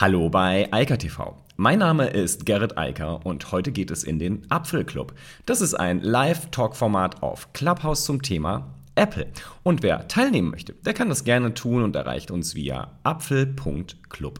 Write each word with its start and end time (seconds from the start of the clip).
Hallo 0.00 0.28
bei 0.28 0.72
Eika 0.72 0.96
TV. 0.96 1.36
Mein 1.56 1.80
Name 1.80 2.06
ist 2.06 2.46
Gerrit 2.46 2.78
Eiker 2.78 3.26
und 3.26 3.50
heute 3.50 3.72
geht 3.72 3.90
es 3.90 4.04
in 4.04 4.20
den 4.20 4.48
Apfelclub. 4.48 5.12
Das 5.44 5.60
ist 5.60 5.74
ein 5.74 6.00
Live-Talk-Format 6.00 7.20
auf 7.20 7.52
Clubhouse 7.52 8.04
zum 8.04 8.22
Thema 8.22 8.76
Apple. 8.94 9.26
Und 9.64 9.82
wer 9.82 10.06
teilnehmen 10.06 10.52
möchte, 10.52 10.74
der 10.74 10.94
kann 10.94 11.08
das 11.08 11.24
gerne 11.24 11.52
tun 11.52 11.82
und 11.82 11.96
erreicht 11.96 12.30
uns 12.30 12.54
via 12.54 12.96
apfel.club. 13.02 14.38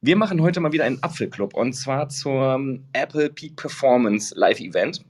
Wir 0.00 0.16
machen 0.16 0.40
heute 0.40 0.60
mal 0.60 0.72
wieder 0.72 0.84
einen 0.84 1.02
Apfelclub 1.02 1.52
und 1.52 1.74
zwar 1.74 2.08
zum 2.08 2.86
Apple 2.94 3.28
Peak 3.28 3.56
Performance 3.56 4.34
Live 4.34 4.60
Event. 4.60 5.04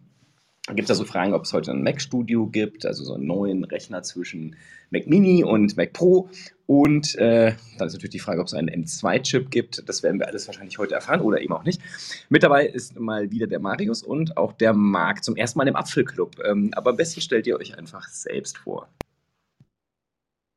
Da 0.67 0.75
gibt 0.75 0.87
es 0.87 0.91
also 0.91 1.05
Fragen, 1.05 1.35
ob 1.35 1.45
es 1.45 1.53
heute 1.53 1.71
ein 1.71 1.83
Mac 1.83 2.01
Studio 2.01 2.47
gibt, 2.47 2.85
also 2.85 3.05
so 3.05 3.15
einen 3.15 3.27
neuen 3.27 3.65
Rechner 3.65 4.03
zwischen 4.03 4.57
Mac 4.91 5.07
Mini 5.07 5.43
und 5.43 5.77
Mac 5.77 5.93
Pro. 5.93 6.29
Und 6.71 7.17
äh, 7.17 7.55
dann 7.79 7.89
ist 7.89 7.95
natürlich 7.95 8.13
die 8.13 8.21
Frage, 8.21 8.41
ob 8.41 8.47
es 8.47 8.55
einen 8.55 8.71
M2-Chip 8.71 9.51
gibt. 9.51 9.83
Das 9.89 10.05
werden 10.05 10.21
wir 10.21 10.29
alles 10.29 10.47
wahrscheinlich 10.47 10.79
heute 10.79 10.95
erfahren 10.95 11.21
oder 11.21 11.41
eben 11.41 11.53
auch 11.53 11.65
nicht. 11.65 11.83
Mit 12.29 12.45
dabei 12.45 12.65
ist 12.65 12.97
mal 12.97 13.33
wieder 13.33 13.49
der 13.49 13.59
Marius 13.59 14.05
und 14.05 14.37
auch 14.37 14.53
der 14.53 14.73
Marc 14.73 15.25
zum 15.25 15.35
ersten 15.35 15.59
Mal 15.59 15.67
im 15.67 15.75
Apfelclub. 15.75 16.37
Ähm, 16.45 16.71
aber 16.77 16.91
am 16.91 16.97
besten 16.97 17.23
stellt 17.23 17.49
ihr 17.49 17.57
euch 17.57 17.77
einfach 17.77 18.07
selbst 18.09 18.57
vor. 18.57 18.87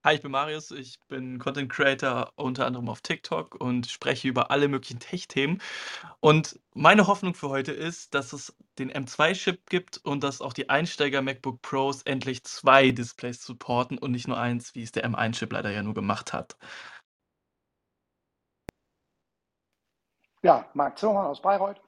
Hi, 0.06 0.16
ich 0.16 0.22
bin 0.22 0.32
Marius. 0.32 0.72
Ich 0.72 1.00
bin 1.08 1.40
Content 1.40 1.72
Creator 1.72 2.34
unter 2.36 2.66
anderem 2.66 2.90
auf 2.90 3.00
TikTok 3.00 3.56
und 3.56 3.88
spreche 3.88 4.28
über 4.28 4.52
alle 4.52 4.68
möglichen 4.68 5.00
Tech-Themen. 5.00 5.62
Und 6.20 6.60
meine 6.74 7.08
Hoffnung 7.08 7.36
für 7.36 7.48
heute 7.48 7.72
ist, 7.72 8.14
dass 8.14 8.34
es 8.34 8.54
den 8.80 8.92
M2-Chip 8.92 9.70
gibt 9.70 10.02
und 10.04 10.22
dass 10.22 10.42
auch 10.42 10.52
die 10.52 10.70
Einsteiger 10.70 11.22
MacBook 11.22 11.62
Pros 11.62 12.02
endlich 12.04 12.44
zwei 12.44 12.92
Displays 12.92 13.46
supporten 13.46 13.98
und 13.98 14.12
nicht 14.12 14.28
nur 14.28 14.38
eins, 14.38 14.76
wie 14.76 14.84
es 14.84 14.92
der 14.92 15.06
M1-Chip 15.06 15.54
leider 15.54 15.72
ja 15.72 15.82
nur 15.82 15.94
gemacht 15.94 16.34
hat. 16.34 16.58
Ja, 20.42 20.70
Marc 20.74 20.98
Zimmermann 21.00 21.28
aus 21.28 21.42
Bayreuth. 21.42 21.80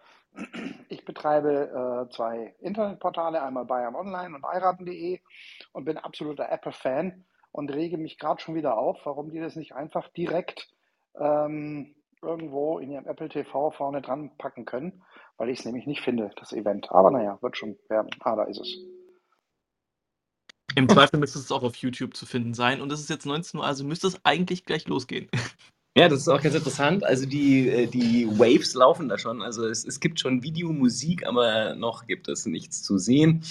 Ich 0.87 1.03
betreibe 1.03 2.07
äh, 2.07 2.15
zwei 2.15 2.55
Internetportale, 2.59 3.41
einmal 3.41 3.65
Bayern 3.65 3.95
Online 3.95 4.35
und 4.35 4.45
eiraten.de 4.45 5.19
und 5.73 5.83
bin 5.83 5.97
absoluter 5.97 6.49
Apple-Fan 6.49 7.25
und 7.55 7.73
rege 7.73 7.97
mich 7.97 8.19
gerade 8.19 8.41
schon 8.41 8.55
wieder 8.55 8.77
auf, 8.77 8.99
warum 9.05 9.31
die 9.31 9.39
das 9.39 9.55
nicht 9.55 9.73
einfach 9.73 10.09
direkt 10.09 10.67
ähm, 11.17 11.95
irgendwo 12.21 12.79
in 12.79 12.91
ihrem 12.91 13.05
Apple 13.05 13.29
TV 13.29 13.71
vorne 13.71 14.01
dran 14.01 14.31
packen 14.37 14.65
können, 14.65 15.03
weil 15.37 15.49
ich 15.49 15.59
es 15.59 15.65
nämlich 15.65 15.87
nicht 15.87 16.01
finde, 16.01 16.31
das 16.35 16.51
Event. 16.51 16.91
Aber 16.91 17.11
naja, 17.11 17.37
wird 17.41 17.55
schon 17.55 17.77
werden. 17.87 18.09
Ah, 18.19 18.35
da 18.35 18.43
ist 18.43 18.59
es. 18.59 18.77
Im 20.75 20.89
Zweifel 20.89 21.17
müsste 21.17 21.39
es 21.39 21.49
auch 21.49 21.63
auf 21.63 21.77
YouTube 21.77 22.17
zu 22.17 22.25
finden 22.25 22.53
sein. 22.53 22.81
Und 22.81 22.91
es 22.91 22.99
ist 22.99 23.09
jetzt 23.09 23.25
19 23.25 23.61
Uhr, 23.61 23.65
also 23.65 23.85
müsste 23.85 24.07
es 24.07 24.19
eigentlich 24.25 24.65
gleich 24.65 24.85
losgehen. 24.89 25.29
Ja, 25.97 26.09
das 26.09 26.19
ist 26.19 26.27
auch 26.27 26.41
ganz 26.41 26.55
interessant. 26.55 27.05
Also 27.05 27.25
die, 27.25 27.69
äh, 27.69 27.87
die 27.87 28.27
Waves 28.27 28.73
laufen 28.73 29.07
da 29.07 29.17
schon. 29.17 29.41
Also 29.41 29.65
es, 29.65 29.85
es 29.85 30.01
gibt 30.01 30.19
schon 30.19 30.43
Video, 30.43 30.73
Musik, 30.73 31.25
aber 31.25 31.75
noch 31.75 32.05
gibt 32.05 32.27
es 32.27 32.45
nichts 32.45 32.83
zu 32.83 32.97
sehen. 32.97 33.45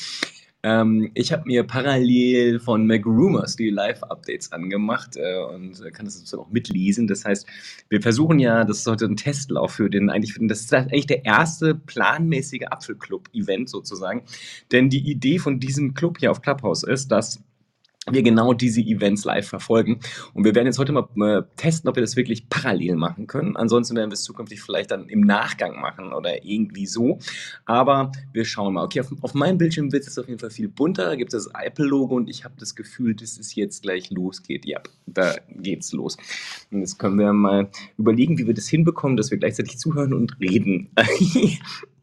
Ähm, 0.65 1.11
ich 1.13 1.31
habe 1.31 1.43
mir 1.45 1.63
parallel 1.63 2.59
von 2.59 2.87
MacRumors 2.87 3.55
die 3.57 3.69
Live-Updates 3.69 4.51
angemacht 4.51 5.15
äh, 5.17 5.37
und 5.55 5.79
kann 5.93 6.07
das 6.07 6.15
sozusagen 6.15 6.43
auch 6.43 6.51
mitlesen. 6.51 7.07
Das 7.07 7.27
heißt, 7.27 7.47
wir 7.91 8.01
versuchen 8.01 8.39
ja, 8.39 8.65
das 8.65 8.79
ist 8.79 8.87
heute 8.87 9.05
ein 9.05 9.17
Testlauf 9.17 9.73
für 9.73 9.91
den, 9.91 10.09
eigentlich, 10.09 10.35
das 10.41 10.63
ist 10.63 10.73
eigentlich 10.73 11.07
der 11.07 11.27
erste 11.27 11.75
planmäßige 11.75 12.63
Apfelclub-Event 12.71 13.69
sozusagen. 13.69 14.23
Denn 14.73 14.89
die 14.89 15.07
Idee 15.07 15.39
von 15.39 15.61
diesem 15.61 15.93
Club 15.93 16.17
hier 16.19 16.31
auf 16.31 16.41
Clubhouse 16.41 16.83
ist, 16.83 17.09
dass 17.13 17.43
wir 18.11 18.23
genau 18.23 18.53
diese 18.53 18.81
Events 18.81 19.25
live 19.25 19.49
verfolgen. 19.49 20.01
Und 20.35 20.45
wir 20.45 20.55
werden 20.55 20.67
jetzt 20.67 20.79
heute 20.79 20.93
mal 20.93 21.09
äh, 21.17 21.43
testen, 21.57 21.89
ob 21.89 21.97
wir 21.97 22.03
das 22.03 22.17
wirklich 22.17 22.49
parallel 22.49 22.97
machen 22.97 23.27
können. 23.27 23.57
Ansonsten 23.57 23.97
werden 23.97 24.11
wir 24.11 24.15
es 24.15 24.25
zukünftig 24.25 24.63
vielleicht 24.63 24.91
dann 24.91 25.09
im 25.09 25.21
Nachgang 25.21 25.81
machen 25.81 26.13
oder 26.13 26.45
irgendwie 26.45 26.87
so. 26.87 27.19
Aber 27.65 28.13
wir 28.33 28.45
schauen 28.45 28.75
mal. 28.75 28.85
Okay, 28.85 29.01
auf, 29.01 29.13
auf 29.23 29.35
meinem 29.35 29.59
Bildschirm 29.59 29.93
wird 29.93 30.07
es 30.07 30.19
auf 30.19 30.29
jeden 30.29 30.39
Fall 30.39 30.51
viel 30.51 30.69
bunter. 30.69 31.07
Da 31.07 31.17
gibt 31.17 31.33
es 31.33 31.45
das 31.45 31.53
Apple-Logo 31.55 32.17
und 32.17 32.29
ich 32.29 32.45
habe 32.45 32.55
das 32.59 32.75
Gefühl, 32.75 33.15
dass 33.15 33.39
es 33.39 33.55
jetzt 33.55 33.83
gleich 33.83 34.11
losgeht. 34.11 34.67
Ja, 34.67 34.81
da 35.07 35.35
geht's 35.49 35.93
los. 35.93 36.17
Und 36.71 36.81
jetzt 36.81 36.99
können 36.99 37.19
wir 37.19 37.33
mal 37.33 37.71
überlegen, 37.97 38.39
wie 38.39 38.47
wir 38.47 38.55
das 38.55 38.69
hinbekommen, 38.69 39.17
dass 39.17 39.31
wir 39.31 39.39
gleichzeitig 39.39 39.79
zuhören 39.79 40.13
und 40.13 40.39
reden. 40.41 40.91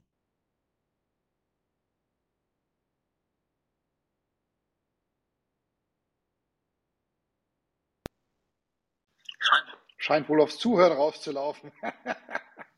Scheint 10.11 10.27
wohl 10.27 10.41
aufs 10.41 10.57
Zuhören 10.57 10.91
rauszulaufen. 10.93 11.71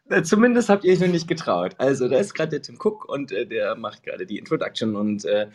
Äh, 0.09 0.21
zumindest 0.21 0.67
habt 0.67 0.83
ihr 0.83 0.91
euch 0.91 0.99
noch 0.99 1.07
nicht 1.07 1.29
getraut. 1.29 1.75
Also, 1.77 2.09
da 2.09 2.17
ist 2.17 2.33
gerade 2.33 2.49
der 2.49 2.61
Tim 2.61 2.75
Cook 2.75 3.07
und 3.07 3.31
äh, 3.31 3.47
der 3.47 3.75
macht 3.75 4.03
gerade 4.03 4.25
die 4.25 4.37
Introduction 4.37 4.97
und 4.97 5.23
äh, 5.23 5.47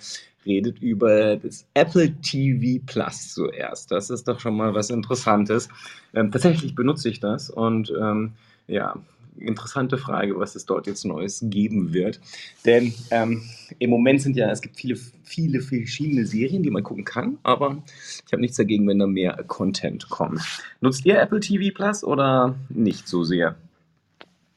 redet 0.47 0.79
über 0.79 1.37
das 1.37 1.67
Apple 1.75 2.15
TV 2.23 2.83
Plus 2.87 3.35
zuerst. 3.35 3.91
Das 3.91 4.09
ist 4.09 4.27
doch 4.27 4.41
schon 4.41 4.57
mal 4.57 4.73
was 4.73 4.89
Interessantes. 4.89 5.69
Ähm, 6.15 6.33
tatsächlich 6.33 6.75
benutze 6.75 7.11
ich 7.11 7.21
das 7.21 7.51
und 7.51 7.93
ähm, 8.01 8.33
ja, 8.67 8.97
interessante 9.41 9.99
Frage, 9.99 10.39
was 10.39 10.55
es 10.55 10.67
dort 10.67 10.87
jetzt 10.87 11.05
Neues 11.05 11.41
geben 11.45 11.93
wird. 11.93 12.21
Denn 12.65 12.93
ähm, 13.11 13.43
im 13.79 13.91
Moment 13.91 14.23
sind 14.23 14.37
ja, 14.37 14.51
es 14.51 14.61
gibt 14.61 14.77
viele, 14.77 14.97
viele 15.25 15.61
verschiedene 15.61 16.27
Serien, 16.27 16.63
die 16.63 16.71
man 16.71 16.83
gucken 16.83 17.05
kann, 17.05 17.39
aber 17.43 17.83
ich 18.27 18.33
habe 18.33 18.41
nichts 18.41 18.57
dagegen, 18.57 18.87
wenn 18.89 18.99
da 18.99 19.07
mehr 19.07 19.43
Content 19.47 20.09
kommt. 20.09 20.41
Nutzt 20.81 21.05
ihr 21.05 21.21
Apple 21.21 21.41
TV 21.41 21.75
Plus 21.75 22.05
oder 22.05 22.55
nicht 22.69 23.09
so 23.09 23.25
sehr? 23.25 23.57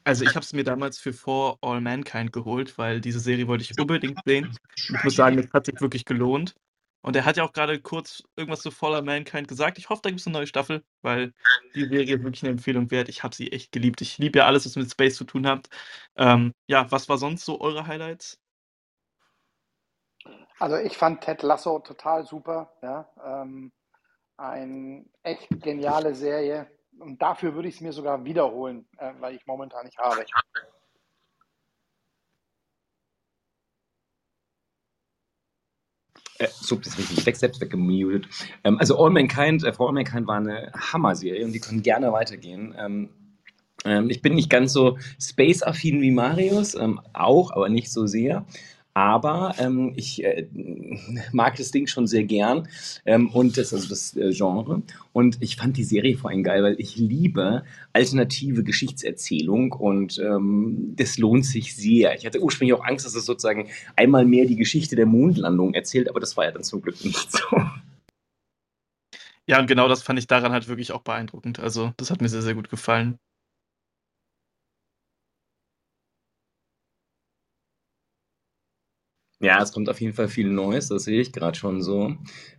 Also 0.04 0.24
ich 0.24 0.30
habe 0.30 0.40
es 0.40 0.52
mir 0.52 0.64
damals 0.64 0.98
für 0.98 1.12
For 1.12 1.58
All 1.60 1.80
Mankind 1.80 2.32
geholt, 2.32 2.76
weil 2.76 3.00
diese 3.00 3.20
Serie 3.20 3.46
wollte 3.46 3.62
ich 3.62 3.78
unbedingt 3.78 4.18
sehen. 4.24 4.48
Ich 4.76 5.04
muss 5.04 5.14
sagen, 5.14 5.38
es 5.38 5.52
hat 5.52 5.66
sich 5.66 5.80
wirklich 5.80 6.04
gelohnt. 6.04 6.54
Und 7.02 7.16
er 7.16 7.24
hat 7.24 7.36
ja 7.36 7.44
auch 7.44 7.52
gerade 7.52 7.80
kurz 7.80 8.22
irgendwas 8.36 8.62
zu 8.62 8.70
Fallout 8.70 9.04
Mankind 9.04 9.48
gesagt. 9.48 9.76
Ich 9.78 9.90
hoffe, 9.90 10.02
da 10.02 10.10
gibt 10.10 10.20
es 10.20 10.26
eine 10.26 10.34
neue 10.34 10.46
Staffel, 10.46 10.84
weil 11.02 11.34
die 11.74 11.86
Serie 11.86 12.22
wirklich 12.22 12.42
eine 12.42 12.52
Empfehlung 12.52 12.90
wert. 12.90 13.08
Ich 13.08 13.24
habe 13.24 13.34
sie 13.34 13.50
echt 13.50 13.72
geliebt. 13.72 14.00
Ich 14.00 14.18
liebe 14.18 14.38
ja 14.38 14.46
alles, 14.46 14.64
was 14.64 14.76
mit 14.76 14.90
Space 14.90 15.16
zu 15.16 15.24
tun 15.24 15.46
hat. 15.46 15.68
Ähm, 16.16 16.54
ja, 16.68 16.90
was 16.90 17.08
war 17.08 17.18
sonst 17.18 17.44
so 17.44 17.60
eure 17.60 17.86
Highlights? 17.86 18.38
Also 20.60 20.76
ich 20.76 20.96
fand 20.96 21.22
Ted 21.22 21.42
Lasso 21.42 21.80
total 21.80 22.24
super. 22.24 22.72
Ja, 22.82 23.10
ähm, 23.24 23.72
eine 24.36 25.04
echt 25.24 25.48
geniale 25.50 26.14
Serie. 26.14 26.70
Und 27.00 27.20
dafür 27.20 27.54
würde 27.54 27.68
ich 27.68 27.76
es 27.76 27.80
mir 27.80 27.92
sogar 27.92 28.24
wiederholen, 28.24 28.88
äh, 28.98 29.12
weil 29.18 29.34
ich 29.34 29.44
momentan 29.46 29.86
nicht 29.86 29.98
habe. 29.98 30.24
Äh, 36.42 36.48
so, 36.60 36.76
das 36.76 36.98
richtig 36.98 37.24
weg, 37.24 37.36
selbst 37.36 37.60
weggemutet. 37.60 38.26
Ähm, 38.64 38.78
also 38.78 38.98
All 38.98 39.10
Mankind, 39.10 39.64
äh, 39.64 39.72
For 39.72 39.88
All 39.88 39.94
Mankind 39.94 40.26
war 40.26 40.36
eine 40.36 40.72
Hammer-Serie 40.74 41.44
und 41.44 41.52
die 41.52 41.60
können 41.60 41.82
gerne 41.82 42.12
weitergehen. 42.12 42.74
Ähm, 42.78 43.10
ähm, 43.84 44.10
ich 44.10 44.22
bin 44.22 44.34
nicht 44.34 44.50
ganz 44.50 44.72
so 44.72 44.98
space-affin 45.20 46.00
wie 46.00 46.10
Marius, 46.10 46.74
ähm, 46.74 47.00
auch, 47.12 47.52
aber 47.52 47.68
nicht 47.68 47.92
so 47.92 48.06
sehr. 48.06 48.44
Aber 48.94 49.54
ähm, 49.58 49.94
ich 49.96 50.22
äh, 50.22 50.46
mag 51.32 51.56
das 51.56 51.70
Ding 51.70 51.86
schon 51.86 52.06
sehr 52.06 52.24
gern 52.24 52.68
ähm, 53.06 53.28
und 53.30 53.56
das, 53.56 53.72
also 53.72 53.88
das 53.88 54.14
äh, 54.16 54.32
Genre. 54.32 54.82
Und 55.12 55.38
ich 55.40 55.56
fand 55.56 55.76
die 55.76 55.84
Serie 55.84 56.16
vor 56.16 56.30
allem 56.30 56.42
geil, 56.42 56.62
weil 56.62 56.76
ich 56.78 56.96
liebe 56.96 57.64
alternative 57.94 58.62
Geschichtserzählung 58.62 59.72
und 59.72 60.18
ähm, 60.18 60.92
das 60.96 61.16
lohnt 61.16 61.46
sich 61.46 61.74
sehr. 61.74 62.14
Ich 62.16 62.26
hatte 62.26 62.42
ursprünglich 62.42 62.74
auch 62.74 62.84
Angst, 62.84 63.06
dass 63.06 63.14
es 63.14 63.24
sozusagen 63.24 63.70
einmal 63.96 64.26
mehr 64.26 64.44
die 64.44 64.56
Geschichte 64.56 64.94
der 64.94 65.06
Mondlandung 65.06 65.72
erzählt, 65.72 66.10
aber 66.10 66.20
das 66.20 66.36
war 66.36 66.44
ja 66.44 66.50
dann 66.50 66.64
zum 66.64 66.82
Glück 66.82 67.02
nicht 67.04 67.32
so. 67.32 67.40
Ja, 69.46 69.58
und 69.58 69.66
genau 69.66 69.88
das 69.88 70.02
fand 70.02 70.18
ich 70.18 70.26
daran 70.26 70.52
halt 70.52 70.68
wirklich 70.68 70.92
auch 70.92 71.02
beeindruckend. 71.02 71.58
Also, 71.58 71.92
das 71.96 72.10
hat 72.10 72.20
mir 72.20 72.28
sehr, 72.28 72.42
sehr 72.42 72.54
gut 72.54 72.70
gefallen. 72.70 73.18
Ja, 79.42 79.60
es 79.60 79.72
kommt 79.72 79.88
auf 79.88 80.00
jeden 80.00 80.14
Fall 80.14 80.28
viel 80.28 80.48
Neues, 80.48 80.88
das 80.88 81.04
sehe 81.04 81.20
ich 81.20 81.32
gerade 81.32 81.58
schon 81.58 81.82
so. 81.82 82.14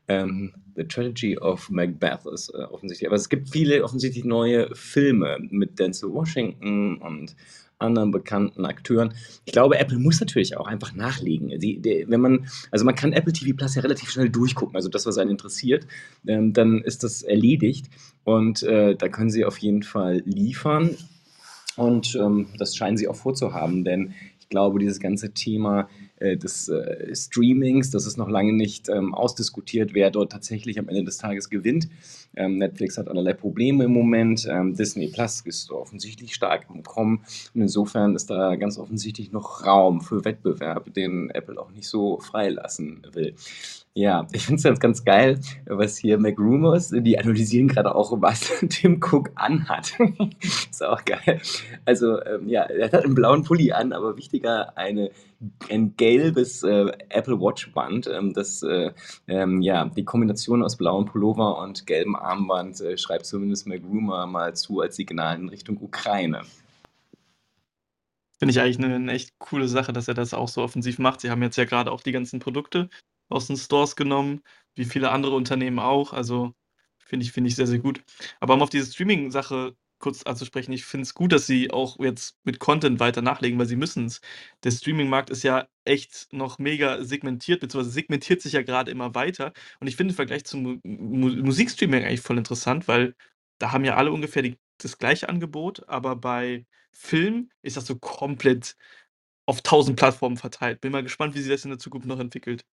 Ähm, 0.10 0.54
The 0.76 0.84
Trilogy 0.84 1.38
of 1.38 1.70
Macbeth 1.70 2.26
ist 2.26 2.50
äh, 2.50 2.64
offensichtlich. 2.64 3.08
Aber 3.08 3.16
es 3.16 3.30
gibt 3.30 3.50
viele 3.50 3.84
offensichtlich 3.86 4.26
neue 4.26 4.70
Filme 4.76 5.38
mit 5.50 5.80
Denzel 5.80 6.12
Washington 6.12 6.98
und 6.98 7.38
anderen 7.80 8.12
bekannten 8.12 8.66
Akteuren. 8.66 9.14
Ich 9.46 9.54
glaube, 9.54 9.78
Apple 9.78 9.98
muss 9.98 10.20
natürlich 10.20 10.58
auch 10.58 10.68
einfach 10.68 10.94
nachlegen. 10.94 11.58
Die, 11.60 11.80
die, 11.80 12.06
wenn 12.08 12.20
man, 12.20 12.48
also 12.70 12.84
man 12.84 12.96
kann 12.96 13.14
Apple 13.14 13.34
TV 13.34 13.56
Plus 13.56 13.76
ja 13.76 13.82
relativ 13.82 14.10
schnell 14.10 14.30
durchgucken, 14.30 14.76
also 14.76 14.90
das, 14.90 15.06
was 15.06 15.18
einen 15.18 15.32
interessiert, 15.32 15.88
ähm, 16.28 16.52
dann 16.52 16.82
ist 16.82 17.04
das 17.04 17.22
erledigt 17.22 17.88
und 18.26 18.64
äh, 18.64 18.96
da 18.96 19.08
können 19.08 19.30
sie 19.30 19.46
auf 19.46 19.58
jeden 19.60 19.84
Fall 19.84 20.22
liefern. 20.26 20.98
Und 21.76 22.16
ähm, 22.16 22.50
das 22.58 22.76
scheinen 22.76 22.98
sie 22.98 23.08
auch 23.08 23.16
vorzuhaben, 23.16 23.84
denn 23.84 24.14
ich 24.40 24.50
glaube, 24.50 24.80
dieses 24.80 25.00
ganze 25.00 25.34
Thema 25.34 25.90
äh, 26.24 26.38
des 26.38 26.70
äh, 26.70 27.14
Streamings. 27.14 27.92
Das 27.92 28.06
ist 28.06 28.18
noch 28.18 28.30
lange 28.30 28.54
nicht 28.54 28.88
ähm, 28.90 29.14
ausdiskutiert, 29.14 29.94
wer 29.94 30.10
dort 30.10 30.32
tatsächlich 30.32 30.80
am 30.80 30.88
Ende 30.88 31.04
des 31.04 31.18
Tages 31.18 31.50
gewinnt. 31.50 31.90
Ähm, 32.36 32.58
Netflix 32.58 32.98
hat 32.98 33.10
allerlei 33.10 33.34
Probleme 33.34 33.84
im 33.84 33.92
Moment. 33.92 34.48
Ähm, 34.50 34.74
Disney 34.74 35.10
Plus 35.10 35.42
ist 35.42 35.70
offensichtlich 35.72 36.34
stark 36.34 36.68
im 36.74 36.84
Kommen. 36.84 37.26
Und 37.54 37.62
insofern 37.62 38.16
ist 38.16 38.30
da 38.30 38.56
ganz 38.56 38.78
offensichtlich 38.78 39.32
noch 39.32 39.66
Raum 39.66 40.02
für 40.02 40.24
Wettbewerb, 40.24 40.94
den 40.94 41.30
Apple 41.30 41.60
auch 41.60 41.72
nicht 41.72 41.88
so 41.88 42.20
freilassen 42.20 43.06
will. 43.12 43.36
Ja, 43.96 44.28
ich 44.32 44.48
finde 44.48 44.58
es 44.58 44.64
ganz, 44.64 44.80
ganz 44.80 45.06
geil, 45.06 45.40
was 45.68 45.98
hier 45.98 46.18
MacRumors, 46.18 46.90
die 46.90 47.20
analysieren 47.20 47.68
gerade 47.68 47.94
auch, 47.94 48.20
was 48.20 48.52
Tim 48.70 49.00
Cook 49.00 49.30
anhat. 49.36 49.94
ist 50.42 50.84
auch 50.84 51.06
geil. 51.06 51.40
Also, 51.86 52.20
ähm, 52.24 52.48
ja, 52.48 52.64
er 52.64 52.92
hat 52.92 53.06
einen 53.06 53.14
blauen 53.14 53.44
Pulli 53.44 53.72
an, 53.72 53.94
aber 53.94 54.18
wichtiger, 54.18 54.76
eine, 54.80 55.12
ein 55.70 55.96
gelbes 55.96 56.64
äh, 56.64 56.92
Apple 57.10 57.40
Watch 57.40 57.72
Band. 57.74 58.08
Ähm, 58.08 58.34
das, 58.34 58.64
äh, 58.64 58.92
ähm, 59.28 59.62
ja, 59.62 59.86
die 59.86 60.06
Kombination 60.06 60.64
aus 60.64 60.76
blauem 60.76 61.06
Pullover 61.06 61.60
und 61.60 61.86
gelbem 61.86 62.16
Armband 62.16 62.82
äh, 62.82 62.98
schreibt 62.98 63.28
zumindest 63.28 63.68
MacRumor 63.68 64.26
mal 64.26 64.56
zu 64.56 64.82
als 64.82 64.96
Signal 64.96 65.38
in 65.40 65.50
Richtung 65.50 65.78
Ukraine. 65.80 66.42
Finde 68.40 68.54
ich 68.54 68.60
eigentlich 68.60 68.80
eine, 68.80 68.96
eine 68.96 69.12
echt 69.12 69.38
coole 69.38 69.68
Sache, 69.68 69.94
dass 69.94 70.08
er 70.08 70.16
das 70.16 70.34
auch 70.34 70.48
so 70.48 70.64
offensiv 70.64 70.98
macht. 70.98 71.22
Sie 71.22 71.30
haben 71.30 71.44
jetzt 71.44 71.58
ja 71.58 71.66
gerade 71.66 71.92
auch 71.92 72.02
die 72.02 72.12
ganzen 72.12 72.40
Produkte 72.40 72.90
aus 73.34 73.48
den 73.48 73.58
Stores 73.58 73.96
genommen, 73.96 74.42
wie 74.76 74.86
viele 74.86 75.12
andere 75.12 75.36
Unternehmen 75.36 75.80
auch. 75.80 76.14
Also 76.14 76.54
finde 77.00 77.26
ich, 77.26 77.32
finde 77.32 77.50
ich 77.50 77.56
sehr, 77.56 77.68
sehr 77.68 77.80
gut. 77.80 78.04
Aber 78.40 78.54
um 78.56 78.62
auf 78.62 78.70
diese 78.70 78.92
Streaming-Sache 78.92 79.76
kurz 80.00 80.24
anzusprechen, 80.24 80.74
ich 80.74 80.86
finde 80.86 81.04
es 81.04 81.14
gut, 81.14 81.32
dass 81.32 81.48
sie 81.48 81.72
auch 81.72 81.98
jetzt 82.00 82.38
mit 82.44 82.60
Content 82.60 83.00
weiter 83.00 83.22
nachlegen, 83.22 83.58
weil 83.60 83.68
sie 83.68 83.78
müssen 83.78 84.06
es. 84.06 84.22
Der 84.64 84.72
Streaming-Markt 84.72 85.30
ist 85.30 85.44
ja 85.44 85.68
echt 85.86 86.28
noch 86.34 86.60
mega 86.60 87.04
segmentiert, 87.04 87.62
beziehungsweise 87.62 87.94
segmentiert 87.94 88.42
sich 88.42 88.54
ja 88.54 88.64
gerade 88.64 88.92
immer 88.92 89.16
weiter. 89.16 89.54
Und 89.80 89.88
ich 89.88 89.96
finde 89.96 90.12
im 90.12 90.16
Vergleich 90.16 90.44
zum 90.46 90.82
Mu 90.84 91.30
Musikstreaming 91.30 92.04
eigentlich 92.04 92.22
voll 92.22 92.38
interessant, 92.38 92.88
weil 92.88 93.16
da 93.60 93.72
haben 93.72 93.86
ja 93.86 93.96
alle 93.96 94.12
ungefähr 94.12 94.42
die, 94.42 94.58
das 94.80 94.98
gleiche 94.98 95.30
Angebot, 95.30 95.88
aber 95.88 96.16
bei 96.18 96.66
Film 96.92 97.50
ist 97.62 97.78
das 97.78 97.86
so 97.86 97.96
komplett 97.98 98.76
auf 99.46 99.62
tausend 99.62 99.98
Plattformen 99.98 100.38
verteilt. 100.38 100.82
Bin 100.82 100.92
mal 100.92 101.04
gespannt, 101.04 101.36
wie 101.36 101.42
sich 101.42 101.52
das 101.52 101.66
in 101.66 101.72
der 101.72 101.80
Zukunft 101.80 102.08
noch 102.08 102.20
entwickelt. 102.20 102.66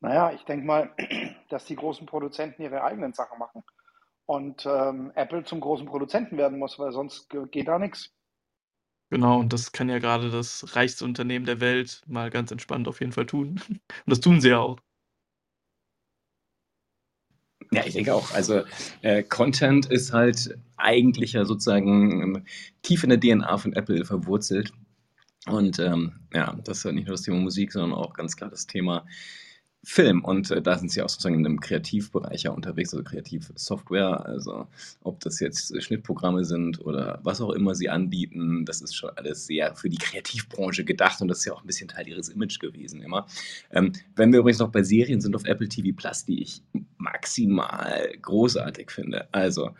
Naja, 0.00 0.32
ich 0.32 0.44
denke 0.44 0.66
mal, 0.66 0.90
dass 1.50 1.66
die 1.66 1.76
großen 1.76 2.06
Produzenten 2.06 2.62
ihre 2.62 2.82
eigenen 2.82 3.12
Sachen 3.12 3.38
machen 3.38 3.62
und 4.26 4.64
ähm, 4.66 5.12
Apple 5.14 5.44
zum 5.44 5.60
großen 5.60 5.86
Produzenten 5.86 6.36
werden 6.38 6.58
muss, 6.58 6.78
weil 6.78 6.92
sonst 6.92 7.28
geht 7.50 7.68
da 7.68 7.78
nichts. 7.78 8.12
Genau, 9.10 9.40
und 9.40 9.52
das 9.52 9.72
kann 9.72 9.88
ja 9.88 9.98
gerade 9.98 10.30
das 10.30 10.76
reichste 10.76 11.04
Unternehmen 11.04 11.44
der 11.44 11.60
Welt 11.60 12.02
mal 12.06 12.30
ganz 12.30 12.52
entspannt 12.52 12.86
auf 12.86 13.00
jeden 13.00 13.10
Fall 13.10 13.26
tun. 13.26 13.60
Und 13.68 13.82
das 14.06 14.20
tun 14.20 14.40
sie 14.40 14.50
ja 14.50 14.60
auch. 14.60 14.78
Ja, 17.72 17.84
ich 17.84 17.94
denke 17.94 18.14
auch. 18.14 18.32
Also 18.32 18.62
äh, 19.02 19.24
Content 19.24 19.86
ist 19.86 20.12
halt 20.12 20.56
eigentlich 20.76 21.32
ja 21.32 21.44
sozusagen 21.44 22.22
ähm, 22.22 22.46
tief 22.82 23.02
in 23.02 23.10
der 23.10 23.18
DNA 23.18 23.58
von 23.58 23.72
Apple 23.72 24.04
verwurzelt. 24.04 24.72
Und 25.46 25.80
ähm, 25.80 26.20
ja, 26.32 26.56
das 26.64 26.78
ist 26.78 26.84
ja 26.84 26.92
nicht 26.92 27.06
nur 27.06 27.14
das 27.14 27.22
Thema 27.22 27.38
Musik, 27.38 27.72
sondern 27.72 27.98
auch 27.98 28.12
ganz 28.14 28.36
klar 28.36 28.50
das 28.50 28.66
Thema 28.66 29.04
Film 29.82 30.24
und 30.24 30.50
äh, 30.50 30.60
da 30.60 30.76
sind 30.76 30.92
sie 30.92 31.00
auch 31.00 31.08
sozusagen 31.08 31.36
in 31.36 31.46
einem 31.46 31.60
Kreativbereich 31.60 32.42
ja 32.42 32.50
unterwegs, 32.50 32.92
also 32.92 33.02
Kreativsoftware, 33.02 34.26
also 34.26 34.66
ob 35.02 35.20
das 35.20 35.40
jetzt 35.40 35.82
Schnittprogramme 35.82 36.44
sind 36.44 36.84
oder 36.84 37.18
was 37.22 37.40
auch 37.40 37.50
immer 37.50 37.74
sie 37.74 37.88
anbieten, 37.88 38.66
das 38.66 38.82
ist 38.82 38.94
schon 38.94 39.10
alles 39.16 39.46
sehr 39.46 39.74
für 39.74 39.88
die 39.88 39.96
Kreativbranche 39.96 40.84
gedacht 40.84 41.22
und 41.22 41.28
das 41.28 41.38
ist 41.38 41.44
ja 41.46 41.54
auch 41.54 41.62
ein 41.62 41.66
bisschen 41.66 41.88
Teil 41.88 42.08
ihres 42.08 42.28
Image 42.28 42.58
gewesen 42.58 43.00
immer. 43.00 43.26
Ähm, 43.70 43.92
wenn 44.16 44.32
wir 44.32 44.40
übrigens 44.40 44.58
noch 44.58 44.70
bei 44.70 44.82
Serien 44.82 45.22
sind 45.22 45.34
auf 45.34 45.46
Apple 45.46 45.68
TV 45.68 45.96
Plus, 45.96 46.26
die 46.26 46.42
ich 46.42 46.62
maximal 46.98 48.12
großartig 48.20 48.90
finde, 48.90 49.32
also 49.32 49.70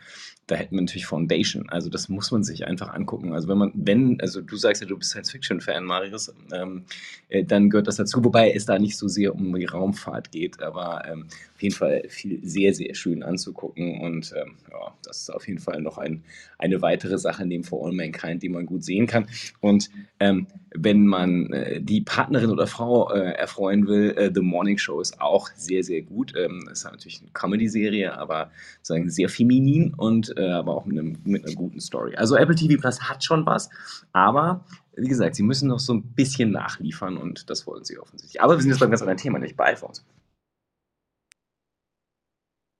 da 0.51 0.57
hätten 0.57 0.75
wir 0.75 0.81
natürlich 0.81 1.05
Foundation. 1.05 1.69
Also 1.69 1.89
das 1.89 2.09
muss 2.09 2.29
man 2.31 2.43
sich 2.43 2.67
einfach 2.67 2.93
angucken. 2.93 3.33
Also 3.33 3.47
wenn 3.47 3.57
man, 3.57 3.71
wenn, 3.73 4.19
also 4.19 4.41
du 4.41 4.57
sagst 4.57 4.81
ja, 4.81 4.87
du 4.87 4.97
bist 4.97 5.11
Science-Fiction-Fan, 5.11 5.85
Marius, 5.85 6.33
ähm, 6.51 6.83
äh, 7.29 7.45
dann 7.45 7.69
gehört 7.69 7.87
das 7.87 7.95
dazu, 7.95 8.23
wobei 8.25 8.51
es 8.51 8.65
da 8.65 8.77
nicht 8.77 8.97
so 8.97 9.07
sehr 9.07 9.33
um 9.33 9.55
die 9.55 9.63
Raumfahrt 9.91 10.31
geht, 10.31 10.61
aber 10.61 11.03
ähm, 11.07 11.27
auf 11.55 11.61
jeden 11.61 11.75
Fall 11.75 12.03
viel 12.07 12.39
sehr, 12.43 12.73
sehr 12.73 12.95
schön 12.95 13.23
anzugucken 13.23 14.01
und 14.01 14.33
ähm, 14.35 14.55
ja, 14.71 14.93
das 15.03 15.21
ist 15.21 15.29
auf 15.33 15.47
jeden 15.47 15.59
Fall 15.59 15.81
noch 15.81 15.97
ein, 15.97 16.23
eine 16.57 16.81
weitere 16.81 17.17
Sache 17.17 17.45
neben 17.45 17.63
For 17.63 17.85
All 17.85 17.93
Mankind, 17.93 18.41
die 18.41 18.49
man 18.49 18.65
gut 18.65 18.83
sehen 18.83 19.07
kann. 19.07 19.27
Und 19.59 19.89
ähm, 20.19 20.47
wenn 20.73 21.05
man 21.05 21.51
äh, 21.51 21.81
die 21.81 22.01
Partnerin 22.01 22.49
oder 22.49 22.67
Frau 22.67 23.11
äh, 23.11 23.33
erfreuen 23.33 23.87
will, 23.87 24.11
äh, 24.17 24.31
The 24.33 24.41
Morning 24.41 24.77
Show 24.77 25.01
ist 25.01 25.19
auch 25.21 25.49
sehr, 25.55 25.83
sehr 25.83 26.01
gut. 26.01 26.33
Ähm, 26.37 26.67
ist 26.71 26.85
natürlich 26.85 27.21
eine 27.21 27.31
Comedy-Serie, 27.31 28.17
aber 28.17 28.51
sagen 28.81 29.09
sehr 29.09 29.29
feminin 29.29 29.93
und 29.93 30.33
äh, 30.37 30.49
aber 30.49 30.75
auch 30.75 30.85
mit, 30.85 30.97
einem, 30.97 31.17
mit 31.25 31.45
einer 31.45 31.55
guten 31.55 31.79
Story. 31.79 32.15
Also 32.15 32.35
Apple 32.35 32.55
TV 32.55 32.79
Plus 32.79 33.01
hat 33.01 33.23
schon 33.23 33.45
was, 33.45 33.69
aber 34.13 34.63
wie 34.95 35.07
gesagt, 35.07 35.35
sie 35.35 35.43
müssen 35.43 35.69
noch 35.69 35.79
so 35.79 35.93
ein 35.93 36.13
bisschen 36.13 36.51
nachliefern 36.51 37.17
und 37.17 37.49
das 37.49 37.65
wollen 37.65 37.83
sie 37.83 37.97
offensichtlich. 37.97 38.41
Aber 38.41 38.55
wir 38.55 38.61
sind 38.61 38.71
jetzt 38.71 38.79
beim 38.79 38.89
ganz 38.89 39.01
anderen 39.01 39.17
Thema, 39.17 39.39
nicht 39.39 39.55
bei 39.55 39.73
iPhones. 39.73 40.05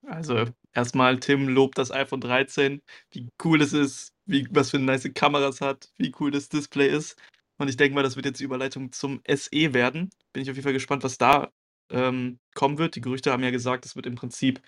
Also 0.06 0.46
erstmal 0.74 1.20
Tim 1.20 1.48
lobt 1.48 1.78
das 1.78 1.92
iPhone 1.92 2.22
13, 2.22 2.82
wie 3.12 3.30
cool 3.44 3.62
es 3.62 3.74
ist, 3.74 4.14
wie, 4.26 4.48
was 4.52 4.72
für 4.72 4.80
nice 4.80 5.10
Kameras 5.14 5.62
hat, 5.62 5.92
wie 5.98 6.14
cool 6.20 6.32
das 6.32 6.50
Display 6.50 6.90
ist. 6.90 7.18
Und 7.58 7.70
ich 7.70 7.78
denke 7.78 7.96
mal, 7.96 8.04
das 8.04 8.16
wird 8.16 8.26
jetzt 8.26 8.40
die 8.40 8.44
Überleitung 8.44 8.92
zum 8.92 9.22
SE 9.28 9.74
werden. 9.74 10.10
Bin 10.34 10.44
ich 10.44 10.50
auf 10.50 10.56
jeden 10.56 10.64
Fall 10.64 10.74
gespannt, 10.74 11.04
was 11.04 11.18
da 11.18 11.52
ähm, 11.92 12.40
kommen 12.56 12.78
wird. 12.78 12.96
Die 12.96 13.02
Gerüchte 13.02 13.32
haben 13.32 13.44
ja 13.44 13.52
gesagt, 13.52 13.86
es 13.86 13.96
wird 13.96 14.08
im 14.08 14.16
Prinzip 14.16 14.62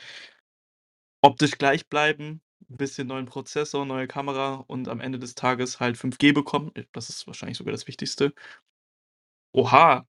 optisch 1.22 1.58
gleich 1.58 1.88
bleiben, 1.88 2.42
ein 2.70 2.78
bisschen 2.78 3.08
neuen 3.08 3.26
Prozessor, 3.26 3.86
neue 3.86 4.08
Kamera 4.08 4.64
und 4.68 4.88
am 4.88 5.00
Ende 5.02 5.20
des 5.20 5.36
Tages 5.36 5.80
halt 5.80 5.98
5G 5.98 6.34
bekommen. 6.34 6.72
Das 6.92 7.10
ist 7.10 7.28
wahrscheinlich 7.28 7.58
sogar 7.58 7.72
das 7.72 7.88
Wichtigste. 7.88 8.34
Oha, 9.54 10.06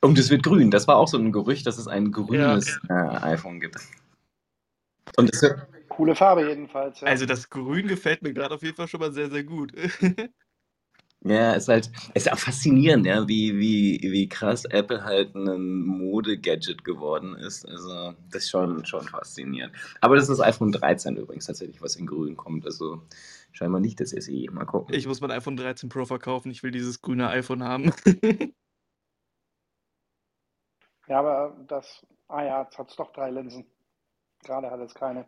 Und 0.00 0.18
es 0.18 0.30
wird 0.30 0.42
grün. 0.42 0.70
Das 0.70 0.86
war 0.86 0.96
auch 0.96 1.08
so 1.08 1.18
ein 1.18 1.32
Gerücht, 1.32 1.66
dass 1.66 1.78
es 1.78 1.88
ein 1.88 2.12
grünes 2.12 2.78
ja. 2.88 3.16
äh, 3.16 3.32
iPhone 3.32 3.60
gibt. 3.60 3.76
Und 5.16 5.32
das 5.32 5.54
Coole 5.88 6.14
Farbe 6.14 6.46
jedenfalls. 6.46 7.00
Ja. 7.00 7.08
Also 7.08 7.26
das 7.26 7.48
Grün 7.48 7.88
gefällt 7.88 8.22
mir 8.22 8.32
gerade 8.32 8.54
auf 8.54 8.62
jeden 8.62 8.76
Fall 8.76 8.88
schon 8.88 9.00
mal 9.00 9.12
sehr, 9.12 9.30
sehr 9.30 9.44
gut. 9.44 9.72
ja, 11.28 11.54
es 11.54 11.64
ist 11.64 11.68
halt, 11.68 11.90
es 12.14 12.26
ist 12.26 12.32
auch 12.32 12.38
faszinierend, 12.38 13.06
ja, 13.06 13.26
wie, 13.28 13.58
wie, 13.58 14.00
wie 14.02 14.28
krass 14.28 14.64
Apple 14.66 15.04
halt 15.04 15.34
ein 15.34 15.82
Mode-Gadget 15.84 16.84
geworden 16.84 17.34
ist. 17.36 17.66
Also 17.68 18.14
das 18.30 18.44
ist 18.44 18.50
schon, 18.50 18.84
schon 18.84 19.02
faszinierend. 19.02 19.74
Aber 20.00 20.16
das 20.16 20.28
ist 20.28 20.38
das 20.38 20.46
iPhone 20.46 20.72
13 20.72 21.16
übrigens 21.16 21.46
tatsächlich, 21.46 21.80
was 21.82 21.96
in 21.96 22.06
Grün 22.06 22.36
kommt. 22.36 22.64
Also 22.64 23.02
scheinbar 23.52 23.80
nicht 23.80 24.00
das 24.00 24.10
SE. 24.10 24.50
Mal 24.50 24.66
gucken. 24.66 24.94
Ich 24.94 25.06
muss 25.06 25.20
mein 25.20 25.30
iPhone 25.30 25.56
13 25.56 25.88
Pro 25.88 26.04
verkaufen. 26.04 26.50
Ich 26.50 26.62
will 26.62 26.70
dieses 26.70 27.00
grüne 27.02 27.28
iPhone 27.28 27.64
haben. 27.64 27.92
Ja, 31.08 31.20
aber 31.20 31.56
das, 31.68 32.04
ah 32.28 32.42
ja, 32.42 32.62
jetzt 32.62 32.78
hat 32.78 32.90
es 32.90 32.96
doch 32.96 33.12
drei 33.12 33.30
Linsen. 33.30 33.64
Gerade 34.44 34.70
hat 34.70 34.80
es 34.80 34.94
keine. 34.94 35.26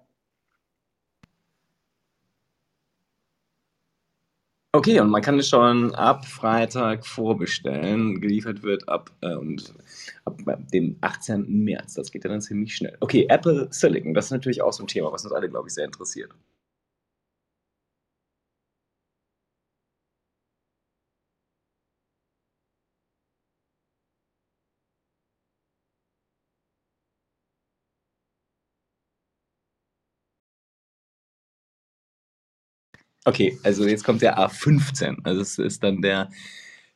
Okay, 4.78 5.00
und 5.00 5.11
man 5.11 5.23
kann 5.23 5.40
es 5.40 5.49
schon 5.49 5.92
ab 5.97 6.25
Freitag 6.25 7.04
vorbestellen. 7.04 8.20
Geliefert 8.20 8.62
wird 8.62 8.88
ab, 8.88 9.11
äh, 9.23 9.35
und 9.35 9.75
ab 10.25 10.38
dem 10.73 10.97
18. 11.00 11.64
März. 11.64 11.94
Das 11.94 12.12
geht 12.12 12.23
ja 12.23 12.30
dann 12.30 12.40
ziemlich 12.40 12.76
schnell. 12.76 12.97
Okay, 13.00 13.26
Apple 13.28 13.66
Silicon, 13.73 14.14
das 14.14 14.26
ist 14.26 14.30
natürlich 14.30 14.62
auch 14.62 14.73
so 14.73 14.85
ein 14.85 14.87
Thema, 14.87 15.11
was 15.11 15.25
uns 15.25 15.32
alle, 15.32 15.49
glaube 15.49 15.66
ich, 15.66 15.75
sehr 15.75 15.85
interessiert. 15.85 16.30
Okay, 33.28 33.58
also 33.62 33.87
jetzt 33.87 34.04
kommt 34.04 34.23
der 34.23 34.38
A15. 34.38 35.18
Also 35.23 35.42
es 35.42 35.58
ist 35.58 35.85
dann 35.85 36.00
der, 36.00 36.30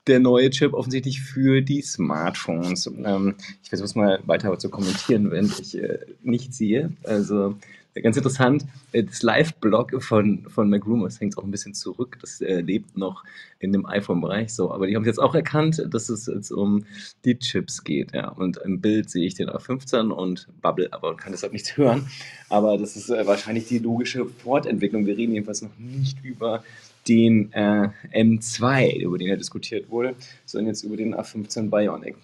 der 0.06 0.18
neue 0.18 0.48
Chip 0.48 0.72
offensichtlich 0.72 1.20
für 1.20 1.60
die 1.60 1.82
Smartphones. 1.82 2.86
Ähm, 2.86 3.34
ich 3.62 3.68
versuche 3.68 3.84
es 3.84 3.94
mal 3.94 4.18
weiter 4.24 4.58
zu 4.58 4.70
kommentieren, 4.70 5.30
wenn 5.30 5.44
ich 5.44 5.76
äh, 5.76 5.98
nicht 6.22 6.54
sehe. 6.54 6.94
Also 7.04 7.58
Ganz 8.00 8.16
interessant, 8.16 8.64
äh, 8.92 9.04
das 9.04 9.22
Live-Blog 9.22 10.02
von, 10.02 10.46
von 10.48 10.70
MacRumors 10.70 11.20
hängt 11.20 11.36
auch 11.36 11.44
ein 11.44 11.50
bisschen 11.50 11.74
zurück. 11.74 12.16
Das 12.22 12.40
äh, 12.40 12.60
lebt 12.60 12.96
noch 12.96 13.24
in 13.58 13.72
dem 13.72 13.84
iPhone-Bereich 13.84 14.54
so. 14.54 14.72
Aber 14.72 14.86
die 14.86 14.96
haben 14.96 15.04
jetzt 15.04 15.20
auch 15.20 15.34
erkannt, 15.34 15.86
dass 15.90 16.08
es 16.08 16.26
jetzt 16.26 16.50
um 16.50 16.86
die 17.26 17.38
Chips 17.38 17.84
geht. 17.84 18.14
Ja. 18.14 18.30
Und 18.30 18.56
im 18.58 18.80
Bild 18.80 19.10
sehe 19.10 19.26
ich 19.26 19.34
den 19.34 19.50
A15 19.50 20.10
und 20.10 20.48
Bubble, 20.62 20.88
aber 20.90 21.08
man 21.08 21.16
kann 21.18 21.32
deshalb 21.32 21.52
nichts 21.52 21.76
hören. 21.76 22.06
Aber 22.48 22.78
das 22.78 22.96
ist 22.96 23.10
äh, 23.10 23.26
wahrscheinlich 23.26 23.68
die 23.68 23.78
logische 23.78 24.24
Fortentwicklung. 24.24 25.04
Wir 25.04 25.16
reden 25.16 25.34
jedenfalls 25.34 25.60
noch 25.60 25.76
nicht 25.78 26.24
über 26.24 26.64
den 27.08 27.52
äh, 27.52 27.88
M2, 28.14 29.00
über 29.00 29.18
den 29.18 29.28
ja 29.28 29.36
diskutiert 29.36 29.90
wurde, 29.90 30.14
sondern 30.46 30.68
jetzt 30.68 30.82
über 30.82 30.96
den 30.96 31.14
A15 31.14 31.68
Bionic. 31.68 32.16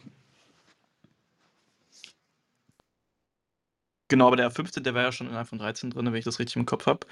Genau, 4.11 4.27
aber 4.29 4.37
der 4.37 4.47
A15, 4.47 4.85
der 4.85 4.95
war 4.95 5.03
ja 5.03 5.13
schon 5.13 5.29
in 5.29 5.35
iPhone 5.35 5.59
13 5.59 5.91
drin, 5.91 6.07
wenn 6.07 6.15
ich 6.15 6.25
das 6.25 6.39
richtig 6.39 6.57
im 6.57 6.65
Kopf 6.67 6.87
habe. 6.87 7.07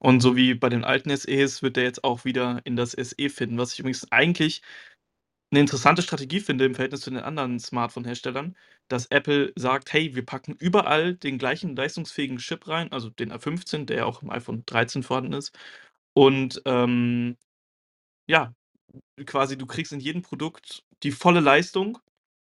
Und 0.00 0.20
so 0.20 0.34
wie 0.36 0.54
bei 0.54 0.68
den 0.68 0.84
alten 0.84 1.10
SEs 1.10 1.62
wird 1.62 1.76
der 1.76 1.84
jetzt 1.84 2.02
auch 2.04 2.24
wieder 2.24 2.60
in 2.64 2.74
das 2.76 2.92
SE 2.92 3.28
finden, 3.30 3.56
was 3.58 3.72
ich 3.72 3.78
übrigens 3.80 4.10
eigentlich 4.10 4.62
eine 5.52 5.60
interessante 5.60 6.02
Strategie 6.02 6.40
finde 6.40 6.64
im 6.66 6.74
Verhältnis 6.76 7.02
zu 7.02 7.10
den 7.10 7.20
anderen 7.20 7.58
Smartphone-Herstellern, 7.60 8.56
dass 8.88 9.06
Apple 9.06 9.52
sagt, 9.56 9.92
hey, 9.92 10.14
wir 10.14 10.24
packen 10.26 10.54
überall 10.58 11.14
den 11.16 11.38
gleichen 11.38 11.76
leistungsfähigen 11.76 12.38
Chip 12.38 12.68
rein, 12.68 12.92
also 12.92 13.10
den 13.10 13.32
A15, 13.32 13.86
der 13.86 13.98
ja 13.98 14.04
auch 14.06 14.22
im 14.22 14.30
iPhone 14.30 14.64
13 14.66 15.02
vorhanden 15.04 15.32
ist. 15.34 15.56
Und 16.14 16.62
ähm, 16.66 17.36
ja, 18.28 18.54
quasi 19.26 19.58
du 19.58 19.66
kriegst 19.66 19.92
in 19.92 20.00
jedem 20.00 20.22
Produkt 20.22 20.84
die 21.04 21.12
volle 21.12 21.40
Leistung, 21.40 21.98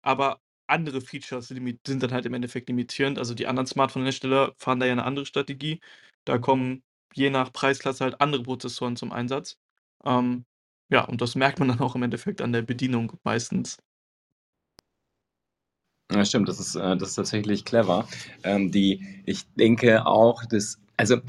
aber 0.04 0.40
andere 0.72 1.02
Features 1.02 1.50
sind 1.50 2.04
dann 2.04 2.12
halt 2.12 2.26
im 2.26 2.34
Endeffekt 2.34 2.70
limitierend. 2.70 3.20
Also 3.20 3.34
die 3.34 3.48
anderen 3.48 3.68
Smartphone-Hersteller 3.68 4.54
fahren 4.58 4.80
da 4.80 4.86
ja 4.86 4.94
eine 4.94 5.04
andere 5.06 5.26
Strategie. 5.26 5.80
Da 6.26 6.38
kommen 6.38 6.84
je 7.14 7.30
nach 7.30 7.52
Preisklasse 7.54 8.04
halt 8.04 8.22
andere 8.22 8.44
Prozessoren 8.44 8.96
zum 8.96 9.12
Einsatz. 9.12 9.58
Ähm, 10.06 10.46
ja, 10.90 11.04
und 11.06 11.22
das 11.22 11.36
merkt 11.36 11.60
man 11.60 11.68
dann 11.70 11.80
auch 11.80 11.96
im 11.96 12.04
Endeffekt 12.04 12.42
an 12.42 12.54
der 12.54 12.62
Bedienung 12.62 13.14
meistens. 13.24 13.78
Ja, 16.12 16.26
stimmt, 16.26 16.50
das 16.50 16.60
ist, 16.60 16.76
äh, 16.76 16.98
das 16.98 17.10
ist 17.10 17.16
tatsächlich 17.16 17.64
clever. 17.64 18.08
Ähm, 18.44 18.72
die, 18.72 19.22
ich 19.26 19.46
denke 19.54 20.06
auch, 20.06 20.44
dass, 20.46 20.78
also 20.98 21.22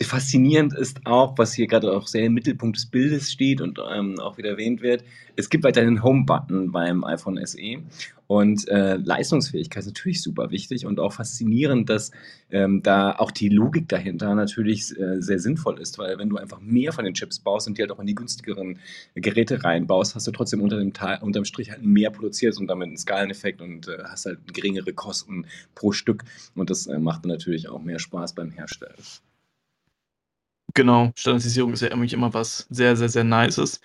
faszinierend 0.00 0.74
ist 0.74 1.00
auch, 1.06 1.36
was 1.38 1.52
hier 1.52 1.66
gerade 1.66 1.92
auch 1.92 2.06
sehr 2.06 2.26
im 2.26 2.34
Mittelpunkt 2.34 2.76
des 2.76 2.86
Bildes 2.86 3.32
steht 3.32 3.60
und 3.60 3.80
ähm, 3.92 4.18
auch 4.20 4.38
wieder 4.38 4.50
erwähnt 4.50 4.80
wird. 4.80 5.02
Es 5.34 5.50
gibt 5.50 5.64
weiterhin 5.64 5.88
einen 5.88 6.02
Home-Button 6.02 6.70
beim 6.70 7.04
iPhone 7.04 7.44
SE 7.44 7.82
und 8.28 8.68
äh, 8.68 8.96
Leistungsfähigkeit 8.96 9.82
ist 9.82 9.88
natürlich 9.88 10.22
super 10.22 10.50
wichtig 10.50 10.86
und 10.86 11.00
auch 11.00 11.14
faszinierend, 11.14 11.88
dass 11.88 12.12
ähm, 12.50 12.82
da 12.82 13.12
auch 13.12 13.32
die 13.32 13.48
Logik 13.48 13.88
dahinter 13.88 14.34
natürlich 14.34 14.96
äh, 14.98 15.20
sehr 15.20 15.40
sinnvoll 15.40 15.80
ist, 15.80 15.98
weil 15.98 16.18
wenn 16.18 16.28
du 16.28 16.36
einfach 16.36 16.60
mehr 16.60 16.92
von 16.92 17.04
den 17.04 17.14
Chips 17.14 17.40
baust 17.40 17.66
und 17.66 17.78
die 17.78 17.82
halt 17.82 17.90
auch 17.90 17.98
in 17.98 18.06
die 18.06 18.14
günstigeren 18.14 18.78
Geräte 19.14 19.64
reinbaust, 19.64 20.14
hast 20.14 20.26
du 20.26 20.30
trotzdem 20.30 20.60
unter 20.60 20.78
dem 20.78 20.92
unterm 21.22 21.44
Strich 21.44 21.70
halt 21.70 21.82
mehr 21.82 22.10
produziert 22.10 22.56
und 22.58 22.68
damit 22.68 22.88
einen 22.88 22.98
Skaleneffekt 22.98 23.60
und 23.60 23.88
äh, 23.88 24.04
hast 24.04 24.26
halt 24.26 24.52
geringere 24.52 24.92
Kosten 24.92 25.46
pro 25.74 25.90
Stück 25.90 26.24
und 26.54 26.70
das 26.70 26.86
äh, 26.86 26.98
macht 26.98 27.24
natürlich 27.24 27.68
auch 27.68 27.82
mehr 27.82 27.98
Spaß 27.98 28.34
beim 28.34 28.50
Herstellen. 28.50 28.94
Genau, 30.78 31.10
Standardisierung 31.16 31.72
ist 31.72 31.80
ja 31.82 31.88
irgendwie 31.88 32.14
immer 32.14 32.32
was 32.34 32.66
sehr, 32.70 32.94
sehr, 32.96 33.08
sehr 33.08 33.24
Nices. 33.24 33.80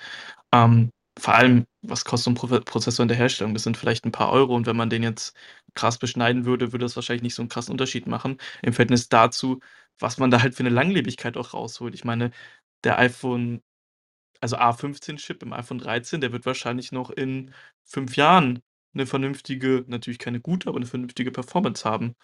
Ähm, 0.54 0.92
vor 1.20 1.34
allem, 1.36 1.66
was 1.82 2.06
kostet 2.06 2.38
so 2.38 2.48
ein 2.48 2.64
Prozessor 2.66 3.04
in 3.04 3.08
der 3.08 3.18
Herstellung? 3.18 3.56
Das 3.56 3.64
sind 3.64 3.78
vielleicht 3.78 4.06
ein 4.06 4.12
paar 4.12 4.32
Euro 4.32 4.56
und 4.56 4.68
wenn 4.68 4.78
man 4.78 4.92
den 4.92 5.04
jetzt 5.04 5.36
krass 5.76 5.98
beschneiden 5.98 6.46
würde, 6.46 6.72
würde 6.72 6.86
das 6.86 6.96
wahrscheinlich 6.96 7.24
nicht 7.24 7.36
so 7.36 7.42
einen 7.42 7.50
krassen 7.50 7.72
Unterschied 7.72 8.08
machen 8.08 8.38
im 8.62 8.74
Verhältnis 8.74 9.10
dazu, 9.10 9.60
was 10.00 10.20
man 10.20 10.32
da 10.32 10.42
halt 10.44 10.56
für 10.56 10.62
eine 10.62 10.70
Langlebigkeit 10.70 11.36
auch 11.38 11.54
rausholt. 11.56 11.96
Ich 11.96 12.06
meine, 12.06 12.32
der 12.84 13.00
iPhone 13.00 13.62
also 14.42 14.58
A15-Chip 14.58 15.44
im 15.44 15.54
iPhone 15.54 15.80
13, 15.80 16.22
der 16.22 16.32
wird 16.34 16.46
wahrscheinlich 16.46 16.92
noch 16.92 17.10
in 17.12 17.54
fünf 17.86 18.16
Jahren 18.18 18.62
eine 18.94 19.06
vernünftige 19.08 19.86
natürlich 19.88 20.20
keine 20.20 20.42
gute, 20.42 20.70
aber 20.70 20.78
eine 20.78 20.86
vernünftige 20.88 21.32
Performance 21.32 21.86
haben. 21.90 22.16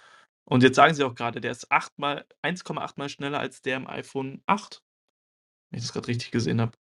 Und 0.50 0.64
jetzt 0.64 0.76
sagen 0.76 0.96
sie 0.96 1.04
auch 1.04 1.14
gerade, 1.14 1.42
der 1.42 1.52
ist 1.52 1.72
1,8 1.72 2.94
mal 2.98 3.10
schneller 3.10 3.40
als 3.40 3.62
der 3.62 3.78
im 3.78 3.88
iPhone 3.88 4.42
8. 4.48 4.82
Wenn 5.70 5.78
ich 5.78 5.86
das 5.86 5.94
gerade 5.94 6.08
richtig 6.08 6.32
gesehen 6.32 6.60
habe. 6.60 6.72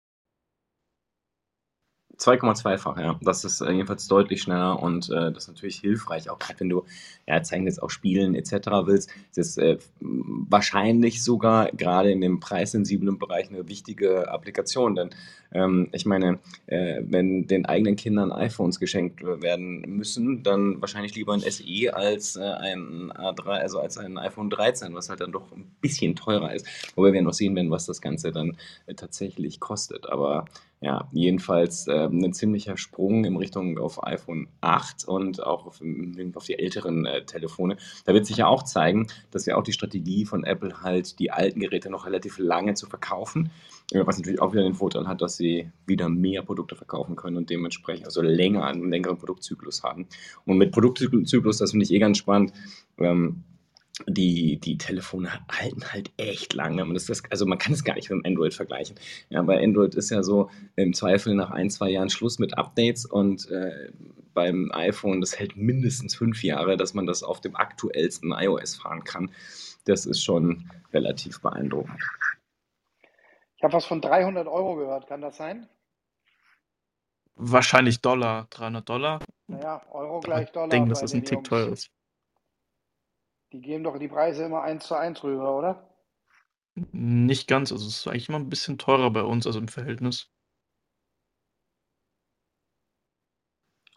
2,2-fach, 2.19 2.97
ja. 2.97 3.19
Das 3.21 3.45
ist 3.45 3.61
äh, 3.61 3.71
jedenfalls 3.71 4.07
deutlich 4.07 4.41
schneller 4.41 4.81
und 4.81 5.09
äh, 5.09 5.31
das 5.31 5.43
ist 5.43 5.47
natürlich 5.47 5.77
hilfreich, 5.77 6.29
auch 6.29 6.37
gerade 6.37 6.59
wenn 6.59 6.69
du 6.69 6.85
ja, 7.27 7.41
zeigen 7.41 7.65
jetzt 7.65 7.81
auch 7.81 7.89
Spielen 7.89 8.35
etc. 8.35 8.51
willst. 8.85 9.09
Das 9.35 9.47
ist 9.47 9.57
äh, 9.57 9.77
wahrscheinlich 9.99 11.23
sogar 11.23 11.71
gerade 11.71 12.11
in 12.11 12.21
dem 12.21 12.39
preissensiblen 12.39 13.19
Bereich 13.19 13.49
eine 13.49 13.67
wichtige 13.69 14.29
Applikation, 14.29 14.95
denn 14.95 15.09
ähm, 15.51 15.89
ich 15.93 16.05
meine, 16.05 16.39
äh, 16.67 17.01
wenn 17.03 17.47
den 17.47 17.65
eigenen 17.65 17.95
Kindern 17.95 18.31
iPhones 18.31 18.79
geschenkt 18.79 19.23
werden 19.23 19.81
müssen, 19.81 20.43
dann 20.43 20.81
wahrscheinlich 20.81 21.15
lieber 21.15 21.33
ein 21.33 21.39
SE 21.39 21.93
als 21.93 22.35
äh, 22.35 22.41
ein 22.41 23.11
A3, 23.11 23.47
also 23.47 23.79
als 23.79 23.97
ein 23.97 24.17
iPhone 24.17 24.49
13, 24.49 24.93
was 24.93 25.09
halt 25.09 25.21
dann 25.21 25.31
doch 25.31 25.51
ein 25.51 25.71
bisschen 25.81 26.15
teurer 26.15 26.53
ist. 26.53 26.67
Wobei 26.95 27.13
wir 27.13 27.21
noch 27.21 27.33
sehen 27.33 27.55
werden, 27.55 27.71
was 27.71 27.85
das 27.85 28.01
Ganze 28.01 28.31
dann 28.31 28.57
äh, 28.85 28.93
tatsächlich 28.93 29.59
kostet. 29.59 30.07
Aber 30.09 30.45
ja, 30.81 31.09
jedenfalls 31.11 31.87
äh, 31.87 32.05
ein 32.05 32.31
ziemlicher 32.31 32.77
Sprung 32.77 33.25
in 33.25 33.35
Richtung 33.35 33.77
auf 33.77 34.01
iPhone 34.05 34.47
8 34.61 35.05
und 35.05 35.43
auch 35.43 35.65
auf, 35.65 35.81
auf 36.35 36.45
die 36.45 36.57
älteren 36.57 37.05
äh, 37.05 37.25
Telefone. 37.25 37.75
Da 38.05 38.13
wird 38.13 38.25
sich 38.25 38.37
ja 38.37 38.47
auch 38.47 38.63
zeigen, 38.63 39.07
dass 39.29 39.45
ja 39.45 39.57
auch 39.57 39.63
die 39.63 39.73
Strategie 39.73 40.25
von 40.25 40.45
Apple 40.45 40.81
halt 40.81 41.19
die 41.19 41.31
alten 41.31 41.59
Geräte 41.59 41.89
noch 41.89 42.05
relativ 42.05 42.39
lange 42.39 42.75
zu 42.75 42.87
verkaufen, 42.87 43.51
äh, 43.91 44.05
was 44.05 44.17
natürlich 44.17 44.41
auch 44.41 44.53
wieder 44.53 44.63
den 44.63 44.73
Vorteil 44.73 45.05
hat, 45.05 45.21
dass 45.21 45.35
sie 45.35 45.69
wieder 45.85 46.07
mehr 46.07 46.43
Produkte 46.43 46.77
verkaufen 46.77 47.17
können 47.17 47.35
und 47.35 47.49
dementsprechend 47.49 48.05
also 48.05 48.21
länger 48.21 48.63
einen 48.63 48.89
längeren 48.89 49.17
Produktzyklus 49.17 49.83
haben. 49.83 50.07
Und 50.45 50.57
mit 50.57 50.71
Produktzyklus, 50.71 51.57
das 51.57 51.71
finde 51.71 51.83
ich 51.83 51.91
eh 51.91 51.99
ganz 51.99 52.19
spannend. 52.19 52.53
Ähm, 52.99 53.43
die, 54.07 54.57
die 54.57 54.77
Telefone 54.77 55.29
halten 55.51 55.83
halt 55.91 56.11
echt 56.17 56.53
lange. 56.53 56.83
Und 56.83 56.93
das 56.93 57.09
ist, 57.09 57.31
also 57.31 57.45
man 57.45 57.57
kann 57.57 57.73
es 57.73 57.83
gar 57.83 57.95
nicht 57.95 58.09
mit 58.09 58.23
dem 58.23 58.25
Android 58.25 58.53
vergleichen. 58.53 58.95
Ja, 59.29 59.41
bei 59.41 59.61
Android 59.61 59.95
ist 59.95 60.09
ja 60.09 60.23
so 60.23 60.49
im 60.75 60.93
Zweifel 60.93 61.35
nach 61.35 61.51
ein, 61.51 61.69
zwei 61.69 61.89
Jahren 61.89 62.09
Schluss 62.09 62.39
mit 62.39 62.57
Updates 62.57 63.05
und 63.05 63.49
äh, 63.49 63.91
beim 64.33 64.71
iPhone, 64.73 65.21
das 65.21 65.37
hält 65.37 65.57
mindestens 65.57 66.15
fünf 66.15 66.43
Jahre, 66.43 66.77
dass 66.77 66.93
man 66.93 67.05
das 67.05 67.23
auf 67.23 67.41
dem 67.41 67.55
aktuellsten 67.55 68.31
iOS 68.31 68.75
fahren 68.75 69.03
kann. 69.03 69.31
Das 69.85 70.05
ist 70.05 70.23
schon 70.23 70.69
relativ 70.93 71.41
beeindruckend. 71.41 72.01
Ich 73.57 73.63
habe 73.63 73.73
was 73.73 73.85
von 73.85 74.01
300 74.01 74.47
Euro 74.47 74.75
gehört, 74.75 75.07
kann 75.07 75.21
das 75.21 75.35
sein? 75.35 75.67
Wahrscheinlich 77.35 78.01
Dollar, 78.01 78.47
300 78.49 78.87
Dollar. 78.87 79.19
Naja, 79.47 79.81
Euro 79.91 80.19
gleich 80.19 80.51
Dollar. 80.51 80.67
Ich 80.67 80.71
denke, 80.71 80.89
dass 80.89 81.01
das 81.01 81.13
ein 81.13 81.23
Tick 81.23 81.43
teuer 81.43 81.69
ist. 81.69 81.91
Die 83.51 83.61
geben 83.61 83.83
doch 83.83 83.99
die 83.99 84.07
Preise 84.07 84.43
immer 84.45 84.63
eins 84.63 84.87
zu 84.87 84.95
eins 84.95 85.23
rüber, 85.23 85.55
oder? 85.55 85.87
Nicht 86.91 87.47
ganz, 87.47 87.71
also 87.71 87.87
es 87.87 87.99
ist 87.99 88.07
eigentlich 88.07 88.29
immer 88.29 88.39
ein 88.39 88.49
bisschen 88.49 88.77
teurer 88.79 89.11
bei 89.11 89.21
uns, 89.23 89.45
also 89.45 89.59
im 89.59 89.67
Verhältnis. 89.67 90.31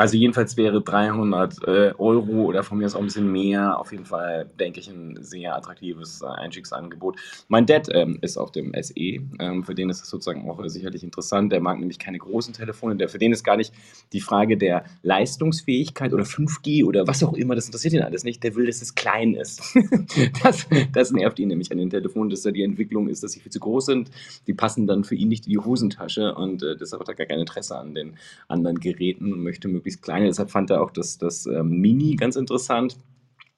Also 0.03 0.17
jedenfalls 0.17 0.57
wäre 0.57 0.83
300 0.83 1.63
äh, 1.63 1.93
Euro 1.97 2.47
oder 2.47 2.65
von 2.65 2.79
mir 2.79 2.87
aus 2.87 2.97
auch 2.97 2.99
ein 2.99 3.05
bisschen 3.05 3.31
mehr 3.31 3.79
auf 3.79 3.93
jeden 3.93 4.05
Fall, 4.05 4.51
denke 4.59 4.81
ich, 4.81 4.89
ein 4.89 5.17
sehr 5.21 5.55
attraktives 5.55 6.23
äh, 6.23 6.27
Einstiegsangebot. 6.27 7.21
Mein 7.47 7.67
Dad 7.67 7.87
ähm, 7.93 8.19
ist 8.21 8.37
auf 8.37 8.51
dem 8.51 8.73
SE, 8.83 8.93
ähm, 8.97 9.63
für 9.63 9.77
den 9.77 9.91
ist 9.91 10.01
das 10.01 10.09
sozusagen 10.09 10.51
auch 10.51 10.61
äh, 10.61 10.69
sicherlich 10.69 11.05
interessant. 11.05 11.53
Der 11.53 11.61
mag 11.61 11.79
nämlich 11.79 12.01
keine 12.01 12.19
großen 12.19 12.53
Telefone, 12.53 12.97
der, 12.97 13.09
für 13.09 13.21
den 13.21 13.31
ist 13.31 13.45
gar 13.45 13.57
nicht 13.57 13.73
die 14.13 14.21
Frage 14.21 14.57
der 14.57 14.83
Leistungsfähigkeit 15.05 16.13
oder 16.13 16.25
5G 16.25 16.85
oder 16.85 17.07
was 17.07 17.23
auch 17.23 17.35
immer, 17.35 17.55
das 17.55 17.67
interessiert 17.67 17.95
ihn 17.95 18.03
alles 18.03 18.25
nicht. 18.25 18.43
Der 18.43 18.57
will, 18.57 18.67
dass 18.67 18.83
es 18.83 18.97
klein 18.97 19.35
ist. 19.35 19.63
das, 20.43 20.67
das 20.93 21.13
nervt 21.13 21.39
ihn 21.39 21.47
nämlich 21.47 21.71
an 21.71 21.79
den 21.79 21.91
Telefonen, 21.91 22.29
dass 22.29 22.43
da 22.43 22.51
die 22.51 22.65
Entwicklung 22.65 23.07
ist, 23.07 23.23
dass 23.23 23.31
sie 23.31 23.41
viel 23.41 23.53
zu 23.53 23.61
groß 23.61 23.87
sind. 23.87 24.11
Die 24.49 24.53
passen 24.53 24.89
dann 24.89 25.05
für 25.05 25.15
ihn 25.15 25.29
nicht 25.29 25.47
in 25.47 25.53
die 25.53 25.59
Hosentasche 25.59 26.35
und 26.35 26.65
äh, 26.65 26.77
deshalb 26.77 27.03
hat 27.03 27.09
er 27.09 27.15
gar 27.15 27.27
kein 27.29 27.39
Interesse 27.39 27.79
an 27.79 27.95
den 27.95 28.17
anderen 28.49 28.81
Geräten 28.81 29.33
und 29.33 29.45
möchte 29.45 29.69
möglichst 29.69 29.92
möglichst 29.93 30.03
kleine. 30.03 30.27
Deshalb 30.27 30.51
fand 30.51 30.71
er 30.71 30.83
auch 30.83 30.91
das, 30.91 31.19
das 31.19 31.47
ähm, 31.47 31.81
Mini 31.81 32.17
ganz 32.17 32.37
interessant. 32.37 32.97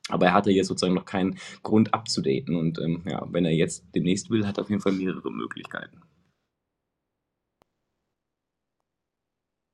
Aber 0.08 0.26
er 0.26 0.34
hatte 0.34 0.50
jetzt 0.50 0.68
sozusagen 0.68 0.94
noch 0.94 1.06
keinen 1.06 1.38
Grund 1.62 1.94
abzudaten. 1.94 2.56
Und 2.56 2.78
ähm, 2.78 3.02
ja, 3.06 3.26
wenn 3.30 3.44
er 3.44 3.52
jetzt 3.52 3.84
demnächst 3.94 4.30
will, 4.30 4.46
hat 4.46 4.58
er 4.58 4.62
auf 4.64 4.70
jeden 4.70 4.82
Fall 4.82 4.92
mehrere 4.92 5.30
Möglichkeiten. 5.30 6.00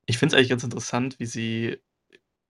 Ich 0.06 0.18
finde 0.18 0.34
es 0.34 0.38
eigentlich 0.38 0.50
ganz 0.50 0.64
interessant, 0.64 1.18
wie 1.18 1.26
sie 1.26 1.78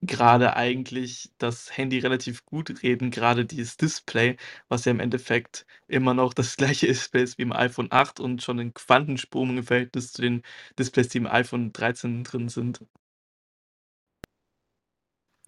gerade 0.02 0.56
eigentlich 0.56 1.30
das 1.38 1.76
Handy 1.76 1.98
relativ 1.98 2.44
gut 2.46 2.82
reden, 2.82 3.10
gerade 3.10 3.44
dieses 3.44 3.76
Display, 3.76 4.36
was 4.68 4.86
ja 4.86 4.92
im 4.92 5.00
Endeffekt 5.00 5.66
immer 5.88 6.14
noch 6.14 6.32
das 6.34 6.56
gleiche 6.58 6.86
Display 6.86 7.22
ist 7.22 7.38
wie 7.38 7.42
im 7.42 7.52
iPhone 7.52 7.88
8 7.90 8.20
und 8.20 8.42
schon 8.42 8.58
ein 8.60 8.74
Quantensprung 8.74 9.56
im 9.58 9.64
Verhältnis 9.64 10.12
zu 10.12 10.22
den 10.22 10.42
Displays, 10.78 11.08
die 11.08 11.18
im 11.18 11.26
iPhone 11.26 11.72
13 11.72 12.24
drin 12.24 12.48
sind. 12.48 12.80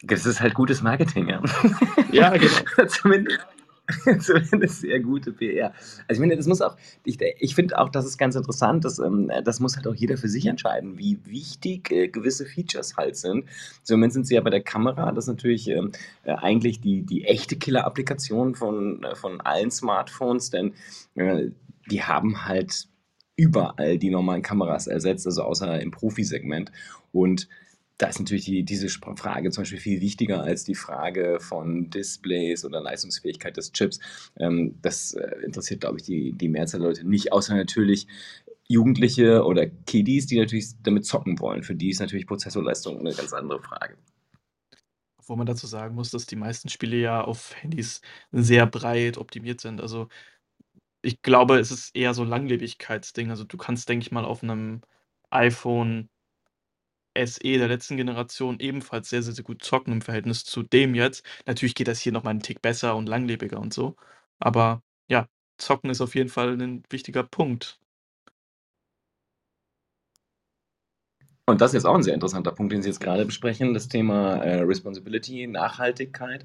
Das 0.02 0.26
ist 0.26 0.40
halt 0.40 0.54
gutes 0.54 0.82
Marketing, 0.82 1.28
ja. 1.28 1.42
Ja, 2.12 2.36
genau. 2.36 2.52
zumindest, 2.88 3.38
zumindest 4.20 4.80
sehr 4.80 5.00
gute 5.00 5.32
PR. 5.32 5.72
Also 6.08 6.14
ich 6.14 6.18
meine, 6.20 6.36
das 6.36 6.46
muss 6.46 6.60
auch, 6.60 6.76
ich, 7.04 7.18
ich 7.38 7.54
finde 7.54 7.78
auch, 7.78 7.88
das 7.88 8.04
ist 8.04 8.18
ganz 8.18 8.34
interessant, 8.34 8.84
dass, 8.84 8.98
ähm, 8.98 9.30
das 9.44 9.60
muss 9.60 9.76
halt 9.76 9.86
auch 9.86 9.94
jeder 9.94 10.16
für 10.16 10.28
sich 10.28 10.46
entscheiden, 10.46 10.98
wie 10.98 11.18
wichtig 11.24 11.90
äh, 11.90 12.08
gewisse 12.08 12.46
Features 12.46 12.96
halt 12.96 13.16
sind. 13.16 13.44
Im 13.88 13.96
Moment 13.96 14.12
sind 14.12 14.26
sie 14.26 14.34
ja 14.34 14.40
bei 14.40 14.50
der 14.50 14.62
Kamera, 14.62 15.12
das 15.12 15.24
ist 15.24 15.28
natürlich 15.28 15.68
ähm, 15.68 15.92
äh, 16.24 16.32
eigentlich 16.32 16.80
die, 16.80 17.02
die 17.02 17.24
echte 17.24 17.56
Killer-Applikation 17.56 18.54
von, 18.54 19.02
äh, 19.04 19.14
von 19.14 19.40
allen 19.40 19.70
Smartphones, 19.70 20.50
denn 20.50 20.74
äh, 21.14 21.50
die 21.90 22.02
haben 22.02 22.46
halt 22.46 22.88
überall 23.36 23.98
die 23.98 24.10
normalen 24.10 24.42
Kameras 24.42 24.86
ersetzt, 24.86 25.26
also 25.26 25.42
außer 25.42 25.80
im 25.80 25.90
Profisegment. 25.90 26.70
Und 27.12 27.48
da 27.98 28.08
ist 28.08 28.18
natürlich 28.18 28.44
die, 28.46 28.64
diese 28.64 28.88
Frage 28.88 29.50
zum 29.50 29.62
Beispiel 29.62 29.78
viel 29.78 30.00
wichtiger 30.00 30.42
als 30.42 30.64
die 30.64 30.74
Frage 30.74 31.38
von 31.40 31.90
Displays 31.90 32.64
oder 32.64 32.80
Leistungsfähigkeit 32.80 33.56
des 33.56 33.72
Chips. 33.72 34.00
Ähm, 34.38 34.78
das 34.82 35.14
äh, 35.14 35.36
interessiert, 35.44 35.80
glaube 35.80 35.98
ich, 35.98 36.04
die, 36.04 36.32
die 36.32 36.48
Mehrzahl 36.48 36.80
der 36.80 36.88
Leute 36.88 37.08
nicht, 37.08 37.32
außer 37.32 37.54
natürlich 37.54 38.06
Jugendliche 38.68 39.44
oder 39.44 39.66
Kiddies, 39.66 40.26
die 40.26 40.38
natürlich 40.38 40.70
damit 40.82 41.04
zocken 41.04 41.38
wollen. 41.40 41.62
Für 41.62 41.74
die 41.74 41.90
ist 41.90 42.00
natürlich 42.00 42.26
Prozessorleistung 42.26 42.98
eine 43.00 43.12
ganz 43.14 43.32
andere 43.32 43.62
Frage. 43.62 43.96
Wo 45.24 45.36
man 45.36 45.46
dazu 45.46 45.66
sagen 45.66 45.94
muss, 45.94 46.10
dass 46.10 46.26
die 46.26 46.36
meisten 46.36 46.68
Spiele 46.68 46.96
ja 46.96 47.22
auf 47.22 47.54
Handys 47.62 48.00
sehr 48.32 48.66
breit 48.66 49.18
optimiert 49.18 49.60
sind. 49.60 49.80
Also 49.80 50.08
ich 51.02 51.22
glaube, 51.22 51.58
es 51.58 51.70
ist 51.70 51.94
eher 51.96 52.14
so 52.14 52.22
'n 52.22 52.28
Langlebigkeitsding. 52.28 53.30
Also, 53.30 53.44
du 53.44 53.56
kannst, 53.56 53.88
denke 53.88 54.04
ich 54.04 54.12
mal, 54.12 54.24
auf 54.24 54.42
einem 54.42 54.82
iPhone 55.30 56.08
SE 57.14 57.58
der 57.58 57.68
letzten 57.68 57.96
Generation 57.96 58.58
ebenfalls 58.60 59.10
sehr, 59.10 59.22
sehr, 59.22 59.34
sehr 59.34 59.44
gut 59.44 59.62
zocken 59.64 59.92
im 59.92 60.02
Verhältnis 60.02 60.44
zu 60.44 60.62
dem 60.62 60.94
jetzt. 60.94 61.24
Natürlich 61.46 61.74
geht 61.74 61.88
das 61.88 62.00
hier 62.00 62.12
noch 62.12 62.24
mal 62.24 62.30
'n 62.32 62.40
Tick 62.40 62.62
besser 62.62 62.96
und 62.96 63.08
langlebiger 63.08 63.60
und 63.60 63.72
so. 63.74 63.96
Aber 64.38 64.82
ja, 65.08 65.28
zocken 65.58 65.90
ist 65.90 66.00
auf 66.00 66.14
jeden 66.14 66.28
Fall 66.30 66.60
ein 66.60 66.82
wichtiger 66.90 67.22
Punkt. 67.24 67.78
Und 71.48 71.60
das 71.60 71.70
ist 71.70 71.74
jetzt 71.74 71.86
auch 71.86 71.94
ein 71.96 72.02
sehr 72.04 72.14
interessanter 72.14 72.52
Punkt, 72.52 72.72
den 72.72 72.82
Sie 72.82 72.88
jetzt 72.88 73.00
gerade 73.00 73.24
besprechen, 73.26 73.74
das 73.74 73.88
Thema, 73.88 74.36
äh, 74.44 74.60
Responsibility, 74.62 75.46
Nachhaltigkeit. 75.48 76.44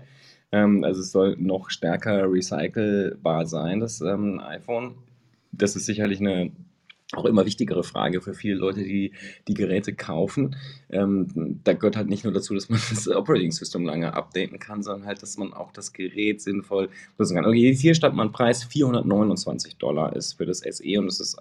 Ähm, 0.52 0.84
also, 0.84 1.02
es 1.02 1.12
soll 1.12 1.36
noch 1.38 1.70
stärker 1.70 2.24
recycelbar 2.32 3.46
sein, 3.46 3.80
das, 3.80 4.02
ähm, 4.02 4.40
iPhone. 4.40 4.96
Das 5.52 5.76
ist 5.76 5.86
sicherlich 5.86 6.20
eine 6.20 6.52
auch 7.14 7.26
immer 7.26 7.46
wichtigere 7.46 7.84
Frage 7.84 8.22
für 8.22 8.34
viele 8.34 8.56
Leute, 8.56 8.84
die 8.84 9.14
die 9.48 9.54
Geräte 9.54 9.94
kaufen. 9.94 10.58
Ähm, 10.90 11.62
da 11.64 11.74
gehört 11.74 11.96
halt 11.96 12.10
nicht 12.10 12.26
nur 12.26 12.34
dazu, 12.34 12.54
dass 12.54 12.70
man 12.70 12.82
das 12.90 13.08
Operating 13.08 13.52
System 13.52 13.86
lange 13.86 14.14
updaten 14.14 14.60
kann, 14.60 14.84
sondern 14.84 15.08
halt, 15.08 15.22
dass 15.22 15.38
man 15.38 15.54
auch 15.54 15.72
das 15.72 15.94
Gerät 15.94 16.42
sinnvoll 16.42 16.90
nutzen 17.18 17.36
kann. 17.36 17.46
Okay, 17.46 17.74
hier 17.74 17.96
stand 17.96 18.16
mal 18.16 18.30
Preis 18.30 18.64
429 18.66 19.78
Dollar 19.78 20.16
ist 20.16 20.34
für 20.34 20.46
das 20.46 20.60
SE 20.60 21.00
und 21.00 21.08
es 21.08 21.20
ist 21.20 21.40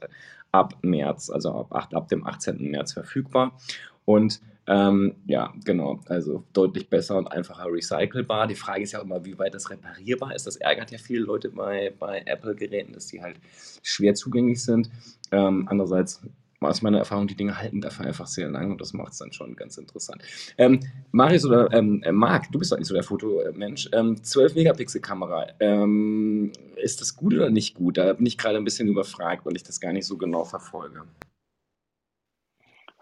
ab 0.52 0.78
März, 0.82 1.30
also 1.30 1.50
ab, 1.50 1.92
ab 1.92 2.08
dem 2.08 2.26
18. 2.26 2.70
März 2.70 2.92
verfügbar. 2.92 3.58
Und 4.04 4.40
ähm, 4.66 5.14
ja, 5.26 5.52
genau, 5.64 6.00
also 6.06 6.44
deutlich 6.52 6.90
besser 6.90 7.16
und 7.16 7.28
einfacher 7.28 7.66
recycelbar. 7.66 8.46
Die 8.46 8.54
Frage 8.54 8.82
ist 8.82 8.92
ja 8.92 9.00
auch 9.00 9.04
immer, 9.04 9.24
wie 9.24 9.38
weit 9.38 9.54
das 9.54 9.70
reparierbar 9.70 10.34
ist. 10.34 10.46
Das 10.46 10.56
ärgert 10.56 10.90
ja 10.90 10.98
viele 10.98 11.20
Leute 11.20 11.50
bei, 11.50 11.92
bei 11.98 12.22
Apple-Geräten, 12.26 12.92
dass 12.92 13.06
die 13.06 13.22
halt 13.22 13.36
schwer 13.82 14.14
zugänglich 14.14 14.62
sind. 14.64 14.90
Ähm, 15.30 15.66
andererseits 15.70 16.20
aus 16.60 16.82
meiner 16.82 16.98
Erfahrung, 16.98 17.26
die 17.28 17.36
Dinge 17.36 17.58
halten 17.58 17.80
dafür 17.80 18.06
einfach 18.06 18.26
sehr 18.26 18.48
lang 18.48 18.72
und 18.72 18.80
das 18.80 18.92
macht 18.92 19.12
es 19.12 19.18
dann 19.18 19.32
schon 19.32 19.54
ganz 19.56 19.76
interessant. 19.76 20.22
Ähm, 20.58 20.80
Marius 21.12 21.44
oder 21.44 21.72
ähm, 21.72 22.02
äh, 22.02 22.12
Marc, 22.12 22.50
du 22.50 22.58
bist 22.58 22.72
doch 22.72 22.78
nicht 22.78 22.88
so 22.88 22.94
der 22.94 23.02
Fotomensch. 23.02 23.88
Ähm, 23.92 24.16
12-Megapixel-Kamera, 24.16 25.48
ähm, 25.60 26.52
ist 26.76 27.00
das 27.00 27.14
gut 27.14 27.34
oder 27.34 27.50
nicht 27.50 27.74
gut? 27.74 27.98
Da 27.98 28.12
bin 28.14 28.26
ich 28.26 28.38
gerade 28.38 28.56
ein 28.56 28.64
bisschen 28.64 28.88
überfragt, 28.88 29.44
weil 29.46 29.56
ich 29.56 29.62
das 29.62 29.80
gar 29.80 29.92
nicht 29.92 30.06
so 30.06 30.16
genau 30.16 30.44
verfolge. 30.44 31.04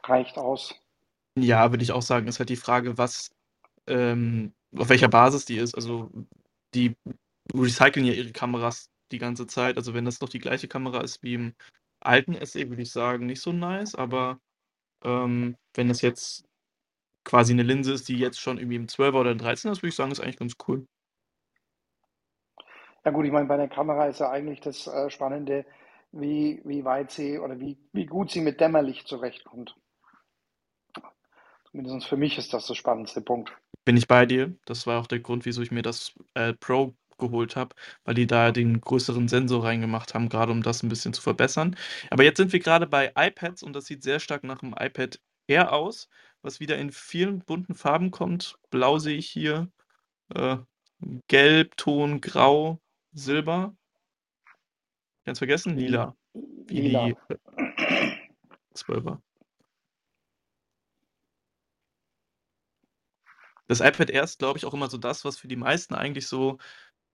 Reicht 0.02 0.36
aus. 0.36 0.74
Ja, 1.36 1.72
würde 1.72 1.82
ich 1.82 1.92
auch 1.92 2.02
sagen, 2.02 2.28
ist 2.28 2.38
halt 2.38 2.48
die 2.48 2.56
Frage, 2.56 2.96
was, 2.96 3.30
ähm, 3.86 4.54
auf 4.76 4.88
welcher 4.88 5.08
Basis 5.08 5.44
die 5.44 5.56
ist. 5.58 5.74
Also 5.74 6.10
die 6.74 6.96
recyceln 7.54 8.06
ja 8.06 8.12
ihre 8.12 8.32
Kameras 8.32 8.90
die 9.12 9.18
ganze 9.18 9.46
Zeit. 9.46 9.76
Also 9.76 9.94
wenn 9.94 10.04
das 10.04 10.20
noch 10.20 10.28
die 10.28 10.38
gleiche 10.38 10.68
Kamera 10.68 11.00
ist 11.02 11.22
wie 11.22 11.34
im 11.34 11.54
alten 12.00 12.34
SE, 12.44 12.68
würde 12.68 12.82
ich 12.82 12.92
sagen, 12.92 13.26
nicht 13.26 13.40
so 13.40 13.52
nice. 13.52 13.94
Aber 13.94 14.38
ähm, 15.04 15.56
wenn 15.74 15.88
das 15.88 16.02
jetzt 16.02 16.44
quasi 17.24 17.52
eine 17.52 17.62
Linse 17.62 17.94
ist, 17.94 18.08
die 18.08 18.18
jetzt 18.18 18.40
schon 18.40 18.58
irgendwie 18.58 18.76
im 18.76 18.86
12er 18.86 19.20
oder 19.20 19.32
im 19.32 19.38
13er 19.38 19.72
ist, 19.72 19.82
würde 19.82 19.88
ich 19.88 19.96
sagen, 19.96 20.12
ist 20.12 20.20
eigentlich 20.20 20.38
ganz 20.38 20.54
cool. 20.68 20.86
Ja 23.04 23.10
gut, 23.10 23.26
ich 23.26 23.32
meine, 23.32 23.46
bei 23.46 23.56
der 23.56 23.68
Kamera 23.68 24.06
ist 24.06 24.20
ja 24.20 24.30
eigentlich 24.30 24.60
das 24.60 24.86
äh, 24.86 25.10
Spannende, 25.10 25.66
wie, 26.12 26.62
wie 26.64 26.84
weit 26.84 27.10
sie 27.10 27.38
oder 27.38 27.58
wie, 27.60 27.76
wie 27.92 28.06
gut 28.06 28.30
sie 28.30 28.40
mit 28.40 28.60
Dämmerlicht 28.60 29.08
zurechtkommt. 29.08 29.76
Mindestens 31.74 32.04
für 32.04 32.16
mich 32.16 32.38
ist 32.38 32.54
das 32.54 32.68
der 32.68 32.74
spannendste 32.74 33.20
Punkt. 33.20 33.52
Bin 33.84 33.96
ich 33.96 34.06
bei 34.06 34.26
dir. 34.26 34.56
Das 34.64 34.86
war 34.86 35.00
auch 35.00 35.08
der 35.08 35.18
Grund, 35.18 35.44
wieso 35.44 35.60
ich 35.60 35.72
mir 35.72 35.82
das 35.82 36.14
äh, 36.34 36.52
Pro 36.54 36.94
geholt 37.18 37.56
habe, 37.56 37.74
weil 38.04 38.14
die 38.14 38.28
da 38.28 38.52
den 38.52 38.80
größeren 38.80 39.26
Sensor 39.26 39.64
reingemacht 39.64 40.14
haben, 40.14 40.28
gerade 40.28 40.52
um 40.52 40.62
das 40.62 40.82
ein 40.82 40.88
bisschen 40.88 41.12
zu 41.12 41.20
verbessern. 41.20 41.76
Aber 42.10 42.22
jetzt 42.22 42.36
sind 42.36 42.52
wir 42.52 42.60
gerade 42.60 42.86
bei 42.86 43.12
iPads 43.16 43.64
und 43.64 43.74
das 43.74 43.86
sieht 43.86 44.04
sehr 44.04 44.20
stark 44.20 44.44
nach 44.44 44.62
einem 44.62 44.74
iPad 44.78 45.20
Air 45.48 45.72
aus, 45.72 46.08
was 46.42 46.60
wieder 46.60 46.78
in 46.78 46.92
vielen 46.92 47.40
bunten 47.40 47.74
Farben 47.74 48.12
kommt. 48.12 48.56
Blau 48.70 48.98
sehe 48.98 49.16
ich 49.16 49.28
hier, 49.28 49.68
äh, 50.32 50.56
Gelb, 51.26 51.76
Ton, 51.76 52.20
Grau, 52.20 52.80
Silber. 53.12 53.76
Ganz 55.24 55.38
vergessen, 55.38 55.76
lila. 55.76 56.14
Lila. 56.68 57.08
die 57.08 57.14
Das 63.68 63.80
iPad 63.80 64.10
Air 64.10 64.24
ist, 64.24 64.38
glaube 64.38 64.58
ich, 64.58 64.64
auch 64.66 64.74
immer 64.74 64.90
so 64.90 64.98
das, 64.98 65.24
was 65.24 65.38
für 65.38 65.48
die 65.48 65.56
meisten 65.56 65.94
eigentlich 65.94 66.26
so 66.28 66.58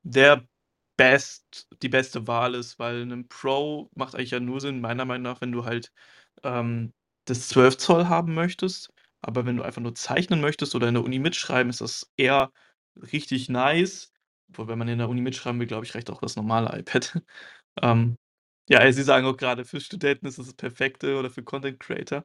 der 0.02 0.44
best 0.98 1.68
die 1.82 1.88
beste 1.90 2.26
Wahl 2.28 2.54
ist, 2.54 2.78
weil 2.78 3.06
'nen 3.06 3.28
Pro 3.28 3.90
macht 3.94 4.14
eigentlich 4.14 4.32
ja 4.32 4.40
nur 4.40 4.60
Sinn, 4.60 4.80
meiner 4.80 5.04
Meinung 5.06 5.24
nach, 5.24 5.40
wenn 5.40 5.52
du 5.52 5.64
halt, 5.64 5.92
ähm, 6.44 6.92
das 7.26 7.48
12 7.48 7.78
Zoll 7.78 8.06
haben 8.08 8.34
möchtest. 8.34 8.90
Aber 9.22 9.46
wenn 9.46 9.56
du 9.58 9.62
einfach 9.64 9.82
nur 9.82 9.94
zeichnen 9.94 10.40
möchtest 10.40 10.74
oder 10.74 10.88
in 10.88 10.94
der 10.94 11.04
Uni 11.04 11.18
mitschreiben, 11.20 11.70
ist 11.70 11.80
das 11.82 12.10
eher 12.16 12.52
richtig 12.96 13.48
nice. 13.50 14.12
Obwohl, 14.50 14.68
wenn 14.68 14.78
man 14.78 14.88
in 14.88 14.98
der 14.98 15.08
Uni 15.10 15.20
mitschreiben 15.22 15.60
will, 15.60 15.66
glaube 15.68 15.86
ich, 15.86 15.94
reicht 15.94 16.10
auch 16.10 16.20
das 16.20 16.36
normale 16.36 16.78
iPad. 16.78 17.22
Ähm, 17.82 18.16
ja, 18.70 18.92
Sie 18.92 19.02
sagen 19.04 19.26
auch 19.26 19.36
gerade, 19.38 19.64
für 19.66 19.80
Studenten 19.80 20.26
ist 20.26 20.38
das 20.38 20.46
das 20.46 20.54
Perfekte 20.56 21.18
oder 21.18 21.30
für 21.30 21.42
Content 21.44 21.80
Creator 21.80 22.24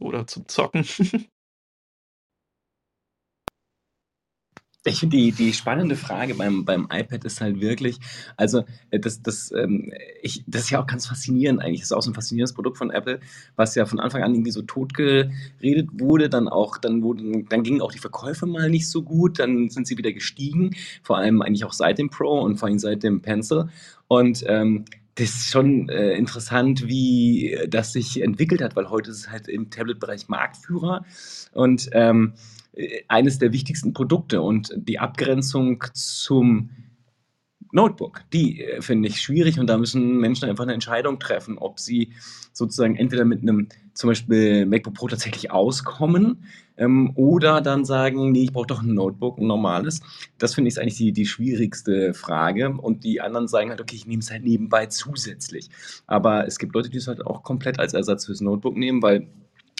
oder 0.00 0.26
zum 0.26 0.48
Zocken. 0.48 0.84
Ich 4.86 5.00
finde 5.00 5.16
die, 5.16 5.32
die 5.32 5.52
spannende 5.52 5.96
Frage 5.96 6.34
beim, 6.34 6.64
beim 6.64 6.88
iPad 6.90 7.24
ist 7.24 7.40
halt 7.40 7.60
wirklich, 7.60 7.98
also 8.36 8.64
äh, 8.90 9.00
das, 9.00 9.22
das, 9.22 9.52
ähm, 9.52 9.92
ich, 10.22 10.44
das 10.46 10.62
ist 10.62 10.70
ja 10.70 10.82
auch 10.82 10.86
ganz 10.86 11.06
faszinierend 11.06 11.60
eigentlich. 11.60 11.80
Das 11.80 11.90
ist 11.90 11.96
auch 11.96 12.02
so 12.02 12.10
ein 12.10 12.14
faszinierendes 12.14 12.54
Produkt 12.54 12.78
von 12.78 12.90
Apple, 12.90 13.20
was 13.56 13.74
ja 13.74 13.86
von 13.86 14.00
Anfang 14.00 14.22
an 14.22 14.34
irgendwie 14.34 14.50
so 14.50 14.62
totgeredet 14.62 15.88
wurde. 15.92 16.28
Dann 16.28 16.48
auch, 16.48 16.78
dann 16.78 17.02
wurden, 17.02 17.48
dann 17.48 17.62
gingen 17.62 17.80
auch 17.80 17.92
die 17.92 17.98
Verkäufe 17.98 18.46
mal 18.46 18.70
nicht 18.70 18.88
so 18.88 19.02
gut, 19.02 19.38
dann 19.38 19.70
sind 19.70 19.86
sie 19.86 19.98
wieder 19.98 20.12
gestiegen, 20.12 20.76
vor 21.02 21.18
allem 21.18 21.42
eigentlich 21.42 21.64
auch 21.64 21.72
seit 21.72 21.98
dem 21.98 22.10
Pro 22.10 22.40
und 22.40 22.56
vor 22.56 22.68
allem 22.68 22.78
seit 22.78 23.02
dem 23.02 23.22
Pencil. 23.22 23.68
Und 24.08 24.44
ähm, 24.46 24.84
das 25.16 25.30
ist 25.30 25.50
schon 25.50 25.88
äh, 25.88 26.14
interessant, 26.14 26.88
wie 26.88 27.56
das 27.68 27.92
sich 27.92 28.20
entwickelt 28.20 28.60
hat, 28.60 28.74
weil 28.74 28.90
heute 28.90 29.10
ist 29.10 29.18
es 29.18 29.30
halt 29.30 29.48
im 29.48 29.70
Tablet-Bereich 29.70 30.28
Marktführer 30.28 31.04
und 31.52 31.88
ähm, 31.92 32.32
eines 33.08 33.38
der 33.38 33.52
wichtigsten 33.52 33.92
Produkte 33.92 34.42
und 34.42 34.72
die 34.76 34.98
Abgrenzung 34.98 35.84
zum 35.92 36.70
Notebook, 37.74 38.22
die 38.32 38.62
äh, 38.62 38.80
finde 38.80 39.08
ich 39.08 39.20
schwierig 39.20 39.58
und 39.58 39.66
da 39.66 39.76
müssen 39.76 40.18
Menschen 40.18 40.48
einfach 40.48 40.62
eine 40.62 40.74
Entscheidung 40.74 41.18
treffen, 41.18 41.58
ob 41.58 41.80
sie 41.80 42.12
sozusagen 42.52 42.94
entweder 42.94 43.24
mit 43.24 43.42
einem 43.42 43.68
zum 43.94 44.10
Beispiel 44.10 44.64
MacBook 44.64 44.94
Pro 44.94 45.08
tatsächlich 45.08 45.50
auskommen 45.50 46.44
ähm, 46.76 47.10
oder 47.16 47.60
dann 47.60 47.84
sagen, 47.84 48.30
nee, 48.30 48.44
ich 48.44 48.52
brauche 48.52 48.68
doch 48.68 48.82
ein 48.82 48.94
Notebook, 48.94 49.38
ein 49.38 49.48
normales. 49.48 50.00
Das 50.38 50.54
finde 50.54 50.68
ich 50.68 50.80
eigentlich 50.80 50.96
die, 50.96 51.12
die 51.12 51.26
schwierigste 51.26 52.14
Frage 52.14 52.70
und 52.70 53.02
die 53.02 53.20
anderen 53.20 53.48
sagen 53.48 53.70
halt, 53.70 53.80
okay, 53.80 53.96
ich 53.96 54.06
nehme 54.06 54.20
es 54.20 54.30
halt 54.30 54.44
nebenbei 54.44 54.86
zusätzlich. 54.86 55.68
Aber 56.06 56.46
es 56.46 56.60
gibt 56.60 56.74
Leute, 56.74 56.90
die 56.90 56.98
es 56.98 57.08
halt 57.08 57.26
auch 57.26 57.42
komplett 57.42 57.80
als 57.80 57.92
Ersatz 57.92 58.26
fürs 58.26 58.40
Notebook 58.40 58.76
nehmen, 58.76 59.02
weil 59.02 59.26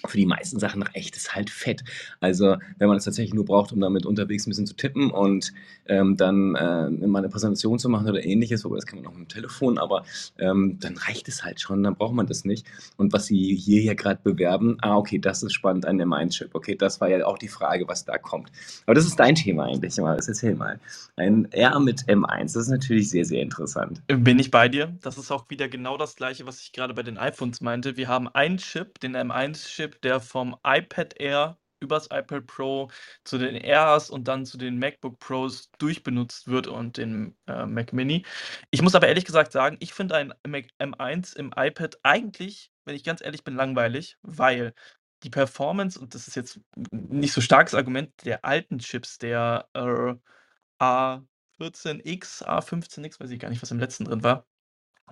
für 0.07 0.17
die 0.17 0.27
meisten 0.27 0.59
Sachen 0.59 0.83
reicht 0.83 1.17
es 1.17 1.35
halt 1.35 1.51
fett. 1.51 1.85
Also 2.21 2.57
wenn 2.79 2.89
man 2.89 2.97
es 2.97 3.05
tatsächlich 3.05 3.35
nur 3.35 3.45
braucht, 3.45 3.73
um 3.73 3.81
damit 3.81 4.07
unterwegs 4.07 4.47
ein 4.47 4.51
bisschen 4.51 4.67
zu 4.67 4.75
tippen 4.75 5.11
und 5.11 5.53
ähm, 5.87 6.17
dann 6.17 6.55
äh, 6.55 6.91
mal 7.07 7.19
eine 7.19 7.29
Präsentation 7.29 7.79
zu 7.79 7.89
machen 7.89 8.09
oder 8.09 8.25
ähnliches, 8.25 8.65
wobei 8.65 8.77
das 8.77 8.87
kann 8.87 9.01
man 9.01 9.09
auch 9.09 9.17
mit 9.17 9.31
dem 9.31 9.35
Telefon, 9.35 9.79
aber 9.79 10.05
ähm, 10.39 10.79
dann 10.81 10.97
reicht 10.97 11.29
es 11.29 11.45
halt 11.45 11.61
schon, 11.61 11.83
dann 11.83 11.95
braucht 11.95 12.15
man 12.15 12.27
das 12.27 12.45
nicht. 12.45 12.67
Und 12.97 13.13
was 13.13 13.27
sie 13.27 13.55
hier 13.55 13.83
ja 13.83 13.95
gerade 13.95 14.21
bewerben, 14.23 14.79
ah 14.81 14.97
okay, 14.97 15.19
das 15.19 15.43
ist 15.43 15.53
spannend, 15.53 15.87
ein 15.87 16.01
M1-Chip. 16.01 16.55
Okay, 16.55 16.77
das 16.77 17.01
war 17.01 17.09
ja 17.09 17.25
auch 17.27 17.39
die 17.39 17.49
Frage, 17.49 17.89
was 17.89 18.05
da 18.05 18.19
kommt. 18.19 18.51
Aber 18.87 18.95
das 18.95 19.07
ist 19.07 19.19
dein 19.19 19.35
Thema 19.35 19.65
eigentlich, 19.65 19.97
mal. 19.99 20.17
Erzähl 20.17 20.55
mal. 20.55 20.81
Ein 21.17 21.51
R 21.53 21.79
mit 21.81 22.03
M1, 22.03 22.55
das 22.55 22.57
ist 22.57 22.69
natürlich 22.69 23.11
sehr, 23.11 23.25
sehr 23.25 23.43
interessant. 23.43 24.03
Bin 24.07 24.39
ich 24.39 24.51
bei 24.51 24.69
dir. 24.69 24.97
Das 25.03 25.19
ist 25.19 25.31
auch 25.31 25.49
wieder 25.51 25.69
genau 25.69 25.97
das 25.97 26.17
gleiche, 26.17 26.47
was 26.47 26.61
ich 26.61 26.73
gerade 26.73 26.95
bei 26.95 27.03
den 27.03 27.19
iPhones 27.19 27.61
meinte. 27.61 27.97
Wir 27.97 28.09
haben 28.09 28.29
einen 28.29 28.59
Chip, 28.59 29.01
den 29.01 29.17
M1-Chip, 29.17 29.94
der 30.03 30.21
vom 30.21 30.57
iPad 30.65 31.15
Air 31.21 31.59
übers 31.81 32.07
iPad 32.07 32.47
Pro 32.47 32.91
zu 33.25 33.39
den 33.39 33.55
Airs 33.55 34.11
und 34.11 34.27
dann 34.27 34.45
zu 34.47 34.59
den 34.59 34.79
MacBook 34.79 35.19
Pros 35.19 35.71
durchbenutzt 35.79 36.49
wird 36.49 36.67
und 36.67 36.97
den 36.97 37.37
äh, 37.47 37.67
Mac 37.67 37.93
Mini. 37.93 38.25
Ich 38.71 38.83
muss 38.83 38.95
aber 38.95 39.09
ehrlich 39.09 39.25
gesagt 39.25 39.53
sagen, 39.53 39.77
ich 39.81 39.95
finde 39.95 40.17
ein 40.17 40.35
Mac 40.47 40.67
M1 40.81 41.37
im 41.37 41.53
iPad 41.57 41.99
eigentlich, 42.03 42.73
wenn 42.85 42.97
ich 42.97 43.05
ganz 43.05 43.23
ehrlich 43.23 43.45
bin, 43.45 43.55
langweilig, 43.55 44.17
weil 44.23 44.75
die 45.23 45.31
Performance, 45.31 45.99
und 45.99 46.15
das 46.15 46.29
ist 46.29 46.35
jetzt 46.37 46.61
nicht 46.91 47.33
so 47.33 47.41
starkes 47.41 47.75
Argument, 47.75 48.13
der 48.25 48.45
alten 48.45 48.79
Chips, 48.79 49.19
der 49.19 49.69
äh, 49.75 50.15
A14X, 50.81 52.45
A15X, 52.45 53.21
weiß 53.21 53.31
ich 53.31 53.39
gar 53.41 53.49
nicht, 53.51 53.63
was 53.63 53.71
im 53.71 53.79
letzten 53.79 54.05
drin 54.05 54.23
war, 54.23 54.47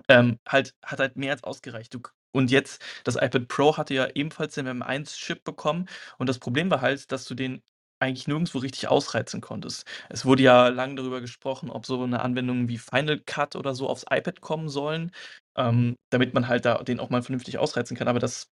ähm, 0.09 0.39
halt, 0.47 0.75
hat 0.83 0.99
halt 0.99 1.17
mehr 1.17 1.31
als 1.33 1.43
ausgereicht. 1.43 1.93
Du, 1.93 2.01
und 2.33 2.51
jetzt, 2.51 2.81
das 3.03 3.15
iPad 3.15 3.47
Pro 3.47 3.77
hatte 3.77 3.93
ja 3.93 4.07
ebenfalls 4.15 4.55
den 4.55 4.67
M1-Chip 4.67 5.43
bekommen. 5.43 5.87
Und 6.17 6.27
das 6.29 6.39
Problem 6.39 6.69
war 6.71 6.81
halt, 6.81 7.11
dass 7.11 7.25
du 7.25 7.35
den 7.35 7.61
eigentlich 7.99 8.27
nirgendwo 8.27 8.57
richtig 8.59 8.87
ausreizen 8.89 9.39
konntest. 9.41 9.85
Es 10.09 10.25
wurde 10.25 10.43
ja 10.43 10.67
lange 10.67 10.95
darüber 10.95 11.21
gesprochen, 11.21 11.69
ob 11.69 11.85
so 11.85 12.03
eine 12.03 12.21
Anwendung 12.21 12.67
wie 12.67 12.77
Final 12.77 13.19
Cut 13.25 13.55
oder 13.55 13.73
so 13.75 13.87
aufs 13.89 14.05
iPad 14.09 14.41
kommen 14.41 14.67
sollen, 14.69 15.11
ähm, 15.55 15.95
damit 16.09 16.33
man 16.33 16.47
halt 16.49 16.65
da 16.65 16.83
den 16.83 16.99
auch 16.99 17.09
mal 17.09 17.21
vernünftig 17.23 17.57
ausreizen 17.59 17.95
kann. 17.97 18.07
Aber 18.09 18.19
das 18.19 18.49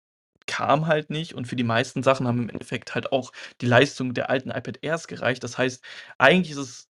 kam 0.47 0.87
halt 0.87 1.09
nicht 1.09 1.33
und 1.35 1.47
für 1.47 1.55
die 1.57 1.63
meisten 1.63 2.03
Sachen 2.03 2.27
haben 2.27 2.39
im 2.43 2.49
Endeffekt 2.49 2.95
halt 2.95 3.11
auch 3.11 3.31
die 3.61 3.65
Leistung 3.67 4.13
der 4.13 4.29
alten 4.29 4.49
iPad 4.51 4.79
Airs 4.83 5.07
gereicht. 5.07 5.43
Das 5.43 5.57
heißt, 5.57 5.83
eigentlich 6.17 6.51
ist 6.51 6.57
es 6.57 6.87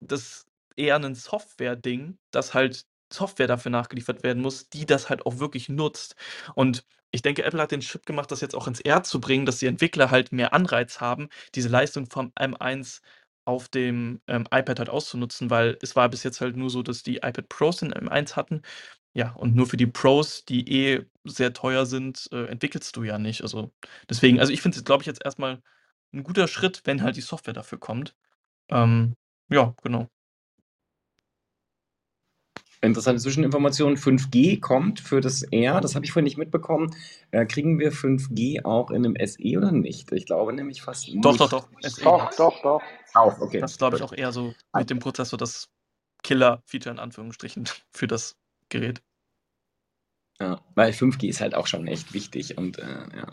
das 0.00 0.46
eher 0.76 0.96
ein 0.96 1.14
Software-Ding, 1.14 2.18
dass 2.32 2.54
halt 2.54 2.84
Software 3.12 3.46
dafür 3.46 3.70
nachgeliefert 3.70 4.22
werden 4.22 4.42
muss, 4.42 4.68
die 4.70 4.86
das 4.86 5.08
halt 5.10 5.26
auch 5.26 5.38
wirklich 5.38 5.68
nutzt. 5.68 6.16
Und 6.54 6.84
ich 7.12 7.22
denke, 7.22 7.42
Apple 7.44 7.60
hat 7.60 7.72
den 7.72 7.82
Schritt 7.82 8.06
gemacht, 8.06 8.30
das 8.30 8.40
jetzt 8.40 8.54
auch 8.54 8.66
ins 8.68 8.80
R 8.80 9.02
zu 9.02 9.20
bringen, 9.20 9.46
dass 9.46 9.58
die 9.58 9.66
Entwickler 9.66 10.10
halt 10.10 10.32
mehr 10.32 10.52
Anreiz 10.54 11.00
haben, 11.00 11.28
diese 11.54 11.68
Leistung 11.68 12.06
vom 12.06 12.32
M1 12.36 13.00
auf 13.44 13.68
dem 13.68 14.20
ähm, 14.28 14.46
iPad 14.52 14.78
halt 14.78 14.90
auszunutzen, 14.90 15.50
weil 15.50 15.76
es 15.82 15.96
war 15.96 16.08
bis 16.08 16.22
jetzt 16.22 16.40
halt 16.40 16.56
nur 16.56 16.70
so, 16.70 16.82
dass 16.82 17.02
die 17.02 17.16
iPad 17.16 17.48
Pros 17.48 17.78
den 17.78 17.92
M1 17.92 18.36
hatten. 18.36 18.62
Ja, 19.12 19.32
und 19.32 19.56
nur 19.56 19.66
für 19.66 19.76
die 19.76 19.86
Pros, 19.88 20.44
die 20.44 20.68
eh 20.70 21.06
sehr 21.24 21.52
teuer 21.52 21.84
sind, 21.86 22.28
äh, 22.32 22.46
entwickelst 22.46 22.94
du 22.96 23.02
ja 23.02 23.18
nicht. 23.18 23.42
Also 23.42 23.72
deswegen, 24.08 24.38
also 24.38 24.52
ich 24.52 24.62
finde 24.62 24.78
es, 24.78 24.84
glaube 24.84 25.02
ich, 25.02 25.06
jetzt 25.08 25.24
erstmal 25.24 25.62
ein 26.12 26.22
guter 26.22 26.46
Schritt, 26.48 26.82
wenn 26.84 27.02
halt 27.02 27.16
die 27.16 27.20
Software 27.22 27.54
dafür 27.54 27.78
kommt. 27.80 28.14
Ähm, 28.70 29.16
ja, 29.50 29.74
genau. 29.82 30.08
Interessante 32.82 33.20
Zwischeninformation, 33.20 33.96
5G 33.96 34.58
kommt 34.60 35.00
für 35.00 35.20
das 35.20 35.42
R, 35.42 35.82
das 35.82 35.94
habe 35.94 36.06
ich 36.06 36.12
vorhin 36.12 36.24
nicht 36.24 36.38
mitbekommen. 36.38 36.94
Äh, 37.30 37.44
kriegen 37.44 37.78
wir 37.78 37.92
5G 37.92 38.64
auch 38.64 38.90
in 38.90 39.04
einem 39.04 39.16
SE 39.26 39.58
oder 39.58 39.70
nicht? 39.70 40.10
Ich 40.12 40.24
glaube 40.24 40.54
nämlich 40.54 40.80
fast 40.80 41.08
Doch, 41.20 41.32
nicht. 41.32 41.40
doch, 41.40 41.50
doch. 41.50 41.68
SE. 41.82 42.02
Doch, 42.02 42.34
doch, 42.36 42.62
doch. 42.62 42.82
Auch, 43.12 43.38
okay. 43.40 43.60
Das 43.60 43.72
ist, 43.72 43.78
glaube 43.78 43.96
ich, 43.96 44.02
auch 44.02 44.12
eher 44.12 44.32
so 44.32 44.54
mit 44.74 44.88
dem 44.88 44.98
Prozessor 44.98 45.36
das 45.38 45.68
Killer-Feature 46.22 46.94
in 46.94 46.98
Anführungsstrichen 46.98 47.64
für 47.92 48.06
das 48.06 48.36
Gerät. 48.70 49.02
Ja, 50.40 50.58
weil 50.74 50.92
5G 50.92 51.28
ist 51.28 51.42
halt 51.42 51.54
auch 51.54 51.66
schon 51.66 51.86
echt 51.86 52.14
wichtig 52.14 52.56
und 52.56 52.78
äh, 52.78 52.82
ja, 53.14 53.26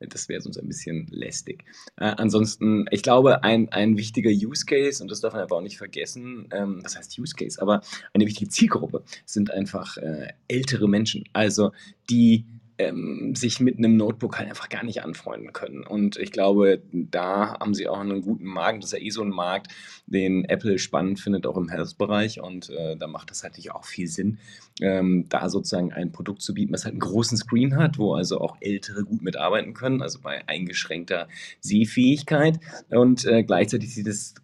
das 0.00 0.28
wäre 0.28 0.40
sonst 0.40 0.58
ein 0.58 0.66
bisschen 0.66 1.06
lästig. 1.12 1.64
Äh, 1.96 2.14
ansonsten, 2.16 2.86
ich 2.90 3.04
glaube, 3.04 3.44
ein, 3.44 3.68
ein 3.68 3.96
wichtiger 3.96 4.30
Use 4.30 4.66
Case, 4.66 5.00
und 5.00 5.08
das 5.08 5.20
darf 5.20 5.34
man 5.34 5.42
aber 5.42 5.56
auch 5.56 5.62
nicht 5.62 5.78
vergessen, 5.78 6.48
ähm, 6.50 6.80
das 6.82 6.96
heißt 6.96 7.16
Use 7.16 7.36
Case, 7.36 7.62
aber 7.62 7.82
eine 8.12 8.26
wichtige 8.26 8.50
Zielgruppe 8.50 9.04
sind 9.24 9.52
einfach 9.52 9.96
äh, 9.98 10.32
ältere 10.48 10.88
Menschen, 10.88 11.22
also 11.32 11.70
die 12.10 12.44
ähm, 12.88 13.34
sich 13.34 13.60
mit 13.60 13.78
einem 13.78 13.96
Notebook 13.96 14.38
halt 14.38 14.48
einfach 14.48 14.68
gar 14.68 14.84
nicht 14.84 15.02
anfreunden 15.02 15.52
können. 15.52 15.84
Und 15.86 16.16
ich 16.16 16.32
glaube, 16.32 16.82
da 16.92 17.58
haben 17.58 17.74
sie 17.74 17.88
auch 17.88 17.98
einen 17.98 18.22
guten 18.22 18.46
Markt. 18.46 18.82
Das 18.82 18.92
ist 18.92 18.98
ja 18.98 19.04
eh 19.04 19.10
so 19.10 19.22
ein 19.22 19.30
Markt, 19.30 19.68
den 20.06 20.44
Apple 20.44 20.78
spannend 20.78 21.20
findet, 21.20 21.46
auch 21.46 21.56
im 21.56 21.68
Health-Bereich. 21.68 22.40
Und 22.40 22.70
äh, 22.70 22.96
da 22.96 23.06
macht 23.06 23.30
das 23.30 23.42
halt 23.42 23.52
natürlich 23.52 23.72
auch 23.72 23.84
viel 23.84 24.08
Sinn, 24.08 24.38
ähm, 24.80 25.26
da 25.28 25.48
sozusagen 25.48 25.92
ein 25.92 26.12
Produkt 26.12 26.42
zu 26.42 26.54
bieten, 26.54 26.72
was 26.72 26.84
halt 26.84 26.92
einen 26.92 27.00
großen 27.00 27.36
Screen 27.36 27.76
hat, 27.76 27.98
wo 27.98 28.14
also 28.14 28.40
auch 28.40 28.56
Ältere 28.60 29.04
gut 29.04 29.22
mitarbeiten 29.22 29.74
können, 29.74 30.02
also 30.02 30.20
bei 30.20 30.46
eingeschränkter 30.48 31.28
Sehfähigkeit. 31.60 32.58
Und 32.90 33.24
äh, 33.24 33.42
gleichzeitig 33.42 33.94
sieht 33.94 34.06
es 34.06 34.34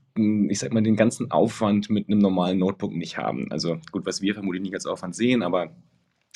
ich 0.49 0.59
sag 0.59 0.73
mal, 0.73 0.83
den 0.83 0.97
ganzen 0.97 1.31
Aufwand 1.31 1.91
mit 1.91 2.09
einem 2.09 2.19
normalen 2.19 2.59
Notebook 2.59 2.93
nicht 2.93 3.19
haben. 3.19 3.53
Also 3.53 3.79
gut, 3.93 4.05
was 4.05 4.21
wir 4.21 4.35
vermutlich 4.35 4.63
nicht 4.63 4.75
als 4.75 4.87
Aufwand 4.87 5.15
sehen, 5.15 5.43
aber 5.43 5.71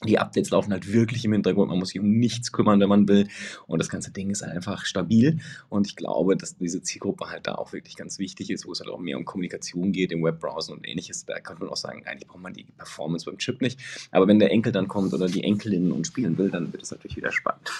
die 0.05 0.19
Updates 0.19 0.51
laufen 0.51 0.73
halt 0.73 0.93
wirklich 0.93 1.25
im 1.25 1.33
Hintergrund. 1.33 1.71
Man 1.71 1.79
muss 1.79 1.91
sich 1.91 2.01
um 2.01 2.11
nichts 2.11 2.53
kümmern, 2.53 2.81
wenn 2.81 2.89
man 2.89 3.09
will. 3.09 3.29
Und 3.67 3.79
das 3.79 3.89
ganze 3.89 4.11
Ding 4.13 4.31
ist 4.31 4.43
einfach 4.43 4.85
stabil. 4.85 5.41
Und 5.69 5.87
ich 5.87 5.97
glaube, 5.97 6.37
dass 6.37 6.57
diese 6.57 6.83
Zielgruppe 6.83 7.31
halt 7.31 7.47
da 7.47 7.55
auch 7.55 7.73
wirklich 7.73 7.97
ganz 7.97 8.19
wichtig 8.19 8.51
ist, 8.51 8.67
wo 8.67 8.73
es 8.73 8.81
halt 8.81 8.91
auch 8.91 8.99
mehr 8.99 9.17
um 9.17 9.25
Kommunikation 9.25 9.93
geht, 9.93 10.13
im 10.13 10.23
Webbrowser 10.23 10.73
und 10.73 10.87
ähnliches. 10.87 11.25
Da 11.25 11.41
könnte 11.41 11.63
man 11.63 11.73
auch 11.73 11.77
sagen, 11.77 12.05
eigentlich 12.07 12.29
braucht 12.29 12.43
man 12.43 12.55
die 12.55 12.65
Performance 12.65 13.27
beim 13.27 13.39
Chip 13.39 13.61
nicht. 13.61 13.81
Aber 14.11 14.27
wenn 14.29 14.39
der 14.39 14.51
Enkel 14.51 14.73
dann 14.73 14.89
kommt 14.89 15.15
oder 15.15 15.27
die 15.27 15.45
Enkelin 15.45 15.93
und 15.93 16.07
spielen 16.07 16.39
will, 16.39 16.51
dann 16.51 16.73
wird 16.73 16.83
es 16.83 16.91
natürlich 16.91 17.17
wieder 17.17 17.33
spannend. 17.33 17.71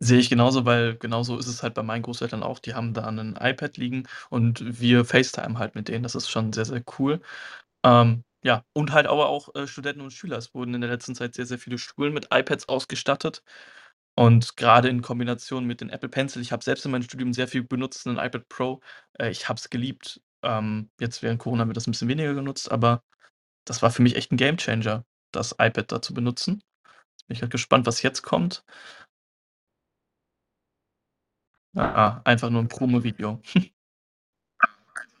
Sehe 0.00 0.20
ich 0.20 0.30
genauso, 0.30 0.64
weil 0.64 0.96
genauso 0.96 1.38
ist 1.38 1.48
es 1.48 1.62
halt 1.64 1.74
bei 1.74 1.82
meinen 1.82 2.02
Großeltern 2.02 2.44
auch. 2.44 2.60
Die 2.60 2.74
haben 2.74 2.94
da 2.94 3.04
ein 3.06 3.36
iPad 3.40 3.76
liegen 3.78 4.06
und 4.30 4.80
wir 4.80 5.04
FaceTime 5.04 5.58
halt 5.58 5.74
mit 5.74 5.88
denen. 5.88 6.04
Das 6.04 6.14
ist 6.14 6.28
schon 6.30 6.52
sehr, 6.52 6.64
sehr 6.66 6.82
cool. 6.98 7.20
Ähm, 7.84 8.22
ja, 8.44 8.64
und 8.72 8.92
halt 8.92 9.06
aber 9.06 9.28
auch 9.28 9.54
äh, 9.54 9.66
Studenten 9.66 10.00
und 10.02 10.12
Schüler. 10.12 10.38
Es 10.38 10.54
wurden 10.54 10.74
in 10.74 10.80
der 10.80 10.90
letzten 10.90 11.14
Zeit 11.14 11.34
sehr, 11.34 11.46
sehr 11.46 11.58
viele 11.58 11.78
Schulen 11.78 12.12
mit 12.14 12.28
iPads 12.32 12.68
ausgestattet. 12.68 13.42
Und 14.16 14.56
gerade 14.56 14.88
in 14.88 15.02
Kombination 15.02 15.64
mit 15.64 15.80
den 15.80 15.90
Apple 15.90 16.08
Pencil, 16.08 16.42
ich 16.42 16.52
habe 16.52 16.64
selbst 16.64 16.84
in 16.84 16.90
meinem 16.92 17.02
Studium 17.02 17.32
sehr 17.32 17.48
viel 17.48 17.62
benutzt, 17.64 18.06
ein 18.06 18.18
iPad 18.18 18.48
Pro. 18.48 18.80
Äh, 19.18 19.30
ich 19.30 19.48
habe 19.48 19.58
es 19.58 19.70
geliebt. 19.70 20.20
Ähm, 20.42 20.90
jetzt 21.00 21.22
während 21.22 21.40
Corona 21.40 21.66
wird 21.66 21.76
das 21.76 21.86
ein 21.86 21.92
bisschen 21.92 22.08
weniger 22.08 22.34
genutzt, 22.34 22.70
aber 22.70 23.02
das 23.66 23.82
war 23.82 23.90
für 23.90 24.02
mich 24.02 24.16
echt 24.16 24.32
ein 24.32 24.36
Gamechanger, 24.38 25.04
das 25.32 25.52
iPad 25.60 25.92
da 25.92 26.02
zu 26.02 26.14
benutzen. 26.14 26.62
Jetzt 27.18 27.28
bin 27.28 27.36
ich 27.36 27.42
halt 27.42 27.52
gespannt, 27.52 27.86
was 27.86 28.02
jetzt 28.02 28.22
kommt. 28.22 28.64
Ah, 31.76 32.20
einfach 32.24 32.50
nur 32.50 32.60
ein 32.62 32.68
Promo-Video. 32.68 33.40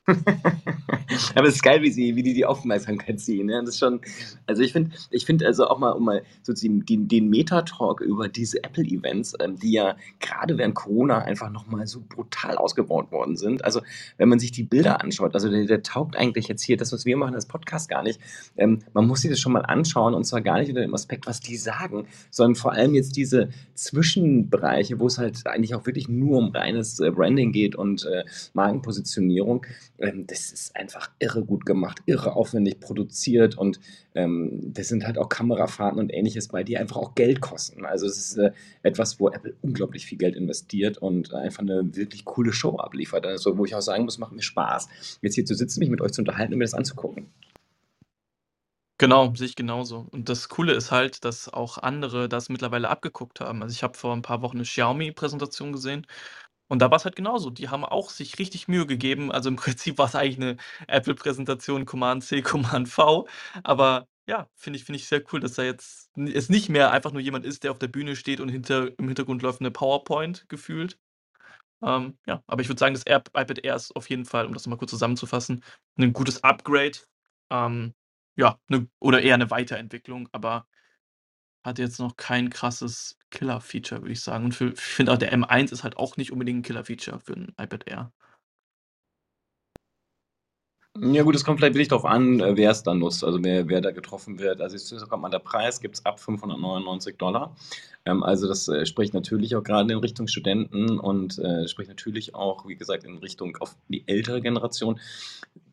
Aber 1.34 1.48
es 1.48 1.56
ist 1.56 1.62
geil, 1.62 1.82
wie, 1.82 1.90
sie, 1.90 2.16
wie 2.16 2.22
die 2.22 2.34
die 2.34 2.44
Aufmerksamkeit 2.44 3.20
ziehen. 3.20 3.46
Ne? 3.46 3.60
Das 3.60 3.70
ist 3.70 3.78
schon, 3.78 4.00
also 4.46 4.62
ich 4.62 4.72
finde, 4.72 4.96
ich 5.10 5.26
finde 5.26 5.46
also 5.46 5.66
auch 5.68 5.78
mal, 5.78 5.90
um 5.92 6.04
mal 6.04 6.22
sozusagen 6.42 6.84
den, 6.84 7.08
den 7.08 7.28
Meta-Talk 7.28 8.00
über 8.00 8.28
diese 8.28 8.62
Apple-Events, 8.62 9.34
ähm, 9.40 9.58
die 9.58 9.72
ja 9.72 9.96
gerade 10.20 10.58
während 10.58 10.74
Corona 10.74 11.18
einfach 11.18 11.50
nochmal 11.50 11.86
so 11.86 12.02
brutal 12.08 12.56
ausgebaut 12.56 13.10
worden 13.12 13.36
sind. 13.36 13.64
Also 13.64 13.80
wenn 14.16 14.28
man 14.28 14.38
sich 14.38 14.52
die 14.52 14.62
Bilder 14.62 15.02
anschaut, 15.02 15.34
also 15.34 15.50
der, 15.50 15.64
der 15.64 15.82
taugt 15.82 16.16
eigentlich 16.16 16.48
jetzt 16.48 16.62
hier, 16.62 16.76
das, 16.76 16.92
was 16.92 17.04
wir 17.04 17.16
machen, 17.16 17.34
das 17.34 17.46
Podcast 17.46 17.88
gar 17.88 18.02
nicht. 18.02 18.20
Ähm, 18.56 18.80
man 18.92 19.06
muss 19.06 19.22
sich 19.22 19.30
das 19.30 19.40
schon 19.40 19.52
mal 19.52 19.62
anschauen 19.62 20.14
und 20.14 20.24
zwar 20.24 20.40
gar 20.40 20.58
nicht 20.58 20.68
unter 20.68 20.82
dem 20.82 20.94
Aspekt, 20.94 21.26
was 21.26 21.40
die 21.40 21.56
sagen, 21.56 22.06
sondern 22.30 22.54
vor 22.54 22.72
allem 22.72 22.94
jetzt 22.94 23.16
diese 23.16 23.50
Zwischenbereiche, 23.74 24.98
wo 24.98 25.06
es 25.06 25.18
halt 25.18 25.46
eigentlich 25.46 25.74
auch 25.74 25.86
wirklich 25.86 26.08
nur 26.08 26.38
um 26.38 26.50
reines 26.50 27.00
äh, 27.00 27.10
Branding 27.10 27.52
geht 27.52 27.76
und 27.76 28.04
äh, 28.04 28.24
Markenpositionierung 28.54 29.66
ähm, 29.98 30.26
das 30.26 30.52
ist 30.52 30.76
einfach 30.76 31.10
irre 31.18 31.44
gut 31.44 31.66
gemacht, 31.66 32.02
irre 32.06 32.34
aufwendig 32.34 32.80
produziert 32.80 33.56
und 33.56 33.80
ähm, 34.14 34.72
das 34.72 34.88
sind 34.88 35.06
halt 35.06 35.18
auch 35.18 35.28
Kamerafahrten 35.28 35.98
und 35.98 36.12
ähnliches 36.12 36.48
bei, 36.48 36.64
die 36.64 36.78
einfach 36.78 36.96
auch 36.96 37.14
Geld 37.14 37.40
kosten. 37.40 37.84
Also 37.84 38.06
es 38.06 38.18
ist 38.18 38.36
äh, 38.36 38.52
etwas, 38.82 39.20
wo 39.20 39.28
Apple 39.28 39.54
unglaublich 39.62 40.06
viel 40.06 40.18
Geld 40.18 40.36
investiert 40.36 40.98
und 40.98 41.34
einfach 41.34 41.62
eine 41.62 41.96
wirklich 41.96 42.24
coole 42.24 42.52
Show 42.52 42.76
abliefert. 42.78 43.26
Also 43.26 43.58
wo 43.58 43.64
ich 43.64 43.74
auch 43.74 43.80
sagen 43.80 44.04
muss, 44.04 44.18
macht 44.18 44.32
mir 44.32 44.42
Spaß, 44.42 44.88
jetzt 45.22 45.34
hier 45.34 45.44
zu 45.44 45.54
sitzen, 45.54 45.80
mich 45.80 45.90
mit 45.90 46.00
euch 46.00 46.12
zu 46.12 46.20
unterhalten 46.20 46.52
und 46.52 46.58
mir 46.58 46.64
das 46.64 46.74
anzugucken. 46.74 47.28
Genau, 49.00 49.32
sehe 49.36 49.46
ich 49.46 49.54
genauso. 49.54 50.08
Und 50.10 50.28
das 50.28 50.48
Coole 50.48 50.72
ist 50.72 50.90
halt, 50.90 51.24
dass 51.24 51.48
auch 51.48 51.78
andere 51.78 52.28
das 52.28 52.48
mittlerweile 52.48 52.88
abgeguckt 52.88 53.38
haben. 53.40 53.62
Also 53.62 53.72
ich 53.72 53.84
habe 53.84 53.96
vor 53.96 54.12
ein 54.12 54.22
paar 54.22 54.42
Wochen 54.42 54.56
eine 54.56 54.64
Xiaomi-Präsentation 54.64 55.72
gesehen 55.72 56.04
und 56.68 56.80
da 56.80 56.90
war 56.90 56.96
es 56.96 57.04
halt 57.04 57.16
genauso. 57.16 57.50
Die 57.50 57.68
haben 57.68 57.84
auch 57.84 58.10
sich 58.10 58.38
richtig 58.38 58.68
Mühe 58.68 58.86
gegeben. 58.86 59.32
Also 59.32 59.48
im 59.48 59.56
Prinzip 59.56 59.98
war 59.98 60.06
es 60.06 60.14
eigentlich 60.14 60.36
eine 60.40 60.56
Apple-Präsentation 60.86 61.86
Command 61.86 62.24
C, 62.24 62.42
Command 62.42 62.88
V. 62.88 63.26
Aber 63.64 64.06
ja, 64.28 64.48
finde 64.56 64.78
ich, 64.78 64.84
finde 64.84 64.98
ich 64.98 65.06
sehr 65.08 65.22
cool, 65.32 65.40
dass 65.40 65.54
da 65.54 65.62
jetzt 65.62 66.10
es 66.16 66.50
nicht 66.50 66.68
mehr 66.68 66.92
einfach 66.92 67.12
nur 67.12 67.22
jemand 67.22 67.44
ist, 67.46 67.64
der 67.64 67.70
auf 67.70 67.78
der 67.78 67.88
Bühne 67.88 68.14
steht 68.16 68.40
und 68.40 68.48
hinter, 68.50 68.90
im 68.98 69.06
Hintergrund 69.06 69.42
läuft 69.42 69.60
eine 69.60 69.70
PowerPoint 69.70 70.46
gefühlt. 70.48 70.98
Ähm, 71.82 72.18
ja, 72.26 72.42
aber 72.46 72.62
ich 72.62 72.68
würde 72.68 72.78
sagen, 72.80 72.94
das 72.94 73.04
iPad 73.06 73.58
Air 73.64 73.76
ist 73.76 73.94
auf 73.96 74.08
jeden 74.10 74.24
Fall, 74.24 74.46
um 74.46 74.52
das 74.54 74.66
mal 74.66 74.76
kurz 74.76 74.90
zusammenzufassen, 74.90 75.62
ein 75.98 76.12
gutes 76.12 76.42
Upgrade. 76.44 76.98
Ähm, 77.50 77.94
ja, 78.36 78.58
ne, 78.68 78.88
oder 79.00 79.22
eher 79.22 79.34
eine 79.34 79.50
Weiterentwicklung, 79.50 80.28
aber 80.32 80.66
hat 81.68 81.78
jetzt 81.78 81.98
noch 82.00 82.16
kein 82.16 82.50
krasses 82.50 83.18
Killer-Feature, 83.30 84.02
würde 84.02 84.12
ich 84.12 84.22
sagen. 84.22 84.46
Und 84.46 84.54
für, 84.54 84.72
ich 84.72 84.80
finde 84.80 85.12
auch, 85.12 85.18
der 85.18 85.32
M1 85.32 85.72
ist 85.72 85.84
halt 85.84 85.96
auch 85.96 86.16
nicht 86.16 86.32
unbedingt 86.32 86.60
ein 86.60 86.62
Killer-Feature 86.62 87.20
für 87.20 87.34
ein 87.34 87.54
iPad 87.58 87.86
Air. 87.86 88.12
Ja 91.00 91.22
gut, 91.22 91.36
es 91.36 91.44
kommt 91.44 91.60
vielleicht 91.60 91.74
wirklich 91.74 91.88
darauf 91.88 92.04
an, 92.04 92.40
äh, 92.40 92.56
wer 92.56 92.72
es 92.72 92.82
dann 92.82 92.98
nutzt, 92.98 93.22
also 93.22 93.42
wer, 93.44 93.68
wer 93.68 93.80
da 93.80 93.92
getroffen 93.92 94.40
wird. 94.40 94.60
Also 94.60 94.76
jetzt 94.76 95.08
kommt 95.08 95.22
mal 95.22 95.28
der 95.28 95.38
Preis, 95.38 95.80
gibt 95.80 95.94
es 95.94 96.04
ab 96.04 96.18
599 96.18 97.16
Dollar. 97.16 97.54
Ähm, 98.04 98.24
also 98.24 98.48
das 98.48 98.66
äh, 98.66 98.84
spricht 98.84 99.14
natürlich 99.14 99.54
auch 99.54 99.62
gerade 99.62 99.92
in 99.92 99.98
Richtung 100.00 100.26
Studenten 100.26 100.98
und 100.98 101.38
äh, 101.38 101.68
spricht 101.68 101.88
natürlich 101.88 102.34
auch, 102.34 102.66
wie 102.66 102.74
gesagt, 102.74 103.04
in 103.04 103.18
Richtung 103.18 103.56
auf 103.60 103.76
die 103.88 104.08
ältere 104.08 104.40
Generation 104.40 104.98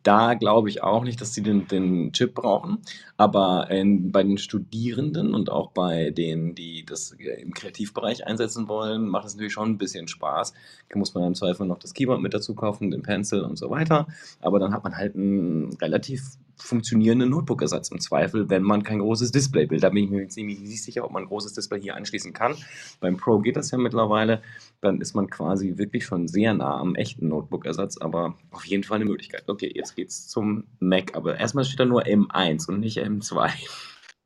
da 0.06 0.36
glaube 0.36 0.70
ich 0.70 0.84
auch 0.84 1.04
nicht, 1.04 1.20
dass 1.20 1.34
sie 1.34 1.42
den, 1.42 1.68
den 1.68 2.14
Chip 2.14 2.36
brauchen. 2.36 2.78
Aber 3.18 3.68
ähm, 3.72 4.12
bei 4.12 4.24
den 4.24 4.38
Studierenden 4.38 5.34
und 5.34 5.50
auch 5.50 5.72
bei 5.72 6.12
denen, 6.12 6.54
die 6.54 6.86
das 6.86 7.14
äh, 7.14 7.42
im 7.42 7.54
Kreativbereich 7.54 8.26
einsetzen 8.26 8.68
wollen, 8.68 9.08
macht 9.08 9.26
es 9.26 9.34
natürlich 9.34 9.54
schon 9.54 9.72
ein 9.72 9.78
bisschen 9.78 10.08
Spaß. 10.08 10.54
Da 10.90 11.00
muss 11.00 11.16
man 11.16 11.24
im 11.24 11.36
Zweifel 11.36 11.66
noch 11.66 11.80
das 11.80 11.94
Keyboard 11.94 12.22
mit 12.22 12.34
dazu 12.34 12.54
kaufen, 12.54 12.92
den 12.92 13.02
Pencil 13.02 13.42
und 13.42 13.58
so 13.58 13.72
weiter. 13.72 14.08
Aber 14.42 14.60
dann 14.60 14.74
hat 14.74 14.84
man 14.84 14.96
halt 14.96 15.16
einen 15.16 15.74
relativ 15.82 16.38
funktionierenden 16.58 17.30
Notebook-Ersatz 17.30 17.90
im 17.90 18.00
Zweifel, 18.00 18.50
wenn 18.50 18.64
man 18.64 18.84
kein 18.84 19.00
großes 19.00 19.32
Display 19.32 19.70
will. 19.70 19.80
Da 19.80 19.90
bin 19.90 20.06
ich 20.06 20.10
mir 20.10 20.28
ziemlich 20.28 20.60
nicht 20.60 20.84
sicher, 20.84 21.04
ob 21.04 21.12
man 21.12 21.24
ein 21.24 21.28
großes 21.28 21.54
Display 21.54 21.82
hier 21.82 21.96
anschließen 21.96 22.34
kann. 22.34 22.56
Beim 23.00 23.18
Pro 23.18 23.40
geht 23.40 23.56
das 23.56 23.72
ja 23.72 23.78
mittlerweile. 23.78 24.42
Dann 24.82 25.02
ist 25.02 25.16
man 25.16 25.30
quasi 25.30 25.78
wirklich 25.78 26.06
schon 26.06 26.28
sehr 26.28 26.54
nah 26.54 26.78
am 26.78 26.96
echten 26.96 27.28
Notebook-Ersatz, 27.28 27.98
aber 27.98 28.38
auf 28.52 28.66
jeden 28.66 28.84
Fall 28.84 28.96
eine 28.96 29.06
Möglichkeit. 29.06 29.44
Okay, 29.48 29.72
jetzt 29.74 29.96
geht's 29.96 30.28
zum 30.28 30.66
Mac, 30.80 31.16
aber 31.16 31.38
erstmal 31.38 31.66
steht 31.66 31.80
da 31.80 31.86
nur 31.86 32.04
M1 32.04 32.68
und 32.68 32.80
nicht 32.80 32.98
M2. 32.98 33.52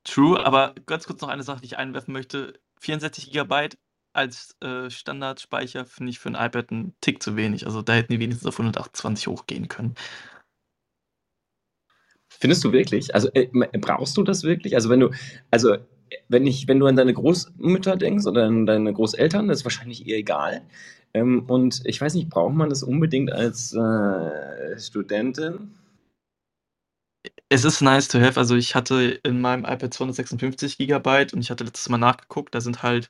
True, 0.04 0.44
aber 0.44 0.74
ganz 0.86 1.06
kurz 1.06 1.22
noch 1.22 1.30
eine 1.30 1.44
Sache, 1.44 1.62
die 1.62 1.68
ich 1.68 1.78
einwerfen 1.78 2.14
möchte. 2.14 2.60
64 2.80 3.32
GB 3.32 3.70
als 4.14 4.56
äh, 4.62 4.90
Standardspeicher 4.90 5.86
finde 5.86 6.10
ich 6.10 6.20
für 6.20 6.30
ein 6.30 6.36
iPad 6.36 6.72
einen 6.72 6.96
Tick 7.02 7.22
zu 7.22 7.36
wenig. 7.36 7.66
Also 7.66 7.82
da 7.82 7.94
hätten 7.94 8.12
die 8.12 8.20
wenigstens 8.20 8.48
auf 8.48 8.60
128 8.60 9.28
hochgehen 9.28 9.68
können. 9.68 9.96
Findest 12.40 12.64
du 12.64 12.72
wirklich? 12.72 13.14
Also 13.14 13.30
äh, 13.34 13.48
brauchst 13.80 14.16
du 14.18 14.24
das 14.24 14.44
wirklich? 14.44 14.76
Also 14.76 14.90
wenn 14.90 15.02
du, 15.02 15.12
also 15.52 15.78
wenn 16.30 16.48
ich, 16.48 16.68
wenn 16.68 16.80
du 16.80 16.88
an 16.88 16.96
deine 16.96 17.14
Großmütter 17.14 17.98
denkst 17.98 18.26
oder 18.26 18.46
an 18.46 18.66
deine 18.66 18.94
Großeltern, 18.94 19.48
das 19.48 19.60
ist 19.60 19.66
wahrscheinlich 19.66 20.08
eher 20.08 20.18
egal. 20.18 20.62
Ähm, 21.14 21.44
und 21.48 21.82
ich 21.86 22.00
weiß 22.00 22.14
nicht, 22.14 22.30
braucht 22.30 22.56
man 22.56 22.70
das 22.70 22.84
unbedingt 22.84 23.32
als 23.32 23.74
äh, 23.74 24.80
Studentin? 24.80 25.76
Es 27.50 27.66
ist 27.66 27.82
nice 27.82 28.08
to 28.08 28.20
have. 28.20 28.40
Also 28.40 28.56
ich 28.56 28.76
hatte 28.76 29.20
in 29.24 29.42
meinem 29.42 29.66
iPad 29.66 29.94
256 29.94 30.78
GB 30.78 31.28
und 31.34 31.40
ich 31.42 31.52
hatte 31.52 31.64
letztes 31.64 31.90
Mal 31.90 31.98
nachgeguckt, 31.98 32.56
da 32.56 32.62
sind 32.62 32.84
halt 32.84 33.10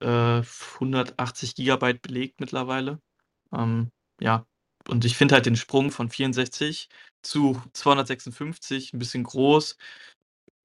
äh, 0.00 0.42
180 0.74 1.54
GB 1.54 1.94
belegt 1.94 2.40
mittlerweile. 2.40 3.00
Ähm, 3.52 3.90
ja, 4.20 4.46
und 4.88 5.04
ich 5.04 5.16
finde 5.16 5.34
halt 5.34 5.46
den 5.46 5.56
Sprung 5.56 5.90
von 5.90 6.10
64 6.10 6.88
zu 7.26 7.60
256 7.72 8.92
ein 8.92 8.98
bisschen 8.98 9.24
groß. 9.24 9.76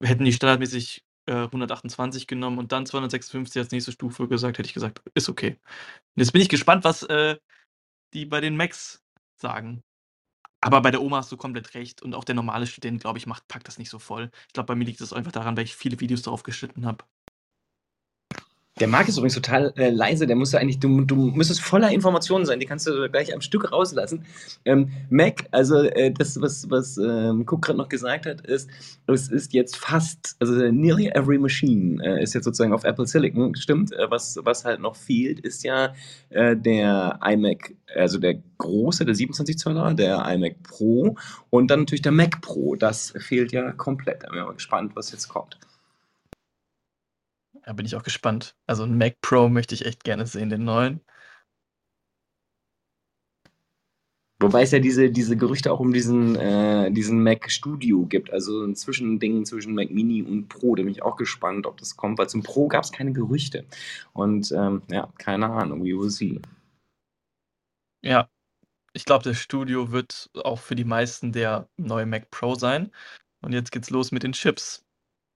Hätten 0.02 0.24
die 0.24 0.32
standardmäßig 0.32 1.04
äh, 1.26 1.44
128 1.44 2.26
genommen 2.26 2.58
und 2.58 2.72
dann 2.72 2.86
256 2.86 3.60
als 3.60 3.70
nächste 3.70 3.92
Stufe 3.92 4.28
gesagt, 4.28 4.58
hätte 4.58 4.66
ich 4.66 4.74
gesagt, 4.74 5.02
ist 5.14 5.28
okay. 5.28 5.58
Und 6.16 6.20
jetzt 6.20 6.32
bin 6.32 6.42
ich 6.42 6.48
gespannt, 6.48 6.84
was 6.84 7.02
äh, 7.04 7.36
die 8.14 8.26
bei 8.26 8.40
den 8.40 8.56
Macs 8.56 9.02
sagen. 9.40 9.82
Aber 10.60 10.80
bei 10.80 10.92
der 10.92 11.02
Oma 11.02 11.18
hast 11.18 11.32
du 11.32 11.36
komplett 11.36 11.74
recht. 11.74 12.02
Und 12.02 12.14
auch 12.14 12.24
der 12.24 12.36
normale 12.36 12.66
Student, 12.66 13.00
glaube 13.00 13.18
ich, 13.18 13.26
macht, 13.26 13.48
packt 13.48 13.66
das 13.66 13.78
nicht 13.78 13.90
so 13.90 13.98
voll. 13.98 14.30
Ich 14.46 14.52
glaube, 14.52 14.68
bei 14.68 14.74
mir 14.76 14.84
liegt 14.84 15.00
es 15.00 15.12
einfach 15.12 15.32
daran, 15.32 15.56
weil 15.56 15.64
ich 15.64 15.74
viele 15.74 15.98
Videos 15.98 16.22
darauf 16.22 16.44
geschnitten 16.44 16.86
habe. 16.86 17.04
Der 18.80 18.88
Marc 18.88 19.06
ist 19.06 19.18
übrigens 19.18 19.34
total 19.34 19.74
äh, 19.76 19.90
leise, 19.90 20.26
der 20.26 20.34
musste 20.34 20.58
eigentlich, 20.58 20.80
du, 20.80 21.02
du 21.02 21.14
müsstest 21.14 21.60
voller 21.60 21.90
Informationen 21.90 22.46
sein, 22.46 22.58
die 22.58 22.64
kannst 22.64 22.86
du 22.86 23.08
gleich 23.10 23.34
am 23.34 23.42
Stück 23.42 23.70
rauslassen. 23.70 24.24
Ähm, 24.64 24.90
Mac, 25.10 25.44
also 25.50 25.82
äh, 25.82 26.10
das, 26.10 26.40
was, 26.40 26.70
was 26.70 26.96
ähm, 26.96 27.44
Cook 27.46 27.62
gerade 27.62 27.76
noch 27.76 27.90
gesagt 27.90 28.24
hat, 28.24 28.40
ist, 28.40 28.70
es 29.06 29.28
ist 29.28 29.52
jetzt 29.52 29.76
fast, 29.76 30.36
also 30.40 30.54
nearly 30.72 31.08
every 31.08 31.36
machine 31.36 32.02
äh, 32.02 32.22
ist 32.22 32.32
jetzt 32.32 32.44
sozusagen 32.44 32.72
auf 32.72 32.84
Apple 32.84 33.06
Silicon, 33.06 33.54
stimmt. 33.56 33.92
Äh, 33.92 34.10
was, 34.10 34.38
was 34.42 34.64
halt 34.64 34.80
noch 34.80 34.96
fehlt, 34.96 35.40
ist 35.40 35.64
ja 35.64 35.92
äh, 36.30 36.56
der 36.56 37.20
iMac, 37.22 37.74
also 37.94 38.18
der 38.18 38.42
große, 38.56 39.04
der 39.04 39.14
27 39.14 39.58
Zoller, 39.58 39.92
der 39.92 40.24
iMac 40.26 40.62
Pro 40.62 41.16
und 41.50 41.70
dann 41.70 41.80
natürlich 41.80 42.02
der 42.02 42.12
Mac 42.12 42.40
Pro. 42.40 42.74
Das 42.74 43.12
fehlt 43.18 43.52
ja 43.52 43.72
komplett. 43.72 44.22
Da 44.22 44.30
bin 44.30 44.38
ich 44.38 44.44
mal 44.46 44.54
gespannt, 44.54 44.92
was 44.94 45.12
jetzt 45.12 45.28
kommt. 45.28 45.58
Ja, 47.66 47.72
bin 47.72 47.86
ich 47.86 47.94
auch 47.96 48.02
gespannt. 48.02 48.56
Also 48.66 48.84
ein 48.84 48.98
Mac 48.98 49.20
Pro 49.20 49.48
möchte 49.48 49.74
ich 49.74 49.86
echt 49.86 50.04
gerne 50.04 50.26
sehen, 50.26 50.50
den 50.50 50.64
neuen. 50.64 51.00
Wobei 54.42 54.62
es 54.62 54.72
ja 54.72 54.80
diese, 54.80 55.08
diese 55.08 55.36
Gerüchte 55.36 55.70
auch 55.70 55.78
um 55.78 55.92
diesen, 55.92 56.34
äh, 56.34 56.90
diesen 56.90 57.22
Mac 57.22 57.48
Studio 57.48 58.06
gibt, 58.06 58.32
also 58.32 58.64
ein 58.64 58.74
Zwischending 58.74 59.44
zwischen 59.44 59.72
Mac 59.74 59.90
Mini 59.90 60.20
und 60.22 60.48
Pro. 60.48 60.74
Da 60.74 60.82
bin 60.82 60.90
ich 60.90 61.02
auch 61.02 61.16
gespannt, 61.16 61.64
ob 61.64 61.78
das 61.78 61.96
kommt, 61.96 62.18
weil 62.18 62.28
zum 62.28 62.42
Pro 62.42 62.66
gab 62.66 62.82
es 62.82 62.90
keine 62.90 63.12
Gerüchte. 63.12 63.64
Und 64.12 64.50
ähm, 64.50 64.82
ja, 64.90 65.08
keine 65.18 65.48
Ahnung, 65.48 65.84
we 65.84 65.96
will 65.96 66.10
see. 66.10 66.40
Ja, 68.04 68.28
ich 68.94 69.04
glaube, 69.04 69.22
das 69.24 69.38
Studio 69.38 69.92
wird 69.92 70.28
auch 70.42 70.58
für 70.58 70.74
die 70.74 70.84
meisten 70.84 71.30
der 71.30 71.68
neue 71.76 72.06
Mac 72.06 72.30
Pro 72.32 72.56
sein. 72.56 72.90
Und 73.42 73.52
jetzt 73.52 73.70
geht's 73.70 73.90
los 73.90 74.10
mit 74.10 74.24
den 74.24 74.32
Chips. 74.32 74.84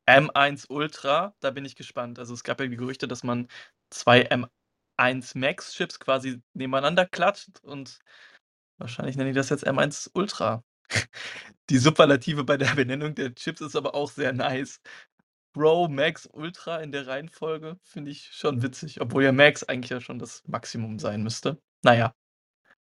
M1 0.06 0.66
Ultra, 0.70 1.34
da 1.40 1.50
bin 1.50 1.64
ich 1.64 1.76
gespannt. 1.76 2.18
Also 2.18 2.34
es 2.34 2.44
gab 2.44 2.60
ja 2.60 2.66
die 2.66 2.76
Gerüchte, 2.76 3.08
dass 3.08 3.24
man 3.24 3.48
zwei 3.90 4.28
M1 4.28 5.36
Max 5.38 5.74
Chips 5.74 5.98
quasi 6.00 6.42
nebeneinander 6.54 7.06
klatscht 7.06 7.60
und 7.62 8.00
wahrscheinlich 8.78 9.16
nenne 9.16 9.30
ich 9.30 9.36
das 9.36 9.50
jetzt 9.50 9.66
M1 9.66 10.10
Ultra. 10.14 10.64
Die 11.70 11.78
Superlative 11.78 12.44
bei 12.44 12.56
der 12.56 12.74
Benennung 12.74 13.14
der 13.14 13.34
Chips 13.34 13.60
ist 13.60 13.76
aber 13.76 13.94
auch 13.94 14.10
sehr 14.10 14.32
nice. 14.32 14.80
Pro, 15.52 15.88
Max, 15.88 16.28
Ultra 16.32 16.78
in 16.82 16.92
der 16.92 17.06
Reihenfolge 17.06 17.78
finde 17.82 18.10
ich 18.10 18.30
schon 18.32 18.62
witzig, 18.62 19.00
obwohl 19.00 19.24
ja 19.24 19.32
Max 19.32 19.64
eigentlich 19.64 19.90
ja 19.90 20.00
schon 20.00 20.18
das 20.18 20.42
Maximum 20.46 20.98
sein 20.98 21.22
müsste. 21.22 21.60
Naja, 21.82 22.14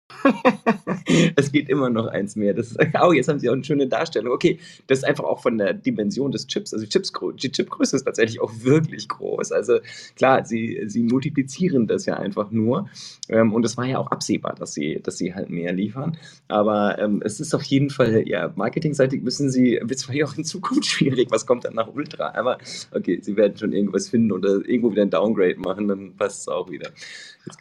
es 1.35 1.51
geht 1.51 1.69
immer 1.69 1.89
noch 1.89 2.07
eins 2.07 2.35
mehr. 2.35 2.53
Das 2.53 2.71
ist, 2.71 2.79
oh, 3.01 3.11
jetzt 3.11 3.27
haben 3.27 3.39
sie 3.39 3.49
auch 3.49 3.53
eine 3.53 3.63
schöne 3.63 3.87
Darstellung. 3.87 4.33
Okay, 4.33 4.59
das 4.87 4.99
ist 4.99 5.03
einfach 5.03 5.23
auch 5.23 5.41
von 5.41 5.57
der 5.57 5.73
Dimension 5.73 6.31
des 6.31 6.47
Chips. 6.47 6.73
Also 6.73 6.85
die, 6.85 6.89
Chips, 6.89 7.11
die 7.41 7.51
Chipgröße 7.51 7.95
ist 7.95 8.03
tatsächlich 8.03 8.41
auch 8.41 8.51
wirklich 8.61 9.07
groß. 9.09 9.51
Also 9.51 9.79
klar, 10.15 10.45
sie, 10.45 10.81
sie 10.85 11.03
multiplizieren 11.03 11.87
das 11.87 12.05
ja 12.05 12.15
einfach 12.15 12.51
nur. 12.51 12.89
Ähm, 13.29 13.53
und 13.53 13.65
es 13.65 13.77
war 13.77 13.85
ja 13.85 13.97
auch 13.99 14.07
absehbar, 14.07 14.55
dass 14.55 14.73
sie, 14.73 14.99
dass 15.01 15.17
sie 15.17 15.33
halt 15.33 15.49
mehr 15.49 15.73
liefern. 15.73 16.17
Aber 16.47 16.97
ähm, 16.99 17.21
es 17.23 17.39
ist 17.39 17.53
auf 17.53 17.63
jeden 17.63 17.89
Fall, 17.89 18.27
ja, 18.27 18.51
marketingseitig 18.55 19.21
müssen 19.21 19.49
sie, 19.49 19.79
wird 19.81 19.99
zwar 19.99 20.15
auch 20.23 20.37
in 20.37 20.45
Zukunft 20.45 20.85
schwierig, 20.89 21.31
was 21.31 21.45
kommt 21.45 21.65
dann 21.65 21.75
nach 21.75 21.93
Ultra. 21.93 22.33
Aber 22.33 22.57
okay, 22.91 23.19
sie 23.21 23.35
werden 23.35 23.57
schon 23.57 23.73
irgendwas 23.73 24.09
finden 24.09 24.31
oder 24.31 24.61
irgendwo 24.67 24.91
wieder 24.91 25.03
ein 25.03 25.09
Downgrade 25.09 25.59
machen, 25.59 25.87
dann 25.87 26.15
passt 26.15 26.41
es 26.41 26.47
auch 26.47 26.69
wieder. 26.69 26.89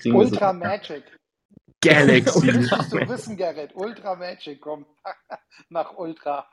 Ultra 0.04 0.52
Magic. 0.52 1.02
Galaxy. 1.82 2.52
Du 2.90 3.08
wissen, 3.08 3.36
Gerrit? 3.36 3.72
Ultra 3.74 4.16
Magic 4.16 4.60
kommt 4.60 4.86
nach 5.68 5.96
Ultra. 5.96 6.48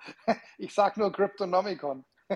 Ich 0.58 0.74
sag 0.74 0.98
nur 0.98 1.12
Cryptonomicon. 1.12 2.06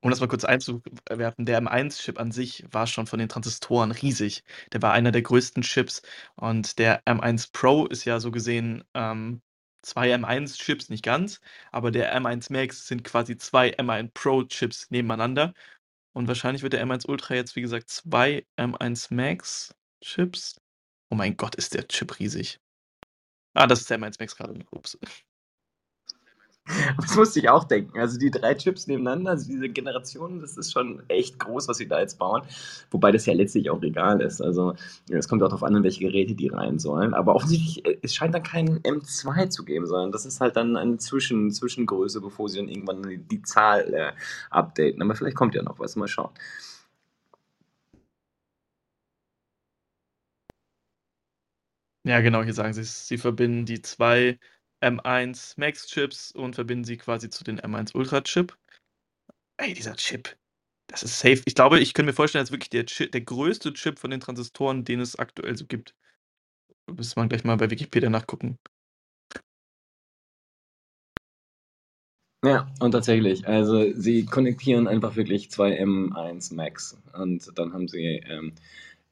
Um 0.00 0.10
das 0.10 0.20
mal 0.20 0.28
kurz 0.28 0.44
einzuwerfen, 0.44 1.44
der 1.44 1.60
M1-Chip 1.60 2.20
an 2.20 2.30
sich 2.30 2.64
war 2.70 2.86
schon 2.86 3.06
von 3.08 3.18
den 3.18 3.28
Transistoren 3.28 3.90
riesig. 3.90 4.44
Der 4.72 4.80
war 4.80 4.92
einer 4.92 5.10
der 5.10 5.22
größten 5.22 5.62
Chips 5.64 6.02
und 6.36 6.78
der 6.78 7.04
M1 7.04 7.50
Pro 7.52 7.84
ist 7.86 8.04
ja 8.04 8.20
so 8.20 8.30
gesehen 8.30 8.84
ähm, 8.94 9.42
zwei 9.82 10.14
M1-Chips, 10.14 10.88
nicht 10.90 11.04
ganz, 11.04 11.40
aber 11.72 11.90
der 11.90 12.14
M1 12.16 12.52
Max 12.52 12.86
sind 12.86 13.04
quasi 13.04 13.36
zwei 13.36 13.70
M1 13.76 14.10
Pro-Chips 14.14 14.90
nebeneinander. 14.90 15.54
Und 16.12 16.28
wahrscheinlich 16.28 16.62
wird 16.62 16.72
der 16.72 16.84
M1 16.86 17.06
Ultra 17.08 17.34
jetzt, 17.34 17.56
wie 17.56 17.62
gesagt, 17.62 17.88
zwei 17.90 18.46
M1 18.56 19.14
Max-Chips. 19.14 20.60
Oh 21.10 21.14
mein 21.16 21.36
Gott, 21.36 21.54
ist 21.54 21.74
der 21.74 21.86
Chip 21.88 22.18
riesig. 22.18 22.60
Ah, 23.54 23.66
das 23.66 23.80
ist 23.80 23.90
der 23.90 23.98
M1 23.98 24.16
Max 24.18 24.36
gerade. 24.36 24.58
Ups. 24.72 24.98
Das 27.00 27.16
musste 27.16 27.38
ich 27.40 27.48
auch 27.48 27.64
denken. 27.64 27.98
Also 27.98 28.18
die 28.18 28.30
drei 28.30 28.54
Chips 28.54 28.86
nebeneinander, 28.86 29.32
also 29.32 29.46
diese 29.48 29.68
Generation, 29.68 30.40
das 30.40 30.56
ist 30.56 30.72
schon 30.72 31.02
echt 31.08 31.38
groß, 31.38 31.68
was 31.68 31.78
sie 31.78 31.88
da 31.88 32.00
jetzt 32.00 32.18
bauen. 32.18 32.42
Wobei 32.90 33.12
das 33.12 33.26
ja 33.26 33.34
letztlich 33.34 33.70
auch 33.70 33.82
egal 33.82 34.20
ist. 34.20 34.40
Also 34.40 34.74
es 35.10 35.28
kommt 35.28 35.42
auch 35.42 35.48
darauf 35.48 35.62
an, 35.62 35.76
in 35.76 35.82
welche 35.82 36.00
Geräte 36.00 36.34
die 36.34 36.48
rein 36.48 36.78
sollen. 36.78 37.14
Aber 37.14 37.34
offensichtlich, 37.34 37.84
äh, 37.86 37.98
es 38.02 38.14
scheint 38.14 38.34
dann 38.34 38.42
keinen 38.42 38.78
M2 38.82 39.48
zu 39.48 39.64
geben, 39.64 39.86
sondern 39.86 40.12
das 40.12 40.26
ist 40.26 40.40
halt 40.40 40.56
dann 40.56 40.76
eine 40.76 40.98
Zwischen 40.98 41.50
Zwischengröße, 41.50 42.20
bevor 42.20 42.48
sie 42.48 42.58
dann 42.58 42.68
irgendwann 42.68 43.02
die, 43.02 43.18
die 43.18 43.42
Zahl 43.42 43.92
äh, 43.94 44.12
updaten. 44.50 45.02
Aber 45.02 45.14
vielleicht 45.14 45.36
kommt 45.36 45.54
ja 45.54 45.62
noch 45.62 45.78
was, 45.78 45.96
mal 45.96 46.08
schauen. 46.08 46.30
Ja, 52.04 52.20
genau, 52.20 52.42
hier 52.42 52.54
sagen 52.54 52.72
sie. 52.72 52.84
Sie 52.84 53.18
verbinden 53.18 53.66
die 53.66 53.82
zwei 53.82 54.38
M1 54.80 55.54
Max-Chips 55.56 56.32
und 56.32 56.54
verbinden 56.54 56.84
sie 56.84 56.96
quasi 56.96 57.30
zu 57.30 57.44
den 57.44 57.60
M1 57.60 57.94
Ultra-Chip. 57.94 58.56
Ey, 59.56 59.74
dieser 59.74 59.96
Chip, 59.96 60.36
das 60.86 61.02
ist 61.02 61.18
safe. 61.18 61.42
Ich 61.46 61.54
glaube, 61.54 61.80
ich 61.80 61.94
könnte 61.94 62.10
mir 62.10 62.14
vorstellen, 62.14 62.42
das 62.42 62.50
ist 62.50 62.52
wirklich 62.52 62.70
der, 62.70 62.86
Chip, 62.86 63.12
der 63.12 63.20
größte 63.22 63.72
Chip 63.72 63.98
von 63.98 64.10
den 64.10 64.20
Transistoren, 64.20 64.84
den 64.84 65.00
es 65.00 65.16
aktuell 65.16 65.56
so 65.56 65.66
gibt. 65.66 65.94
Müsste 66.90 67.18
man 67.20 67.28
gleich 67.28 67.44
mal 67.44 67.56
bei 67.56 67.70
Wikipedia 67.70 68.08
nachgucken. 68.08 68.56
Ja, 72.44 72.70
und 72.78 72.92
tatsächlich, 72.92 73.48
also 73.48 73.92
sie 73.94 74.24
konnektieren 74.24 74.86
einfach 74.86 75.16
wirklich 75.16 75.50
zwei 75.50 75.76
M1 75.82 76.54
Max 76.54 76.96
und 77.12 77.50
dann 77.58 77.72
haben 77.72 77.88
sie 77.88 78.22
ähm, 78.28 78.54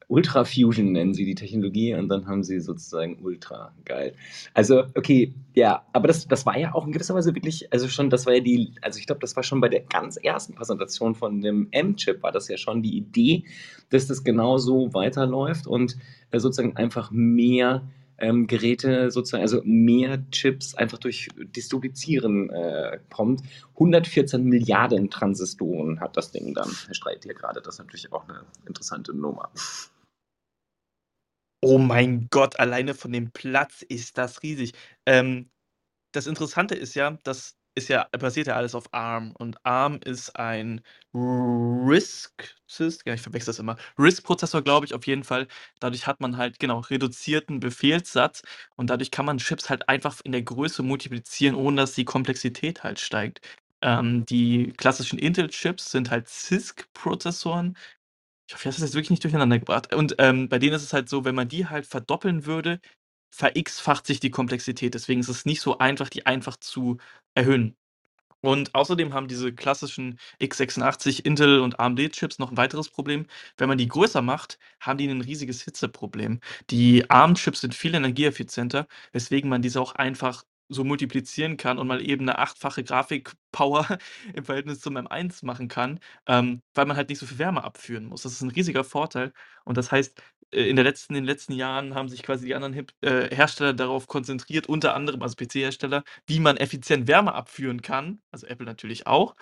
Ultra 0.09 0.45
Fusion 0.45 0.93
nennen 0.93 1.13
sie 1.13 1.25
die 1.25 1.35
Technologie 1.35 1.93
und 1.93 2.07
dann 2.07 2.27
haben 2.27 2.43
sie 2.43 2.59
sozusagen 2.61 3.19
Ultra 3.21 3.73
geil. 3.83 4.13
Also 4.53 4.83
okay, 4.95 5.33
ja, 5.53 5.85
aber 5.91 6.07
das, 6.07 6.27
das 6.27 6.45
war 6.45 6.57
ja 6.57 6.73
auch 6.73 6.85
in 6.85 6.93
gewisser 6.93 7.13
Weise 7.13 7.35
wirklich, 7.35 7.71
also 7.73 7.89
schon, 7.89 8.09
das 8.09 8.25
war 8.25 8.33
ja 8.33 8.39
die, 8.39 8.73
also 8.81 8.99
ich 8.99 9.05
glaube, 9.05 9.19
das 9.19 9.35
war 9.35 9.43
schon 9.43 9.59
bei 9.59 9.67
der 9.67 9.81
ganz 9.81 10.15
ersten 10.15 10.55
Präsentation 10.55 11.13
von 11.13 11.41
dem 11.41 11.67
M-Chip, 11.71 12.23
war 12.23 12.31
das 12.31 12.47
ja 12.47 12.57
schon 12.57 12.81
die 12.81 12.95
Idee, 12.95 13.43
dass 13.89 14.07
das 14.07 14.23
genau 14.23 14.57
so 14.57 14.93
weiterläuft 14.93 15.67
und 15.67 15.97
äh, 16.31 16.39
sozusagen 16.39 16.77
einfach 16.77 17.11
mehr 17.11 17.83
ähm, 18.17 18.47
Geräte 18.47 19.11
sozusagen, 19.11 19.43
also 19.43 19.61
mehr 19.63 20.19
Chips 20.31 20.73
einfach 20.73 20.97
durch 20.97 21.29
Distribuzieren 21.37 22.49
äh, 22.49 22.99
kommt. 23.13 23.41
114 23.73 24.43
Milliarden 24.43 25.09
Transistoren 25.09 25.99
hat 25.99 26.17
das 26.17 26.31
Ding 26.31 26.53
dann. 26.53 26.69
Herr 26.85 26.95
Streit 26.95 27.23
hier 27.23 27.33
gerade, 27.33 27.61
das 27.61 27.75
ist 27.75 27.79
natürlich 27.79 28.11
auch 28.13 28.27
eine 28.27 28.41
interessante 28.65 29.13
Nummer. 29.13 29.49
Oh 31.63 31.77
mein 31.79 32.27
Gott, 32.29 32.59
alleine 32.59 32.93
von 32.93 33.11
dem 33.11 33.31
Platz 33.31 33.81
ist 33.81 34.17
das 34.17 34.43
riesig. 34.43 34.73
Ähm, 35.07 35.49
das 36.13 36.27
Interessante 36.27 36.75
ist 36.75 36.95
ja, 36.95 37.17
das 37.23 37.57
ist 37.75 37.89
ja 37.89 38.07
basiert 38.11 38.47
ja 38.47 38.55
alles 38.57 38.75
auf 38.75 38.93
ARM 38.93 39.33
und 39.37 39.57
ARM 39.65 39.99
ist 40.05 40.35
ein 40.37 40.81
RISC 41.15 42.55
ja, 43.05 43.13
ich 43.15 43.21
verwechsel 43.21 43.47
das 43.51 43.59
immer. 43.59 43.77
RISC-Prozessor, 43.99 44.61
glaube 44.63 44.85
ich, 44.87 44.93
auf 44.95 45.07
jeden 45.07 45.23
Fall. 45.23 45.47
Dadurch 45.79 46.07
hat 46.07 46.21
man 46.21 46.37
halt, 46.37 46.59
genau, 46.59 46.79
reduzierten 46.81 47.59
Befehlssatz 47.61 48.43
und 48.75 48.89
dadurch 48.89 49.11
kann 49.11 49.25
man 49.25 49.37
Chips 49.39 49.69
halt 49.69 49.89
einfach 49.89 50.21
in 50.23 50.31
der 50.33 50.43
Größe 50.43 50.83
multiplizieren, 50.83 51.55
ohne 51.55 51.77
dass 51.81 51.93
die 51.95 52.05
Komplexität 52.05 52.83
halt 52.83 52.99
steigt. 52.99 53.41
Ähm, 53.81 54.25
die 54.25 54.73
klassischen 54.77 55.19
Intel-Chips 55.19 55.91
sind 55.91 56.11
halt 56.11 56.27
CISC-Prozessoren. 56.29 57.77
Ich 58.47 58.53
hoffe, 58.53 58.61
ich 58.61 58.65
habe 58.67 58.75
das 58.75 58.81
jetzt 58.89 58.93
wirklich 58.95 59.09
nicht 59.09 59.23
durcheinander 59.23 59.59
gebracht. 59.59 59.93
Und 59.93 60.15
ähm, 60.19 60.47
bei 60.49 60.59
denen 60.59 60.73
ist 60.75 60.83
es 60.83 60.93
halt 60.93 61.09
so, 61.09 61.25
wenn 61.25 61.35
man 61.35 61.49
die 61.49 61.67
halt 61.67 61.85
verdoppeln 61.85 62.45
würde, 62.45 62.79
ver-x-facht 63.31 64.07
sich 64.07 64.19
die 64.21 64.31
Komplexität. 64.31 64.93
Deswegen 64.93 65.19
ist 65.21 65.29
es 65.29 65.45
nicht 65.45 65.61
so 65.61 65.79
einfach, 65.79 66.09
die 66.09 66.25
einfach 66.25 66.57
zu 66.57 66.97
erhöhen. 67.35 67.75
Und 68.41 68.75
außerdem 68.75 69.13
haben 69.13 69.27
diese 69.27 69.53
klassischen 69.53 70.19
x86 70.41 71.25
Intel 71.25 71.59
und 71.61 71.79
AMD-Chips 71.79 72.39
noch 72.39 72.51
ein 72.51 72.57
weiteres 72.57 72.89
Problem. 72.89 73.27
Wenn 73.57 73.69
man 73.69 73.77
die 73.79 73.87
größer 73.87 74.21
macht, 74.21 74.59
haben 74.81 74.97
die 74.99 75.07
ein 75.09 75.21
riesiges 75.21 75.63
Hitzeproblem. 75.63 76.39
Die 76.69 77.09
ARM-Chips 77.09 77.61
sind 77.61 77.75
viel 77.75 77.95
energieeffizienter, 77.95 78.87
weswegen 79.13 79.49
man 79.49 79.61
diese 79.63 79.81
auch 79.81 79.93
einfach 79.95 80.43
so 80.69 80.83
multiplizieren 80.83 81.57
kann 81.57 81.77
und 81.79 81.87
mal 81.87 82.01
eben 82.01 82.23
eine 82.23 82.39
achtfache 82.39 82.83
Grafikpower 82.83 83.97
im 84.33 84.43
Verhältnis 84.45 84.79
zum 84.81 84.97
M1 84.97 85.45
machen 85.45 85.67
kann, 85.67 85.99
ähm, 86.27 86.61
weil 86.73 86.85
man 86.85 86.97
halt 86.97 87.09
nicht 87.09 87.19
so 87.19 87.25
viel 87.25 87.39
Wärme 87.39 87.63
abführen 87.63 88.05
muss. 88.05 88.23
Das 88.23 88.33
ist 88.33 88.41
ein 88.41 88.51
riesiger 88.51 88.83
Vorteil. 88.83 89.33
Und 89.65 89.77
das 89.77 89.91
heißt, 89.91 90.21
äh, 90.51 90.69
in, 90.69 90.75
der 90.75 90.85
letzten, 90.85 91.15
in 91.15 91.23
den 91.23 91.27
letzten 91.27 91.53
Jahren 91.53 91.95
haben 91.95 92.09
sich 92.09 92.23
quasi 92.23 92.45
die 92.47 92.55
anderen 92.55 92.73
Hip, 92.73 92.93
äh, 93.01 93.33
Hersteller 93.35 93.73
darauf 93.73 94.07
konzentriert, 94.07 94.67
unter 94.67 94.95
anderem, 94.95 95.21
also 95.21 95.35
PC-Hersteller, 95.35 96.03
wie 96.27 96.39
man 96.39 96.57
effizient 96.57 97.07
Wärme 97.07 97.33
abführen 97.33 97.81
kann. 97.81 98.21
Also 98.31 98.47
Apple 98.47 98.65
natürlich 98.65 99.07
auch. 99.07 99.35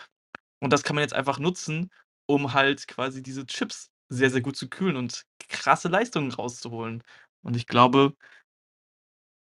Und 0.60 0.74
das 0.74 0.84
kann 0.84 0.96
man 0.96 1.04
jetzt 1.04 1.14
einfach 1.14 1.40
nutzen, 1.40 1.92
um 2.28 2.54
halt 2.54 2.88
quasi 2.88 3.22
diese 3.24 3.46
Chips 3.46 3.92
sehr, 4.10 4.30
sehr 4.30 4.42
gut 4.42 4.56
zu 4.58 4.70
kühlen 4.70 4.96
und 4.98 5.26
krasse 5.50 5.90
Leistungen 5.90 6.32
rauszuholen. 6.32 7.04
Und 7.44 7.56
ich 7.56 7.68
glaube, 7.68 8.16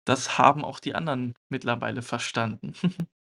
das 0.09 0.39
haben 0.39 0.65
auch 0.65 0.81
die 0.81 0.95
anderen 0.95 1.35
mittlerweile 1.49 2.03
verstanden. 2.03 2.73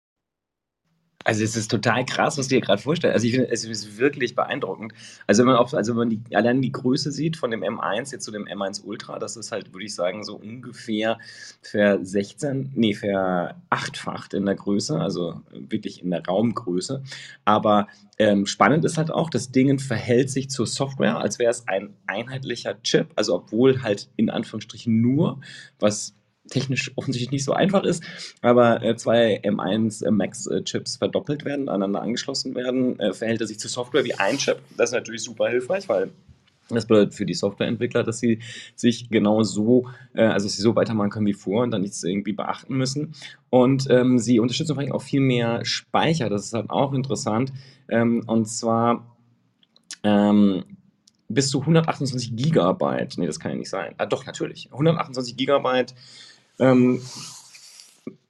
Also 1.26 1.42
es 1.42 1.56
ist 1.56 1.72
total 1.72 2.04
krass, 2.04 2.38
was 2.38 2.46
du 2.46 2.54
dir 2.54 2.60
gerade 2.60 2.80
vorstellst. 2.80 3.14
Also 3.14 3.26
ich 3.26 3.32
finde, 3.32 3.50
es 3.50 3.64
ist 3.64 3.98
wirklich 3.98 4.36
beeindruckend. 4.36 4.92
Also 5.26 5.40
wenn 5.40 5.48
man 5.48 5.56
auch, 5.56 5.72
also 5.72 5.92
wenn 5.92 5.98
man 5.98 6.10
die, 6.10 6.36
allein 6.36 6.62
die 6.62 6.70
Größe 6.70 7.10
sieht 7.10 7.36
von 7.36 7.50
dem 7.50 7.64
M1 7.64 8.12
jetzt 8.12 8.22
zu 8.22 8.30
dem 8.30 8.44
M1 8.44 8.84
Ultra, 8.84 9.18
das 9.18 9.36
ist 9.36 9.50
halt, 9.50 9.72
würde 9.72 9.86
ich 9.86 9.94
sagen, 9.96 10.22
so 10.22 10.36
ungefähr 10.36 11.18
ver 11.62 11.98
16, 12.04 12.70
nee, 12.76 12.94
verachtfacht 12.94 14.34
in 14.34 14.46
der 14.46 14.54
Größe, 14.54 15.00
also 15.00 15.40
wirklich 15.50 16.00
in 16.00 16.12
der 16.12 16.24
Raumgröße. 16.24 17.02
Aber 17.44 17.88
ähm, 18.18 18.46
spannend 18.46 18.84
ist 18.84 18.96
halt 18.96 19.10
auch, 19.10 19.28
das 19.28 19.50
Ding 19.50 19.80
verhält 19.80 20.30
sich 20.30 20.48
zur 20.48 20.68
Software, 20.68 21.18
als 21.18 21.40
wäre 21.40 21.50
es 21.50 21.66
ein 21.66 21.96
einheitlicher 22.06 22.80
Chip, 22.82 23.08
also 23.16 23.34
obwohl 23.34 23.82
halt 23.82 24.10
in 24.14 24.30
Anführungsstrichen 24.30 25.00
nur, 25.00 25.40
was 25.80 26.14
technisch 26.48 26.92
offensichtlich 26.96 27.30
nicht 27.30 27.44
so 27.44 27.52
einfach 27.52 27.84
ist, 27.84 28.02
aber 28.42 28.82
äh, 28.82 28.96
zwei 28.96 29.40
M1 29.42 30.04
äh, 30.04 30.10
Max-Chips 30.10 30.96
verdoppelt 30.96 31.44
werden, 31.44 31.68
aneinander 31.68 32.02
angeschlossen 32.02 32.54
werden, 32.54 32.98
äh, 33.00 33.12
verhält 33.12 33.40
er 33.40 33.46
sich 33.46 33.58
zur 33.58 33.70
Software 33.70 34.04
wie 34.04 34.14
ein 34.14 34.38
Chip. 34.38 34.58
Das 34.76 34.90
ist 34.90 34.94
natürlich 34.94 35.22
super 35.22 35.48
hilfreich, 35.48 35.88
weil 35.88 36.10
das 36.68 36.86
bedeutet 36.86 37.14
für 37.14 37.26
die 37.26 37.34
Softwareentwickler, 37.34 38.02
dass 38.02 38.18
sie 38.18 38.40
sich 38.74 39.08
genau 39.08 39.42
so, 39.42 39.88
äh, 40.14 40.24
also 40.24 40.46
dass 40.46 40.56
sie 40.56 40.62
so 40.62 40.74
weitermachen 40.74 41.10
können 41.10 41.26
wie 41.26 41.32
vor 41.32 41.62
und 41.62 41.70
dann 41.70 41.82
nichts 41.82 42.02
irgendwie 42.02 42.32
beachten 42.32 42.76
müssen. 42.76 43.14
Und 43.50 43.86
ähm, 43.88 44.18
sie 44.18 44.40
unterstützen 44.40 44.74
vor 44.74 44.82
allem 44.82 44.92
auch 44.92 45.02
viel 45.02 45.20
mehr 45.20 45.64
Speicher. 45.64 46.28
Das 46.28 46.46
ist 46.46 46.54
halt 46.54 46.70
auch 46.70 46.92
interessant. 46.92 47.52
Ähm, 47.88 48.24
und 48.26 48.46
zwar 48.46 49.16
ähm, 50.02 50.64
bis 51.28 51.50
zu 51.50 51.60
128 51.60 52.34
Gigabyte. 52.36 53.18
Nee, 53.18 53.26
das 53.26 53.38
kann 53.40 53.52
ja 53.52 53.58
nicht 53.58 53.70
sein. 53.70 53.94
Ah, 53.98 54.06
doch, 54.06 54.26
natürlich. 54.26 54.68
128 54.72 55.36
Gigabyte 55.36 55.94
ähm, 56.58 57.02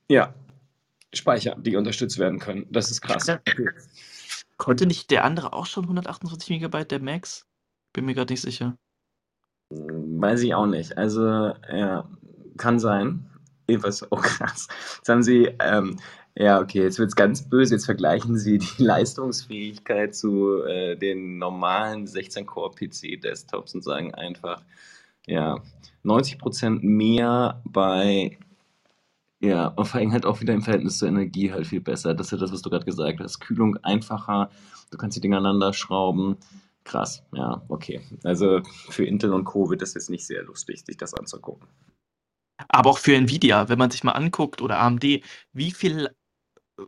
ja, 0.09 0.35
Speicher, 1.13 1.57
die 1.59 1.77
unterstützt 1.77 2.19
werden 2.19 2.39
können. 2.39 2.67
Das 2.71 2.91
ist 2.91 3.01
krass. 3.01 3.29
Okay. 3.29 3.71
Konnte 4.57 4.87
nicht 4.87 5.11
der 5.11 5.25
andere 5.25 5.53
auch 5.53 5.67
schon 5.67 5.85
128 5.85 6.51
Megabyte, 6.51 6.91
der 6.91 7.01
Max? 7.01 7.47
Bin 7.93 8.05
mir 8.05 8.15
gerade 8.15 8.33
nicht 8.33 8.43
sicher. 8.43 8.77
Weiß 9.71 10.43
ich 10.43 10.55
auch 10.55 10.67
nicht. 10.67 10.97
Also, 10.97 11.23
ja, 11.25 12.09
kann 12.57 12.79
sein. 12.79 13.29
Jedenfalls 13.69 14.11
auch 14.11 14.23
krass. 14.23 14.69
Jetzt 14.99 15.09
haben 15.09 15.23
sie, 15.23 15.51
ähm, 15.59 15.99
ja, 16.37 16.61
okay, 16.61 16.83
jetzt 16.83 16.99
wird 16.99 17.09
es 17.09 17.17
ganz 17.17 17.49
böse. 17.49 17.75
Jetzt 17.75 17.87
vergleichen 17.87 18.39
sie 18.39 18.59
die 18.59 18.83
Leistungsfähigkeit 18.83 20.15
zu 20.15 20.63
äh, 20.65 20.97
den 20.97 21.39
normalen 21.39 22.07
16-Core-PC-Desktops 22.07 23.75
und 23.75 23.83
sagen 23.83 24.15
einfach, 24.15 24.63
ja, 25.27 25.61
90 26.03 26.39
Prozent 26.39 26.85
mehr 26.85 27.61
bei, 27.65 28.39
ja, 29.41 29.69
und 29.69 29.87
vor 29.87 30.01
allem 30.01 30.13
halt 30.13 30.25
auch 30.25 30.41
wieder 30.41 30.55
im 30.55 30.63
Verhältnis 30.63 30.99
zur 30.99 31.09
Energie 31.09 31.53
halt 31.53 31.67
viel 31.67 31.81
besser. 31.81 32.15
Das 32.15 32.29
ist 32.29 32.33
ja 32.33 32.39
das, 32.39 32.53
was 32.53 32.63
du 32.63 32.71
gerade 32.71 32.85
gesagt 32.85 33.21
hast. 33.21 33.41
Kühlung 33.41 33.77
einfacher, 33.79 34.51
du 34.91 34.99
kannst 34.99 35.17
die 35.17 35.21
Dinge 35.21 35.37
aneinander 35.37 35.73
schrauben. 35.73 36.37
Krass, 36.85 37.25
ja, 37.33 37.63
okay. 37.69 38.01
Also 38.23 38.63
für 38.89 39.05
Intel 39.05 39.33
und 39.35 39.45
Co. 39.45 39.69
wird 39.69 39.83
das 39.83 39.95
jetzt 39.95 40.09
nicht 40.09 40.25
sehr 40.25 40.45
lustig, 40.45 40.85
sich 40.85 40.97
das 40.97 41.15
anzugucken. 41.15 41.69
Aber 42.69 42.91
auch 42.91 42.99
für 42.99 43.15
Nvidia, 43.15 43.69
wenn 43.69 43.79
man 43.79 43.91
sich 43.91 44.05
mal 44.05 44.13
anguckt 44.13 44.63
oder 44.63 44.79
AMD, 44.79 45.05
wie 45.53 45.71
viel 45.73 46.11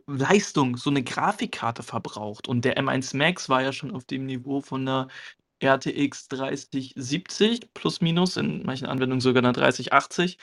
Leistung 0.07 0.77
so 0.77 0.89
eine 0.89 1.03
Grafikkarte 1.03 1.83
verbraucht. 1.83 2.47
Und 2.47 2.65
der 2.65 2.77
M1 2.77 3.15
Max 3.17 3.49
war 3.49 3.61
ja 3.61 3.73
schon 3.73 3.91
auf 3.91 4.05
dem 4.05 4.25
Niveau 4.25 4.61
von 4.61 4.81
einer 4.81 5.07
RTX 5.63 6.27
3070 6.29 7.73
plus 7.73 8.01
minus, 8.01 8.37
in 8.37 8.63
manchen 8.65 8.87
Anwendungen 8.87 9.21
sogar 9.21 9.43
eine 9.43 9.53
3080. 9.53 10.37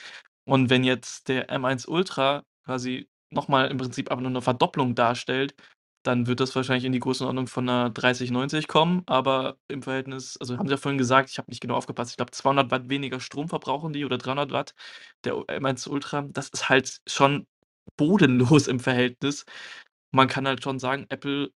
Und 0.45 0.69
wenn 0.69 0.83
jetzt 0.83 1.27
der 1.29 1.49
M1 1.49 1.87
Ultra 1.87 2.43
quasi 2.65 3.09
nochmal 3.31 3.69
im 3.69 3.77
Prinzip 3.77 4.11
aber 4.11 4.21
nur 4.21 4.31
eine 4.31 4.41
Verdopplung 4.41 4.95
darstellt, 4.95 5.55
dann 6.03 6.27
wird 6.27 6.39
das 6.39 6.55
wahrscheinlich 6.55 6.85
in 6.85 6.93
die 6.93 6.99
Größenordnung 6.99 7.47
von 7.47 7.67
einer 7.67 7.89
3090 7.89 8.67
kommen, 8.67 9.03
aber 9.07 9.57
im 9.67 9.81
Verhältnis, 9.83 10.37
also 10.37 10.57
haben 10.57 10.67
sie 10.67 10.73
ja 10.73 10.77
vorhin 10.77 10.97
gesagt, 10.97 11.29
ich 11.29 11.37
habe 11.37 11.51
nicht 11.51 11.59
genau 11.61 11.75
aufgepasst, 11.75 12.11
ich 12.11 12.17
glaube 12.17 12.31
200 12.31 12.71
Watt 12.71 12.89
weniger 12.89 13.19
Strom 13.19 13.49
verbrauchen 13.49 13.91
die 13.91 14.05
oder 14.05 14.17
300 14.17 14.51
Watt, 14.51 14.73
der 15.25 15.33
M1 15.33 15.89
Ultra, 15.89 16.21
das 16.29 16.49
ist 16.49 16.69
halt 16.69 16.99
schon 17.07 17.45
bodenlos 17.97 18.67
im 18.67 18.79
Verhältnis. 18.79 19.45
Man 20.11 20.27
kann 20.29 20.47
halt 20.47 20.63
schon 20.63 20.79
sagen, 20.79 21.05
Apple 21.09 21.51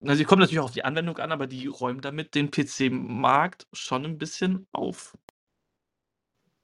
na, 0.00 0.14
sie 0.14 0.24
kommen 0.24 0.40
natürlich 0.40 0.60
auch 0.60 0.66
auf 0.66 0.72
die 0.72 0.84
Anwendung 0.84 1.18
an, 1.18 1.32
aber 1.32 1.46
die 1.46 1.66
räumen 1.66 2.00
damit 2.00 2.34
den 2.34 2.50
PC-Markt 2.50 3.66
schon 3.72 4.04
ein 4.04 4.18
bisschen 4.18 4.66
auf. 4.72 5.16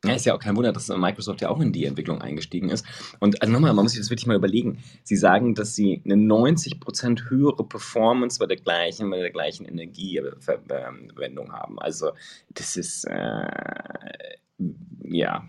Ja, 0.05 0.15
ist 0.15 0.27
ja 0.27 0.35
auch 0.35 0.41
kein 0.41 0.57
Wunder, 0.57 0.73
dass 0.73 0.89
Microsoft 0.89 1.43
ja 1.43 1.49
auch 1.49 1.61
in 1.61 1.73
die 1.73 1.85
Entwicklung 1.85 2.21
eingestiegen 2.21 2.71
ist. 2.71 2.85
Und 3.21 3.41
also 3.41 3.53
nochmal, 3.53 3.73
man 3.73 3.85
muss 3.85 3.93
sich 3.93 4.01
das 4.01 4.11
wirklich 4.11 4.27
mal 4.27 4.37
überlegen. 4.37 4.83
Sie 5.05 5.15
sagen, 5.17 5.55
dass 5.55 5.77
sie 5.77 6.03
eine 6.05 6.15
90% 6.15 7.31
höhere 7.31 7.65
Performance 7.65 8.41
bei 8.41 8.47
der 8.47 8.57
gleichen, 8.57 9.09
bei 9.11 9.21
der 9.21 9.31
gleichen 9.31 9.65
Energieverwendung 9.65 11.53
haben. 11.53 11.79
Also 11.79 12.11
das 12.51 12.77
ist 12.77 13.05
äh, 13.05 13.47
ja. 15.05 15.47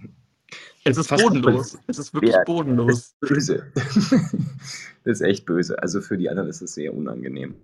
Es 0.84 0.98
ist 0.98 1.10
bodenlos. 1.10 1.80
Es 1.88 1.98
ist 1.98 2.14
wirklich 2.14 2.34
ja, 2.34 2.44
bodenlos. 2.44 3.16
Das 3.22 3.32
ist 3.32 3.36
böse. 3.36 3.72
das 3.76 5.20
ist 5.20 5.22
echt 5.22 5.46
böse. 5.48 5.82
Also 5.82 6.00
für 6.02 6.18
die 6.18 6.30
anderen 6.30 6.50
ist 6.50 6.62
es 6.62 6.76
sehr 6.76 6.94
unangenehm. 6.94 7.56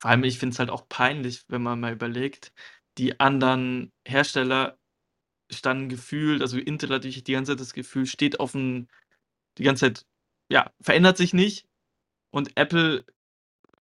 Vor 0.00 0.10
allem, 0.10 0.24
ich 0.24 0.38
finde 0.38 0.54
es 0.54 0.58
halt 0.58 0.70
auch 0.70 0.88
peinlich, 0.88 1.44
wenn 1.48 1.62
man 1.62 1.78
mal 1.80 1.92
überlegt, 1.92 2.52
die 2.98 3.20
anderen 3.20 3.92
Hersteller 4.06 4.78
standen 5.50 5.88
gefühlt, 5.90 6.42
also 6.42 6.58
Intel 6.58 6.90
natürlich 6.90 7.24
die 7.24 7.32
ganze 7.32 7.52
Zeit 7.52 7.60
das 7.60 7.74
Gefühl, 7.74 8.06
steht 8.06 8.40
auf 8.40 8.52
dem, 8.52 8.88
die 9.58 9.64
ganze 9.64 9.86
Zeit, 9.86 10.06
ja, 10.50 10.72
verändert 10.82 11.16
sich 11.18 11.34
nicht. 11.34 11.66
Und 12.32 12.56
Apple 12.56 13.04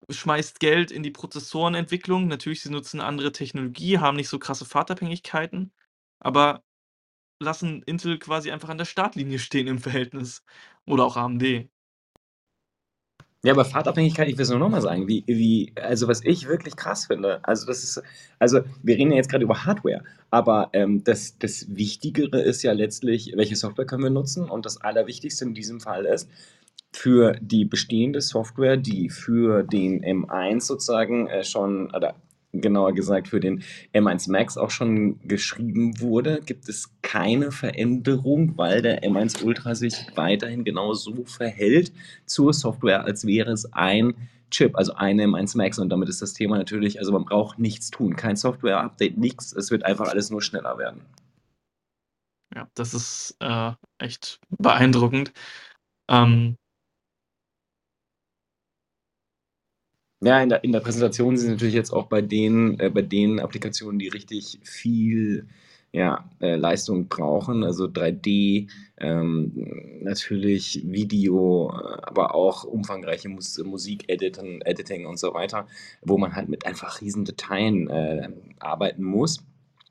schmeißt 0.10 0.60
Geld 0.60 0.92
in 0.92 1.04
die 1.04 1.12
Prozessorenentwicklung. 1.12 2.28
Natürlich, 2.28 2.62
sie 2.62 2.72
nutzen 2.72 3.02
andere 3.02 3.32
Technologie, 3.34 4.00
haben 4.00 4.18
nicht 4.18 4.30
so 4.30 4.40
krasse 4.40 4.66
Fahrtabhängigkeiten, 4.66 5.74
aber 6.20 6.64
lassen 7.42 7.84
Intel 7.84 8.20
quasi 8.20 8.52
einfach 8.52 8.70
an 8.70 8.78
der 8.80 8.86
Startlinie 8.86 9.40
stehen 9.40 9.68
im 9.68 9.80
Verhältnis. 9.80 10.44
Oder 10.88 11.06
auch 11.06 11.18
AMD. 11.18 11.70
Ja, 13.44 13.54
aber 13.54 13.64
Fahrtabhängigkeit, 13.64 14.28
ich 14.28 14.38
will 14.38 14.44
es 14.44 14.50
nur 14.50 14.60
noch 14.60 14.68
mal 14.68 14.82
sagen, 14.82 15.08
wie 15.08 15.24
wie 15.26 15.72
also, 15.82 16.10
was 16.10 16.22
ich 16.26 16.48
wirklich 16.50 16.76
krass 16.76 17.06
finde, 17.06 17.40
also, 17.44 17.66
das 17.66 17.84
ist 17.86 18.02
also, 18.38 18.60
wir 18.84 18.98
reden 18.98 19.12
ja 19.12 19.18
jetzt 19.18 19.30
gerade 19.30 19.46
über 19.46 19.64
Hardware, 19.66 20.04
aber, 20.30 20.70
ähm, 20.74 21.06
das 21.06 21.38
das 21.40 21.66
Wichtigere 21.74 22.42
ist 22.42 22.64
ja 22.64 22.74
letztlich, 22.74 23.32
welche 23.38 23.56
Software 23.56 23.86
können 23.86 24.04
wir 24.04 24.10
nutzen? 24.10 24.50
Und 24.50 24.66
das 24.66 24.82
Allerwichtigste 24.82 25.46
in 25.46 25.54
diesem 25.54 25.80
Fall 25.80 26.06
ist, 26.06 26.30
für 26.92 27.34
die 27.42 27.64
bestehende 27.66 28.20
Software, 28.20 28.76
die 28.76 29.10
für 29.10 29.64
den 29.64 30.04
M1 30.04 30.62
sozusagen, 30.62 31.28
äh, 31.28 31.44
schon 31.46 31.94
oder 31.96 32.16
genauer 32.52 32.94
gesagt 32.94 33.28
für 33.28 33.40
den 33.40 33.64
M1 33.94 34.32
Max 34.32 34.58
auch 34.58 34.72
schon 34.72 35.20
geschrieben 35.28 36.00
wurde, 36.00 36.42
gibt 36.46 36.68
es 36.68 36.90
keine 37.02 37.52
Veränderung, 37.52 38.58
weil 38.58 38.82
der 38.82 39.04
M1 39.04 39.44
Ultra 39.44 39.76
sich 39.76 40.08
weiterhin 40.16 40.64
genau 40.64 40.94
so 40.94 41.26
verhält 41.26 41.92
zur 42.26 42.54
Software, 42.54 43.06
als 43.06 43.26
wäre 43.26 43.52
es 43.52 43.72
ein 43.74 44.14
Chip, 44.52 44.76
also 44.76 44.94
ein 44.96 45.20
M1 45.20 45.58
Max. 45.58 45.78
Und 45.80 45.90
damit 45.90 46.10
ist 46.10 46.22
das 46.22 46.34
Thema 46.34 46.58
natürlich, 46.58 47.00
also 47.00 47.12
man 47.12 47.26
braucht 47.26 47.60
nichts 47.60 47.92
tun, 47.92 48.16
kein 48.16 48.36
Software-Update, 48.36 49.18
nichts. 49.18 49.54
Es 49.54 49.70
wird 49.72 49.84
einfach 49.84 50.08
alles 50.08 50.30
nur 50.30 50.42
schneller 50.42 50.78
werden. 50.78 51.02
Ja, 52.56 52.68
das 52.74 52.96
ist 52.96 53.38
äh, 53.42 53.74
echt 54.00 54.40
beeindruckend. 54.50 55.34
Ähm, 56.10 56.58
Ja, 60.22 60.42
in 60.42 60.50
der, 60.50 60.64
in 60.64 60.74
der 60.74 60.82
Präsentation 60.82 61.38
sind 61.38 61.52
natürlich 61.52 61.74
jetzt 61.74 61.92
auch 61.92 62.08
bei 62.08 62.22
den, 62.22 62.78
äh, 62.80 62.90
bei 62.90 63.02
den 63.02 63.40
Applikationen, 63.40 64.00
die 64.00 64.10
richtig 64.10 64.60
viel 64.64 65.48
ja, 65.92 66.30
äh, 66.40 66.56
Leistung 66.56 67.08
brauchen, 67.08 67.64
also 67.64 67.86
3D, 67.86 68.68
ähm, 68.98 70.00
natürlich 70.04 70.84
Video, 70.86 71.72
äh, 71.72 72.02
aber 72.04 72.36
auch 72.36 72.64
umfangreiche 72.64 73.30
Mus 73.30 73.58
Musik-Editing 73.58 74.62
Editing 74.62 75.06
und 75.08 75.18
so 75.18 75.34
weiter, 75.34 75.68
wo 76.02 76.18
man 76.18 76.36
halt 76.36 76.50
mit 76.50 76.66
einfach 76.66 77.02
riesen 77.02 77.26
Dateien 77.26 77.90
äh, 77.90 78.30
arbeiten 78.60 79.04
muss 79.04 79.44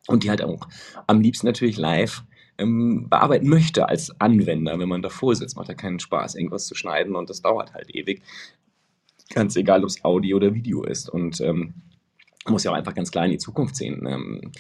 und 0.07 0.24
die 0.24 0.31
halt 0.31 0.43
auch 0.43 0.68
am 1.07 1.20
liebsten 1.20 1.47
natürlich 1.47 1.79
live 1.79 2.22
ähm, 2.59 3.09
bearbeiten 3.09 3.49
möchte 3.49 3.89
als 3.89 4.20
Anwender, 4.20 4.79
wenn 4.79 4.89
man 4.89 5.03
davor 5.03 5.35
sitzt. 5.35 5.57
Macht 5.57 5.68
ja 5.68 5.74
keinen 5.74 6.01
Spaß, 6.01 6.35
irgendwas 6.35 6.66
zu 6.66 6.74
schneiden 6.74 7.16
und 7.16 7.31
das 7.31 7.43
dauert 7.43 7.72
halt 7.74 7.95
ewig. 7.95 8.22
Ganz 9.31 9.57
egal, 9.57 9.83
ob 9.83 9.91
es 9.91 10.05
Audio 10.05 10.37
oder 10.37 10.55
Video 10.55 10.85
ist. 10.85 11.09
Und 11.11 11.41
ähm, 11.41 11.74
muss 12.47 12.64
ja 12.64 12.70
auch 12.70 12.76
einfach 12.76 12.95
ganz 12.95 13.11
klar 13.11 13.24
in 13.24 13.33
die 13.33 13.39
Zukunft 13.39 13.76
sehen. 13.76 14.07
Ähm, 14.07 14.53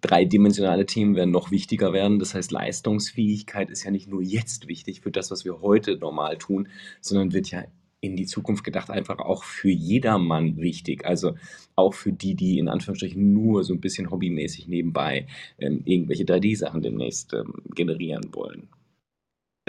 dreidimensionale 0.00 0.86
Themen 0.86 1.16
werden 1.16 1.30
noch 1.30 1.50
wichtiger 1.50 1.92
werden. 1.92 2.18
Das 2.18 2.34
heißt, 2.34 2.50
Leistungsfähigkeit 2.50 3.70
ist 3.70 3.84
ja 3.84 3.90
nicht 3.90 4.08
nur 4.08 4.22
jetzt 4.22 4.68
wichtig 4.68 5.00
für 5.00 5.10
das, 5.10 5.30
was 5.30 5.44
wir 5.44 5.60
heute 5.60 5.96
normal 5.96 6.38
tun, 6.38 6.68
sondern 7.00 7.32
wird 7.32 7.50
ja 7.50 7.64
in 8.00 8.16
die 8.16 8.26
Zukunft 8.26 8.64
gedacht 8.64 8.90
einfach 8.90 9.18
auch 9.18 9.44
für 9.44 9.70
jedermann 9.70 10.56
wichtig. 10.56 11.04
Also 11.04 11.34
auch 11.76 11.92
für 11.92 12.12
die, 12.12 12.34
die 12.34 12.58
in 12.58 12.68
Anführungsstrichen 12.68 13.32
nur 13.32 13.62
so 13.62 13.74
ein 13.74 13.80
bisschen 13.80 14.10
hobbymäßig 14.10 14.68
nebenbei 14.68 15.26
ähm, 15.58 15.82
irgendwelche 15.84 16.24
3D-Sachen 16.24 16.80
demnächst 16.80 17.34
ähm, 17.34 17.54
generieren 17.74 18.32
wollen. 18.32 18.68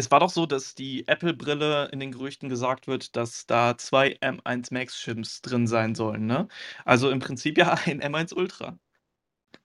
Es 0.02 0.10
war 0.10 0.20
doch 0.20 0.32
so, 0.32 0.48
dass 0.48 0.74
die 0.74 1.08
Apple-Brille 1.08 1.90
in 1.92 2.00
den 2.00 2.12
Gerüchten 2.12 2.50
gesagt 2.50 2.88
wird, 2.88 3.16
dass 3.16 3.46
da 3.46 3.78
zwei 3.78 4.18
M1 4.20 4.74
Max-Chips 4.74 5.44
drin 5.44 5.68
sein 5.68 5.94
sollen, 5.94 6.26
ne? 6.26 6.48
Also 6.86 7.12
im 7.12 7.20
Prinzip 7.20 7.56
ja 7.58 7.76
ein 7.86 8.02
M1 8.02 8.34
Ultra. 8.34 8.80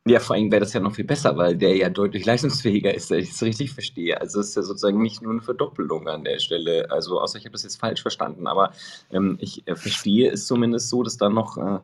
Ja, 0.07 0.21
vor 0.21 0.37
allem 0.37 0.53
wäre 0.53 0.61
das 0.61 0.73
ja 0.75 0.81
noch 0.81 0.95
viel 0.95 1.05
besser, 1.07 1.37
weil 1.39 1.57
der 1.57 1.75
ja 1.75 1.89
deutlich 1.89 2.27
leistungsfähiger 2.27 2.95
ist, 2.95 3.11
wenn 3.11 3.21
ich 3.21 3.31
es 3.31 3.43
richtig 3.43 3.73
verstehe. 3.73 4.21
Also 4.21 4.41
es 4.41 4.51
ist 4.51 4.57
ja 4.57 4.63
sozusagen 4.63 5.01
nicht 5.03 5.23
nur 5.23 5.33
eine 5.33 5.41
Verdoppelung 5.43 6.07
an 6.07 6.23
der 6.23 6.39
Stelle. 6.39 6.91
Also 6.91 7.19
außer 7.21 7.39
ich 7.39 7.45
habe 7.45 7.53
das 7.53 7.63
jetzt 7.63 7.81
falsch 7.81 8.03
verstanden, 8.03 8.47
aber 8.47 8.73
ähm, 9.11 9.39
ich 9.41 9.67
äh, 9.67 9.75
verstehe 9.75 10.31
es 10.31 10.47
zumindest 10.47 10.91
so, 10.91 11.03
dass 11.03 11.17
da 11.17 11.31
noch 11.31 11.57
äh, 11.57 11.81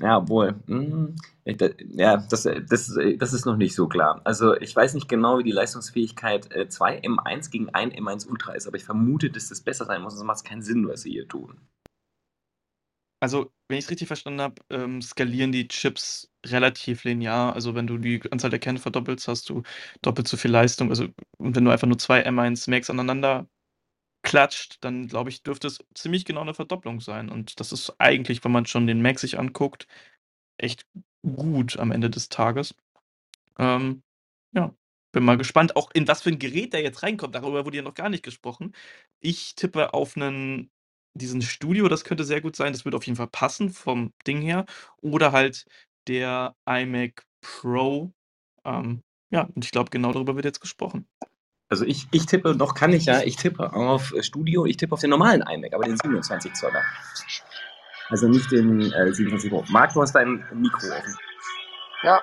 ja, 0.00 0.18
obwohl, 0.18 0.56
hm, 0.66 1.14
ja, 1.44 2.16
das, 2.16 2.42
das, 2.42 2.98
das 3.18 3.32
ist 3.32 3.46
noch 3.46 3.56
nicht 3.56 3.74
so 3.74 3.86
klar. 3.88 4.20
Also 4.24 4.54
ich 4.56 4.74
weiß 4.74 4.94
nicht 4.94 5.08
genau, 5.08 5.38
wie 5.38 5.44
die 5.44 5.52
Leistungsfähigkeit 5.52 6.50
äh, 6.52 6.68
2 6.68 7.00
M1 7.00 7.50
gegen 7.50 7.68
1 7.70 7.94
M1 7.94 8.26
Ultra 8.28 8.52
ist, 8.54 8.66
aber 8.66 8.76
ich 8.76 8.84
vermute, 8.84 9.30
dass 9.30 9.48
das 9.48 9.60
besser 9.60 9.84
sein 9.86 10.02
muss, 10.02 10.14
sonst 10.14 10.26
macht 10.26 10.38
es 10.38 10.44
keinen 10.44 10.62
Sinn, 10.62 10.88
was 10.88 11.02
sie 11.02 11.12
hier 11.12 11.28
tun. 11.28 11.60
Also, 13.20 13.50
wenn 13.68 13.78
ich 13.78 13.86
es 13.86 13.90
richtig 13.90 14.08
verstanden 14.08 14.42
habe, 14.42 14.56
ähm, 14.68 15.00
skalieren 15.00 15.50
die 15.50 15.66
Chips 15.68 16.30
relativ 16.44 17.04
linear. 17.04 17.54
Also, 17.54 17.74
wenn 17.74 17.86
du 17.86 17.96
die 17.96 18.20
Anzahl 18.30 18.50
der 18.50 18.58
Kerne 18.58 18.78
verdoppelst, 18.78 19.28
hast 19.28 19.48
du 19.48 19.62
doppelt 20.02 20.28
so 20.28 20.36
viel 20.36 20.50
Leistung. 20.50 20.90
Also, 20.90 21.06
und 21.38 21.56
wenn 21.56 21.64
du 21.64 21.70
einfach 21.70 21.86
nur 21.86 21.96
zwei 21.98 22.26
M1 22.26 22.68
Max 22.68 22.90
aneinander 22.90 23.48
klatscht, 24.24 24.78
dann 24.82 25.08
glaube 25.08 25.30
ich, 25.30 25.44
dürfte 25.44 25.68
es 25.68 25.84
ziemlich 25.94 26.24
genau 26.24 26.42
eine 26.42 26.54
Verdopplung 26.54 27.00
sein. 27.00 27.30
Und 27.30 27.60
das 27.60 27.72
ist 27.72 27.94
eigentlich, 28.00 28.44
wenn 28.44 28.52
man 28.52 28.66
schon 28.66 28.86
den 28.88 29.02
Mac 29.02 29.20
sich 29.20 29.38
anguckt, 29.38 29.86
echt 30.58 30.86
gut 31.22 31.78
am 31.78 31.92
Ende 31.92 32.10
des 32.10 32.28
Tages. 32.30 32.74
Ähm, 33.58 34.02
ja, 34.52 34.74
bin 35.12 35.24
mal 35.24 35.38
gespannt, 35.38 35.76
auch 35.76 35.90
in 35.94 36.08
was 36.08 36.22
für 36.22 36.30
ein 36.30 36.38
Gerät 36.38 36.72
der 36.72 36.82
jetzt 36.82 37.02
reinkommt. 37.02 37.34
Darüber 37.34 37.64
wurde 37.66 37.78
ja 37.78 37.82
noch 37.82 37.94
gar 37.94 38.08
nicht 38.08 38.24
gesprochen. 38.24 38.74
Ich 39.20 39.54
tippe 39.56 39.94
auf 39.94 40.16
einen 40.16 40.70
diesen 41.14 41.42
Studio, 41.42 41.88
das 41.88 42.04
könnte 42.04 42.24
sehr 42.24 42.40
gut 42.40 42.56
sein. 42.56 42.72
Das 42.72 42.84
würde 42.84 42.96
auf 42.96 43.06
jeden 43.06 43.16
Fall 43.16 43.28
passen 43.28 43.70
vom 43.70 44.12
Ding 44.26 44.40
her. 44.42 44.66
Oder 45.00 45.32
halt 45.32 45.66
der 46.08 46.56
iMac 46.66 47.24
Pro. 47.40 48.12
Ähm, 48.64 49.02
ja, 49.30 49.42
und 49.54 49.64
ich 49.64 49.70
glaube, 49.70 49.90
genau 49.90 50.12
darüber 50.12 50.34
wird 50.36 50.44
jetzt 50.46 50.60
gesprochen. 50.60 51.06
Also 51.68 51.84
ich, 51.84 52.06
ich 52.12 52.26
tippe, 52.26 52.54
noch 52.54 52.74
kann 52.74 52.92
ich 52.92 53.06
ja, 53.06 53.22
ich 53.22 53.36
tippe 53.36 53.72
auf 53.72 54.12
Studio, 54.20 54.66
ich 54.66 54.76
tippe 54.76 54.92
auf 54.92 55.00
den 55.00 55.10
normalen 55.10 55.42
iMac, 55.42 55.72
aber 55.72 55.84
den 55.84 55.96
27 55.96 56.52
Zoller. 56.54 56.82
Also 58.10 58.28
nicht 58.28 58.50
den 58.52 58.92
äh, 58.92 59.12
27 59.12 59.50
Pro. 59.50 59.64
Marc, 59.70 59.94
du 59.94 60.02
hast 60.02 60.12
dein 60.14 60.44
Mikro 60.52 60.86
offen. 60.88 61.16
Ja. 62.02 62.22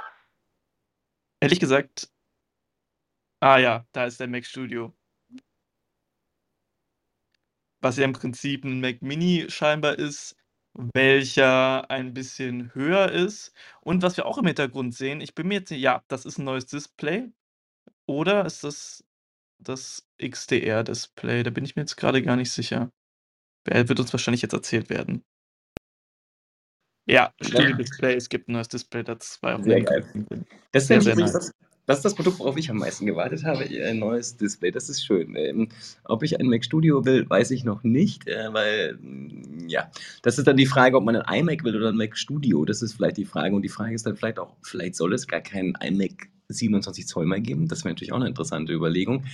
Ehrlich 1.39 1.59
gesagt, 1.59 2.09
ah 3.39 3.57
ja, 3.57 3.85
da 3.91 4.05
ist 4.05 4.19
der 4.19 4.27
Mac 4.27 4.45
Studio. 4.45 4.93
Was 7.81 7.97
ja 7.97 8.05
im 8.05 8.13
Prinzip 8.13 8.63
ein 8.63 8.79
Mac 8.79 9.01
Mini 9.01 9.47
scheinbar 9.49 9.97
ist, 9.97 10.35
welcher 10.73 11.89
ein 11.89 12.13
bisschen 12.13 12.73
höher 12.75 13.11
ist. 13.11 13.53
Und 13.81 14.03
was 14.03 14.17
wir 14.17 14.27
auch 14.27 14.37
im 14.37 14.45
Hintergrund 14.45 14.93
sehen, 14.93 15.19
ich 15.19 15.33
bin 15.33 15.47
mir 15.47 15.55
jetzt, 15.55 15.71
ja, 15.71 16.03
das 16.07 16.25
ist 16.25 16.37
ein 16.37 16.45
neues 16.45 16.67
Display. 16.67 17.31
Oder 18.05 18.45
ist 18.45 18.63
das 18.63 19.03
das 19.61 20.07
XDR-Display. 20.21 21.43
Da 21.43 21.49
bin 21.49 21.65
ich 21.65 21.75
mir 21.75 21.83
jetzt 21.83 21.95
gerade 21.95 22.21
gar 22.21 22.35
nicht 22.35 22.51
sicher. 22.51 22.91
Wer 23.65 23.87
wird 23.87 23.99
uns 23.99 24.13
wahrscheinlich 24.13 24.41
jetzt 24.41 24.53
erzählt 24.53 24.89
werden. 24.89 25.23
Ja, 27.07 27.33
Studio-Display, 27.41 28.15
es 28.15 28.29
gibt 28.29 28.47
ein 28.47 28.53
neues 28.53 28.67
Display, 28.67 29.03
das 29.03 29.41
war 29.41 29.59
auch 29.59 29.63
Sehr 29.63 29.81
geil. 29.81 30.05
Das 30.71 30.83
ist 30.83 30.87
sehr, 30.87 31.01
sehr 31.01 31.15
nice. 31.15 31.33
das, 31.33 31.51
das 31.87 31.97
ist 31.97 32.05
das 32.05 32.15
Produkt, 32.15 32.39
worauf 32.39 32.57
ich 32.57 32.69
am 32.69 32.77
meisten 32.77 33.05
gewartet 33.05 33.43
habe, 33.43 33.63
ein 33.63 33.99
neues 33.99 34.37
Display. 34.37 34.71
Das 34.71 34.87
ist 34.87 35.03
schön. 35.03 35.35
Ähm, 35.35 35.69
ob 36.05 36.23
ich 36.23 36.39
ein 36.39 36.45
Mac 36.45 36.63
Studio 36.63 37.03
will, 37.03 37.27
weiß 37.29 37.51
ich 37.51 37.63
noch 37.63 37.83
nicht, 37.83 38.27
äh, 38.27 38.53
weil, 38.53 38.97
mm, 39.01 39.67
ja, 39.67 39.89
das 40.21 40.37
ist 40.37 40.47
dann 40.47 40.57
die 40.57 40.67
Frage, 40.67 40.95
ob 40.95 41.03
man 41.03 41.15
ein 41.15 41.39
iMac 41.39 41.63
will 41.63 41.75
oder 41.75 41.89
ein 41.89 41.97
Mac 41.97 42.15
Studio. 42.15 42.65
Das 42.65 42.81
ist 42.81 42.93
vielleicht 42.93 43.17
die 43.17 43.25
Frage. 43.25 43.55
Und 43.55 43.63
die 43.63 43.69
Frage 43.69 43.95
ist 43.95 44.05
dann 44.05 44.15
vielleicht 44.15 44.39
auch, 44.39 44.55
vielleicht 44.61 44.95
soll 44.95 45.13
es 45.13 45.27
gar 45.27 45.41
keinen 45.41 45.73
iMac 45.81 46.29
27 46.53 47.07
Zoll 47.07 47.25
mal 47.25 47.41
geben. 47.41 47.67
Das 47.67 47.83
wäre 47.83 47.93
natürlich 47.93 48.13
auch 48.13 48.17
eine 48.17 48.27
interessante 48.27 48.73
Überlegung. 48.73 49.25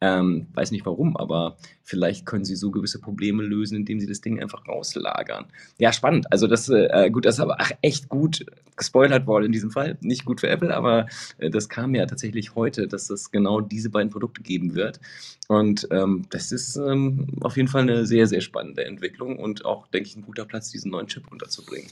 Ähm, 0.00 0.46
weiß 0.54 0.70
nicht 0.70 0.86
warum, 0.86 1.16
aber 1.16 1.56
vielleicht 1.82 2.24
können 2.24 2.44
sie 2.44 2.54
so 2.54 2.70
gewisse 2.70 3.00
Probleme 3.00 3.42
lösen, 3.42 3.76
indem 3.76 3.98
sie 3.98 4.06
das 4.06 4.20
Ding 4.20 4.40
einfach 4.40 4.66
rauslagern. 4.68 5.46
Ja, 5.78 5.92
spannend. 5.92 6.30
Also 6.30 6.46
das, 6.46 6.68
äh, 6.68 7.10
gut, 7.10 7.24
das 7.24 7.36
ist 7.36 7.40
aber 7.40 7.56
ach, 7.58 7.72
echt 7.82 8.08
gut 8.08 8.46
gespoilert 8.76 9.26
worden 9.26 9.46
in 9.46 9.52
diesem 9.52 9.70
Fall. 9.70 9.98
Nicht 10.00 10.24
gut 10.24 10.40
für 10.40 10.48
Apple, 10.48 10.74
aber 10.74 11.06
äh, 11.38 11.50
das 11.50 11.68
kam 11.68 11.94
ja 11.94 12.06
tatsächlich 12.06 12.54
heute, 12.54 12.86
dass 12.86 13.10
es 13.10 13.30
genau 13.30 13.60
diese 13.60 13.90
beiden 13.90 14.10
Produkte 14.10 14.42
geben 14.42 14.74
wird. 14.74 15.00
Und 15.48 15.88
ähm, 15.90 16.26
das 16.30 16.52
ist 16.52 16.76
ähm, 16.76 17.26
auf 17.40 17.56
jeden 17.56 17.68
Fall 17.68 17.82
eine 17.82 18.06
sehr, 18.06 18.26
sehr 18.26 18.40
spannende 18.40 18.84
Entwicklung 18.84 19.38
und 19.38 19.64
auch, 19.64 19.88
denke 19.88 20.08
ich, 20.08 20.16
ein 20.16 20.22
guter 20.22 20.44
Platz, 20.44 20.70
diesen 20.70 20.90
neuen 20.90 21.08
Chip 21.08 21.30
unterzubringen. 21.30 21.90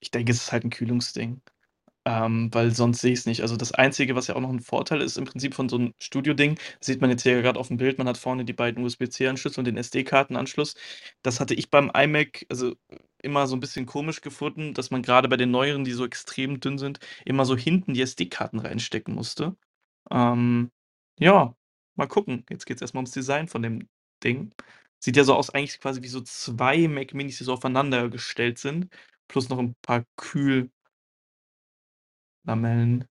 Ich 0.00 0.10
denke, 0.10 0.32
es 0.32 0.42
ist 0.42 0.52
halt 0.52 0.64
ein 0.64 0.70
Kühlungsding. 0.70 1.40
Ähm, 2.06 2.50
weil 2.52 2.70
sonst 2.74 3.00
sehe 3.00 3.12
ich 3.12 3.20
es 3.20 3.26
nicht. 3.26 3.40
Also, 3.40 3.56
das 3.56 3.72
Einzige, 3.72 4.14
was 4.14 4.26
ja 4.26 4.36
auch 4.36 4.40
noch 4.40 4.50
ein 4.50 4.60
Vorteil 4.60 5.00
ist 5.00 5.16
im 5.16 5.24
Prinzip 5.24 5.54
von 5.54 5.70
so 5.70 5.76
einem 5.76 5.94
Studio-Ding, 6.02 6.58
sieht 6.80 7.00
man 7.00 7.08
jetzt 7.08 7.22
hier 7.22 7.40
gerade 7.40 7.58
auf 7.58 7.68
dem 7.68 7.78
Bild, 7.78 7.96
man 7.96 8.06
hat 8.08 8.18
vorne 8.18 8.44
die 8.44 8.52
beiden 8.52 8.84
USB-C-Anschlüsse 8.84 9.58
und 9.58 9.64
den 9.66 9.78
SD-Kartenanschluss. 9.78 10.74
Das 11.22 11.40
hatte 11.40 11.54
ich 11.54 11.70
beim 11.70 11.90
iMac, 11.94 12.44
also, 12.50 12.74
immer 13.22 13.46
so 13.46 13.56
ein 13.56 13.60
bisschen 13.60 13.86
komisch 13.86 14.20
gefunden, 14.20 14.74
dass 14.74 14.90
man 14.90 15.00
gerade 15.00 15.28
bei 15.30 15.38
den 15.38 15.50
neueren, 15.50 15.84
die 15.84 15.92
so 15.92 16.04
extrem 16.04 16.60
dünn 16.60 16.76
sind, 16.76 16.98
immer 17.24 17.46
so 17.46 17.56
hinten 17.56 17.94
die 17.94 18.02
SD-Karten 18.02 18.58
reinstecken 18.58 19.14
musste. 19.14 19.56
Ähm, 20.10 20.70
ja, 21.20 21.54
mal 21.96 22.06
gucken. 22.08 22.44
Jetzt 22.50 22.66
geht 22.66 22.78
es 22.78 22.82
erstmal 22.82 23.00
ums 23.02 23.12
Design 23.12 23.48
von 23.48 23.62
dem 23.62 23.88
Ding. 24.24 24.52
Sieht 25.00 25.16
ja 25.18 25.24
so 25.24 25.34
aus 25.36 25.50
eigentlich 25.50 25.80
quasi 25.80 26.02
wie 26.02 26.08
so 26.08 26.20
2 26.22 26.88
Mac 26.88 27.14
Minis, 27.14 27.38
die 27.38 27.44
so 27.44 27.52
aufeinander 27.54 28.08
gestellt 28.10 28.58
sind, 28.58 28.88
plus 29.28 29.48
noch 29.50 29.58
'n 29.60 29.74
paar 29.82 30.04
Kühllamellen. 32.44 33.04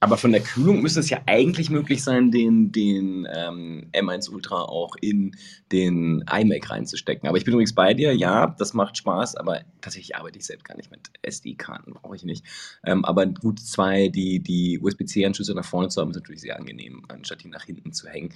Aber 0.00 0.16
von 0.16 0.30
der 0.30 0.42
Kühlung 0.42 0.82
müsste 0.82 1.00
es 1.00 1.10
ja 1.10 1.22
eigentlich 1.26 1.70
möglich 1.70 2.04
sein, 2.04 2.30
den 2.30 2.70
den, 2.70 3.26
ähm, 3.34 3.90
M1 3.92 4.30
Ultra 4.30 4.62
auch 4.62 4.94
in 5.00 5.34
den 5.72 6.22
iMac 6.30 6.70
reinzustecken. 6.70 7.28
Aber 7.28 7.36
ich 7.36 7.44
bin 7.44 7.54
übrigens 7.54 7.74
bei 7.74 7.94
dir, 7.94 8.14
ja, 8.14 8.54
das 8.58 8.74
macht 8.74 8.96
Spaß, 8.96 9.36
aber 9.36 9.62
tatsächlich 9.80 10.14
arbeite 10.14 10.38
ich 10.38 10.46
selbst 10.46 10.64
gar 10.64 10.76
nicht 10.76 10.90
mit 10.92 11.08
SD-Karten, 11.22 11.94
brauche 11.94 12.14
ich 12.14 12.24
nicht. 12.24 12.44
Ähm, 12.84 13.04
aber 13.04 13.26
gut 13.26 13.58
2, 13.58 14.08
die 14.08 14.40
die 14.40 14.78
USB-C-Anschlüsse 14.78 15.54
nach 15.54 15.64
vorne 15.64 15.88
zu 15.88 16.00
haben, 16.00 16.10
ist 16.10 16.16
natürlich 16.16 16.42
sehr 16.42 16.58
angenehm, 16.58 17.04
anstatt 17.08 17.42
die 17.42 17.48
nach 17.48 17.64
hinten 17.64 17.92
zu 17.92 18.08
hängen. 18.08 18.32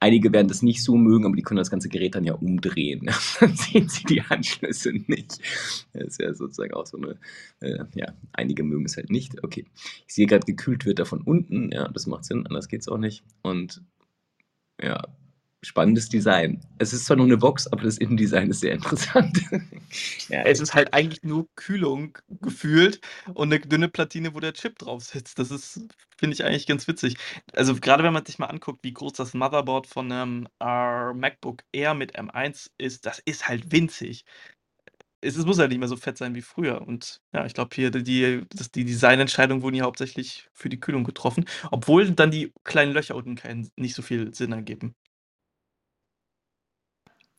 Einige 0.00 0.32
werden 0.32 0.48
das 0.48 0.62
nicht 0.62 0.82
so 0.82 0.96
mögen, 0.96 1.26
aber 1.26 1.36
die 1.36 1.42
können 1.42 1.58
das 1.58 1.70
ganze 1.70 1.88
Gerät 1.88 2.14
dann 2.14 2.24
ja 2.24 2.34
umdrehen. 2.34 3.08
Dann 3.40 3.56
sehen 3.56 3.88
sie 3.88 4.04
die 4.04 4.20
Anschlüsse 4.20 4.92
nicht. 5.06 5.40
Das 5.92 6.04
ist 6.04 6.20
ja 6.20 6.34
sozusagen 6.34 6.74
auch 6.74 6.86
so 6.86 6.96
eine, 6.98 7.18
äh, 7.60 7.84
ja, 7.94 8.14
einige 8.32 8.64
mögen 8.64 8.84
es 8.84 8.96
halt 8.96 9.10
nicht. 9.10 9.42
Okay, 9.44 9.66
ich 10.06 10.14
sehe 10.14 10.26
gerade, 10.26 10.44
gekühlt 10.44 10.86
wird 10.86 10.98
er 10.98 11.06
von 11.06 11.22
unten. 11.22 11.70
Ja, 11.72 11.88
das 11.88 12.06
macht 12.06 12.24
Sinn, 12.24 12.46
anders 12.46 12.68
geht 12.68 12.80
es 12.80 12.88
auch 12.88 12.98
nicht. 12.98 13.24
Und 13.42 13.82
ja, 14.82 15.02
spannendes 15.66 16.08
Design. 16.08 16.60
Es 16.78 16.92
ist 16.92 17.06
zwar 17.06 17.16
nur 17.16 17.26
eine 17.26 17.36
Box, 17.36 17.66
aber 17.66 17.82
das 17.82 17.98
Innendesign 17.98 18.50
ist 18.50 18.60
sehr 18.60 18.72
interessant. 18.72 19.38
ja. 20.28 20.42
Es 20.42 20.60
ist 20.60 20.74
halt 20.74 20.94
eigentlich 20.94 21.22
nur 21.22 21.48
Kühlung 21.56 22.16
gefühlt 22.28 23.00
und 23.34 23.52
eine 23.52 23.60
dünne 23.60 23.88
Platine, 23.88 24.34
wo 24.34 24.40
der 24.40 24.52
Chip 24.52 24.78
drauf 24.78 25.02
sitzt. 25.02 25.38
Das 25.38 25.50
ist, 25.50 25.80
finde 26.16 26.34
ich 26.34 26.44
eigentlich 26.44 26.66
ganz 26.66 26.86
witzig. 26.88 27.16
Also 27.52 27.74
gerade 27.74 28.04
wenn 28.04 28.12
man 28.12 28.24
sich 28.24 28.38
mal 28.38 28.46
anguckt, 28.46 28.84
wie 28.84 28.92
groß 28.92 29.12
das 29.14 29.34
Motherboard 29.34 29.86
von 29.86 30.10
einem 30.10 30.48
äh, 30.60 31.12
MacBook 31.12 31.62
Air 31.72 31.94
mit 31.94 32.18
M1 32.18 32.70
ist, 32.78 33.06
das 33.06 33.20
ist 33.24 33.48
halt 33.48 33.72
winzig. 33.72 34.24
Es, 35.20 35.36
es 35.36 35.46
muss 35.46 35.58
halt 35.58 35.70
nicht 35.70 35.78
mehr 35.78 35.88
so 35.88 35.96
fett 35.96 36.18
sein 36.18 36.34
wie 36.34 36.42
früher. 36.42 36.82
Und 36.86 37.20
ja, 37.32 37.46
ich 37.46 37.54
glaube 37.54 37.74
hier, 37.74 37.90
die, 37.90 38.42
die 38.74 38.84
Designentscheidungen 38.84 39.62
wurden 39.62 39.74
hier 39.74 39.84
hauptsächlich 39.84 40.48
für 40.52 40.68
die 40.68 40.80
Kühlung 40.80 41.04
getroffen, 41.04 41.46
obwohl 41.70 42.10
dann 42.12 42.30
die 42.30 42.52
kleinen 42.64 42.92
Löcher 42.92 43.16
unten 43.16 43.34
keinen, 43.34 43.70
nicht 43.76 43.94
so 43.94 44.02
viel 44.02 44.34
Sinn 44.34 44.52
ergeben. 44.52 44.94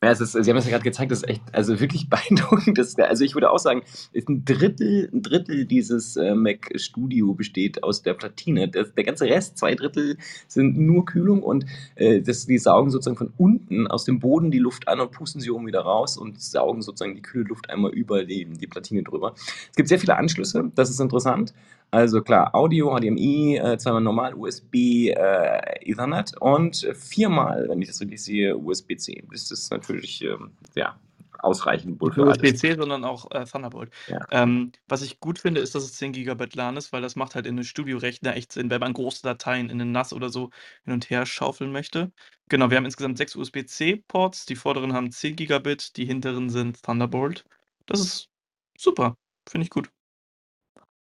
Ja, 0.00 0.12
es 0.12 0.20
ist, 0.20 0.32
Sie 0.32 0.48
haben 0.48 0.56
es 0.56 0.64
ja 0.64 0.70
gerade 0.70 0.84
gezeigt, 0.84 1.10
das 1.10 1.22
ist 1.24 1.28
echt, 1.28 1.42
also 1.52 1.80
wirklich 1.80 2.08
beeindruckend. 2.10 2.78
Das, 2.78 2.96
also 2.98 3.24
ich 3.24 3.34
würde 3.34 3.50
auch 3.50 3.58
sagen, 3.58 3.82
ein 4.14 4.44
Drittel, 4.44 5.10
ein 5.12 5.22
Drittel 5.22 5.64
dieses 5.64 6.16
äh, 6.16 6.36
Mac 6.36 6.70
Studio 6.76 7.34
besteht 7.34 7.82
aus 7.82 8.02
der 8.02 8.14
Platine. 8.14 8.68
Der, 8.68 8.84
der 8.84 9.04
ganze 9.04 9.24
Rest, 9.24 9.58
zwei 9.58 9.74
Drittel, 9.74 10.16
sind 10.46 10.78
nur 10.78 11.04
Kühlung 11.04 11.42
und 11.42 11.66
äh, 11.96 12.20
das, 12.22 12.46
die 12.46 12.58
saugen 12.58 12.90
sozusagen 12.90 13.16
von 13.16 13.32
unten 13.36 13.88
aus 13.88 14.04
dem 14.04 14.20
Boden 14.20 14.52
die 14.52 14.60
Luft 14.60 14.86
an 14.86 15.00
und 15.00 15.10
pusten 15.10 15.40
sie 15.40 15.50
oben 15.50 15.66
wieder 15.66 15.80
raus 15.80 16.16
und 16.16 16.40
saugen 16.40 16.80
sozusagen 16.80 17.16
die 17.16 17.22
kühle 17.22 17.48
Luft 17.48 17.68
einmal 17.68 17.90
über 17.90 18.24
die, 18.24 18.44
die 18.44 18.66
Platine 18.68 19.02
drüber. 19.02 19.34
Es 19.36 19.76
gibt 19.76 19.88
sehr 19.88 19.98
viele 19.98 20.16
Anschlüsse, 20.16 20.70
das 20.76 20.90
ist 20.90 21.00
interessant. 21.00 21.54
Also 21.90 22.20
klar, 22.20 22.54
Audio, 22.54 22.94
HDMI, 22.94 23.56
äh, 23.56 23.78
zweimal 23.78 24.02
normal 24.02 24.34
USB, 24.34 25.08
äh, 25.08 25.90
Ethernet 25.90 26.36
und 26.38 26.86
viermal, 26.94 27.66
wenn 27.68 27.80
ich 27.80 27.88
das 27.88 28.00
richtig 28.00 28.22
sehe, 28.22 28.56
USB-C. 28.56 29.24
Das 29.30 29.50
ist 29.50 29.70
natürlich 29.70 30.22
ähm, 30.22 30.52
ja, 30.74 30.98
ausreichend 31.38 32.00
wohl 32.00 32.12
für 32.12 32.26
USB-C, 32.26 32.74
sondern 32.74 33.04
auch 33.04 33.30
äh, 33.30 33.44
Thunderbolt. 33.44 33.90
Ja. 34.08 34.26
Ähm, 34.30 34.72
was 34.86 35.02
ich 35.02 35.20
gut 35.20 35.38
finde, 35.38 35.60
ist, 35.60 35.74
dass 35.74 35.84
es 35.84 35.94
10 35.94 36.12
GB 36.12 36.46
LAN 36.54 36.76
ist, 36.76 36.92
weil 36.92 37.00
das 37.00 37.16
macht 37.16 37.34
halt 37.34 37.46
in 37.46 37.54
einem 37.54 37.64
Studiorechner 37.64 38.36
echt 38.36 38.52
Sinn, 38.52 38.70
wenn 38.70 38.80
man 38.80 38.92
große 38.92 39.22
Dateien 39.22 39.70
in 39.70 39.78
den 39.78 39.92
NAS 39.92 40.12
oder 40.12 40.28
so 40.28 40.50
hin 40.84 40.92
und 40.94 41.08
her 41.08 41.24
schaufeln 41.24 41.72
möchte. 41.72 42.12
Genau, 42.48 42.70
wir 42.70 42.76
haben 42.76 42.84
insgesamt 42.84 43.18
sechs 43.18 43.36
USB-C-Ports. 43.36 44.46
Die 44.46 44.56
vorderen 44.56 44.92
haben 44.92 45.10
10 45.10 45.36
Gigabit, 45.36 45.96
die 45.96 46.04
hinteren 46.04 46.50
sind 46.50 46.82
Thunderbolt. 46.82 47.44
Das 47.86 48.00
ist 48.00 48.28
super, 48.76 49.16
finde 49.48 49.64
ich 49.64 49.70
gut. 49.70 49.90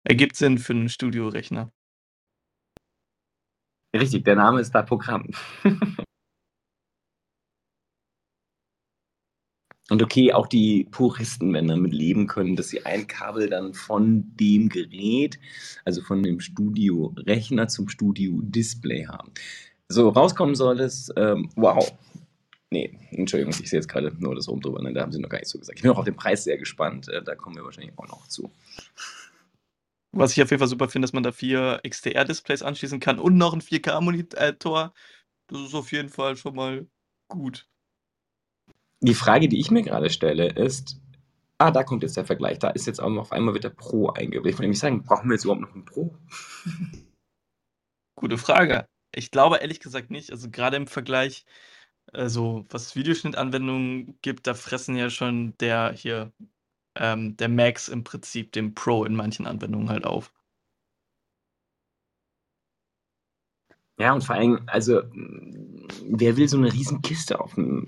Ergibt 0.04 0.36
Sinn 0.36 0.58
für 0.58 0.72
einen 0.72 0.88
Studiorechner. 0.88 1.72
Richtig, 3.94 4.24
der 4.24 4.36
Name 4.36 4.60
ist 4.60 4.72
da 4.72 4.82
Programm. 4.82 5.30
Und 9.90 10.04
okay, 10.04 10.32
auch 10.32 10.46
die 10.46 10.86
Puristen 10.92 11.52
werden 11.52 11.66
damit 11.66 11.92
leben 11.92 12.28
können, 12.28 12.54
dass 12.54 12.68
sie 12.68 12.86
ein 12.86 13.08
Kabel 13.08 13.50
dann 13.50 13.74
von 13.74 14.36
dem 14.36 14.68
Gerät, 14.68 15.40
also 15.84 16.00
von 16.00 16.22
dem 16.22 16.38
Studio-Rechner 16.38 17.66
zum 17.66 17.88
Studio-Display 17.88 19.06
haben. 19.06 19.32
So, 19.88 20.08
rauskommen 20.08 20.54
soll 20.54 20.78
es, 20.78 21.12
ähm, 21.16 21.50
wow. 21.56 21.92
Nee, 22.70 22.96
Entschuldigung, 23.10 23.52
ich 23.60 23.68
sehe 23.68 23.80
jetzt 23.80 23.88
gerade 23.88 24.14
nur 24.20 24.36
das 24.36 24.48
oben 24.48 24.60
drüber, 24.60 24.80
ne, 24.80 24.92
da 24.92 25.02
haben 25.02 25.10
sie 25.10 25.18
noch 25.18 25.28
gar 25.28 25.38
nicht 25.38 25.48
so 25.48 25.58
gesagt. 25.58 25.76
Ich 25.76 25.82
bin 25.82 25.90
auch 25.90 25.98
auf 25.98 26.04
den 26.04 26.14
Preis 26.14 26.44
sehr 26.44 26.56
gespannt, 26.56 27.08
äh, 27.08 27.20
da 27.20 27.34
kommen 27.34 27.56
wir 27.56 27.64
wahrscheinlich 27.64 27.98
auch 27.98 28.06
noch 28.06 28.28
zu. 28.28 28.52
Was 30.12 30.32
ich 30.32 30.42
auf 30.42 30.50
jeden 30.50 30.58
Fall 30.58 30.68
super 30.68 30.88
finde, 30.88 31.06
dass 31.06 31.12
man 31.12 31.22
da 31.22 31.32
vier 31.32 31.80
XDR-Displays 31.86 32.62
anschließen 32.62 33.00
kann 33.00 33.18
und 33.18 33.36
noch 33.36 33.52
ein 33.52 33.60
4K-Monitor. 33.60 34.92
Das 35.46 35.60
ist 35.60 35.74
auf 35.74 35.92
jeden 35.92 36.08
Fall 36.08 36.36
schon 36.36 36.56
mal 36.56 36.86
gut. 37.28 37.68
Die 39.00 39.14
Frage, 39.14 39.48
die 39.48 39.60
ich 39.60 39.70
mir 39.70 39.82
gerade 39.82 40.10
stelle, 40.10 40.48
ist, 40.48 41.00
ah, 41.58 41.70
da 41.70 41.84
kommt 41.84 42.02
jetzt 42.02 42.16
der 42.16 42.24
Vergleich. 42.24 42.58
Da 42.58 42.70
ist 42.70 42.86
jetzt 42.86 43.00
auch 43.00 43.08
noch 43.08 43.22
auf 43.22 43.32
einmal 43.32 43.54
wird 43.54 43.64
der 43.64 43.70
Pro 43.70 44.08
eingeblendet. 44.08 44.46
Ich 44.46 44.54
wollte 44.54 44.62
nämlich 44.62 44.78
sagen, 44.78 45.02
brauchen 45.02 45.28
wir 45.28 45.34
jetzt 45.34 45.44
überhaupt 45.44 45.62
noch 45.62 45.74
einen 45.74 45.84
Pro? 45.84 46.16
Gute 48.16 48.36
Frage. 48.36 48.86
Ich 49.14 49.30
glaube 49.30 49.56
ehrlich 49.58 49.80
gesagt 49.80 50.10
nicht. 50.10 50.30
Also 50.30 50.50
gerade 50.50 50.76
im 50.76 50.86
Vergleich, 50.86 51.44
also 52.12 52.66
was 52.68 52.96
Videoschnittanwendungen 52.96 54.18
gibt, 54.22 54.46
da 54.46 54.54
fressen 54.54 54.96
ja 54.96 55.08
schon 55.08 55.56
der 55.58 55.92
hier 55.92 56.32
ähm, 56.96 57.36
der 57.36 57.48
Max 57.48 57.88
im 57.88 58.04
Prinzip 58.04 58.52
dem 58.52 58.74
Pro 58.74 59.04
in 59.04 59.14
manchen 59.14 59.46
Anwendungen 59.46 59.88
halt 59.88 60.04
auf. 60.04 60.32
Ja, 63.98 64.14
und 64.14 64.24
vor 64.24 64.34
allem, 64.34 64.60
also, 64.66 65.02
wer 66.04 66.36
will 66.36 66.48
so 66.48 66.56
eine 66.56 66.72
riesen 66.72 67.02
Kiste 67.02 67.38
auf 67.40 67.54
dem 67.54 67.86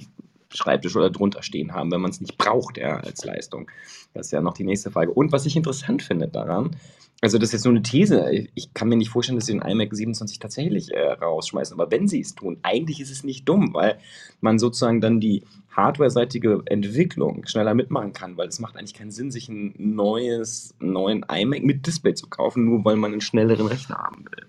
Schreibtisch 0.50 0.94
oder 0.94 1.08
drunter 1.08 1.42
stehen 1.42 1.72
haben, 1.72 1.90
wenn 1.90 2.02
man 2.02 2.10
es 2.10 2.20
nicht 2.20 2.36
braucht, 2.36 2.76
ja, 2.76 2.98
als 2.98 3.24
Leistung? 3.24 3.70
Das 4.12 4.26
ist 4.26 4.32
ja 4.32 4.42
noch 4.42 4.52
die 4.52 4.64
nächste 4.64 4.90
Frage. 4.90 5.10
Und 5.10 5.32
was 5.32 5.46
ich 5.46 5.56
interessant 5.56 6.02
finde 6.02 6.28
daran, 6.28 6.76
also 7.22 7.38
das 7.38 7.50
ist 7.50 7.52
jetzt 7.52 7.64
nur 7.64 7.72
eine 7.72 7.82
These. 7.82 8.48
Ich 8.54 8.74
kann 8.74 8.88
mir 8.88 8.96
nicht 8.96 9.10
vorstellen, 9.10 9.38
dass 9.38 9.46
sie 9.46 9.52
den 9.52 9.62
iMac 9.62 9.94
27 9.94 10.40
tatsächlich 10.40 10.90
äh, 10.92 11.12
rausschmeißen. 11.12 11.78
Aber 11.78 11.88
wenn 11.92 12.08
sie 12.08 12.20
es 12.20 12.34
tun, 12.34 12.58
eigentlich 12.62 13.00
ist 13.00 13.12
es 13.12 13.22
nicht 13.22 13.48
dumm, 13.48 13.72
weil 13.74 13.98
man 14.40 14.58
sozusagen 14.58 15.00
dann 15.00 15.20
die 15.20 15.44
hardware-seitige 15.70 16.62
Entwicklung 16.66 17.46
schneller 17.46 17.74
mitmachen 17.74 18.12
kann, 18.12 18.36
weil 18.36 18.48
es 18.48 18.58
macht 18.58 18.76
eigentlich 18.76 18.94
keinen 18.94 19.12
Sinn, 19.12 19.30
sich 19.30 19.48
ein 19.48 19.72
neues, 19.78 20.74
neuen 20.80 21.24
iMac 21.30 21.62
mit 21.62 21.86
Display 21.86 22.14
zu 22.14 22.28
kaufen, 22.28 22.64
nur 22.64 22.84
weil 22.84 22.96
man 22.96 23.12
einen 23.12 23.20
schnelleren 23.20 23.68
Rechner 23.68 23.98
haben 23.98 24.24
will. 24.24 24.46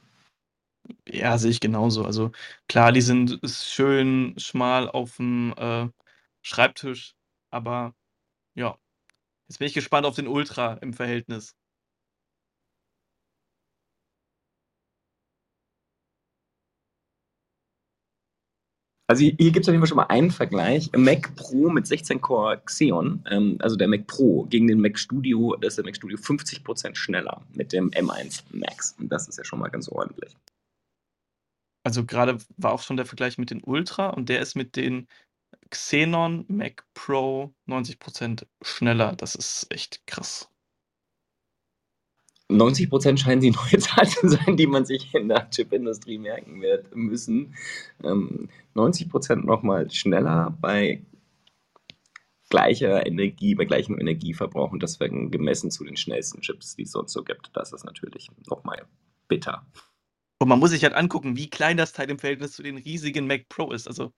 Ja, 1.07 1.37
sehe 1.37 1.51
ich 1.51 1.59
genauso. 1.59 2.03
Also 2.03 2.31
klar, 2.67 2.91
die 2.91 3.01
sind 3.01 3.39
schön 3.45 4.33
schmal 4.37 4.89
auf 4.89 5.17
dem 5.17 5.53
äh, 5.57 5.89
Schreibtisch, 6.41 7.15
aber 7.51 7.93
ja, 8.55 8.77
jetzt 9.47 9.59
bin 9.59 9.67
ich 9.67 9.75
gespannt 9.75 10.07
auf 10.07 10.15
den 10.15 10.27
Ultra 10.27 10.73
im 10.75 10.93
Verhältnis. 10.93 11.55
Also 19.13 19.25
hier 19.25 19.51
gibt 19.51 19.57
es 19.57 19.69
auf 19.69 19.73
jeden 19.73 19.81
Fall 19.81 19.89
schon 19.89 19.97
mal 19.97 20.07
einen 20.07 20.31
Vergleich. 20.31 20.89
Mac 20.97 21.35
Pro 21.35 21.69
mit 21.69 21.85
16 21.85 22.19
Core 22.19 22.59
Xeon, 22.65 23.23
ähm, 23.29 23.57
also 23.59 23.75
der 23.75 23.87
Mac 23.87 24.07
Pro 24.07 24.45
gegen 24.45 24.67
den 24.67 24.81
Mac 24.81 24.97
Studio, 24.97 25.55
da 25.61 25.67
ist 25.67 25.77
der 25.77 25.85
Mac 25.85 25.95
Studio 25.95 26.17
50% 26.17 26.95
schneller 26.95 27.45
mit 27.53 27.73
dem 27.73 27.91
M1 27.91 28.41
Max. 28.49 28.95
Und 28.99 29.09
das 29.09 29.27
ist 29.27 29.37
ja 29.37 29.43
schon 29.43 29.59
mal 29.59 29.67
ganz 29.67 29.87
ordentlich. 29.87 30.35
Also 31.83 32.05
gerade 32.05 32.39
war 32.57 32.71
auch 32.71 32.81
schon 32.81 32.97
der 32.97 33.05
Vergleich 33.05 33.37
mit 33.37 33.51
den 33.51 33.61
Ultra 33.61 34.09
und 34.09 34.29
der 34.29 34.39
ist 34.39 34.55
mit 34.55 34.75
den 34.75 35.07
Xenon 35.69 36.45
Mac 36.47 36.83
Pro 36.95 37.53
90% 37.67 38.47
schneller. 38.63 39.15
Das 39.15 39.35
ist 39.35 39.67
echt 39.69 40.07
krass. 40.07 40.49
90 42.49 42.89
Prozent 42.89 43.19
scheinen 43.19 43.41
die 43.41 43.51
neue 43.51 43.77
Zahl 43.79 44.07
zu 44.07 44.29
sein, 44.29 44.57
die 44.57 44.67
man 44.67 44.85
sich 44.85 45.13
in 45.13 45.27
der 45.27 45.49
Chipindustrie 45.49 46.17
merken 46.17 46.61
wird 46.61 46.95
müssen. 46.95 47.55
Ähm, 48.03 48.49
90 48.73 49.09
Prozent 49.09 49.45
nochmal 49.45 49.89
schneller 49.91 50.55
bei 50.61 51.03
gleicher 52.49 53.05
Energie, 53.07 53.55
bei 53.55 53.65
gleichem 53.65 53.99
Energieverbrauch 53.99 54.71
und 54.71 54.83
das 54.83 54.99
werden 54.99 55.31
gemessen 55.31 55.71
zu 55.71 55.83
den 55.83 55.97
schnellsten 55.97 56.41
Chips, 56.41 56.75
die 56.75 56.83
es 56.83 56.91
sonst 56.91 57.13
so 57.13 57.23
gibt. 57.23 57.49
Das 57.53 57.73
ist 57.73 57.83
natürlich 57.83 58.29
nochmal 58.47 58.85
bitter. 59.27 59.65
Und 60.39 60.49
man 60.49 60.59
muss 60.59 60.71
sich 60.71 60.83
halt 60.83 60.93
angucken, 60.93 61.37
wie 61.37 61.49
klein 61.49 61.77
das 61.77 61.93
Teil 61.93 62.09
im 62.09 62.19
Verhältnis 62.19 62.51
zu 62.51 62.61
den 62.61 62.77
riesigen 62.77 63.25
Mac 63.25 63.47
Pro 63.49 63.71
ist. 63.71 63.87
Also 63.87 64.13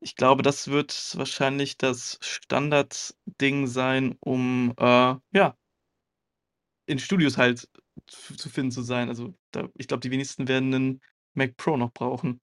ich 0.00 0.14
glaube, 0.14 0.42
das 0.42 0.68
wird 0.68 1.14
wahrscheinlich 1.16 1.78
das 1.78 2.18
Standardding 2.20 3.66
sein, 3.66 4.16
um 4.20 4.74
äh, 4.78 5.14
ja, 5.32 5.56
in 6.86 6.98
Studios 6.98 7.36
halt 7.36 7.68
zu 8.06 8.48
finden 8.48 8.70
zu 8.70 8.82
sein. 8.82 9.08
Also, 9.08 9.34
da 9.50 9.68
ich 9.74 9.88
glaube, 9.88 10.00
die 10.00 10.10
wenigsten 10.10 10.48
werden 10.48 10.74
einen 10.74 11.00
Mac 11.34 11.56
Pro 11.56 11.76
noch 11.76 11.92
brauchen. 11.92 12.40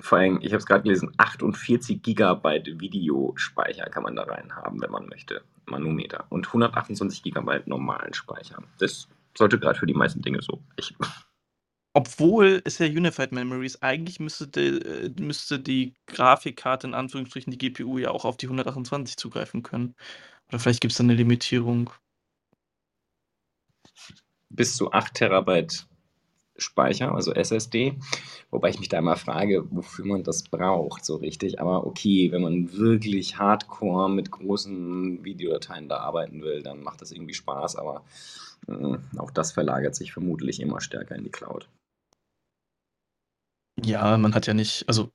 Vor 0.00 0.18
allem, 0.18 0.38
ich 0.42 0.52
habe 0.52 0.58
es 0.58 0.66
gerade 0.66 0.84
gelesen, 0.84 1.12
48 1.16 2.02
Gigabyte 2.02 2.78
Videospeicher 2.78 3.86
kann 3.86 4.04
man 4.04 4.14
da 4.14 4.22
rein 4.22 4.54
haben, 4.54 4.80
wenn 4.80 4.92
man 4.92 5.06
möchte. 5.06 5.42
Manometer. 5.66 6.26
Und 6.30 6.46
128 6.46 7.22
Gigabyte 7.22 7.66
normalen 7.66 8.14
Speicher. 8.14 8.62
Das 8.78 9.08
sollte 9.36 9.58
gerade 9.58 9.78
für 9.78 9.86
die 9.86 9.94
meisten 9.94 10.22
Dinge 10.22 10.40
so. 10.40 10.62
Ich, 10.76 10.94
Obwohl 11.94 12.62
es 12.64 12.78
ja 12.78 12.86
Unified 12.86 13.32
Memories, 13.32 13.82
eigentlich 13.82 14.20
müsste 14.20 14.46
die, 14.46 14.78
äh, 14.78 15.10
müsste 15.20 15.58
die 15.58 15.94
Grafikkarte, 16.06 16.86
in 16.86 16.94
Anführungsstrichen 16.94 17.50
die 17.50 17.58
GPU, 17.58 17.98
ja 17.98 18.10
auch 18.10 18.24
auf 18.24 18.36
die 18.36 18.46
128 18.46 19.16
zugreifen 19.16 19.64
können. 19.64 19.96
Oder 20.48 20.60
vielleicht 20.60 20.80
gibt 20.80 20.92
es 20.92 20.98
da 20.98 21.04
eine 21.04 21.14
Limitierung. 21.14 21.90
Bis 24.50 24.76
zu 24.76 24.92
8 24.92 25.14
Terabyte 25.14 25.86
Speicher, 26.58 27.14
also 27.14 27.32
SSD. 27.32 27.98
Wobei 28.50 28.70
ich 28.70 28.80
mich 28.80 28.88
da 28.88 28.98
immer 28.98 29.16
frage, 29.16 29.64
wofür 29.70 30.04
man 30.04 30.24
das 30.24 30.42
braucht, 30.42 31.04
so 31.04 31.16
richtig. 31.16 31.60
Aber 31.60 31.86
okay, 31.86 32.32
wenn 32.32 32.42
man 32.42 32.72
wirklich 32.72 33.38
hardcore 33.38 34.10
mit 34.10 34.30
großen 34.30 35.24
Videodateien 35.24 35.88
da 35.88 35.98
arbeiten 35.98 36.42
will, 36.42 36.62
dann 36.62 36.82
macht 36.82 37.00
das 37.00 37.12
irgendwie 37.12 37.34
Spaß. 37.34 37.76
Aber 37.76 38.04
äh, 38.66 38.96
auch 39.18 39.30
das 39.30 39.52
verlagert 39.52 39.94
sich 39.94 40.12
vermutlich 40.12 40.60
immer 40.60 40.80
stärker 40.80 41.14
in 41.14 41.24
die 41.24 41.30
Cloud. 41.30 41.68
Ja, 43.84 44.16
man 44.18 44.34
hat 44.34 44.46
ja 44.48 44.54
nicht, 44.54 44.84
also 44.88 45.12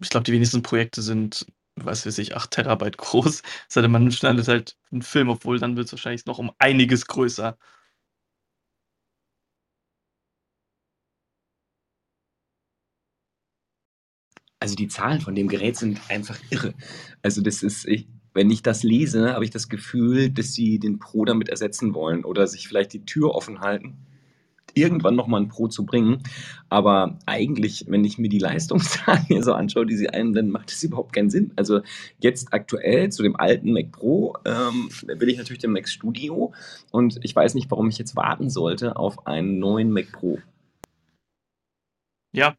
ich 0.00 0.08
glaube, 0.08 0.24
die 0.24 0.32
wenigsten 0.32 0.62
Projekte 0.62 1.02
sind, 1.02 1.46
was 1.76 2.06
weiß 2.06 2.18
ich, 2.18 2.34
8 2.34 2.50
Terabyte 2.50 2.96
groß. 2.98 3.42
Sei 3.68 3.82
denn, 3.82 3.90
man 3.90 4.10
schneidet 4.10 4.48
halt 4.48 4.78
einen 4.90 5.02
Film, 5.02 5.28
obwohl 5.28 5.58
dann 5.58 5.76
wird 5.76 5.86
es 5.86 5.92
wahrscheinlich 5.92 6.24
noch 6.26 6.38
um 6.38 6.50
einiges 6.58 7.06
größer. 7.06 7.58
Also 14.70 14.76
die 14.76 14.86
Zahlen 14.86 15.20
von 15.20 15.34
dem 15.34 15.48
Gerät 15.48 15.76
sind 15.76 16.00
einfach 16.08 16.38
irre. 16.50 16.74
Also 17.22 17.42
das 17.42 17.64
ist, 17.64 17.88
ich, 17.88 18.06
wenn 18.34 18.50
ich 18.50 18.62
das 18.62 18.84
lese, 18.84 19.32
habe 19.34 19.42
ich 19.42 19.50
das 19.50 19.68
Gefühl, 19.68 20.30
dass 20.30 20.54
sie 20.54 20.78
den 20.78 21.00
Pro 21.00 21.24
damit 21.24 21.48
ersetzen 21.48 21.92
wollen 21.92 22.24
oder 22.24 22.46
sich 22.46 22.68
vielleicht 22.68 22.92
die 22.92 23.04
Tür 23.04 23.34
offen 23.34 23.62
halten, 23.62 23.96
irgendwann 24.74 25.16
nochmal 25.16 25.40
ein 25.40 25.48
Pro 25.48 25.66
zu 25.66 25.84
bringen. 25.84 26.22
Aber 26.68 27.18
eigentlich, 27.26 27.86
wenn 27.88 28.04
ich 28.04 28.18
mir 28.18 28.28
die 28.28 28.38
Leistungszahlen 28.38 29.24
hier 29.26 29.42
so 29.42 29.54
anschaue, 29.54 29.86
die 29.86 29.96
sie 29.96 30.08
einblenden, 30.08 30.52
macht 30.52 30.70
das 30.70 30.84
überhaupt 30.84 31.14
keinen 31.14 31.30
Sinn. 31.30 31.52
Also 31.56 31.80
jetzt 32.20 32.54
aktuell 32.54 33.10
zu 33.10 33.24
dem 33.24 33.34
alten 33.34 33.72
Mac 33.72 33.90
Pro 33.90 34.36
ähm, 34.44 34.88
will 35.02 35.30
ich 35.30 35.38
natürlich 35.38 35.62
den 35.62 35.72
Mac 35.72 35.88
Studio 35.88 36.52
und 36.92 37.18
ich 37.24 37.34
weiß 37.34 37.54
nicht, 37.54 37.68
warum 37.72 37.88
ich 37.88 37.98
jetzt 37.98 38.14
warten 38.14 38.50
sollte 38.50 38.94
auf 38.94 39.26
einen 39.26 39.58
neuen 39.58 39.90
Mac 39.90 40.12
Pro. 40.12 40.38
Ja, 42.32 42.54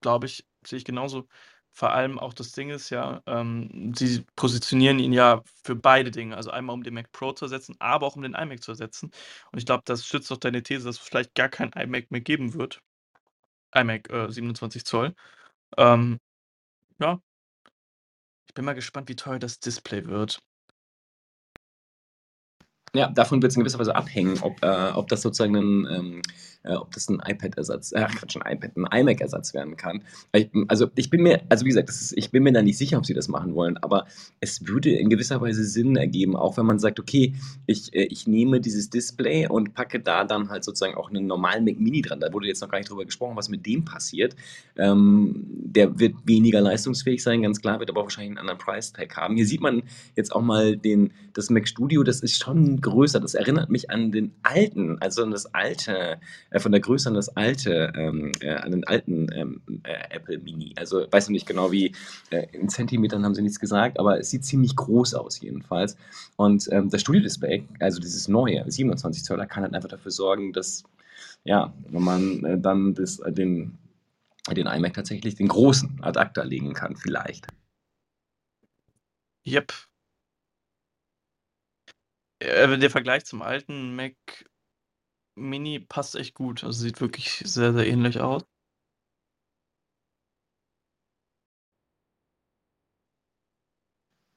glaube 0.00 0.26
ich, 0.26 0.46
sehe 0.64 0.76
ich 0.78 0.84
genauso. 0.84 1.26
Vor 1.76 1.92
allem 1.92 2.18
auch 2.18 2.32
das 2.32 2.52
Ding 2.52 2.70
ist 2.70 2.88
ja, 2.88 3.22
ähm, 3.26 3.92
sie 3.94 4.24
positionieren 4.34 4.98
ihn 4.98 5.12
ja 5.12 5.42
für 5.62 5.76
beide 5.76 6.10
Dinge. 6.10 6.34
Also 6.34 6.50
einmal 6.50 6.72
um 6.72 6.82
den 6.82 6.94
Mac 6.94 7.12
Pro 7.12 7.32
zu 7.32 7.44
ersetzen, 7.44 7.76
aber 7.80 8.06
auch 8.06 8.16
um 8.16 8.22
den 8.22 8.32
iMac 8.32 8.62
zu 8.62 8.72
ersetzen. 8.72 9.10
Und 9.52 9.58
ich 9.58 9.66
glaube, 9.66 9.82
das 9.84 10.06
stützt 10.06 10.32
auch 10.32 10.38
deine 10.38 10.62
These, 10.62 10.86
dass 10.86 10.96
es 10.96 11.02
vielleicht 11.02 11.34
gar 11.34 11.50
kein 11.50 11.72
iMac 11.72 12.10
mehr 12.10 12.22
geben 12.22 12.54
wird. 12.54 12.80
iMac 13.74 14.10
äh, 14.10 14.30
27 14.30 14.84
Zoll. 14.86 15.14
Ähm, 15.78 16.18
ja. 17.00 17.20
Ich 18.48 18.54
bin 18.54 18.64
mal 18.64 18.74
gespannt, 18.74 19.08
wie 19.10 19.16
teuer 19.16 19.38
das 19.38 19.60
Display 19.60 20.06
wird. 20.06 20.40
Ja, 22.94 23.10
davon 23.10 23.42
wird 23.42 23.52
es 23.52 23.56
in 23.56 23.60
gewisser 23.62 23.78
Weise 23.78 23.94
abhängen, 23.94 24.38
ob, 24.40 24.62
äh, 24.64 24.92
ob 24.94 25.08
das 25.08 25.20
sozusagen 25.20 25.56
ein, 25.56 25.86
ähm, 25.90 26.22
äh, 26.22 26.22
ob 26.74 26.92
das 26.92 27.08
ein 27.08 27.20
iPad-Ersatz, 27.24 27.92
äh, 27.92 28.06
Quatsch, 28.06 28.36
ein 28.36 28.56
iPad, 28.56 28.76
ein 28.76 29.00
iMac-Ersatz 29.00 29.54
werden 29.54 29.76
kann. 29.76 30.02
Also 30.68 30.90
ich 30.96 31.10
bin 31.10 31.22
mir, 31.22 31.42
also 31.48 31.64
wie 31.64 31.68
gesagt, 31.70 31.88
ist, 31.88 32.12
ich 32.16 32.30
bin 32.30 32.42
mir 32.42 32.52
da 32.52 32.62
nicht 32.62 32.78
sicher, 32.78 32.98
ob 32.98 33.06
sie 33.06 33.14
das 33.14 33.28
machen 33.28 33.54
wollen, 33.54 33.76
aber 33.78 34.06
es 34.40 34.66
würde 34.66 34.90
in 34.90 35.10
gewisser 35.10 35.40
Weise 35.40 35.64
Sinn 35.64 35.96
ergeben, 35.96 36.36
auch 36.36 36.56
wenn 36.56 36.66
man 36.66 36.78
sagt, 36.78 36.98
okay, 37.00 37.34
ich, 37.66 37.94
äh, 37.94 38.04
ich 38.04 38.26
nehme 38.26 38.60
dieses 38.60 38.90
Display 38.90 39.46
und 39.48 39.74
packe 39.74 40.00
da 40.00 40.24
dann 40.24 40.48
halt 40.48 40.64
sozusagen 40.64 40.94
auch 40.94 41.10
einen 41.10 41.26
normalen 41.26 41.64
Mac 41.64 41.78
Mini 41.78 42.02
dran. 42.02 42.20
Da 42.20 42.32
wurde 42.32 42.48
jetzt 42.48 42.60
noch 42.60 42.68
gar 42.68 42.78
nicht 42.78 42.90
drüber 42.90 43.04
gesprochen, 43.04 43.36
was 43.36 43.48
mit 43.48 43.66
dem 43.66 43.84
passiert. 43.84 44.34
Ähm, 44.76 45.46
der 45.48 45.98
wird 45.98 46.14
weniger 46.24 46.60
leistungsfähig 46.60 47.22
sein, 47.22 47.42
ganz 47.42 47.60
klar, 47.60 47.80
wird 47.80 47.90
aber 47.90 48.02
wahrscheinlich 48.02 48.30
einen 48.30 48.38
anderen 48.38 48.58
Price-Tag 48.58 49.16
haben. 49.16 49.36
Hier 49.36 49.46
sieht 49.46 49.60
man 49.60 49.82
jetzt 50.16 50.34
auch 50.34 50.42
mal 50.42 50.76
den, 50.76 51.12
das 51.34 51.50
Mac 51.50 51.68
Studio, 51.68 52.02
das 52.02 52.20
ist 52.20 52.42
schon 52.42 52.80
größer. 52.80 53.20
Das 53.20 53.34
erinnert 53.34 53.70
mich 53.70 53.90
an 53.90 54.12
den 54.12 54.32
alten, 54.42 55.00
also 55.00 55.22
an 55.22 55.30
das 55.30 55.54
alte, 55.54 56.18
äh, 56.56 56.60
von 56.60 56.72
der 56.72 56.80
Größe 56.80 57.08
an 57.08 57.14
das 57.14 57.28
alte, 57.36 57.92
ähm, 57.96 58.32
äh, 58.40 58.54
an 58.54 58.70
den 58.70 58.84
alten 58.84 59.30
ähm, 59.32 59.60
äh, 59.84 60.14
Apple 60.14 60.38
Mini. 60.38 60.74
Also 60.76 61.06
weiß 61.10 61.24
ich 61.24 61.30
nicht 61.30 61.46
genau 61.46 61.70
wie, 61.70 61.92
äh, 62.30 62.46
in 62.52 62.68
Zentimetern 62.68 63.24
haben 63.24 63.34
sie 63.34 63.42
nichts 63.42 63.60
gesagt, 63.60 63.98
aber 64.00 64.18
es 64.18 64.30
sieht 64.30 64.44
ziemlich 64.44 64.74
groß 64.74 65.14
aus 65.14 65.40
jedenfalls. 65.40 65.96
Und 66.36 66.68
ähm, 66.72 66.88
das 66.88 67.02
Studio-Display, 67.02 67.64
also 67.80 68.00
dieses 68.00 68.28
neue 68.28 68.64
27 68.70 69.24
Zoller, 69.24 69.46
kann 69.46 69.64
halt 69.64 69.74
einfach 69.74 69.88
dafür 69.88 70.10
sorgen, 70.10 70.52
dass 70.52 70.84
ja, 71.44 71.72
wenn 71.88 72.02
man 72.02 72.44
äh, 72.44 72.58
dann 72.58 72.94
das, 72.94 73.18
äh, 73.20 73.32
den, 73.32 73.76
den 74.50 74.66
iMac 74.66 74.94
tatsächlich 74.94 75.34
den 75.34 75.48
großen 75.48 76.00
Adapter 76.02 76.44
legen 76.44 76.72
kann, 76.72 76.96
vielleicht. 76.96 77.46
Yep, 79.46 79.72
der 82.40 82.90
Vergleich 82.90 83.24
zum 83.24 83.42
alten 83.42 83.94
Mac 83.96 84.14
Mini 85.36 85.78
passt 85.78 86.16
echt 86.16 86.34
gut. 86.34 86.64
Also 86.64 86.82
sieht 86.82 87.00
wirklich 87.00 87.42
sehr, 87.44 87.72
sehr 87.72 87.86
ähnlich 87.86 88.20
aus. 88.20 88.42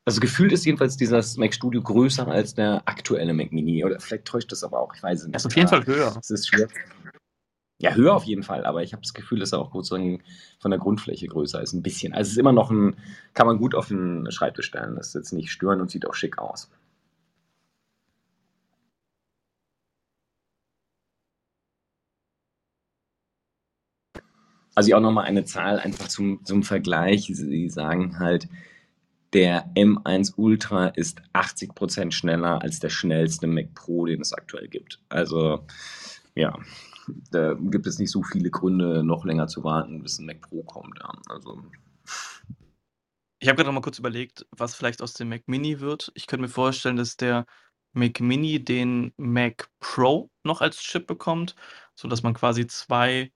Also 0.06 0.22
gefühlt 0.22 0.52
ist 0.52 0.66
jedenfalls 0.66 0.98
dieses 0.98 1.38
Mac 1.38 1.54
Studio 1.54 1.84
größer 1.84 2.28
als 2.28 2.56
der 2.56 2.82
aktuelle 2.88 3.34
Mac 3.34 3.52
Mini. 3.52 3.86
Oder 3.86 4.00
vielleicht 4.00 4.26
täuscht 4.26 4.52
das 4.52 4.64
aber 4.64 4.80
auch, 4.80 4.94
ich 4.96 5.04
weiß 5.04 5.22
es 5.22 5.28
nicht. 5.28 5.36
Er 5.36 5.38
ist 5.38 5.46
auf 5.46 5.56
jeden 5.56 5.68
Fall 5.68 5.86
höher. 5.86 6.18
Es 6.20 6.30
ist 6.32 6.48
schwer. 6.48 6.68
Ja, 7.82 7.94
höher 7.94 8.14
auf 8.14 8.26
jeden 8.26 8.44
Fall, 8.44 8.66
aber 8.66 8.84
ich 8.84 8.92
habe 8.92 9.04
das 9.04 9.14
Gefühl, 9.14 9.40
dass 9.40 9.54
er 9.54 9.60
auch 9.60 9.72
sozusagen 9.72 10.22
von 10.60 10.72
der 10.72 10.80
Grundfläche 10.80 11.28
größer 11.28 11.62
ist, 11.62 11.72
ein 11.74 11.82
bisschen. 11.82 12.12
Also 12.12 12.28
es 12.28 12.32
ist 12.34 12.38
immer 12.38 12.52
noch 12.52 12.72
ein, 12.72 12.98
kann 13.34 13.48
man 13.48 13.58
gut 13.58 13.74
auf 13.74 13.88
den 13.88 14.30
Schreibtisch 14.32 14.66
stellen. 14.66 14.96
Das 14.96 15.10
ist 15.10 15.14
jetzt 15.14 15.32
nicht 15.32 15.52
stören 15.52 15.80
und 15.80 15.90
sieht 15.90 16.06
auch 16.06 16.14
schick 16.14 16.40
aus. 16.40 16.70
Also 24.80 24.96
auch 24.96 25.02
nochmal 25.02 25.26
eine 25.26 25.44
Zahl 25.44 25.78
einfach 25.78 26.08
zum, 26.08 26.46
zum 26.46 26.64
Vergleich. 26.64 27.30
Sie 27.34 27.70
sagen 27.70 28.18
halt, 28.18 28.48
der 29.34 29.70
M1 29.76 30.36
Ultra 30.38 30.88
ist 30.88 31.22
80% 31.34 32.14
schneller 32.14 32.62
als 32.62 32.80
der 32.80 32.88
schnellste 32.88 33.46
Mac 33.46 33.74
Pro, 33.74 34.06
den 34.06 34.22
es 34.22 34.32
aktuell 34.32 34.70
gibt. 34.70 35.02
Also 35.10 35.68
ja, 36.34 36.58
da 37.30 37.56
gibt 37.56 37.88
es 37.88 38.00
nicht 38.00 38.10
so 38.10 38.24
viele 38.24 38.50
Gründe, 38.52 39.04
noch 39.04 39.26
länger 39.26 39.48
zu 39.48 39.66
warten, 39.66 40.02
bis 40.02 40.18
ein 40.18 40.28
Mac 40.28 40.40
Pro 40.40 40.64
kommt. 40.64 40.98
Also 41.28 41.62
ich 43.40 43.50
habe 43.50 43.58
gerade 43.58 43.68
noch 43.68 43.74
mal 43.74 43.82
kurz 43.82 44.00
überlegt, 44.00 44.48
was 44.52 44.76
vielleicht 44.76 45.02
aus 45.02 45.14
dem 45.14 45.28
Mac 45.28 45.44
Mini 45.48 45.82
wird. 45.82 46.10
Ich 46.16 46.26
könnte 46.26 46.44
mir 46.44 46.48
vorstellen, 46.48 46.96
dass 46.96 47.18
der 47.18 47.46
Mac 47.92 48.22
Mini 48.22 48.64
den 48.64 49.12
Mac 49.18 49.70
Pro 49.82 50.30
noch 50.46 50.62
als 50.62 50.78
Chip 50.78 51.06
bekommt, 51.06 51.58
sodass 51.96 52.24
man 52.24 52.34
quasi 52.34 52.66
zwei 52.66 53.34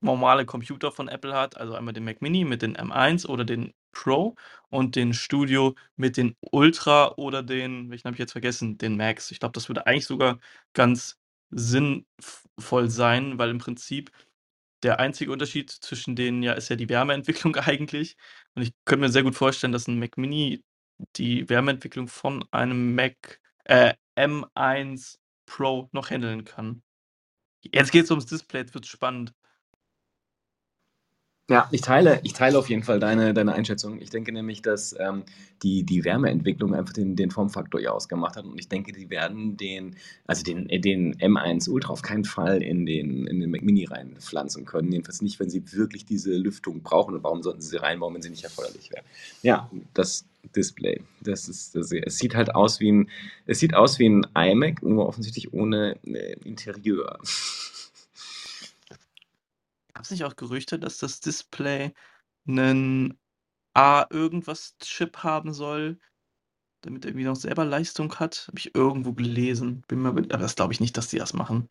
normale 0.00 0.46
Computer 0.46 0.92
von 0.92 1.08
Apple 1.08 1.34
hat, 1.34 1.56
also 1.56 1.74
einmal 1.74 1.94
den 1.94 2.04
Mac 2.04 2.22
Mini 2.22 2.44
mit 2.44 2.62
den 2.62 2.76
M1 2.76 3.26
oder 3.26 3.44
den 3.44 3.72
Pro 3.92 4.36
und 4.70 4.96
den 4.96 5.12
Studio 5.14 5.74
mit 5.96 6.16
den 6.16 6.36
Ultra 6.52 7.14
oder 7.16 7.42
den, 7.42 7.90
welchen 7.90 8.04
habe 8.06 8.14
ich 8.14 8.20
jetzt 8.20 8.32
vergessen, 8.32 8.78
den 8.78 8.96
Max. 8.96 9.30
Ich 9.30 9.40
glaube, 9.40 9.52
das 9.52 9.68
würde 9.68 9.86
eigentlich 9.86 10.06
sogar 10.06 10.38
ganz 10.74 11.18
sinnvoll 11.50 12.88
sein, 12.90 13.38
weil 13.38 13.50
im 13.50 13.58
Prinzip 13.58 14.10
der 14.82 15.00
einzige 15.00 15.32
Unterschied 15.32 15.70
zwischen 15.70 16.16
denen 16.16 16.42
ja 16.42 16.52
ist 16.54 16.68
ja 16.70 16.76
die 16.76 16.88
Wärmeentwicklung 16.88 17.56
eigentlich. 17.56 18.16
Und 18.54 18.62
ich 18.62 18.72
könnte 18.84 19.02
mir 19.06 19.10
sehr 19.12 19.22
gut 19.24 19.34
vorstellen, 19.34 19.72
dass 19.72 19.88
ein 19.88 19.98
Mac 19.98 20.16
Mini 20.18 20.64
die 21.16 21.48
Wärmeentwicklung 21.48 22.08
von 22.08 22.44
einem 22.50 22.94
Mac 22.94 23.40
äh, 23.64 23.94
M1 24.16 25.18
Pro 25.46 25.88
noch 25.92 26.10
handeln 26.10 26.44
kann. 26.44 26.82
Jetzt 27.62 27.92
geht 27.92 28.04
es 28.04 28.10
ums 28.10 28.26
Display, 28.26 28.60
jetzt 28.60 28.74
wird 28.74 28.86
spannend. 28.86 29.34
Ja, 31.50 31.68
ich 31.72 31.80
teile, 31.80 32.20
ich 32.22 32.32
teile 32.32 32.56
auf 32.56 32.68
jeden 32.70 32.84
Fall 32.84 33.00
deine, 33.00 33.34
deine 33.34 33.52
Einschätzung. 33.54 34.00
Ich 34.00 34.10
denke 34.10 34.30
nämlich, 34.30 34.62
dass 34.62 34.94
ähm, 35.00 35.24
die, 35.64 35.82
die 35.82 36.04
Wärmeentwicklung 36.04 36.76
einfach 36.76 36.92
den, 36.92 37.16
den 37.16 37.32
Formfaktor 37.32 37.80
ja 37.80 37.90
ausgemacht 37.90 38.36
hat. 38.36 38.44
Und 38.44 38.56
ich 38.60 38.68
denke, 38.68 38.92
die 38.92 39.10
werden 39.10 39.56
den, 39.56 39.96
also 40.28 40.44
den, 40.44 40.68
den 40.68 41.16
M1 41.16 41.68
Ultra 41.68 41.92
auf 41.92 42.02
keinen 42.02 42.24
Fall 42.24 42.62
in 42.62 42.86
den, 42.86 43.26
in 43.26 43.40
den 43.40 43.50
Mac 43.50 43.62
Mini 43.62 43.84
reinpflanzen 43.84 44.64
können. 44.64 44.92
Jedenfalls 44.92 45.22
nicht, 45.22 45.40
wenn 45.40 45.50
sie 45.50 45.72
wirklich 45.72 46.04
diese 46.04 46.36
Lüftung 46.36 46.82
brauchen. 46.82 47.16
Und 47.16 47.24
warum 47.24 47.42
sollten 47.42 47.60
sie 47.60 47.70
sie 47.70 47.82
reinbauen, 47.82 48.14
wenn 48.14 48.22
sie 48.22 48.30
nicht 48.30 48.44
erforderlich 48.44 48.92
wäre? 48.92 49.02
Ja, 49.42 49.68
das 49.92 50.26
Display. 50.54 51.02
Das 51.20 51.48
ist, 51.48 51.74
das, 51.74 51.90
es 51.90 52.18
sieht 52.18 52.36
halt 52.36 52.54
aus 52.54 52.78
wie 52.78 52.92
ein, 52.92 53.10
es 53.46 53.58
sieht 53.58 53.74
aus 53.74 53.98
wie 53.98 54.08
ein 54.08 54.24
iMac, 54.36 54.84
nur 54.84 55.08
offensichtlich 55.08 55.52
ohne 55.52 55.96
äh, 56.04 56.36
Interieur. 56.44 57.18
Gab's 59.94 60.10
nicht 60.10 60.24
auch 60.24 60.36
Gerüchte, 60.36 60.78
dass 60.78 60.98
das 60.98 61.20
Display 61.20 61.92
'nen 62.46 63.18
A-Irgendwas-Chip 63.74 65.18
haben 65.24 65.52
soll, 65.54 65.98
damit 66.82 67.04
er 67.04 67.10
irgendwie 67.10 67.26
noch 67.26 67.36
selber 67.36 67.64
Leistung 67.66 68.14
hat? 68.16 68.46
Habe 68.48 68.58
ich 68.58 68.74
irgendwo 68.76 69.14
gelesen. 69.14 69.82
Bin 69.88 70.02
mir 70.02 70.10
aber 70.10 70.22
das 70.22 70.56
glaube 70.56 70.72
ich 70.74 70.80
nicht, 70.80 70.96
dass 70.98 71.08
die 71.08 71.18
das 71.18 71.34
machen. 71.34 71.68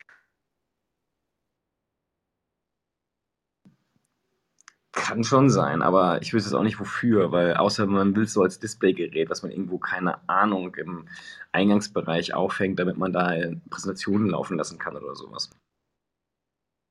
Kann 4.94 5.22
schon 5.22 5.50
sein, 5.50 5.82
aber 5.82 6.20
ich 6.20 6.32
wüsste 6.34 6.50
jetzt 6.50 6.54
auch 6.58 6.64
nicht 6.64 6.80
wofür, 6.80 7.30
weil 7.30 7.54
außer 7.54 7.86
man 7.86 8.16
will 8.16 8.26
so 8.26 8.42
als 8.42 8.58
Displaygerät, 8.58 9.30
was 9.30 9.42
man 9.44 9.52
irgendwo, 9.52 9.78
keine 9.78 10.28
Ahnung, 10.28 10.74
im 10.74 11.06
Eingangsbereich 11.52 12.34
aufhängt, 12.34 12.78
damit 12.80 12.96
man 12.96 13.12
da, 13.12 13.32
Präsentationen 13.70 14.28
laufen 14.30 14.56
lassen 14.56 14.78
kann 14.78 14.96
oder 14.96 15.14
so 15.14 15.30
was. 15.30 15.50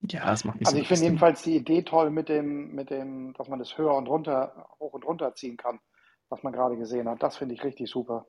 Ja, 0.08 0.26
das 0.30 0.46
macht 0.46 0.60
nicht 0.60 0.68
Also 0.68 0.78
so 0.78 0.82
ich 0.82 0.88
finde 0.88 1.04
jedenfalls 1.06 1.42
die 1.44 1.56
Idee 1.56 1.82
toll 1.84 2.10
mit 2.10 2.30
dem 2.30 2.74
mit 2.74 2.90
dem 2.90 3.34
dass 3.34 3.48
man 3.48 3.60
das 3.60 3.78
höher 3.78 3.94
und 3.96 4.08
runter 4.08 4.68
hoch 4.80 4.94
und 4.94 5.06
runter 5.06 5.34
ziehen 5.36 5.58
kann, 5.58 5.80
was 6.30 6.44
man 6.44 6.54
grade 6.54 6.78
gesehen 6.78 7.08
hat. 7.10 7.22
Das 7.24 7.38
finde 7.38 7.56
ich 7.56 7.64
richtig 7.64 7.90
super. 7.90 8.26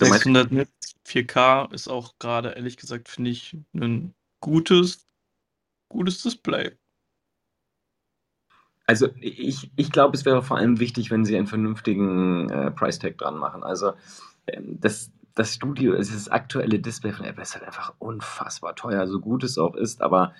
Du 0.00 0.06
meinst 0.06 0.24
600 0.24 0.52
Nits, 0.52 0.94
4K 1.04 1.64
ist 1.72 1.88
auch 1.88 2.18
grade 2.18 2.50
ehrlich 2.50 2.76
gesagt, 2.76 3.08
finde 3.08 3.30
ich, 3.30 3.56
'nen 3.72 4.14
gutes 4.40 5.06
gutes 5.90 6.22
Display. 6.22 6.76
Also, 8.86 9.08
ich 9.20 9.70
ich 9.76 9.92
glaube, 9.92 10.16
es 10.16 10.24
wäre 10.24 10.42
vor 10.42 10.56
allem 10.56 10.80
wichtig, 10.80 11.10
wenn 11.10 11.24
sie 11.26 11.36
einen 11.36 11.46
vernünftigen, 11.46 12.48
äh, 12.48 12.70
Price 12.70 12.98
Tag 12.98 13.18
dran 13.18 13.36
machen. 13.36 13.62
Also, 13.62 13.92
ähm, 14.46 14.78
das 14.80 15.10
das 15.38 15.54
Studio 15.54 15.94
also 15.94 16.14
das 16.14 16.28
aktuelle 16.28 16.80
Display 16.80 17.12
von 17.12 17.26
Apple 17.26 17.42
ist 17.44 17.54
halt 17.54 17.64
einfach 17.66 17.94
unfassbar 18.00 18.76
teuer, 18.76 19.06
so 19.08 19.20
gut 19.20 19.44
es 19.44 19.58
auch 19.58 19.76
ist, 19.76 20.02
aber 20.02 20.34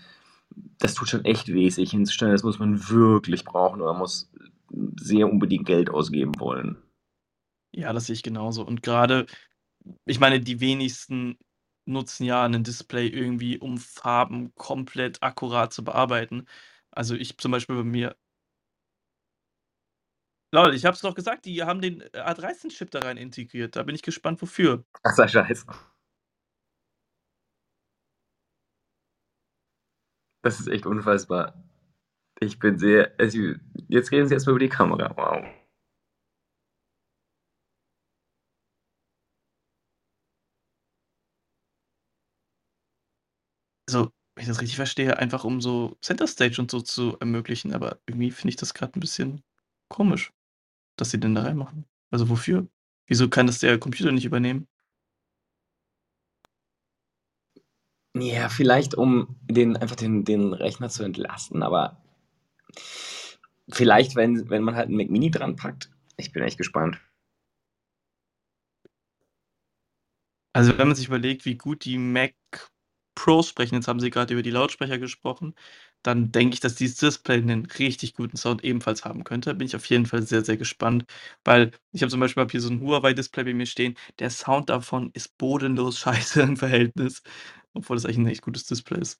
das 0.78 0.94
tut 0.94 1.09
schon 1.11 1.24
echt 1.26 1.49
weh, 1.49 1.70
sich 1.70 1.92
hinzustellen. 1.92 2.32
Das 2.34 2.44
muss 2.44 2.59
man 2.61 2.88
wirklich 2.90 3.44
brauchen 3.46 3.82
oder 3.82 3.94
muss 3.94 4.30
sehr 5.01 5.30
unbedingt 5.30 5.66
Geld 5.66 5.90
ausgeben 5.90 6.34
wollen. 6.40 6.78
Ja, 7.74 7.92
das 7.92 8.07
sehe 8.07 8.14
ich 8.14 8.22
genauso. 8.22 8.64
Und 8.66 8.82
grade 8.82 9.26
ich 10.07 10.20
meine, 10.20 10.40
die 10.40 10.61
wenigsten 10.61 11.38
nutzen 11.86 12.24
ja 12.24 12.49
'nen 12.49 12.64
Display 12.64 13.09
irgendwie, 13.09 13.59
um 13.59 13.78
Farben 13.78 14.55
komplett 14.57 15.22
akkurat 15.22 15.72
zu 15.72 15.84
bearbeiten. 15.84 16.46
Also, 16.92 17.14
ich 17.16 17.38
zum 17.38 17.53
Beispiel 17.53 17.76
bei 17.76 17.84
mir 17.84 18.16
Lol, 20.53 20.74
ich 20.74 20.86
habe 20.86 20.94
es 20.94 21.03
doch 21.03 21.14
gesagt, 21.14 21.44
die 21.44 21.62
haben 21.62 21.82
den 21.82 22.03
A13-Chip 22.14 22.90
da 22.90 23.01
rein 23.01 23.18
integriert. 23.18 23.76
Da 23.76 23.82
bin 23.82 23.94
ich 23.94 24.03
gespannt, 24.03 24.40
wofür. 24.40 24.84
Krasser 25.03 25.28
Scheiß. 25.28 25.66
Das 30.44 30.61
ist 30.61 30.68
echt 30.68 30.86
unfassbar. 30.86 31.55
Ich 32.40 32.59
bin 32.61 32.78
sehr 32.78 33.12
jetzt 33.88 34.12
reden 34.12 34.28
Sie 34.28 34.34
erst 34.34 34.46
mal 34.46 34.53
über 34.53 34.61
die 34.61 34.68
Kamera. 34.70 35.12
Wow. 35.16 35.44
Also, 43.88 44.12
wenn 44.34 44.42
ich 44.42 44.49
das 44.49 44.61
richtig 44.61 44.76
verstehe, 44.76 45.16
einfach 45.18 45.44
um 45.44 45.62
so 45.62 45.96
Center 46.03 46.26
Stage 46.26 46.61
und 46.61 46.70
so 46.70 46.82
zu 46.82 47.16
ermöglichen, 47.20 47.72
aber 47.72 47.99
irgendwie 48.07 48.30
finde 48.30 48.51
ich 48.51 48.57
das 48.57 48.74
grad 48.74 48.94
'n 48.96 49.01
bisschen 49.01 49.42
komisch, 49.88 50.30
dass 51.01 51.11
sie 51.11 51.20
den 51.20 51.34
da 51.34 51.42
reinmachen. 51.42 51.84
Also, 52.11 52.28
wofür? 52.28 52.68
Wieso 53.09 53.28
kann 53.28 53.46
das 53.46 53.59
der 53.61 53.78
Computer 53.78 54.12
nicht 54.12 54.24
übernehmen? 54.26 54.66
Ja, 58.14 58.51
vielleicht, 58.51 58.94
um 58.94 59.36
den 59.42 59.76
einfach 59.78 59.96
den 59.96 60.24
den 60.24 60.53
Rechner 60.53 60.90
zu 60.90 61.05
entlasten, 61.05 61.62
aber 61.62 62.03
vielleicht, 63.70 64.14
wenn 64.16 64.51
wenn 64.51 64.62
man 64.62 64.76
halt 64.76 64.90
'n 64.90 64.96
Mac 64.96 65.09
Mini 65.11 65.30
dran 65.30 65.57
packt. 65.57 65.90
Ich 66.18 66.32
bin 66.32 66.42
echt 66.42 66.59
gespannt. 66.59 67.01
Also, 70.55 70.76
wenn 70.78 70.88
man 70.88 70.96
sich 70.96 71.07
überlegt, 71.09 71.44
wie 71.44 71.57
gut 71.57 71.84
die 71.84 71.99
Mac 71.99 72.34
Pros 73.18 73.48
sprechen, 73.48 73.74
jetzt 73.74 73.88
haben 73.88 73.98
Sie 74.00 74.10
grad 74.10 74.30
über 74.30 74.42
die 74.42 74.50
Lautsprecher 74.50 74.98
gesprochen, 74.98 75.54
dann 76.04 76.30
denke 76.30 76.54
ich, 76.54 76.60
dass 76.60 76.76
dieses 76.76 76.96
Display 76.98 77.40
'nen 77.40 77.66
richtig 77.66 78.14
guten 78.14 78.36
Sound 78.36 78.62
ebenfalls 78.64 79.04
haben 79.04 79.24
könnte. 79.24 79.54
Bin 79.54 79.66
ich 79.66 79.74
auf 79.76 79.84
jeden 79.86 80.06
Fall 80.06 80.22
sehr, 80.22 80.44
sehr 80.44 80.56
gespannt, 80.56 81.04
weil 81.44 81.72
ich 81.92 82.02
habe 82.02 82.10
zum 82.10 82.20
Beispiel 82.20 82.42
habe 82.42 82.52
hier 82.52 82.60
so 82.60 82.70
'n 82.70 82.80
Huawei-Display 82.80 83.42
bei 83.44 83.54
mir 83.54 83.66
stehen. 83.66 83.96
Der 84.20 84.30
Sound 84.30 84.70
davon 84.70 85.10
ist 85.14 85.36
bodenlos 85.38 85.98
scheiße 86.00 86.42
im 86.42 86.56
Verhältnis, 86.56 87.22
obwohl 87.74 87.96
das 87.96 88.04
eigentlich 88.06 88.18
'n 88.18 88.26
echt 88.28 88.42
gutes 88.42 88.64
Display 88.66 89.00
ist. 89.00 89.16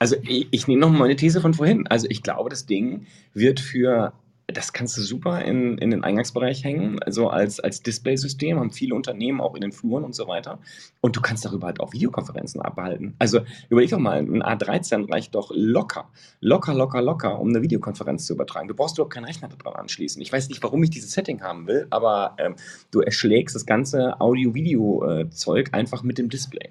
Also, 0.00 0.16
i 0.28 0.46
ich 0.52 0.68
nehme 0.68 0.80
noch 0.80 0.90
meine 0.90 1.16
These 1.16 1.40
von 1.40 1.54
vorhin. 1.54 1.86
Also, 1.88 2.06
ich 2.08 2.22
glaube, 2.22 2.50
das 2.50 2.66
Ding 2.66 3.06
wird 3.34 3.58
für 3.60 4.12
das 4.52 4.72
kannst 4.72 4.96
du 4.96 5.02
super 5.02 5.42
in 5.42 5.76
in 5.78 5.90
den 5.90 6.04
Eingangsbereich 6.04 6.64
hängen, 6.64 6.98
also 7.02 7.28
als 7.28 7.60
als 7.60 7.82
Displaysystem, 7.82 8.58
haben 8.58 8.70
viele 8.72 8.94
Unternehmen 8.94 9.40
auch 9.42 9.54
in 9.54 9.60
den 9.60 9.72
Fluren 9.72 10.04
und 10.04 10.14
so 10.14 10.26
weiter. 10.26 10.58
Und 11.02 11.16
du 11.16 11.20
kannst 11.20 11.44
darüber 11.44 11.66
halt 11.68 11.80
auch 11.80 11.92
Videokonferenzen 11.92 12.60
abhalten. 12.62 13.14
Also, 13.18 13.40
überleg 13.68 13.90
doch 13.90 13.98
mal, 13.98 14.18
'n 14.20 14.42
A13 14.42 15.04
reicht 15.12 15.34
doch 15.34 15.50
locker, 15.54 16.10
locker, 16.40 16.74
locker, 16.74 17.02
locker, 17.02 17.38
um 17.40 17.50
'ne 17.50 17.62
Videokonferenz 17.62 18.26
zu 18.26 18.32
übertragen. 18.34 18.68
Du 18.68 18.74
brauchst 18.74 18.96
überhaupt 18.98 19.12
keinen 19.14 19.24
Rechner 19.26 19.48
da 19.48 19.56
dran 19.56 19.74
anschließen. 19.74 20.22
Ich 20.22 20.32
weiß 20.32 20.48
nicht, 20.48 20.62
warum 20.62 20.82
ich 20.82 20.90
dieses 20.90 21.12
Setting 21.12 21.42
haben 21.42 21.66
will, 21.66 21.86
aber, 21.90 22.34
ähm, 22.38 22.56
du 22.90 23.00
erschlägst 23.00 23.54
das 23.54 23.66
ganze 23.66 24.20
Audio-Video 24.20 25.04
äh, 25.04 25.30
Zeug 25.30 25.70
einfach 25.74 26.02
mit 26.02 26.16
dem 26.18 26.30
Display. 26.30 26.70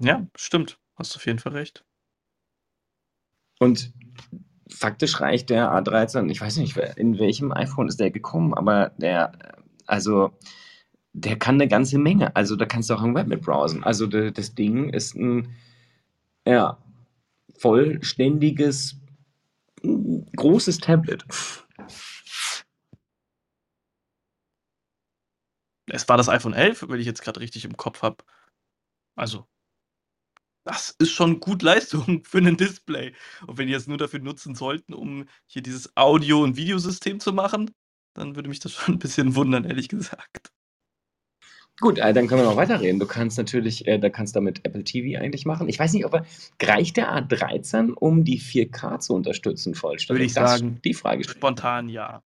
Ja, 0.00 0.26
stimmt. 0.36 0.78
Hast 0.96 1.16
auf 1.16 1.26
jeden 1.26 1.38
Fall 1.38 1.52
recht. 1.52 1.82
Und 3.60 3.92
faktisch 4.74 5.20
reicht 5.20 5.50
der 5.50 5.70
A13 5.72 6.30
ich 6.30 6.40
weiß 6.40 6.58
nicht, 6.58 6.76
in 6.76 7.18
welchem 7.18 7.52
iPhone 7.52 7.88
ist 7.88 8.00
der 8.00 8.10
gekommen, 8.10 8.54
aber 8.54 8.92
der 8.98 9.32
also, 9.86 10.30
der 11.14 11.38
kann 11.38 11.58
'ne 11.58 11.68
ganze 11.68 11.98
Menge. 11.98 12.36
Also, 12.36 12.56
da 12.56 12.66
kannst 12.66 12.90
du 12.90 12.94
auch 12.94 13.02
im 13.04 13.14
Web 13.16 13.28
mit 13.28 13.42
browsen. 13.42 13.84
Also, 13.84 14.06
d 14.08 14.32
das 14.32 14.54
Ding 14.56 14.90
ist 14.90 15.16
'n, 15.16 15.48
ja, 16.46 16.78
vollständiges, 17.58 18.96
großes 20.36 20.78
Tablet. 20.78 21.24
Es 25.88 26.08
war 26.08 26.16
das 26.16 26.28
iPhone 26.28 26.54
11, 26.54 26.84
wenn 26.88 27.00
ich 27.00 27.06
jetzt 27.06 27.22
grad 27.22 27.38
richtig 27.38 27.64
im 27.64 27.76
Kopf 27.76 28.02
habe. 28.02 28.16
Also 29.16 29.46
das 30.64 30.94
ist 30.98 31.10
schon 31.12 31.40
gut 31.40 31.62
Leistung 31.62 32.24
für 32.24 32.40
'nen 32.40 32.56
Display. 32.56 33.14
Und 33.46 33.58
wenn 33.58 33.66
die 33.68 33.72
das 33.74 33.86
nur 33.86 33.98
dafür 33.98 34.20
nutzen 34.20 34.54
sollten, 34.54 34.94
um 34.94 35.26
hier 35.46 35.62
dieses 35.62 35.96
Audio 35.96 36.42
und 36.42 36.56
Videosystem 36.56 37.20
zu 37.20 37.32
machen, 37.32 37.70
dann 38.14 38.36
würde 38.36 38.48
mich 38.48 38.60
das 38.60 38.72
schon 38.72 38.94
'n 38.96 38.98
bisschen 38.98 39.34
wundern, 39.36 39.64
ehrlich 39.64 39.88
gesagt. 39.88 40.50
Gut, 41.80 41.98
äh, 41.98 42.12
dann 42.12 42.28
können 42.28 42.42
wir 42.42 42.44
noch 42.48 42.56
weiterreden. 42.56 43.00
Du 43.00 43.06
kannst 43.06 43.36
natürlich 43.36 43.86
äh, 43.88 43.98
da 43.98 44.08
kannst 44.08 44.36
damit 44.36 44.60
Apple 44.64 44.84
TV 44.84 45.20
eigentlich 45.20 45.44
machen. 45.44 45.68
Ich 45.68 45.78
weiß 45.78 45.92
nicht, 45.92 46.04
ob 46.06 46.14
er 46.14 46.24
reicht 46.62 46.96
der 46.96 47.10
A13, 47.12 47.92
um 47.92 48.24
die 48.24 48.38
4K 48.38 49.00
zu 49.00 49.12
unterstützen 49.14 49.74
vollständig? 49.74 50.20
Würde 50.20 50.26
ich 50.26 50.34
Das 50.34 50.60
sagen, 50.60 50.80
die 50.84 50.94
Frage 50.94 51.24
spontan 51.24 51.88
ja. 51.88 52.22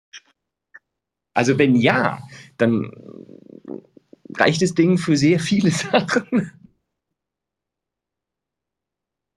Also, 1.34 1.58
wenn 1.58 1.76
ja, 1.76 2.20
dann 2.58 2.92
reicht 4.38 4.62
das 4.62 4.74
Ding 4.74 4.98
für 4.98 5.18
sehr 5.18 5.40
viele 5.40 5.72
Sachen. 5.72 6.52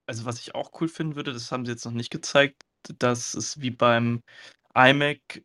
Also, 0.07 0.25
was 0.25 0.39
ich 0.39 0.55
auch 0.55 0.71
cool 0.79 0.87
finden 0.87 1.15
würde, 1.15 1.33
das 1.33 1.51
haben 1.51 1.65
sie 1.65 1.71
jetzt 1.73 1.85
noch 1.85 1.91
nicht 1.91 2.11
gezeigt, 2.11 2.63
dass 2.99 3.33
es 3.33 3.59
wie 3.59 3.71
beim 3.71 4.21
iMac 4.75 5.43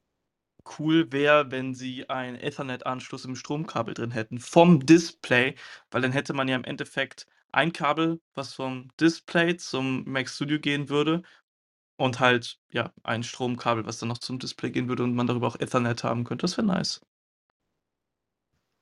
cool 0.78 1.12
wäre, 1.12 1.50
wenn 1.50 1.74
sie 1.74 2.08
einen 2.10 2.36
Ethernet-Anschluss 2.36 3.24
im 3.26 3.36
Stromkabel 3.36 3.94
drin 3.94 4.12
hätten 4.12 4.38
vom 4.40 4.86
Display, 4.86 5.56
weil 5.90 6.02
dann 6.02 6.12
hätte 6.12 6.34
man 6.34 6.48
ja 6.48 6.56
im 6.56 6.64
Endeffekt 6.64 7.26
ein 7.52 7.72
Kabel, 7.72 8.20
was 8.34 8.54
vom 8.54 8.88
Display 9.00 9.56
zum 9.56 10.04
Mac 10.06 10.28
Studio 10.30 10.58
gehen 10.60 10.88
würde 10.90 11.22
und 11.98 12.20
halt, 12.20 12.60
ja, 12.70 12.92
ein 13.04 13.22
Stromkabel, 13.24 13.86
was 13.86 13.98
dann 13.98 14.08
noch 14.10 14.18
zum 14.18 14.38
Display 14.40 14.70
gehen 14.72 14.88
würde 14.88 15.04
und 15.04 15.14
man 15.16 15.26
darüber 15.28 15.48
auch 15.48 15.60
Ethernet 15.60 16.04
haben 16.04 16.24
könnte. 16.24 16.42
Das 16.44 16.56
wäre 16.58 16.66
nice. 16.68 17.00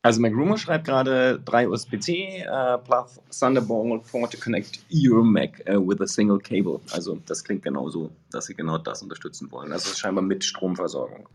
Also, 0.02 0.20
MacRumor 0.22 0.56
schreibt 0.56 0.86
grade 0.86 1.40
3 1.44 1.68
USB-C, 1.68 2.44
äh, 2.46 2.78
plus 2.78 3.20
Thunderbolt 3.38 4.10
port 4.10 4.32
to 4.32 4.38
connect 4.38 4.80
your 4.90 5.22
Mac, 5.22 5.60
äh, 5.66 5.76
with 5.76 6.00
a 6.00 6.06
single 6.06 6.38
cable. 6.38 6.80
Also, 6.92 7.20
das 7.26 7.44
klingt 7.44 7.62
genauso, 7.62 8.10
dass 8.30 8.46
sie 8.46 8.54
genau 8.54 8.78
das 8.78 9.02
unterstützen 9.02 9.50
wollen. 9.52 9.72
Also, 9.72 9.94
scheinbar 9.94 10.24
mit 10.24 10.42
Stromversorgung. 10.44 11.28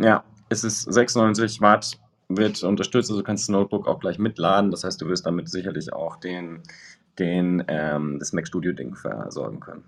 Ja, 0.00 0.24
es 0.48 0.64
ist 0.64 0.82
96 0.82 1.60
Watt, 1.60 1.98
wird 2.28 2.62
unterstützt, 2.62 3.10
also 3.10 3.20
du 3.20 3.26
kannst 3.26 3.44
das 3.44 3.48
Notebook 3.50 3.86
auch 3.86 4.00
gleich 4.00 4.18
mitladen. 4.18 4.70
Das 4.70 4.84
heißt, 4.84 5.00
du 5.00 5.06
wirst 5.08 5.26
damit 5.26 5.48
sicherlich 5.50 5.92
auch 5.92 6.16
den 6.16 6.62
den, 7.18 7.64
ähm 7.68 8.18
das 8.18 8.32
Mac 8.32 8.46
Studio 8.46 8.72
Ding 8.72 8.96
versorgen 8.96 9.60
können. 9.60 9.84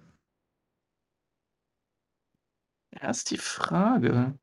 Ja, 3.01 3.11
ist 3.11 3.30
die 3.30 3.38
Frage. 3.38 4.38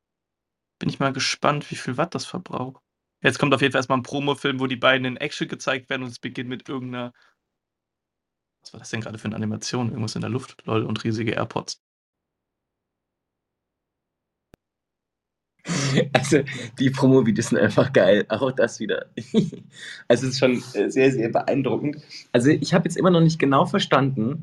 Bin 0.80 0.88
ich 0.90 1.00
mal 1.00 1.12
gespannt, 1.12 1.70
wie 1.70 1.76
viel 1.76 1.96
Watt 1.98 2.14
das 2.14 2.26
verbraucht. 2.26 2.82
Jetzt 3.22 3.38
kommt 3.38 3.54
auf 3.54 3.62
jeden 3.62 3.72
Fall 3.72 3.80
erstmal 3.80 3.98
ein 3.98 4.04
Promo-Film, 4.04 4.60
wo 4.60 4.66
die 4.68 4.76
beiden 4.76 5.06
in 5.06 5.16
Action 5.16 5.48
gezeigt 5.48 5.90
werden 5.90 6.02
und 6.04 6.10
es 6.10 6.18
beginnt 6.20 6.50
mit 6.50 6.68
irgendeiner. 6.68 7.12
Was 8.62 8.72
war 8.72 8.80
das 8.80 8.90
denn 8.90 9.00
gerade 9.00 9.16
für 9.18 9.26
eine 9.26 9.36
Animation? 9.36 9.90
Irgendwas 9.90 10.16
in 10.16 10.22
der 10.22 10.30
Luft, 10.30 10.60
lol, 10.66 10.82
und 10.84 11.04
riesige 11.04 11.32
AirPods. 11.32 11.80
Also 16.12 16.38
die 16.78 16.90
Promo-Videos 16.90 17.48
sind 17.48 17.58
einfach 17.58 17.92
geil. 17.92 18.24
Auch 18.28 18.52
das 18.52 18.80
wieder. 18.80 19.06
Also 20.08 20.26
es 20.26 20.34
ist 20.34 20.38
schon 20.38 20.60
sehr, 20.90 21.10
sehr 21.12 21.28
beeindruckend. 21.30 21.96
Also 22.32 22.50
ich 22.50 22.74
habe 22.74 22.88
jetzt 22.88 22.96
immer 22.96 23.10
noch 23.10 23.20
nicht 23.20 23.38
genau 23.38 23.66
verstanden. 23.66 24.40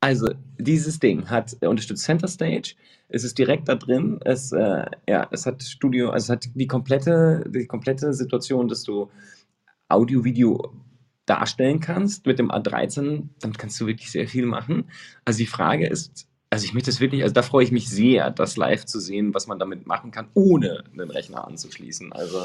Also 0.00 0.30
dieses 0.58 0.98
Ding 0.98 1.28
hat 1.28 1.56
äh, 1.60 1.66
unterstützt 1.66 2.04
Center 2.04 2.28
Stage. 2.28 2.74
Es 3.08 3.22
ist 3.22 3.36
direkt 3.38 3.68
da 3.68 3.74
drin. 3.74 4.18
Es, 4.24 4.50
äh, 4.52 4.86
ja, 5.08 5.28
es 5.30 5.44
hat 5.44 5.62
Studio, 5.62 6.10
also 6.10 6.24
es 6.24 6.30
hat 6.30 6.48
die 6.54 6.66
komplette, 6.66 7.44
die 7.48 7.66
komplette 7.66 8.14
Situation, 8.14 8.68
dass 8.68 8.82
du 8.82 9.10
Audio, 9.88 10.24
Video 10.24 10.72
darstellen 11.26 11.80
kannst 11.80 12.26
mit 12.26 12.38
dem 12.38 12.50
A13. 12.50 13.28
Damit 13.40 13.58
kannst 13.58 13.80
du 13.80 13.86
wirklich 13.86 14.10
sehr 14.10 14.26
viel 14.26 14.46
machen. 14.46 14.84
Also 15.24 15.38
die 15.38 15.46
Frage 15.46 15.86
ist, 15.86 16.26
also 16.48 16.64
ich 16.64 16.72
möchte 16.72 16.90
es 16.90 17.00
wirklich, 17.00 17.22
also 17.22 17.34
da 17.34 17.42
freue 17.42 17.64
ich 17.64 17.70
mich 17.70 17.88
sehr, 17.88 18.30
das 18.30 18.56
live 18.56 18.86
zu 18.86 19.00
sehen, 19.00 19.34
was 19.34 19.46
man 19.46 19.58
damit 19.58 19.86
machen 19.86 20.10
kann, 20.10 20.28
ohne 20.34 20.84
einen 20.92 21.10
Rechner 21.10 21.46
anzuschließen. 21.46 22.12
Also 22.12 22.38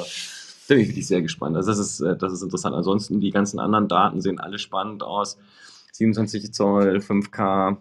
da 0.67 0.75
bin 0.75 0.83
ich 0.83 0.89
wirklich 0.89 1.07
sehr 1.07 1.21
gespannt. 1.21 1.55
Also 1.55 1.71
das 1.71 1.79
ist, 1.79 2.01
äh, 2.01 2.17
das 2.17 2.33
ist 2.33 2.41
interessant. 2.41 2.75
Ansonsten 2.75 3.21
die 3.21 3.31
ganzen 3.31 3.59
anderen 3.59 3.87
Daten 3.87 4.21
sehen 4.21 4.39
alle 4.39 4.59
spannend 4.59 5.03
aus. 5.03 5.37
27 5.97 6.53
Zoll, 6.53 6.97
5K, 6.97 7.77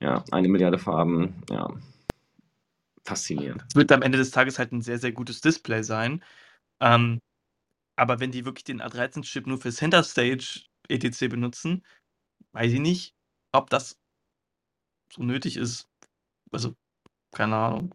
ja, 0.00 0.24
eine 0.30 0.48
Milliarde 0.48 0.78
Farben, 0.78 1.42
ja. 1.50 1.72
Faszinierend. 3.04 3.64
Es 3.68 3.74
wird 3.74 3.90
am 3.90 4.02
Ende 4.02 4.18
des 4.18 4.30
Tages 4.30 4.58
halt 4.58 4.72
ein 4.72 4.82
sehr, 4.82 4.98
sehr 4.98 5.12
gutes 5.12 5.40
Display 5.40 5.82
sein. 5.82 6.22
Ähm, 6.80 7.20
aber 7.96 8.20
wenn 8.20 8.30
die 8.30 8.44
wirklich 8.44 8.64
den 8.64 8.80
A13-Chip 8.80 9.46
nur 9.46 9.58
für 9.58 9.72
Center 9.72 10.02
Stage 10.02 10.62
ETC 10.88 11.28
benutzen, 11.28 11.84
weiß 12.52 12.72
ich 12.72 12.80
nicht, 12.80 13.14
ob 13.52 13.70
das 13.70 13.98
so 15.12 15.22
nötig 15.22 15.56
ist. 15.56 15.88
Also, 16.52 16.74
keine 17.32 17.56
Ahnung. 17.56 17.94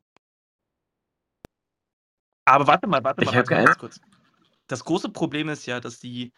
Aber 2.46 2.68
warte 2.68 2.88
mal, 2.88 3.04
warte 3.04 3.24
Ich 3.24 3.28
mal, 3.28 3.36
warte 3.36 3.54
mal 3.54 3.66
ganz 3.66 3.78
kurz. 3.78 4.02
Das 4.68 4.84
große 4.84 5.10
Problem 5.10 5.50
ist 5.50 5.66
ja, 5.66 5.80
dass 5.80 6.00
die 6.00 6.32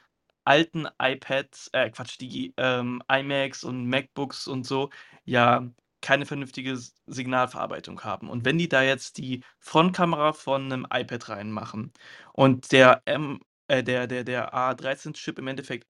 alten 0.50 0.88
iPads, 1.00 1.70
äh, 1.74 1.92
Quatsch, 1.92 2.18
die 2.20 2.54
ähm, 2.58 3.04
iMacs 3.12 3.64
und 3.64 3.86
MacBooks 3.88 4.48
und 4.48 4.66
so 4.66 4.90
ja 5.26 5.70
keine 6.02 6.26
vernünftige 6.26 6.78
Signalverarbeitung 7.08 8.02
haben. 8.04 8.30
Und 8.30 8.46
wenn 8.46 8.58
die 8.58 8.70
da 8.70 8.82
jetzt 8.82 9.18
die 9.18 9.44
Frontkamera 9.60 10.34
von 10.34 10.72
einem 10.72 10.88
iPad 10.92 11.30
reinmachen 11.30 11.94
und 12.34 12.72
der 12.72 13.02
M, 13.06 13.40
äh, 13.68 13.84
der, 13.84 14.08
der, 14.08 14.24
der 14.24 14.54
A13-Chip 14.56 15.38
im 15.40 15.48
Endeffekt 15.48 15.88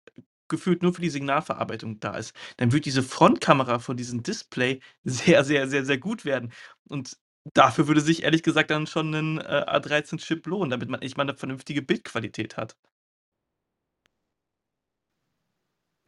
gefühlt 0.50 0.82
nur 0.84 0.94
für 0.94 1.02
die 1.02 1.10
Signalverarbeitung 1.10 2.00
da 2.00 2.18
ist, 2.18 2.36
dann 2.58 2.72
wird 2.74 2.86
diese 2.86 3.04
Frontkamera 3.04 3.80
von 3.80 3.96
diesem 3.98 4.24
Display 4.24 4.82
sehr, 5.04 5.44
sehr, 5.46 5.68
sehr, 5.70 5.86
sehr 5.86 6.00
gut 6.00 6.26
werden. 6.26 6.52
Und 6.90 7.16
dafür 7.54 7.88
würde 7.88 8.02
sich 8.02 8.24
ehrlich 8.24 8.44
gesagt 8.44 8.72
dann 8.72 8.88
schon 8.88 9.14
ein 9.14 9.38
äh, 9.40 9.42
A13-Chip 9.68 10.46
lohnen, 10.48 10.72
damit 10.72 10.90
man 10.90 11.02
echt 11.02 11.18
mal 11.18 11.24
eine 11.24 11.36
vernünftige 11.38 11.82
Bildqualität 11.84 12.58
hat. 12.58 12.76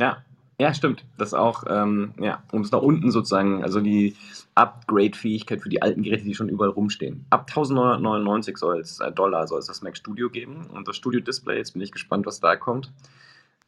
Ja, 0.01 0.25
ja, 0.59 0.73
stimmt. 0.73 1.05
Das 1.19 1.35
auch, 1.35 1.63
ähm, 1.67 2.15
ja, 2.19 2.41
um 2.51 2.61
es 2.61 2.71
nach 2.71 2.81
unten 2.81 3.11
sozusagen, 3.11 3.63
also 3.63 3.81
die 3.81 4.15
Upgrade-Fähigkeit 4.55 5.61
für 5.61 5.69
die 5.69 5.83
alten 5.83 6.01
Geräte, 6.01 6.23
die 6.23 6.33
schon 6.33 6.49
überall 6.49 6.71
rumstehen. 6.71 7.23
Ab 7.29 7.41
1999 7.49 8.57
soll 8.57 8.79
es, 8.79 8.99
äh, 8.99 9.11
Dollar 9.11 9.47
soll 9.47 9.59
es 9.59 9.67
das 9.67 9.83
Mac 9.83 9.95
Studio 9.95 10.31
geben 10.31 10.65
und 10.71 10.87
das 10.87 10.95
Studio 10.95 11.19
Display, 11.19 11.57
jetzt 11.57 11.73
bin 11.73 11.83
ich 11.83 11.91
gespannt, 11.91 12.25
was 12.25 12.39
da 12.39 12.55
kommt. 12.55 12.91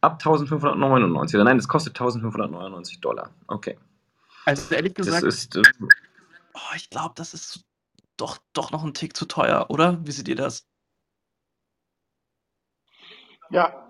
Ab 0.00 0.14
1599, 0.14 1.36
oder 1.36 1.44
nein, 1.44 1.56
das 1.56 1.68
kostet 1.68 1.94
1599 1.94 3.00
Dollar. 3.00 3.30
Okay. 3.46 3.78
Also 4.44 4.74
ehrlich 4.74 4.94
Das 4.94 5.06
gesagt, 5.06 5.24
ist, 5.24 5.54
äh, 5.54 5.62
oh, 6.54 6.74
ich 6.74 6.90
glaube, 6.90 7.14
das 7.16 7.32
ist 7.32 7.64
doch, 8.16 8.38
doch 8.54 8.72
noch 8.72 8.82
ein 8.84 8.94
Tick 8.94 9.16
zu 9.16 9.26
teuer, 9.26 9.66
oder? 9.68 10.04
Wie 10.04 10.10
seht 10.10 10.26
ihr 10.26 10.36
das? 10.36 10.66
Ja, 13.50 13.84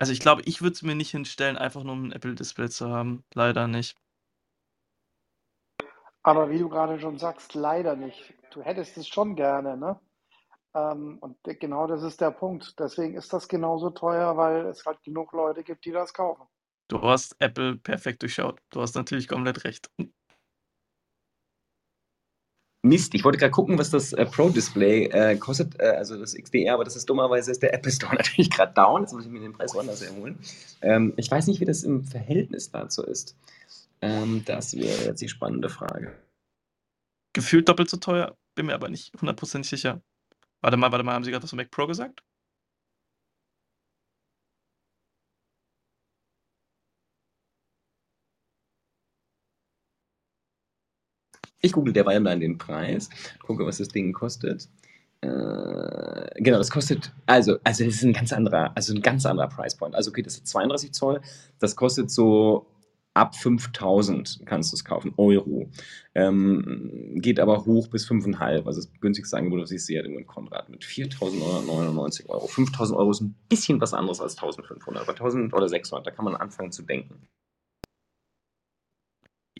Also 0.00 0.12
ich 0.12 0.20
glaube, 0.20 0.42
ich 0.46 0.62
würde 0.62 0.72
es 0.72 0.82
mir 0.82 0.94
nicht 0.94 1.10
hinstellen, 1.10 1.58
einfach 1.58 1.84
nur 1.84 1.92
um 1.92 2.04
ein 2.08 2.12
Apple-Display 2.12 2.70
zu 2.70 2.88
haben. 2.88 3.22
Leider 3.34 3.68
nicht. 3.68 3.96
aber 6.22 6.50
wie 6.50 6.58
du 6.58 6.68
gerade 6.68 7.00
schon 7.00 7.18
sagst, 7.18 7.54
leider 7.54 7.96
nicht. 7.96 8.34
Du 8.52 8.62
hättest 8.62 8.96
es 8.96 9.08
schon 9.08 9.36
gerne, 9.36 9.76
ne? 9.76 9.98
Ähm, 10.74 11.18
und 11.20 11.36
genau 11.42 11.86
das 11.86 12.02
ist 12.02 12.20
der 12.20 12.30
Punkt. 12.30 12.78
Deswegen 12.78 13.14
ist 13.14 13.32
das 13.32 13.48
genauso 13.48 13.90
teuer, 13.90 14.36
weil 14.36 14.66
es 14.66 14.84
halt 14.84 15.02
genug 15.02 15.32
Leute 15.32 15.64
gibt, 15.64 15.84
die 15.84 15.92
das 15.92 16.12
kaufen. 16.12 16.44
Du 16.88 17.00
hast 17.02 17.36
Apple 17.40 17.76
perfekt 17.76 18.22
durchschaut. 18.22 18.60
Du 18.70 18.80
hast 18.80 18.94
natürlich 18.94 19.28
komplett 19.28 19.64
recht. 19.64 19.90
Mist, 22.82 23.14
ich 23.14 23.24
wollte 23.24 23.36
gerade 23.36 23.50
gucken, 23.50 23.78
was 23.78 23.90
das 23.90 24.14
äh, 24.14 24.24
Pro-Display 24.24 25.04
äh, 25.06 25.36
kostet, 25.36 25.78
äh, 25.78 25.88
also 25.88 26.18
das 26.18 26.34
XDR, 26.34 26.74
aber 26.74 26.84
das 26.84 26.96
ist 26.96 27.08
dummerweise 27.10 27.50
ist 27.50 27.62
der 27.62 27.74
Apple 27.74 27.92
Store 27.92 28.14
natürlich 28.16 28.50
gerade 28.50 28.72
down. 28.72 29.02
Jetzt 29.02 29.12
muss 29.12 29.26
ich 29.26 29.30
mir 29.30 29.40
den 29.40 29.52
Preis 29.52 29.74
woanders 29.74 30.00
erholen. 30.00 30.38
Ähm, 30.80 31.12
ich 31.16 31.30
weiß 31.30 31.46
nicht, 31.46 31.60
wie 31.60 31.66
das 31.66 31.82
im 31.82 32.04
Verhältnis 32.04 32.70
dazu 32.70 33.02
ist. 33.02 33.36
Ähm, 34.00 34.42
das 34.46 34.74
wäre 34.74 35.04
jetzt 35.04 35.20
die 35.20 35.28
spannende 35.28 35.68
Frage. 35.68 36.16
Gefühlt 37.34 37.68
doppelt 37.68 37.90
so 37.90 37.98
teuer, 37.98 38.34
bin 38.54 38.66
mir 38.66 38.74
aber 38.74 38.88
nicht 38.88 39.12
hundertprozentig 39.20 39.68
sicher. 39.68 40.00
Warte 40.62 40.78
mal, 40.78 40.90
warte 40.90 41.04
mal, 41.04 41.14
haben 41.14 41.24
Sie 41.24 41.30
gerade 41.30 41.42
was 41.42 41.50
zum 41.50 41.58
Mac 41.58 41.70
Pro 41.70 41.86
gesagt? 41.86 42.22
Ich 51.60 51.72
google 51.72 51.92
derweil 51.92 52.20
mal 52.20 52.38
den 52.38 52.58
Preis, 52.58 53.08
gucke, 53.42 53.66
was 53.66 53.78
das 53.78 53.88
Ding 53.88 54.12
kostet. 54.12 54.68
Äh, 55.20 56.42
genau, 56.42 56.56
das 56.56 56.70
kostet, 56.70 57.12
also, 57.26 57.58
also 57.62 57.84
das 57.84 57.94
ist 57.96 58.04
ein 58.04 58.14
ganz 58.14 58.32
anderer, 58.32 58.72
also 58.74 58.94
ein 58.94 59.02
ganz 59.02 59.26
anderer 59.26 59.48
Price 59.48 59.76
Point. 59.76 59.94
Also 59.94 60.10
okay, 60.10 60.22
das 60.22 60.36
ist 60.36 60.46
32 60.46 60.92
Zoll, 60.92 61.20
das 61.58 61.76
kostet 61.76 62.10
so 62.10 62.66
ab 63.12 63.34
5000 63.34 64.40
kannst 64.46 64.72
du 64.72 64.76
es 64.76 64.84
kaufen, 64.84 65.12
Euro. 65.16 65.68
Ähm, 66.14 67.12
geht 67.16 67.40
aber 67.40 67.64
hoch 67.64 67.88
bis 67.88 68.08
5,5, 68.08 68.66
also 68.66 68.80
das 68.80 68.90
günstigste 69.00 69.36
Angebot, 69.36 69.62
das 69.62 69.70
ich 69.72 69.84
sehe, 69.84 70.00
irgendwo 70.00 70.20
in 70.20 70.26
Konrad 70.26 70.68
mit 70.68 70.84
4.999 70.84 72.28
Euro. 72.28 72.46
5.000 72.46 72.96
Euro 72.96 73.10
ist 73.10 73.20
ein 73.20 73.34
bisschen 73.48 73.80
was 73.80 73.94
anderes 73.94 74.20
als 74.20 74.38
1.500, 74.38 74.98
aber 74.98 75.12
1.000 75.12 75.52
oder 75.52 75.68
600, 75.68 76.06
da 76.06 76.10
kann 76.10 76.24
man 76.24 76.36
anfangen 76.36 76.72
zu 76.72 76.82
denken. 76.82 77.28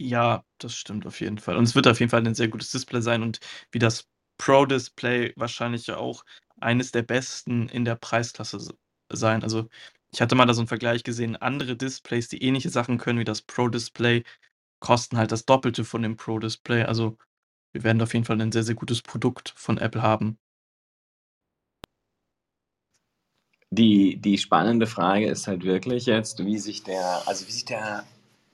Ja, 0.02 0.44
das 0.58 0.74
stimmt 0.76 1.04
auf 1.06 1.20
jeden 1.20 1.36
Fall. 1.38 1.56
Und 1.58 1.64
es 1.64 1.74
wird 1.74 1.86
auf 1.86 2.00
jeden 2.00 2.08
Fall 2.10 2.26
ein 2.26 2.34
sehr 2.34 2.48
gutes 2.48 2.70
Display 2.70 3.02
sein 3.02 3.22
und 3.22 3.38
wie 3.70 3.78
das 3.78 4.08
Pro-Display 4.38 5.34
wahrscheinlich 5.36 5.86
ja 5.88 5.98
auch 5.98 6.24
eines 6.58 6.90
der 6.90 7.02
besten 7.02 7.68
in 7.68 7.84
der 7.84 7.96
Preisklasse 7.96 8.58
sein. 9.12 9.42
Also 9.42 9.68
ich 10.12 10.22
hatte 10.22 10.34
mal 10.36 10.46
da 10.46 10.54
so 10.54 10.62
einen 10.62 10.68
Vergleich 10.68 11.04
gesehen, 11.04 11.36
andere 11.36 11.76
Displays, 11.76 12.28
die 12.28 12.42
ähnliche 12.42 12.70
Sachen 12.70 12.96
können 12.96 13.18
wie 13.18 13.24
das 13.24 13.42
Pro-Display, 13.42 14.24
kosten 14.80 15.18
halt 15.18 15.32
das 15.32 15.44
Doppelte 15.44 15.84
von 15.84 16.02
dem 16.02 16.16
Pro-Display. 16.16 16.84
Also 16.84 17.18
wir 17.72 17.84
werden 17.84 18.02
auf 18.02 18.14
jeden 18.14 18.24
Fall 18.26 18.40
ein 18.40 18.52
sehr, 18.52 18.64
sehr 18.64 18.76
gutes 18.76 19.02
Produkt 19.02 19.52
von 19.56 19.78
Apple 19.78 20.02
haben. 20.02 20.38
Die, 23.72 24.16
die 24.16 24.38
spannende 24.38 24.86
Frage 24.86 25.28
ist 25.28 25.46
halt 25.48 25.64
wirklich 25.64 26.06
jetzt, 26.06 26.44
wie 26.44 26.58
sich 26.58 26.82
der, 26.84 27.22
also 27.26 27.46
wie 27.46 27.52
sich 27.52 27.64
der 27.64 28.04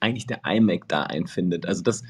eigentlich 0.01 0.27
der 0.27 0.41
iMac 0.45 0.89
da 0.89 1.05
einfindet. 1.05 1.67
Also 1.67 1.83
das, 1.83 2.03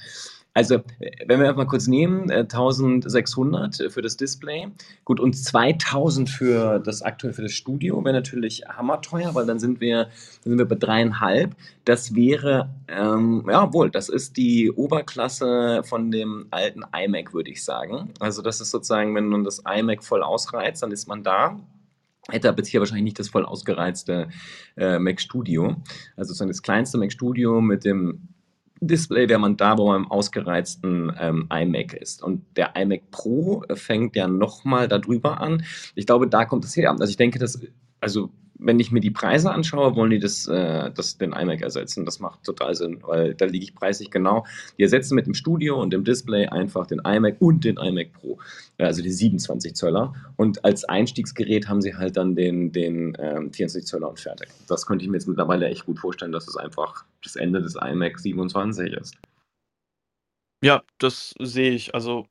also 0.57 0.77
äh, 1.01 1.11
wenn 1.27 1.39
wir 1.39 1.53
mal 1.53 1.67
kurz 1.67 1.87
nehmen, 1.87 2.31
äh, 2.31 2.39
1600 2.39 3.93
für 3.93 4.01
das 4.01 4.17
Display, 4.17 4.69
gut 5.05 5.21
und 5.21 5.35
2000 5.35 6.31
für 6.31 6.79
das 6.79 7.03
aktuell 7.03 7.35
für 7.35 7.43
das 7.43 7.53
Studio 7.53 8.03
wäre 8.03 8.15
natürlich 8.15 8.63
hammerteuer, 8.67 9.35
weil 9.35 9.45
dann 9.45 9.59
sind 9.59 9.81
wir, 9.83 10.05
dann 10.05 10.53
sind 10.53 10.59
wir 10.59 10.65
bei 10.65 10.77
dreieinhalb. 10.77 11.55
Das 11.85 12.15
wäre, 12.15 12.71
ähm, 12.89 13.45
ja 13.49 13.71
wohl, 13.75 13.91
das 13.91 14.09
ist 14.09 14.39
die 14.39 14.73
Oberklasse 14.73 15.83
von 15.85 16.11
dem 16.11 16.47
alten 16.51 16.85
iMac, 16.91 17.35
würde 17.35 17.51
ich 17.51 17.63
sagen. 17.63 18.11
Also 18.19 18.41
das 18.41 18.63
ist 18.63 18.71
sozusagen, 18.71 19.15
wenn 19.15 19.27
man 19.27 19.45
das 19.45 19.63
iMac 19.69 20.03
voll 20.03 20.23
ausreizt, 20.23 20.83
dann 20.83 20.91
ist 20.91 21.07
man 21.07 21.23
da 21.23 21.61
hätte 22.31 22.49
aber 22.49 22.59
jetzt 22.59 22.69
hier 22.69 22.81
wahrscheinlich 22.81 23.05
nicht 23.05 23.19
das 23.19 23.29
voll 23.29 23.45
ausgereizte 23.45 24.29
äh, 24.77 24.99
Mac 24.99 25.21
Studio. 25.21 25.77
Also 26.17 26.29
sozusagen 26.29 26.51
das 26.51 26.63
kleinste 26.63 26.99
Mac 26.99 27.13
Studio 27.13 27.61
mit 27.61 27.85
dem 27.85 28.29
Display 28.81 29.29
wäre 29.29 29.41
man 29.41 29.57
da, 29.57 29.79
wo 29.79 29.89
man 29.89 30.05
im 30.05 30.11
ausgereizten 30.11 31.13
ähm, 31.19 31.49
iMac 31.51 31.95
ist. 31.95 32.23
Und 32.23 32.45
der 32.57 32.77
iMac 32.77 33.11
Pro 33.11 33.65
fängt 33.75 34.17
ja 34.17 34.29
nochmal 34.29 34.89
darüber 34.89 35.41
an. 35.41 35.65
Ich 35.95 36.07
glaube, 36.07 36.29
da 36.29 36.45
kommt 36.45 36.65
es 36.65 36.77
her. 36.77 36.91
Also 36.91 37.11
ich 37.11 37.17
denke, 37.17 37.39
dass, 37.39 37.61
also 38.01 38.31
wenn 38.59 38.81
ich 38.81 38.93
mir 38.93 39.01
die 39.01 39.11
Preise 39.11 39.51
anschaue, 39.51 39.97
wollen 39.97 40.11
die 40.11 40.19
das, 40.19 40.47
äh, 40.47 40.91
das 40.91 41.19
den 41.19 41.33
iMac 41.33 41.63
ersetzen. 41.63 42.05
Das 42.05 42.21
macht 42.21 42.43
total 42.45 42.75
Sinn, 42.75 43.03
weil 43.03 43.35
da 43.35 43.45
liege 43.45 43.65
ich 43.65 43.75
preislich 43.75 44.11
genau. 44.11 44.47
Die 44.79 44.83
ersetzen 44.83 45.15
mit 45.15 45.27
dem 45.27 45.35
Studio 45.35 45.81
und 45.81 45.93
dem 45.93 46.05
Display 46.05 46.47
einfach 46.47 46.87
den 46.87 47.01
iMac 47.01 47.37
und 47.41 47.65
den 47.65 47.77
iMac 47.77 48.13
Pro, 48.13 48.39
also 48.79 49.03
die 49.03 49.11
27 49.11 49.75
Zöller. 49.75 50.15
Und 50.37 50.65
als 50.65 50.85
Einstiegsgerät 50.85 51.69
haben 51.69 51.83
sie 51.83 51.95
halt 51.95 52.17
dann 52.17 52.35
den, 52.35 52.73
den 52.73 53.17
ähm, 53.19 53.53
24 53.53 53.87
Zöller 53.87 54.09
und 54.09 54.21
fertig. 54.21 54.49
Das 54.69 54.87
könnte 54.87 55.05
ich 55.05 55.11
mir 55.11 55.17
jetzt 55.17 55.29
mittlerweile 55.29 55.69
echt 55.69 55.87
gut 55.87 55.99
vorstellen, 55.99 56.33
dass 56.33 56.49
es 56.49 56.57
einfach 56.57 57.05
das 57.23 57.37
Ende 57.37 57.61
des 57.61 57.77
iMac 57.77 58.19
27 58.19 58.93
ist. 58.93 59.17
Ja, 60.65 60.83
das 60.99 61.35
sehe 61.39 61.73
ich. 61.73 61.95
Also 61.95 62.27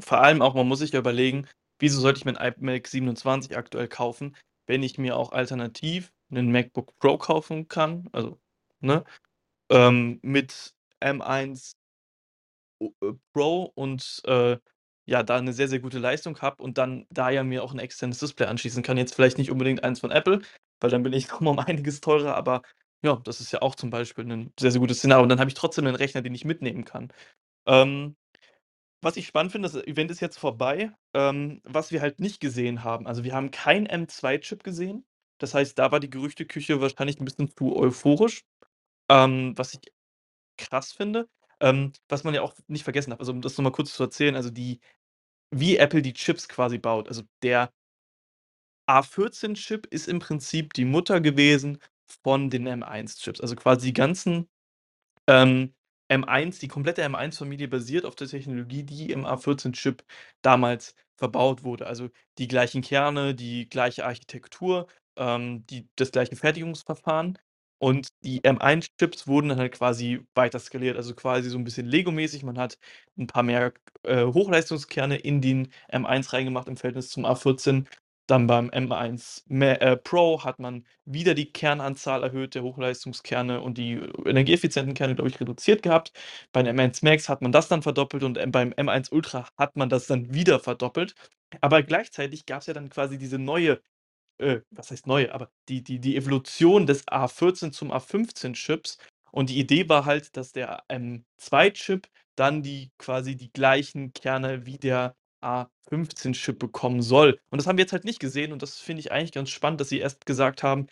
vor 0.00 0.20
allem 0.20 0.42
auch, 0.42 0.54
man 0.54 0.68
muss 0.68 0.80
sich 0.80 0.92
ja 0.92 0.98
überlegen, 0.98 1.46
wieso 1.78 2.00
sollte 2.00 2.18
ich 2.18 2.24
mir 2.24 2.38
ein 2.38 2.54
iMac 2.60 2.86
27 2.86 3.56
aktuell 3.56 3.88
kaufen, 3.88 4.36
wenn 4.66 4.82
ich 4.82 4.98
mir 4.98 5.16
auch 5.16 5.32
alternativ 5.32 6.12
einen 6.30 6.50
MacBook 6.52 6.96
Pro 6.98 7.18
kaufen 7.18 7.68
kann, 7.68 8.08
also, 8.12 8.38
ne, 8.80 9.04
ähm, 9.70 10.20
mit 10.22 10.74
M1 11.00 11.74
äh, 12.80 12.88
Pro 13.32 13.72
und, 13.74 14.22
äh, 14.26 14.58
ja, 15.06 15.22
da 15.24 15.36
eine 15.36 15.52
sehr, 15.52 15.68
sehr 15.68 15.80
gute 15.80 15.98
Leistung 15.98 16.38
habe 16.40 16.62
und 16.62 16.78
dann 16.78 17.06
da 17.10 17.30
ja 17.30 17.42
mir 17.44 17.64
auch 17.64 17.72
ein 17.74 17.78
externes 17.80 18.18
Display 18.20 18.46
anschließen 18.46 18.82
kann. 18.82 18.96
Jetzt 18.98 19.14
vielleicht 19.14 19.38
nicht 19.38 19.50
unbedingt 19.50 19.82
eins 19.84 20.00
von 20.00 20.10
Apple, 20.12 20.40
weil 20.80 20.90
dann 20.90 21.02
bin 21.02 21.12
ich 21.12 21.28
noch 21.30 21.40
mal 21.40 21.50
um 21.52 21.58
einiges 21.58 22.00
teurer, 22.00 22.36
aber 22.36 22.62
ja, 23.04 23.16
das 23.24 23.40
ist 23.40 23.52
ja 23.52 23.62
auch 23.62 23.74
zum 23.74 23.90
Beispiel 23.90 24.24
ein 24.30 24.52
sehr, 24.60 24.70
sehr 24.70 24.80
gutes 24.80 24.98
Szenario 24.98 25.22
und 25.24 25.28
dann 25.28 25.40
habe 25.40 25.48
ich 25.50 25.54
trotzdem 25.54 25.86
einen 25.86 25.96
Rechner, 25.96 26.22
den 26.22 26.34
ich 26.34 26.44
mitnehmen 26.44 26.84
kann. 26.84 27.12
Ähm 27.66 28.16
was 29.02 29.16
ich 29.16 29.26
spannend 29.26 29.52
finde, 29.52 29.68
das 29.68 29.82
Event 29.86 30.10
ist 30.10 30.20
jetzt 30.20 30.38
vorbei. 30.38 30.92
Ähm, 31.14 31.60
was 31.64 31.90
wir 31.92 32.00
halt 32.00 32.20
nicht 32.20 32.40
gesehen 32.40 32.84
haben, 32.84 33.06
also 33.06 33.24
wir 33.24 33.34
haben 33.34 33.50
keinen 33.50 33.86
M2-Chip 33.88 34.64
gesehen. 34.64 35.04
Das 35.38 35.54
heißt, 35.54 35.78
da 35.78 35.90
war 35.92 36.00
die 36.00 36.10
Gerüchteküche 36.10 36.80
wahrscheinlich 36.80 37.20
ein 37.20 37.24
bisschen 37.24 37.50
zu 37.50 37.76
euphorisch, 37.76 38.44
ähm, 39.10 39.54
was 39.56 39.74
ich 39.74 39.80
krass 40.58 40.92
finde. 40.92 41.28
Ähm, 41.60 41.92
was 42.08 42.24
man 42.24 42.34
ja 42.34 42.42
auch 42.42 42.54
nicht 42.68 42.84
vergessen 42.84 43.10
darf, 43.10 43.20
also 43.20 43.32
um 43.32 43.42
das 43.42 43.56
noch 43.56 43.64
mal 43.64 43.72
kurz 43.72 43.94
zu 43.94 44.02
erzählen, 44.02 44.36
also 44.36 44.50
die 44.50 44.80
wie 45.52 45.76
Apple 45.76 46.02
die 46.02 46.14
Chips 46.14 46.48
quasi 46.48 46.78
baut. 46.78 47.08
Also 47.08 47.22
der 47.42 47.72
A14-Chip 48.88 49.86
ist 49.86 50.08
im 50.08 50.18
Prinzip 50.18 50.72
die 50.74 50.84
Mutter 50.84 51.20
gewesen 51.20 51.78
von 52.22 52.50
den 52.50 52.68
M1-Chips. 52.68 53.40
Also 53.40 53.54
quasi 53.56 53.88
die 53.88 53.92
ganzen 53.92 54.48
ähm, 55.28 55.74
M1, 56.12 56.60
die 56.60 56.68
komplette 56.68 57.04
M1-Familie 57.04 57.68
basiert 57.68 58.04
auf 58.04 58.14
der 58.16 58.28
Technologie, 58.28 58.82
die 58.84 59.10
im 59.10 59.24
A14-Chip 59.26 60.04
damals 60.42 60.94
verbaut 61.16 61.64
wurde. 61.64 61.86
Also 61.86 62.10
die 62.38 62.48
gleichen 62.48 62.82
Kerne, 62.82 63.34
die 63.34 63.68
gleiche 63.68 64.04
Architektur, 64.04 64.88
ähm, 65.16 65.66
die, 65.68 65.88
das 65.96 66.12
gleiche 66.12 66.36
Fertigungsverfahren. 66.36 67.38
Und 67.78 68.08
die 68.22 68.40
M1-Chips 68.42 69.26
wurden 69.26 69.48
dann 69.48 69.58
halt 69.58 69.72
quasi 69.72 70.20
weiter 70.36 70.60
skaliert, 70.60 70.96
also 70.96 71.14
quasi 71.14 71.50
so 71.50 71.58
ein 71.58 71.64
bisschen 71.64 71.86
Lego-mäßig. 71.86 72.44
Man 72.44 72.58
hat 72.58 72.78
ein 73.18 73.26
paar 73.26 73.42
mehr 73.42 73.72
äh, 74.04 74.24
Hochleistungskerne 74.24 75.16
in 75.16 75.40
den 75.40 75.72
M1 75.90 76.32
reingemacht 76.32 76.68
im 76.68 76.76
Verhältnis 76.76 77.10
zum 77.10 77.26
A14 77.26 77.86
dann 78.26 78.46
beim 78.46 78.70
M1 78.70 79.42
äh, 79.50 79.96
Pro 79.96 80.44
hat 80.44 80.58
man 80.58 80.86
wieder 81.04 81.34
die 81.34 81.52
Kernanzahl 81.52 82.22
erhöht 82.22 82.54
der 82.54 82.62
Hochleistungskerne 82.62 83.60
und 83.60 83.78
die 83.78 83.94
energieeffizienten 84.24 84.94
Kerne, 84.94 85.14
glaube 85.14 85.28
ich, 85.30 85.40
reduziert 85.40 85.82
gehabt. 85.82 86.12
Beim 86.52 86.66
M1 86.66 87.04
Max 87.04 87.28
hat 87.28 87.42
man 87.42 87.52
das 87.52 87.68
dann 87.68 87.82
verdoppelt 87.82 88.22
und 88.22 88.38
beim 88.52 88.70
M1 88.70 89.12
Ultra 89.12 89.48
hat 89.58 89.76
man 89.76 89.88
das 89.88 90.06
dann 90.06 90.32
wieder 90.32 90.60
verdoppelt. 90.60 91.14
Aber 91.60 91.82
gleichzeitig 91.82 92.46
gab 92.46 92.60
es 92.60 92.66
ja 92.66 92.74
dann 92.74 92.90
quasi 92.90 93.18
diese 93.18 93.38
neue, 93.38 93.80
äh, 94.38 94.60
was 94.70 94.90
heißt 94.90 95.06
neue, 95.06 95.34
aber 95.34 95.50
die, 95.68 95.82
die, 95.82 96.00
die 96.00 96.16
Evolution 96.16 96.86
des 96.86 97.06
A14 97.08 97.72
zum 97.72 97.92
A15-Chips. 97.92 98.98
Und 99.32 99.50
die 99.50 99.58
Idee 99.58 99.88
war 99.88 100.04
halt, 100.04 100.36
dass 100.36 100.52
der 100.52 100.84
M2-Chip 100.88 102.08
dann 102.36 102.62
die 102.62 102.92
quasi 102.98 103.36
die 103.36 103.52
gleichen 103.52 104.12
Kerne 104.12 104.66
wie 104.66 104.78
der 104.78 105.16
A15-Chip 105.42 106.58
bekommen 106.58 107.02
soll. 107.02 107.38
Und 107.50 107.58
das 107.58 107.66
haben 107.66 107.76
wir 107.78 107.82
jetzt 107.84 107.92
halt 107.92 108.04
nicht 108.04 108.20
gesehen 108.20 108.52
und 108.52 108.62
das 108.62 108.78
finde 108.80 109.00
ich 109.00 109.12
eigentlich 109.12 109.32
ganz 109.32 109.50
spannend, 109.50 109.80
dass 109.80 109.88
sie 109.88 109.98
erst 110.00 110.26
gesagt 110.26 110.62
haben, 110.62 110.86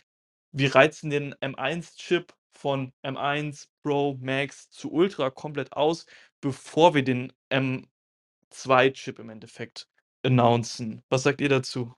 wir 0.53 0.75
reizen 0.75 1.11
den 1.11 1.35
M1-Chip 1.37 2.33
von 2.53 2.93
M1 3.05 3.69
Pro 3.83 4.17
Max 4.21 4.71
zu 4.71 4.93
Ultra 4.93 5.31
komplett 5.31 5.73
aus, 5.73 6.07
bevor 6.41 6.95
wir 6.95 7.05
den 7.05 7.33
M2-Chip 7.51 9.19
im 9.19 9.31
Endeffekt 9.31 9.89
announcen. 10.25 11.03
Was 11.09 11.23
sagt 11.23 11.41
ihr 11.41 11.49
dazu? 11.49 11.95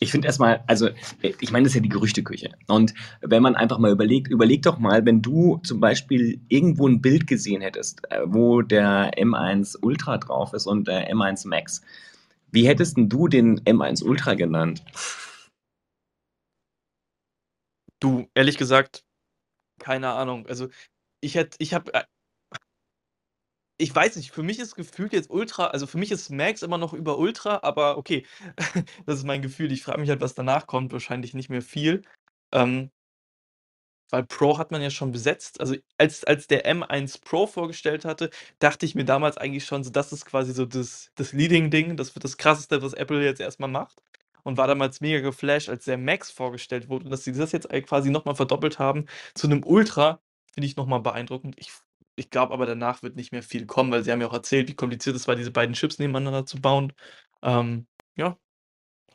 Ich 0.00 0.12
finde 0.12 0.26
erstmal, 0.26 0.62
also 0.68 0.90
ich 1.22 1.50
meine, 1.50 1.64
das 1.64 1.72
ist 1.72 1.76
ja 1.76 1.80
die 1.80 1.88
Gerüchteküche. 1.88 2.50
Und 2.68 2.94
wenn 3.20 3.42
man 3.42 3.56
einfach 3.56 3.78
mal 3.78 3.90
überlegt, 3.90 4.28
überleg 4.28 4.62
doch 4.62 4.78
mal, 4.78 5.04
wenn 5.04 5.22
du 5.22 5.58
zum 5.64 5.80
Beispiel 5.80 6.40
irgendwo 6.48 6.86
ein 6.86 7.02
Bild 7.02 7.26
gesehen 7.26 7.62
hättest, 7.62 8.02
äh, 8.10 8.20
wo 8.24 8.62
der 8.62 9.10
M1 9.18 9.76
Ultra 9.82 10.18
drauf 10.18 10.52
ist 10.52 10.66
und 10.66 10.86
der 10.86 11.12
M1 11.12 11.48
Max, 11.48 11.82
wie 12.52 12.68
hättest 12.68 12.96
du 12.96 13.26
den 13.26 13.60
M1 13.60 14.04
Ultra 14.04 14.34
genannt? 14.34 14.84
Du, 18.00 18.28
ehrlich 18.34 18.56
gesagt, 18.56 19.04
keine 19.80 20.10
Ahnung. 20.10 20.46
Also 20.46 20.68
ich 21.20 21.34
hätte, 21.34 21.56
ich 21.58 21.74
habe 21.74 21.92
äh, 21.94 22.04
ich 23.78 23.94
weiß 23.94 24.16
nicht, 24.16 24.32
für 24.32 24.42
mich 24.42 24.58
ist 24.58 24.74
gefühlt 24.74 25.12
jetzt 25.12 25.30
Ultra 25.30 25.68
also 25.68 25.86
für 25.86 25.98
mich 25.98 26.10
ist 26.10 26.30
Max 26.30 26.62
immer 26.62 26.78
noch 26.78 26.92
über 26.92 27.18
Ultra, 27.18 27.60
aber 27.62 27.96
okay, 27.98 28.26
das 29.06 29.18
ist 29.18 29.24
mein 29.24 29.42
Gefühl. 29.42 29.72
Ich 29.72 29.82
frage 29.82 30.00
mich 30.00 30.10
halt, 30.10 30.20
was 30.20 30.34
danach 30.34 30.66
kommt, 30.66 30.92
wahrscheinlich 30.92 31.34
nicht 31.34 31.50
mehr 31.50 31.62
viel. 31.62 32.02
Ähm 32.52 32.90
weil 34.10 34.24
Pro 34.24 34.58
hat 34.58 34.70
man 34.70 34.80
ja 34.82 34.90
schon 34.90 35.12
besetzt. 35.12 35.60
Also 35.60 35.76
als 35.98 36.24
als 36.24 36.46
der 36.46 36.66
M1 36.66 37.20
Pro 37.22 37.46
vorgestellt 37.46 38.04
hatte, 38.04 38.30
dachte 38.58 38.86
ich 38.86 38.94
mir 38.94 39.04
damals 39.04 39.36
eigentlich 39.36 39.64
schon 39.66 39.84
so, 39.84 39.90
das 39.90 40.12
ist 40.12 40.24
quasi 40.26 40.52
so 40.52 40.64
das 40.66 41.10
das 41.16 41.32
Leading-Ding, 41.32 41.96
das 41.96 42.14
wird 42.14 42.24
das 42.24 42.36
Krasseste, 42.38 42.82
was 42.82 42.94
Apple 42.94 43.22
jetzt 43.24 43.40
erstmal 43.40 43.70
macht. 43.70 44.02
Und 44.44 44.56
war 44.56 44.66
damals 44.66 45.00
mega 45.02 45.20
geflasht, 45.20 45.68
als 45.68 45.84
der 45.84 45.98
Max 45.98 46.30
vorgestellt 46.30 46.88
wurde 46.88 47.04
und 47.06 47.10
dass 47.10 47.24
sie 47.24 47.32
das 47.32 47.52
jetzt 47.52 47.68
quasi 47.86 48.08
noch 48.10 48.24
mal 48.24 48.34
verdoppelt 48.34 48.78
haben 48.78 49.06
zu 49.34 49.46
einem 49.46 49.62
Ultra, 49.64 50.20
finde 50.54 50.66
ich 50.66 50.76
noch 50.76 50.86
mal 50.86 51.00
beeindruckend. 51.00 51.54
Ich 51.58 51.70
ich 52.18 52.30
glaube 52.30 52.52
aber, 52.52 52.66
danach 52.66 53.02
wird 53.02 53.16
nicht 53.16 53.32
mehr 53.32 53.42
viel 53.42 53.66
kommen, 53.66 53.90
weil 53.90 54.04
sie 54.04 54.12
haben 54.12 54.20
ja 54.20 54.28
auch 54.28 54.34
erzählt, 54.34 54.68
wie 54.68 54.74
kompliziert 54.74 55.16
es 55.16 55.28
war, 55.28 55.36
diese 55.36 55.50
beiden 55.50 55.74
Chips 55.74 55.98
nebeneinander 55.98 56.46
zu 56.46 56.60
bauen. 56.60 56.92
Ähm, 57.42 57.86
ja. 58.16 58.36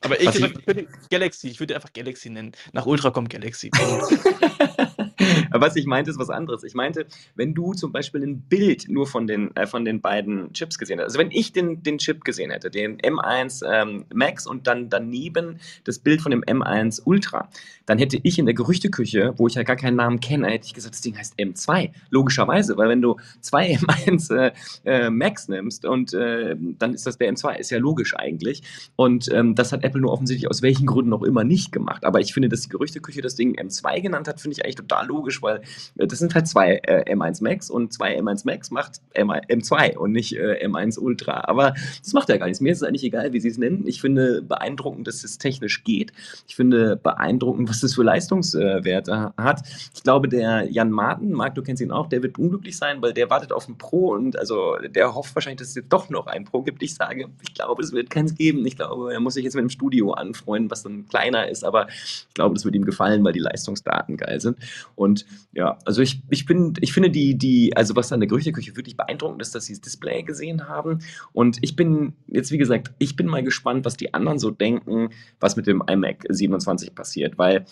Aber 0.00 0.20
ich, 0.20 0.28
ich, 0.28 0.42
ich 0.42 0.66
würde 0.66 0.86
Galaxy, 1.10 1.48
ich 1.48 1.60
würde 1.60 1.74
einfach 1.74 1.92
Galaxy 1.92 2.30
nennen. 2.30 2.52
Nach 2.72 2.86
Ultra 2.86 3.10
kommt 3.10 3.30
Galaxy. 3.30 3.70
was 5.50 5.76
ich 5.76 5.86
meinte, 5.86 6.10
ist 6.10 6.18
was 6.18 6.30
anderes. 6.30 6.64
Ich 6.64 6.74
meinte, 6.74 7.06
wenn 7.34 7.54
du 7.54 7.72
zum 7.72 7.92
Beispiel 7.92 8.22
ein 8.22 8.42
Bild 8.42 8.88
nur 8.88 9.06
von 9.06 9.26
den, 9.26 9.54
äh, 9.56 9.66
von 9.66 9.84
den 9.84 10.00
beiden 10.00 10.52
Chips 10.52 10.78
gesehen 10.78 10.98
hättest, 10.98 11.16
also 11.16 11.24
wenn 11.24 11.36
ich 11.36 11.52
den, 11.52 11.82
den 11.82 11.98
Chip 11.98 12.24
gesehen 12.24 12.50
hätte, 12.50 12.70
den 12.70 12.98
M1 12.98 13.64
ähm, 13.66 14.04
Max 14.12 14.46
und 14.46 14.66
dann 14.66 14.88
daneben 14.88 15.58
das 15.84 15.98
Bild 15.98 16.22
von 16.22 16.30
dem 16.30 16.42
M1 16.42 17.02
Ultra, 17.04 17.48
dann 17.86 17.98
hätte 17.98 18.18
ich 18.22 18.38
in 18.38 18.46
der 18.46 18.54
Gerüchteküche, 18.54 19.34
wo 19.36 19.46
ich 19.46 19.54
ja 19.54 19.62
gar 19.62 19.76
keinen 19.76 19.96
Namen 19.96 20.20
kenne, 20.20 20.48
hätte 20.48 20.66
ich 20.66 20.74
gesagt, 20.74 20.94
das 20.94 21.02
Ding 21.02 21.16
heißt 21.16 21.38
M2. 21.38 21.90
Logischerweise, 22.10 22.76
weil 22.76 22.88
wenn 22.88 23.02
du 23.02 23.16
zwei 23.40 23.74
M1 23.76 24.34
äh, 24.34 24.52
äh, 24.84 25.10
Max 25.10 25.48
nimmst 25.48 25.84
und 25.84 26.14
äh, 26.14 26.56
dann 26.58 26.94
ist 26.94 27.06
das 27.06 27.18
der 27.18 27.32
M2, 27.32 27.58
ist 27.58 27.70
ja 27.70 27.78
logisch 27.78 28.16
eigentlich. 28.16 28.62
Und 28.96 29.30
ähm, 29.32 29.54
das 29.54 29.72
hat 29.72 29.84
Apple 29.84 30.00
nur 30.00 30.12
offensichtlich 30.12 30.48
aus 30.48 30.62
welchen 30.62 30.86
Gründen 30.86 31.12
auch 31.12 31.22
immer 31.22 31.44
nicht 31.44 31.72
gemacht. 31.72 32.04
Aber 32.04 32.20
ich 32.20 32.32
finde, 32.32 32.48
dass 32.48 32.62
die 32.62 32.68
Gerüchteküche 32.68 33.20
das 33.20 33.34
Ding 33.34 33.56
M2 33.58 34.00
genannt 34.00 34.28
hat, 34.28 34.40
finde 34.40 34.56
ich 34.56 34.64
eigentlich 34.64 34.76
total 34.76 35.06
logisch, 35.06 35.13
weil 35.42 35.62
äh, 35.96 36.06
das 36.06 36.18
sind 36.18 36.34
halt 36.34 36.48
zwei 36.48 36.80
äh, 36.84 37.14
M1 37.14 37.42
Max 37.42 37.70
und 37.70 37.92
zwei 37.92 38.18
M1 38.18 38.42
Max 38.44 38.70
macht 38.70 39.00
M 39.12 39.30
M2 39.30 39.96
und 39.96 40.12
nicht 40.12 40.36
äh, 40.36 40.66
M1 40.66 40.98
Ultra. 40.98 41.44
Aber 41.46 41.74
das 42.02 42.12
macht 42.12 42.28
ja 42.28 42.36
gar 42.36 42.46
nichts. 42.46 42.60
Mir 42.60 42.72
ist 42.72 42.82
es 42.82 42.88
eigentlich 42.88 43.04
egal, 43.04 43.32
wie 43.32 43.40
sie 43.40 43.48
es 43.48 43.58
nennen. 43.58 43.84
Ich 43.86 44.00
finde 44.00 44.42
beeindruckend, 44.42 45.06
dass 45.06 45.24
es 45.24 45.38
technisch 45.38 45.84
geht. 45.84 46.12
Ich 46.46 46.56
finde 46.56 46.96
beeindruckend, 46.96 47.68
was 47.68 47.80
das 47.80 47.94
für 47.94 48.02
Leistungswerte 48.02 49.32
hat. 49.36 49.62
Ich 49.94 50.02
glaube, 50.02 50.28
der 50.28 50.70
Jan 50.70 50.90
Martin, 50.90 51.32
Marc, 51.32 51.54
du 51.54 51.62
kennst 51.62 51.82
ihn 51.82 51.90
auch, 51.90 52.08
der 52.08 52.22
wird 52.22 52.38
unglücklich 52.38 52.76
sein, 52.76 53.02
weil 53.02 53.12
der 53.12 53.30
wartet 53.30 53.52
auf 53.52 53.68
ein 53.68 53.78
Pro 53.78 54.12
und 54.12 54.38
also 54.38 54.76
der 54.76 55.14
hofft 55.14 55.34
wahrscheinlich, 55.34 55.60
dass 55.60 55.68
es 55.68 55.74
jetzt 55.74 55.92
doch 55.92 56.10
noch 56.10 56.26
ein 56.26 56.44
Pro 56.44 56.62
gibt. 56.62 56.82
Ich 56.82 56.94
sage, 56.94 57.28
ich 57.42 57.54
glaube, 57.54 57.82
es 57.82 57.92
wird 57.92 58.10
keins 58.10 58.34
geben. 58.34 58.64
Ich 58.66 58.76
glaube, 58.76 59.12
er 59.12 59.20
muss 59.20 59.34
sich 59.34 59.44
jetzt 59.44 59.54
mit 59.54 59.62
dem 59.62 59.70
Studio 59.70 60.12
anfreunden, 60.12 60.70
was 60.70 60.82
dann 60.82 61.06
kleiner 61.08 61.48
ist, 61.48 61.64
aber 61.64 61.88
ich 61.88 62.26
glaube, 62.34 62.54
das 62.54 62.64
wird 62.64 62.74
ihm 62.74 62.84
gefallen, 62.84 63.24
weil 63.24 63.32
die 63.32 63.40
Leistungsdaten 63.40 64.16
geil 64.16 64.40
sind. 64.40 64.58
Und 64.94 65.03
ja, 65.52 65.78
also 65.84 66.02
ich, 66.02 66.22
ich, 66.30 66.46
bin, 66.46 66.74
ich 66.80 66.92
finde 66.92 67.10
die, 67.10 67.36
die, 67.36 67.76
also 67.76 67.96
was 67.96 68.12
an 68.12 68.20
der 68.20 68.28
Gerüchteküche 68.28 68.76
wirklich 68.76 68.96
beeindruckend 68.96 69.42
ist, 69.42 69.54
dass 69.54 69.66
sie 69.66 69.74
das 69.74 69.80
Display 69.80 70.22
gesehen 70.22 70.68
haben. 70.68 71.00
Und 71.32 71.58
ich 71.62 71.76
bin 71.76 72.14
jetzt, 72.26 72.50
wie 72.50 72.58
gesagt, 72.58 72.92
ich 72.98 73.16
bin 73.16 73.26
mal 73.26 73.42
gespannt, 73.42 73.84
was 73.84 73.96
die 73.96 74.14
anderen 74.14 74.38
so 74.38 74.50
denken, 74.50 75.10
was 75.40 75.56
mit 75.56 75.66
dem 75.66 75.82
iMac 75.86 76.24
27 76.28 76.94
passiert, 76.94 77.38
weil 77.38 77.66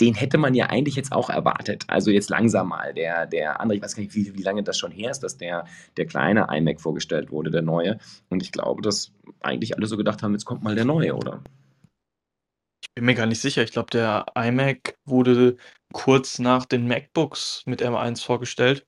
den 0.00 0.14
hätte 0.14 0.38
man 0.38 0.54
ja 0.54 0.66
eigentlich 0.66 0.96
jetzt 0.96 1.12
auch 1.12 1.30
erwartet. 1.30 1.84
Also 1.86 2.10
jetzt 2.10 2.30
langsam 2.30 2.68
mal. 2.68 2.92
Der, 2.94 3.26
der 3.26 3.60
andere, 3.60 3.76
ich 3.76 3.82
weiß 3.82 3.94
gar 3.94 4.02
nicht, 4.02 4.14
wie, 4.14 4.36
wie 4.36 4.42
lange 4.42 4.62
das 4.62 4.76
schon 4.76 4.90
her 4.90 5.10
ist, 5.10 5.20
dass 5.20 5.36
der, 5.36 5.66
der 5.96 6.06
kleine 6.06 6.48
iMac 6.50 6.80
vorgestellt 6.80 7.30
wurde, 7.30 7.50
der 7.50 7.62
neue. 7.62 7.98
Und 8.28 8.42
ich 8.42 8.50
glaube, 8.50 8.82
dass 8.82 9.12
eigentlich 9.40 9.76
alle 9.76 9.86
so 9.86 9.96
gedacht 9.96 10.22
haben, 10.22 10.32
jetzt 10.32 10.44
kommt 10.44 10.64
mal 10.64 10.74
der 10.74 10.84
neue, 10.84 11.14
oder? 11.14 11.42
Bin 12.96 13.06
mir 13.06 13.14
gar 13.14 13.26
nicht 13.26 13.40
sicher. 13.40 13.62
Ich 13.64 13.72
glaube, 13.72 13.90
der 13.90 14.26
iMac 14.36 14.96
wurde 15.04 15.56
kurz 15.92 16.38
nach 16.38 16.64
den 16.64 16.86
MacBooks 16.86 17.62
mit 17.66 17.82
M1 17.82 18.24
vorgestellt. 18.24 18.86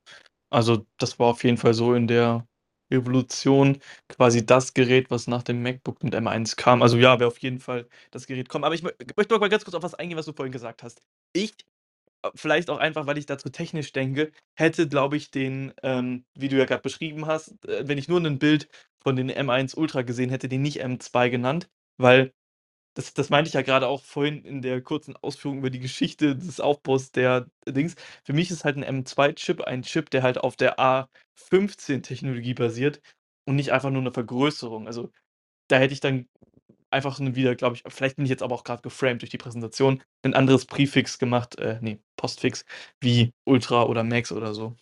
Also, 0.51 0.87
das 0.99 1.19
war 1.19 1.29
auf 1.29 1.43
jeden 1.45 1.57
Fall 1.59 1.75
so 1.75 1.95
in 1.95 2.07
der 2.07 2.47
Evolution 2.91 3.79
quasi 4.09 4.47
das 4.47 4.75
Gerät, 4.75 5.11
was 5.11 5.27
nach 5.27 5.43
dem 5.43 5.61
MacBook 5.63 6.05
mit 6.05 6.15
M1 6.15 6.55
kam. 6.57 6.83
Also 6.83 6.97
ja, 6.99 7.19
wäre 7.19 7.27
auf 7.29 7.39
jeden 7.39 7.59
Fall 7.59 7.89
das 8.13 8.27
Gerät 8.29 8.49
kommen. 8.49 8.65
Aber 8.65 8.75
ich 8.77 8.83
mö 8.85 8.91
möchte 9.17 9.37
mal 9.39 9.49
ganz 9.49 9.65
kurz 9.65 9.75
auf 9.75 9.83
was 9.83 9.95
eingehen, 9.95 10.17
was 10.17 10.27
du 10.27 10.33
vorhin 10.33 10.53
gesagt 10.53 10.85
hast. 10.85 11.03
Ich, 11.33 11.53
äh, 12.23 12.31
vielleicht 12.35 12.71
auch 12.71 12.79
einfach, 12.79 13.07
weil 13.07 13.19
ich 13.19 13.27
da 13.27 13.39
zu 13.39 13.51
technisch 13.51 13.93
denke, 13.93 14.33
hätte, 14.57 14.89
glaube 14.89 15.17
ich, 15.17 15.31
den, 15.31 15.75
ähm, 15.83 16.25
wie 16.37 16.49
du 16.49 16.57
ja 16.59 16.65
gerade 16.67 16.83
beschrieben 16.83 17.27
hast, 17.27 17.65
äh, 17.67 17.89
wenn 17.89 17.99
ich 17.99 18.09
nur 18.09 18.21
ein 18.21 18.39
Bild 18.39 18.69
von 19.03 19.17
den 19.17 19.31
M1 19.31 19.75
Ultra 19.77 20.03
gesehen 20.03 20.31
hätte, 20.31 20.49
den 20.49 20.63
nicht 20.63 20.83
M2 20.83 21.31
genannt, 21.31 21.69
weil 21.99 22.33
das 22.97 23.15
das 23.15 23.31
meinte 23.31 23.49
ich 23.49 23.55
ja 23.55 23.63
gerade 23.63 23.89
auch 23.89 24.03
vorhin 24.05 24.45
in 24.45 24.63
der 24.63 24.83
kurzen 24.83 25.17
Ausführung 25.19 25.59
über 25.59 25.71
die 25.71 25.81
Geschichte 25.81 26.37
des 26.37 26.61
Aufbaus 26.61 27.13
der 27.13 27.47
Dings. 27.69 27.95
Für 28.25 28.33
mich 28.33 28.51
ist 28.51 28.65
halt 28.65 28.77
ein 28.79 28.85
M2-Chip 28.85 29.63
ein 29.63 29.83
Chip, 29.83 30.11
der 30.11 30.23
halt 30.25 30.39
auf 30.39 30.57
der 30.57 30.79
A15-Technologie 30.81 32.55
basiert 32.55 33.01
und 33.47 33.57
nicht 33.57 33.73
einfach 33.73 33.91
nur 33.91 34.03
eine 34.03 34.13
Vergrößerung. 34.13 34.87
Also, 34.89 35.11
da 35.69 35.79
hätte 35.79 35.95
ich 35.95 36.01
dann 36.01 36.29
einfach 36.91 37.21
wieder, 37.21 37.57
glaube 37.57 37.77
ich 37.77 37.85
vielleicht 37.93 38.17
bin 38.17 38.27
ich 38.27 38.31
jetzt 38.31 38.43
aber 38.43 38.55
auch 38.57 38.65
gerade 38.65 38.83
geframed 38.83 39.23
durch 39.23 39.31
die 39.31 39.39
Präsentation, 39.39 40.03
ein 40.25 40.35
anderes 40.35 40.67
Präfix 40.67 41.19
gemacht 41.19 41.59
äh, 41.59 41.81
ne, 41.83 42.01
Postfix 42.17 42.65
wie 43.03 43.33
Ultra 43.47 43.85
oder 43.85 44.05
Max 44.05 44.33
oder 44.33 44.55
so. 44.55 44.77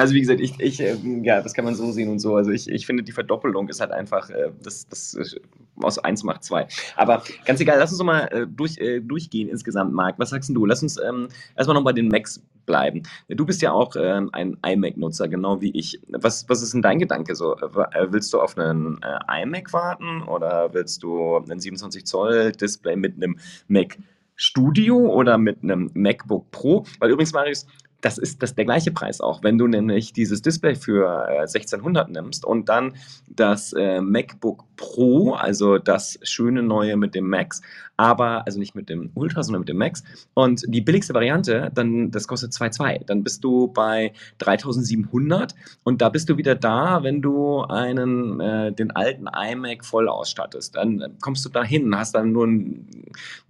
Also 0.00 0.14
wie 0.14 0.20
gesagt, 0.20 0.40
ich, 0.40 0.58
ich 0.58 0.80
ähm, 0.80 1.24
ja, 1.24 1.42
das 1.42 1.52
kann 1.52 1.64
man 1.64 1.74
so 1.74 1.92
sehen 1.92 2.08
und 2.08 2.20
so. 2.20 2.34
Also 2.34 2.50
ich, 2.50 2.68
ich 2.68 2.86
finde, 2.86 3.02
die 3.02 3.12
Verdoppelung 3.12 3.68
ist 3.68 3.80
halt 3.80 3.90
einfach, 3.90 4.30
äh, 4.30 4.50
das, 4.62 4.88
das 4.88 5.14
äh, 5.14 5.40
aus 5.76 5.98
1 5.98 6.24
macht 6.24 6.42
2. 6.42 6.66
Aber 6.96 7.22
ganz 7.44 7.60
egal, 7.60 7.78
lass 7.78 7.90
uns 7.90 7.98
doch 7.98 8.06
mal 8.06 8.22
äh, 8.32 8.46
durch, 8.46 8.78
äh, 8.78 9.00
durchgehen 9.00 9.48
insgesamt, 9.48 9.92
Marc. 9.92 10.18
Was 10.18 10.30
sagst 10.30 10.50
du? 10.50 10.64
Lass 10.64 10.82
uns 10.82 10.98
ähm, 10.98 11.28
erstmal 11.54 11.74
noch 11.74 11.84
bei 11.84 11.92
den 11.92 12.08
Macs 12.08 12.42
bleiben. 12.64 13.02
Du 13.28 13.44
bist 13.44 13.60
ja 13.60 13.72
auch 13.72 13.94
äh, 13.94 14.22
ein 14.32 14.56
iMac-Nutzer, 14.64 15.28
genau 15.28 15.60
wie 15.60 15.70
ich. 15.78 16.00
Was, 16.08 16.48
was 16.48 16.62
ist 16.62 16.72
denn 16.72 16.82
dein 16.82 16.98
Gedanke 16.98 17.34
so? 17.34 17.56
Äh, 17.56 18.06
willst 18.10 18.32
du 18.32 18.40
auf 18.40 18.56
einen 18.56 19.00
iMac 19.28 19.72
warten 19.72 20.22
oder 20.22 20.72
willst 20.72 21.02
du 21.02 21.36
einen 21.36 21.60
27 21.60 22.06
Zoll 22.06 22.52
Display 22.52 22.96
mit 22.96 23.16
einem 23.16 23.38
Mac 23.68 23.98
Studio 24.34 24.96
oder 24.96 25.36
mit 25.36 25.62
einem 25.62 25.90
MacBook 25.92 26.50
Pro? 26.50 26.86
Weil 26.98 27.10
übrigens, 27.10 27.34
Marius, 27.34 27.66
das 28.00 28.18
ist 28.18 28.42
das 28.42 28.54
der 28.54 28.64
gleiche 28.64 28.90
Preis 28.90 29.20
auch. 29.20 29.42
Wenn 29.42 29.58
du 29.58 29.66
nämlich 29.66 30.12
dieses 30.12 30.42
Display 30.42 30.74
für 30.74 31.26
äh, 31.28 31.40
1600 31.40 32.10
nimmst 32.10 32.44
und 32.44 32.68
dann 32.68 32.94
das 33.28 33.72
äh, 33.72 34.00
MacBook 34.00 34.64
Pro, 34.76 35.34
also 35.34 35.78
das 35.78 36.18
schöne 36.22 36.62
neue 36.62 36.96
mit 36.96 37.14
dem 37.14 37.28
Max, 37.28 37.60
aber 37.96 38.46
also 38.46 38.58
nicht 38.58 38.74
mit 38.74 38.88
dem 38.88 39.10
Ultra, 39.14 39.42
sondern 39.42 39.60
mit 39.60 39.68
dem 39.68 39.76
Max 39.76 40.02
und 40.32 40.62
die 40.66 40.80
billigste 40.80 41.12
Variante, 41.12 41.70
dann 41.74 42.10
das 42.10 42.26
kostet 42.26 42.52
2,2. 42.52 43.04
Dann 43.04 43.22
bist 43.22 43.44
du 43.44 43.68
bei 43.68 44.12
3700 44.38 45.54
und 45.84 46.00
da 46.00 46.08
bist 46.08 46.30
du 46.30 46.38
wieder 46.38 46.54
da, 46.54 47.02
wenn 47.02 47.20
du 47.20 47.62
einen 47.64 48.40
äh, 48.40 48.72
den 48.72 48.90
alten 48.92 49.26
iMac 49.26 49.84
voll 49.84 50.08
ausstattest. 50.08 50.76
Dann 50.76 51.16
kommst 51.20 51.44
du 51.44 51.50
dahin, 51.50 51.94
hast 51.94 52.14
dann 52.14 52.32
nur 52.32 52.46
ein, 52.46 52.86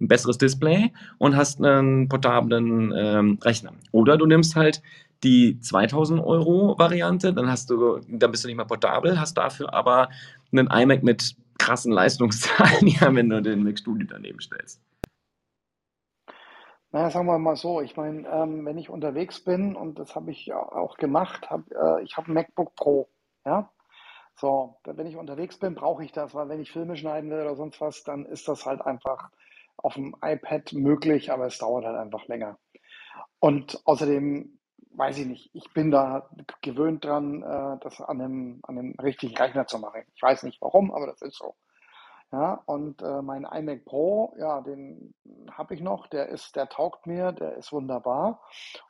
ein 0.01 0.07
besseres 0.07 0.37
Display 0.37 0.91
und 1.17 1.37
hast 1.37 1.63
einen 1.63 2.09
portablen 2.09 2.93
ähm, 2.95 3.39
Rechner. 3.41 3.71
Oder 3.91 4.17
du 4.17 4.25
nimmst 4.25 4.40
halt 4.55 4.81
die 5.23 5.59
2000 5.59 6.23
Euro 6.23 6.77
Variante, 6.77 7.33
dann 7.33 7.49
hast 7.49 7.69
du, 7.69 7.99
dann 8.07 8.31
bist 8.31 8.43
du 8.43 8.47
nicht 8.47 8.57
mehr 8.57 8.65
portabel, 8.65 9.19
hast 9.19 9.35
dafür 9.35 9.73
aber 9.73 10.09
einen 10.51 10.67
iMac 10.67 11.03
mit 11.03 11.35
krassen 11.59 11.91
Leistungszahlen, 11.91 12.87
ja, 12.87 13.13
wenn 13.13 13.29
du 13.29 13.41
den 13.41 13.63
Mac 13.63 13.77
Studio 13.77 14.07
daneben 14.09 14.39
stellst. 14.41 14.81
Naja, 16.91 17.09
sagen 17.09 17.27
wir 17.27 17.39
mal 17.39 17.55
so, 17.55 17.79
ich 17.79 17.95
meine, 17.95 18.27
ähm, 18.27 18.65
wenn 18.65 18.77
ich 18.77 18.89
unterwegs 18.89 19.41
bin, 19.43 19.75
und 19.75 19.97
das 19.97 20.15
habe 20.15 20.31
ich 20.31 20.53
auch 20.53 20.97
gemacht, 20.97 21.49
hab, 21.49 21.71
äh, 21.71 22.03
ich 22.03 22.17
habe 22.17 22.29
ein 22.29 22.33
MacBook 22.33 22.75
Pro, 22.75 23.07
ja. 23.45 23.69
So, 24.35 24.77
wenn 24.85 25.07
ich 25.07 25.15
unterwegs 25.15 25.57
bin, 25.59 25.75
brauche 25.75 26.03
ich 26.03 26.11
das, 26.11 26.33
weil 26.33 26.49
wenn 26.49 26.59
ich 26.59 26.71
Filme 26.71 26.97
schneiden 26.97 27.29
will 27.29 27.41
oder 27.41 27.55
sonst 27.55 27.79
was, 27.79 28.03
dann 28.03 28.25
ist 28.25 28.47
das 28.47 28.65
halt 28.65 28.81
einfach 28.81 29.29
auf 29.77 29.93
dem 29.93 30.15
iPad 30.21 30.73
möglich, 30.73 31.31
aber 31.31 31.45
es 31.45 31.59
dauert 31.59 31.85
halt 31.85 31.97
einfach 31.97 32.27
länger. 32.27 32.57
Und 33.39 33.79
außerdem 33.85 34.57
weiß 34.93 35.19
ich 35.19 35.25
nicht, 35.25 35.49
ich 35.53 35.71
bin 35.73 35.91
da 35.91 36.29
gewöhnt 36.61 37.05
dran, 37.05 37.43
äh, 37.43 37.77
das 37.81 38.01
an 38.01 38.21
einem, 38.21 38.59
an 38.63 38.77
einem 38.77 38.95
richtigen 39.01 39.35
Rechner 39.35 39.65
zu 39.67 39.79
machen. 39.79 40.03
Ich 40.15 40.21
weiß 40.21 40.43
nicht 40.43 40.61
warum, 40.61 40.91
aber 40.91 41.07
das 41.07 41.21
ist 41.21 41.37
so. 41.37 41.55
Ja, 42.31 42.61
und 42.65 43.01
äh, 43.01 43.21
mein 43.21 43.43
iMac 43.43 43.83
Pro, 43.83 44.33
ja, 44.39 44.61
den 44.61 45.13
habe 45.51 45.75
ich 45.75 45.81
noch, 45.81 46.07
der 46.07 46.29
ist, 46.29 46.55
der 46.55 46.69
taugt 46.69 47.05
mir, 47.05 47.33
der 47.33 47.57
ist 47.57 47.73
wunderbar. 47.73 48.41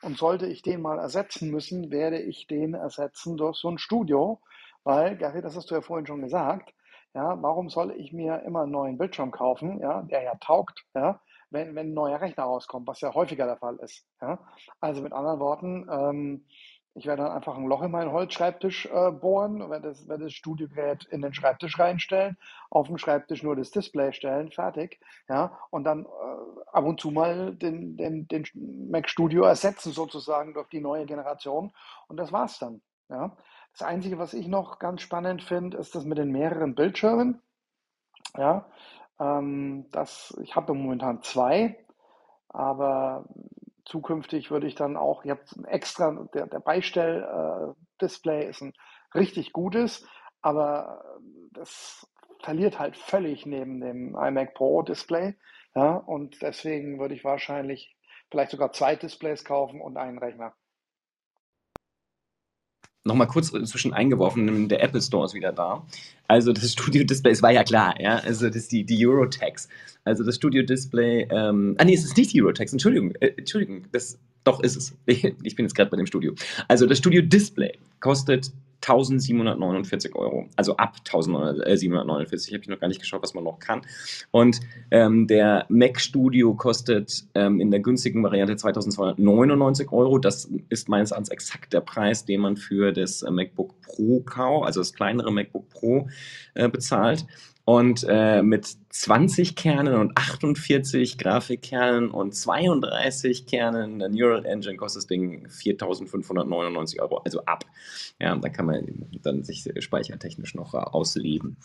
Und 0.03 0.17
sollte 0.17 0.45
ich 0.45 0.61
den 0.61 0.81
mal 0.81 0.99
ersetzen 0.99 1.49
müssen, 1.49 1.89
werde 1.89 2.19
ich 2.19 2.45
den 2.45 2.75
ersetzen 2.75 3.37
durch 3.37 3.57
so 3.57 3.69
ein 3.69 3.79
Studio, 3.79 4.39
weil, 4.83 5.17
Gary, 5.17 5.41
das 5.41 5.55
hast 5.55 5.71
du 5.71 5.75
ja 5.75 5.81
vorhin 5.81 6.05
schon 6.05 6.21
gesagt, 6.21 6.71
ja, 7.15 7.41
warum 7.41 7.69
soll 7.69 7.91
ich 7.97 8.13
mir 8.13 8.43
immer 8.43 8.61
einen 8.61 8.71
neuen 8.71 8.97
Bildschirm 8.99 9.31
kaufen, 9.31 9.79
ja, 9.79 10.03
der 10.03 10.21
ja 10.21 10.35
taugt, 10.35 10.85
ja, 10.93 11.19
wenn, 11.51 11.75
wenn 11.75 11.89
ein 11.89 11.93
neuer 11.93 12.19
Rechner 12.19 12.43
rauskommt, 12.43 12.87
was 12.87 13.01
ja 13.01 13.13
häufiger 13.13 13.45
der 13.45 13.57
Fall 13.57 13.77
ist. 13.77 14.05
Ja? 14.21 14.39
Also 14.79 15.01
mit 15.01 15.13
anderen 15.13 15.39
Worten, 15.39 15.87
ähm, 15.91 16.45
ich 16.93 17.05
werde 17.05 17.23
dann 17.23 17.31
einfach 17.31 17.55
ein 17.55 17.67
Loch 17.67 17.83
in 17.83 17.91
meinen 17.91 18.11
Holzschreibtisch 18.11 18.85
äh, 18.87 19.11
bohren, 19.11 19.69
werde 19.69 19.89
das, 19.89 20.07
werde 20.09 20.25
das 20.25 20.33
Studiogerät 20.33 21.05
in 21.05 21.21
den 21.21 21.33
Schreibtisch 21.33 21.79
reinstellen, 21.79 22.37
auf 22.69 22.87
dem 22.87 22.97
Schreibtisch 22.97 23.43
nur 23.43 23.55
das 23.55 23.71
Display 23.71 24.11
stellen, 24.11 24.51
fertig. 24.51 24.99
Ja, 25.29 25.57
und 25.69 25.85
dann 25.85 26.05
äh, 26.05 26.07
ab 26.71 26.83
und 26.83 26.99
zu 26.99 27.11
mal 27.11 27.55
den, 27.55 27.95
den, 27.95 28.27
den 28.27 28.45
Mac 28.89 29.07
Studio 29.07 29.43
ersetzen 29.43 29.93
sozusagen 29.93 30.53
durch 30.53 30.67
die 30.67 30.81
neue 30.81 31.05
Generation. 31.05 31.71
Und 32.07 32.17
das 32.17 32.33
war's 32.33 32.59
dann. 32.59 32.81
Ja. 33.09 33.37
Das 33.71 33.87
Einzige, 33.87 34.17
was 34.19 34.33
ich 34.33 34.47
noch 34.47 34.79
ganz 34.79 35.01
spannend 35.01 35.43
finde, 35.43 35.77
ist 35.77 35.95
das 35.95 36.03
mit 36.03 36.17
den 36.17 36.31
mehreren 36.31 36.75
Bildschirmen. 36.75 37.41
Ja, 38.37 38.65
ähm, 39.21 39.85
das, 39.91 40.35
ich 40.41 40.55
habe 40.55 40.73
momentan 40.73 41.21
zwei, 41.21 41.77
aber 42.49 43.25
zukünftig 43.85 44.51
würde 44.51 44.67
ich 44.67 44.75
dann 44.75 44.97
auch, 44.97 45.23
ich 45.23 45.31
habe 45.31 45.41
extra, 45.67 46.27
der, 46.33 46.47
der 46.47 46.59
Beistell-Display 46.59 48.45
äh, 48.45 48.49
ist 48.49 48.61
ein 48.61 48.73
richtig 49.13 49.53
gutes, 49.53 50.07
aber 50.41 51.03
das 51.51 52.07
verliert 52.41 52.79
halt 52.79 52.97
völlig 52.97 53.45
neben 53.45 53.79
dem 53.79 54.15
iMac 54.15 54.55
Pro 54.55 54.81
Display. 54.81 55.35
Ja, 55.75 55.95
und 55.95 56.41
deswegen 56.41 56.99
würde 56.99 57.13
ich 57.13 57.23
wahrscheinlich 57.23 57.95
vielleicht 58.29 58.51
sogar 58.51 58.73
zwei 58.73 58.95
Displays 58.95 59.45
kaufen 59.45 59.81
und 59.81 59.97
einen 59.97 60.17
Rechner 60.17 60.53
nochmal 63.03 63.27
kurz 63.27 63.51
zwischen 63.51 63.93
eingeworfen, 63.93 64.69
der 64.69 64.83
Apple 64.83 65.01
Store 65.01 65.25
ist 65.25 65.33
wieder 65.33 65.51
da. 65.51 65.85
Also 66.27 66.53
das 66.53 66.71
Studio 66.71 67.03
Display, 67.03 67.31
es 67.31 67.41
war 67.41 67.51
ja 67.51 67.63
klar, 67.63 67.99
ja, 67.99 68.17
also 68.17 68.47
das 68.47 68.55
ist 68.55 68.71
die, 68.71 68.83
die 68.83 69.05
Eurotex. 69.05 69.67
Also 70.03 70.23
das 70.23 70.35
Studio 70.35 70.63
Display, 70.63 71.27
ähm, 71.29 71.75
ah 71.77 71.85
nee, 71.85 71.93
es 71.93 72.03
ist 72.03 72.17
nicht 72.17 72.33
die 72.33 72.41
Eurotex, 72.41 72.71
Entschuldigung, 72.71 73.13
äh, 73.19 73.33
Entschuldigung, 73.37 73.85
das, 73.91 74.17
doch 74.43 74.61
ist 74.61 74.75
es. 74.75 74.95
Ich 75.43 75.55
bin 75.55 75.65
jetzt 75.65 75.75
gerade 75.75 75.89
bei 75.89 75.97
dem 75.97 76.05
Studio. 76.05 76.33
Also 76.67 76.85
das 76.85 76.97
Studio 76.97 77.21
Display 77.21 77.77
kostet 77.99 78.51
1749 78.81 80.15
Euro. 80.15 80.47
Also 80.55 80.75
ab 80.77 80.95
1749 80.99 82.53
habe 82.53 82.63
ich 82.63 82.69
noch 82.69 82.79
gar 82.79 82.87
nicht 82.87 82.99
geschaut, 82.99 83.21
was 83.21 83.33
man 83.33 83.43
noch 83.43 83.59
kann. 83.59 83.81
Und 84.31 84.59
ähm, 84.89 85.27
der 85.27 85.65
Mac 85.69 85.99
Studio 85.99 86.55
kostet 86.55 87.25
ähm, 87.35 87.59
in 87.59 87.71
der 87.71 87.79
günstigen 87.79 88.23
Variante 88.23 88.55
2299 88.55 89.91
Euro. 89.91 90.17
Das 90.17 90.49
ist 90.69 90.89
meines 90.89 91.11
Erachtens 91.11 91.29
exakt 91.29 91.73
der 91.73 91.81
Preis, 91.81 92.25
den 92.25 92.41
man 92.41 92.57
für 92.57 92.91
das 92.91 93.21
äh, 93.21 93.31
MacBook 93.31 93.79
Pro 93.81 94.21
kauft, 94.21 94.65
also 94.65 94.79
das 94.79 94.93
kleinere 94.93 95.31
MacBook 95.31 95.69
Pro 95.69 96.09
äh, 96.55 96.67
bezahlt. 96.67 97.25
Und 97.71 98.05
äh, 98.09 98.43
mit 98.43 98.67
20 98.89 99.55
Kernen 99.55 99.93
und 99.93 100.17
48 100.17 101.17
Grafikkernen 101.17 102.11
und 102.11 102.35
32 102.35 103.45
Kernen 103.45 103.99
der 103.99 104.09
Neural 104.09 104.45
Engine 104.45 104.75
kostet 104.75 105.03
das 105.03 105.07
Ding 105.07 105.47
4.599 105.47 106.99
Euro, 106.99 107.19
also 107.19 107.45
ab. 107.45 107.63
Ja, 108.19 108.35
da 108.35 108.49
kann 108.49 108.65
man 108.65 109.07
dann 109.21 109.45
sich 109.45 109.63
speichertechnisch 109.79 110.53
noch 110.53 110.73
äh, 110.73 110.79
ausleben. 110.79 111.55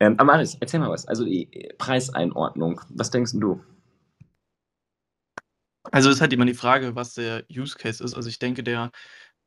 Ähm, 0.00 0.18
Amaris, 0.18 0.56
erzähl 0.58 0.80
mal 0.80 0.90
was. 0.90 1.06
Also 1.06 1.24
die 1.24 1.48
Preiseinordnung, 1.78 2.80
was 2.88 3.12
denkst 3.12 3.34
du? 3.34 3.62
Also 5.92 6.08
es 6.08 6.16
ist 6.16 6.20
halt 6.22 6.32
immer 6.32 6.46
die 6.46 6.54
Frage, 6.54 6.96
was 6.96 7.14
der 7.14 7.44
Use 7.48 7.78
Case 7.78 8.02
ist. 8.02 8.14
Also 8.14 8.28
ich 8.28 8.40
denke, 8.40 8.64
der 8.64 8.90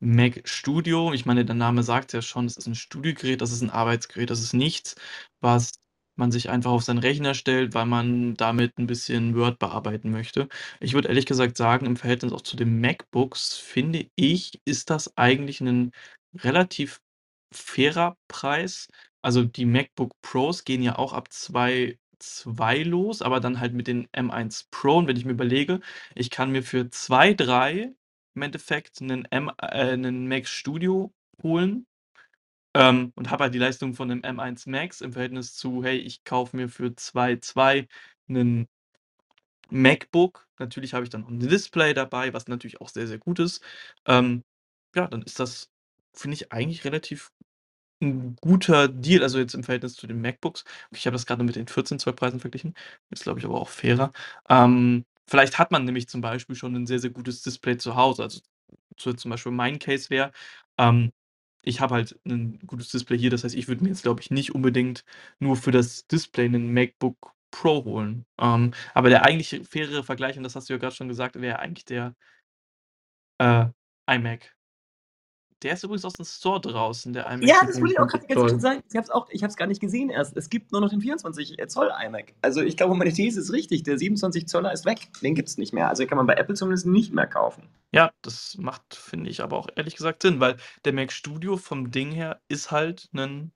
Mac 0.00 0.48
Studio, 0.48 1.12
ich 1.12 1.26
meine, 1.26 1.44
der 1.44 1.56
Name 1.56 1.82
sagt 1.82 2.14
ja 2.14 2.22
schon, 2.22 2.46
es 2.46 2.56
ist 2.56 2.66
ein 2.68 2.74
Studiogerät, 2.74 3.42
das 3.42 3.52
ist 3.52 3.60
ein 3.60 3.68
Arbeitsgerät, 3.70 4.30
das 4.30 4.40
ist 4.40 4.54
nichts, 4.54 4.96
was 5.40 5.72
man 6.18 6.32
sich 6.32 6.50
einfach 6.50 6.70
auf 6.72 6.82
seinen 6.84 6.98
Rechner 6.98 7.34
stellt, 7.34 7.74
weil 7.74 7.86
man 7.86 8.34
damit 8.34 8.78
ein 8.78 8.86
bisschen 8.86 9.34
Word 9.36 9.58
bearbeiten 9.58 10.10
möchte. 10.10 10.48
Ich 10.80 10.94
würde 10.94 11.08
ehrlich 11.08 11.26
gesagt 11.26 11.56
sagen, 11.56 11.86
im 11.86 11.96
Verhältnis 11.96 12.32
auch 12.32 12.42
zu 12.42 12.56
den 12.56 12.80
MacBooks, 12.80 13.56
finde 13.56 14.06
ich, 14.16 14.60
ist 14.64 14.90
das 14.90 15.16
eigentlich 15.16 15.60
ein 15.60 15.92
relativ 16.34 17.00
fairer 17.54 18.16
Preis. 18.28 18.88
Also, 19.22 19.42
die 19.44 19.66
MacBook 19.66 20.12
Pros 20.22 20.64
gehen 20.64 20.82
ja 20.82 20.96
auch 20.98 21.12
ab 21.12 21.32
2 21.32 21.98
2 22.18 22.82
los, 22.82 23.20
aber 23.22 23.40
dann 23.40 23.60
halt 23.60 23.74
mit 23.74 23.86
den 23.88 24.08
M1 24.12 24.64
Pro. 24.70 24.96
Und 24.98 25.06
wenn 25.08 25.16
ich 25.16 25.24
mir 25.26 25.32
überlege, 25.32 25.80
ich 26.14 26.30
kann 26.30 26.50
mir 26.50 26.62
für 26.62 26.88
2, 26.90 27.34
3 27.34 27.92
im 28.34 28.42
Endeffekt 28.42 29.00
einen 29.02 29.24
M 29.26 29.50
äh, 29.60 29.96
'nen 29.96 30.26
Mac 30.28 30.46
Studio 30.48 31.12
holen, 31.42 31.86
ähm, 32.76 33.12
und 33.16 33.30
habe 33.32 33.44
halt 33.46 33.54
die 33.54 33.58
Leistung 33.60 33.94
von 33.94 34.08
'nem 34.08 34.22
M1 34.22 34.66
Max 34.68 35.02
im 35.02 35.14
Verhältnis 35.14 35.54
zu: 35.56 35.84
„Hey, 35.84 35.98
ich 35.98 36.24
kaufe 36.24 36.56
mir 36.56 36.68
für 36.70 36.96
2, 36.96 37.38
2 37.38 37.88
'nen 38.28 38.68
MacBook.“ 39.70 40.46
Natürlich 40.58 40.94
habe 40.94 41.04
ich 41.04 41.10
dann 41.10 41.22
noch 41.22 41.30
'n 41.30 41.40
Display 41.40 41.94
dabei, 41.94 42.32
was 42.32 42.46
natürlich 42.48 42.80
auch 42.80 42.88
sehr, 42.88 43.06
sehr 43.06 43.18
gut 43.18 43.38
ist. 43.38 43.62
Ähm, 44.06 44.42
ja, 44.94 45.06
dann 45.08 45.22
ist 45.22 45.40
das, 45.40 45.70
finde 46.14 46.34
ich, 46.36 46.52
eigentlich 46.52 46.84
relativ 46.84 47.30
'n 48.02 48.36
guter 48.42 48.88
Deal, 48.88 49.22
also 49.24 49.38
jetzt 49.40 49.54
im 49.54 49.64
Verhältnis 49.64 49.94
zu 49.96 50.06
den 50.08 50.20
MacBooks. 50.22 50.64
Ich 50.92 51.06
habe 51.06 51.14
das 51.16 51.26
grade 51.26 51.44
mit 51.44 51.56
den 51.56 51.68
14 51.68 51.98
Zoll 52.00 52.14
Preisen 52.14 52.40
verglichen. 52.40 52.74
Ist, 53.10 53.24
glaube 53.24 53.40
ich, 53.40 53.46
aber 53.46 53.60
auch 53.60 53.70
fairer. 53.70 54.12
Ähm, 54.50 55.04
vielleicht 55.28 55.58
hat 55.58 55.72
man 55.72 55.84
nämlich 55.86 56.08
zum 56.08 56.20
Beispiel 56.22 56.56
schon 56.56 56.72
'nen 56.74 56.86
sehr, 56.86 57.00
sehr 57.00 57.10
gutes 57.10 57.42
Display 57.42 57.78
zu 57.78 57.96
Hause. 57.96 58.24
Also, 58.24 58.40
so 58.98 59.12
zum 59.14 59.30
Beispiel 59.32 59.52
mein 59.52 59.78
Case 59.80 60.10
wäre, 60.10 60.32
ähm, 60.78 61.12
ich 61.66 61.80
habe 61.80 61.94
halt 61.94 62.18
'nen 62.24 62.58
gutes 62.66 62.90
Display 62.90 63.18
hier. 63.18 63.30
Das 63.30 63.44
heißt, 63.44 63.54
ich 63.56 63.68
würde 63.68 63.82
mir 63.84 63.90
jetzt, 63.90 64.02
glaube 64.04 64.20
ich, 64.22 64.30
nicht 64.30 64.54
unbedingt 64.54 65.04
nur 65.40 65.56
für 65.56 65.72
das 65.72 66.06
Display 66.08 66.48
'nen 66.48 66.72
MacBook 66.72 67.32
Pro 67.52 67.84
holen. 67.84 68.26
Ähm, 68.40 68.72
aber 68.94 69.08
der 69.10 69.24
eigentlich 69.24 69.62
fairere 69.68 70.04
Vergleich, 70.04 70.36
und 70.38 70.44
das 70.44 70.56
hast 70.56 70.68
du 70.70 70.74
ja 70.74 70.78
grad 70.78 70.94
schon 70.94 71.08
gesagt, 71.08 71.40
wäre 71.40 71.58
eigentlich 71.60 71.84
der 71.86 72.14
äh, 73.40 73.66
iMac. 74.08 74.52
Der 75.62 75.72
ist 75.72 75.84
übrigens 75.84 76.04
aus'm 76.04 76.24
Store 76.24 76.60
draußen, 76.60 77.12
der 77.14 77.26
iMac 77.30 77.48
Ja, 77.48 77.54
das 77.66 77.80
wollte 77.80 77.94
ich 77.94 77.98
auch 78.00 78.06
grad 78.08 78.20
25 78.20 78.20
die 78.22 78.26
ganze 78.28 78.42
Zeit 78.42 78.50
schon 78.50 78.60
sagen. 78.60 78.82
Ich 78.90 78.96
habe 78.96 79.04
es 79.04 79.10
auch 79.10 79.28
ich 79.30 79.42
habe 79.42 79.50
es 79.50 79.56
gar 79.56 79.66
nicht 79.66 79.80
gesehen 79.80 80.10
erst. 80.10 80.36
Es 80.36 80.50
gibt 80.50 80.72
nur 80.72 80.80
noch 80.82 80.90
den 80.90 81.00
24, 81.00 81.58
äh, 81.58 81.66
Zoll 81.66 81.90
iMac. 82.04 82.34
Also, 82.42 82.60
ich 82.60 82.76
glaube, 82.76 82.94
meine 82.94 83.12
These 83.12 83.40
ist 83.40 83.52
richtig. 83.52 83.82
Der 83.84 83.98
27 83.98 84.46
Zöller 84.48 84.72
ist 84.72 84.84
weg. 84.84 85.08
Den 85.22 85.34
gibt's 85.34 85.56
nicht 85.56 85.72
mehr. 85.72 85.88
Also, 85.88 86.02
den 86.02 86.08
kann 86.08 86.18
man 86.18 86.26
bei 86.26 86.34
Apple 86.34 86.54
zumindest 86.54 86.86
nicht 86.86 87.12
mehr 87.14 87.26
kaufen. 87.26 87.68
Ja, 87.94 88.12
das 88.22 88.56
macht, 88.58 88.94
finde 88.94 89.30
ich, 89.30 89.40
aber 89.42 89.56
auch 89.56 89.68
ehrlich 89.76 89.94
gesagt 89.96 90.22
Sinn, 90.22 90.40
weil 90.40 90.56
der 90.84 90.92
Mac 90.92 91.12
Studio 91.12 91.56
vom 91.56 91.90
Ding 91.90 92.10
her 92.10 92.40
ist 92.48 92.70
halt 92.70 93.08
'nen 93.12 93.52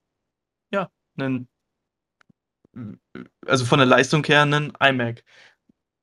ja, 0.71 0.91
äh, 1.19 1.39
also 3.45 3.65
von 3.65 3.79
der 3.79 3.85
Leistung 3.87 4.23
her 4.25 4.45
'nen 4.45 4.73
iMac. 4.79 5.23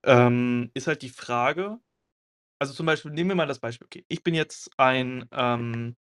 Ähm, 0.04 0.70
ist 0.74 0.86
halt 0.88 1.02
die 1.02 1.10
Frage 1.10 1.80
also 2.58 2.72
zum 2.74 2.86
Beispiel 2.86 3.10
nehmen 3.12 3.30
wir 3.30 3.34
mal 3.36 3.46
das 3.46 3.58
Beispiel, 3.60 3.86
okay, 3.86 4.04
ich 4.08 4.22
bin 4.24 4.34
jetzt 4.34 4.70
ein, 4.78 5.26
ähm 5.32 5.96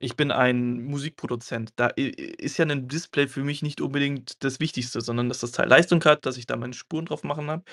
ich 0.00 0.16
bin 0.16 0.32
ein 0.32 0.84
Musikproduzent. 0.84 1.72
Da 1.76 1.88
ist 1.88 2.58
ja 2.58 2.64
'nen 2.66 2.88
Display 2.88 3.28
für 3.28 3.44
mich 3.44 3.62
nicht 3.62 3.80
unbedingt 3.80 4.44
das 4.44 4.60
Wichtigste, 4.60 5.00
sondern 5.00 5.28
dass 5.30 5.40
das 5.40 5.52
Teil 5.52 5.68
Leistung 5.68 6.04
hat, 6.04 6.26
dass 6.26 6.36
ich 6.38 6.46
da 6.46 6.56
meine 6.56 6.74
Spuren 6.74 7.06
drauf 7.06 7.24
machen 7.24 7.50
habe. 7.50 7.64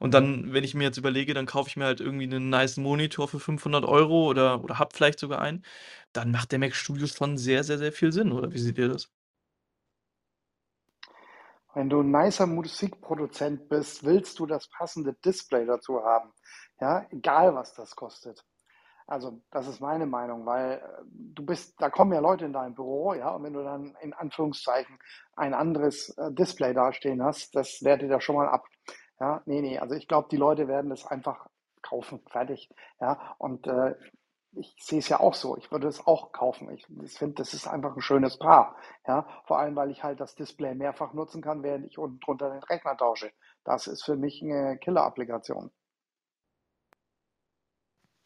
Und 0.00 0.14
dann, 0.14 0.52
wenn 0.52 0.64
ich 0.64 0.74
mir 0.74 0.84
jetzt 0.84 0.98
überlege, 0.98 1.34
dann 1.34 1.46
kaufe 1.46 1.70
ich 1.70 1.76
mir 1.76 1.86
halt 1.86 2.00
irgendwie 2.00 2.26
'nen 2.28 2.50
nicen 2.50 2.82
Monitor 2.84 3.28
für 3.28 3.40
500 3.40 3.84
€ 3.86 4.28
oder 4.30 4.64
oder 4.64 4.78
habe 4.80 4.94
vielleicht 4.96 5.20
sogar 5.20 5.40
einen, 5.42 5.64
dann 6.12 6.30
macht 6.32 6.52
der 6.52 6.60
Mac 6.60 6.74
Studio 6.76 7.06
schon 7.08 7.38
sehr, 7.38 7.64
sehr, 7.64 7.78
sehr 7.78 7.92
viel 7.92 8.12
Sinn, 8.12 8.32
oder 8.32 8.52
wie 8.52 8.58
seht 8.58 8.78
ihr 8.78 8.88
das? 8.88 9.08
Wenn 11.74 11.90
du 11.90 12.00
'n 12.00 12.10
nicer 12.10 12.46
Musikproduzent 12.46 13.68
bist, 13.68 14.02
willst 14.04 14.38
du 14.38 14.46
das 14.46 14.68
passende 14.70 15.12
Display 15.24 15.66
dazu 15.66 16.02
haben, 16.02 16.32
ja, 16.80 17.06
egal 17.10 17.54
was 17.54 17.74
das 17.74 17.96
kostet. 17.96 18.44
Also, 19.06 19.40
das 19.52 19.68
ist 19.68 19.80
meine 19.80 20.06
Meinung, 20.06 20.46
weil, 20.46 20.74
äh, 20.78 21.02
du 21.12 21.44
bist 21.46 21.74
da 21.80 21.90
kommen 21.90 22.12
ja 22.14 22.20
Leute 22.20 22.46
in 22.46 22.52
dein 22.54 22.74
Büro, 22.74 23.14
ja, 23.14 23.30
und 23.30 23.44
wenn 23.44 23.54
du 23.54 23.64
dann 23.64 23.96
in 24.02 24.14
Anführungszeichen 24.14 24.98
ein 25.36 25.54
anderes, 25.54 26.10
äh, 26.18 26.32
Display 26.32 26.74
dastehen 26.74 27.22
hast, 27.24 27.54
das 27.56 27.80
wertet 27.82 28.10
ja 28.10 28.20
schon 28.20 28.36
mal 28.36 28.48
ab. 28.48 28.64
Ja, 29.20 29.42
ne, 29.46 29.62
ne, 29.62 29.78
also 29.80 29.94
ich 29.96 30.08
glaube, 30.08 30.28
die 30.30 30.36
Leute 30.38 30.68
werden 30.68 30.90
das 30.90 31.06
einfach 31.06 31.46
kaufen, 31.82 32.22
fertig, 32.30 32.70
ja? 33.00 33.34
Und, 33.38 33.66
äh, 33.68 33.94
ich 34.52 34.74
sehe 34.80 35.00
es 35.00 35.08
ja 35.10 35.20
auch 35.20 35.34
so. 35.34 35.56
Ich 35.58 35.70
würde 35.72 35.88
es 35.88 36.06
auch 36.06 36.32
kaufen. 36.32 36.70
Ich 36.72 36.86
ich 37.04 37.18
finde, 37.18 37.36
das 37.36 37.54
ist 37.54 37.68
einfach 37.68 37.94
'n 37.96 38.02
schönes 38.02 38.38
Paar, 38.38 38.76
ja? 39.08 39.26
Vor 39.46 39.58
allem, 39.60 39.76
weil 39.76 39.90
ich 39.92 40.02
halt 40.04 40.20
das 40.20 40.34
Display 40.36 40.74
mehrfach 40.74 41.12
nutzen 41.14 41.42
kann, 41.42 41.62
während 41.64 41.86
ich 41.86 41.98
unten 41.98 42.20
drunter 42.20 42.50
den 42.50 42.62
Rechner 42.64 42.96
tausche. 42.96 43.30
Das 43.64 43.86
ist 43.88 44.04
für 44.04 44.16
mich 44.16 44.42
'ne 44.42 44.78
Killer-Applikation. 44.80 45.70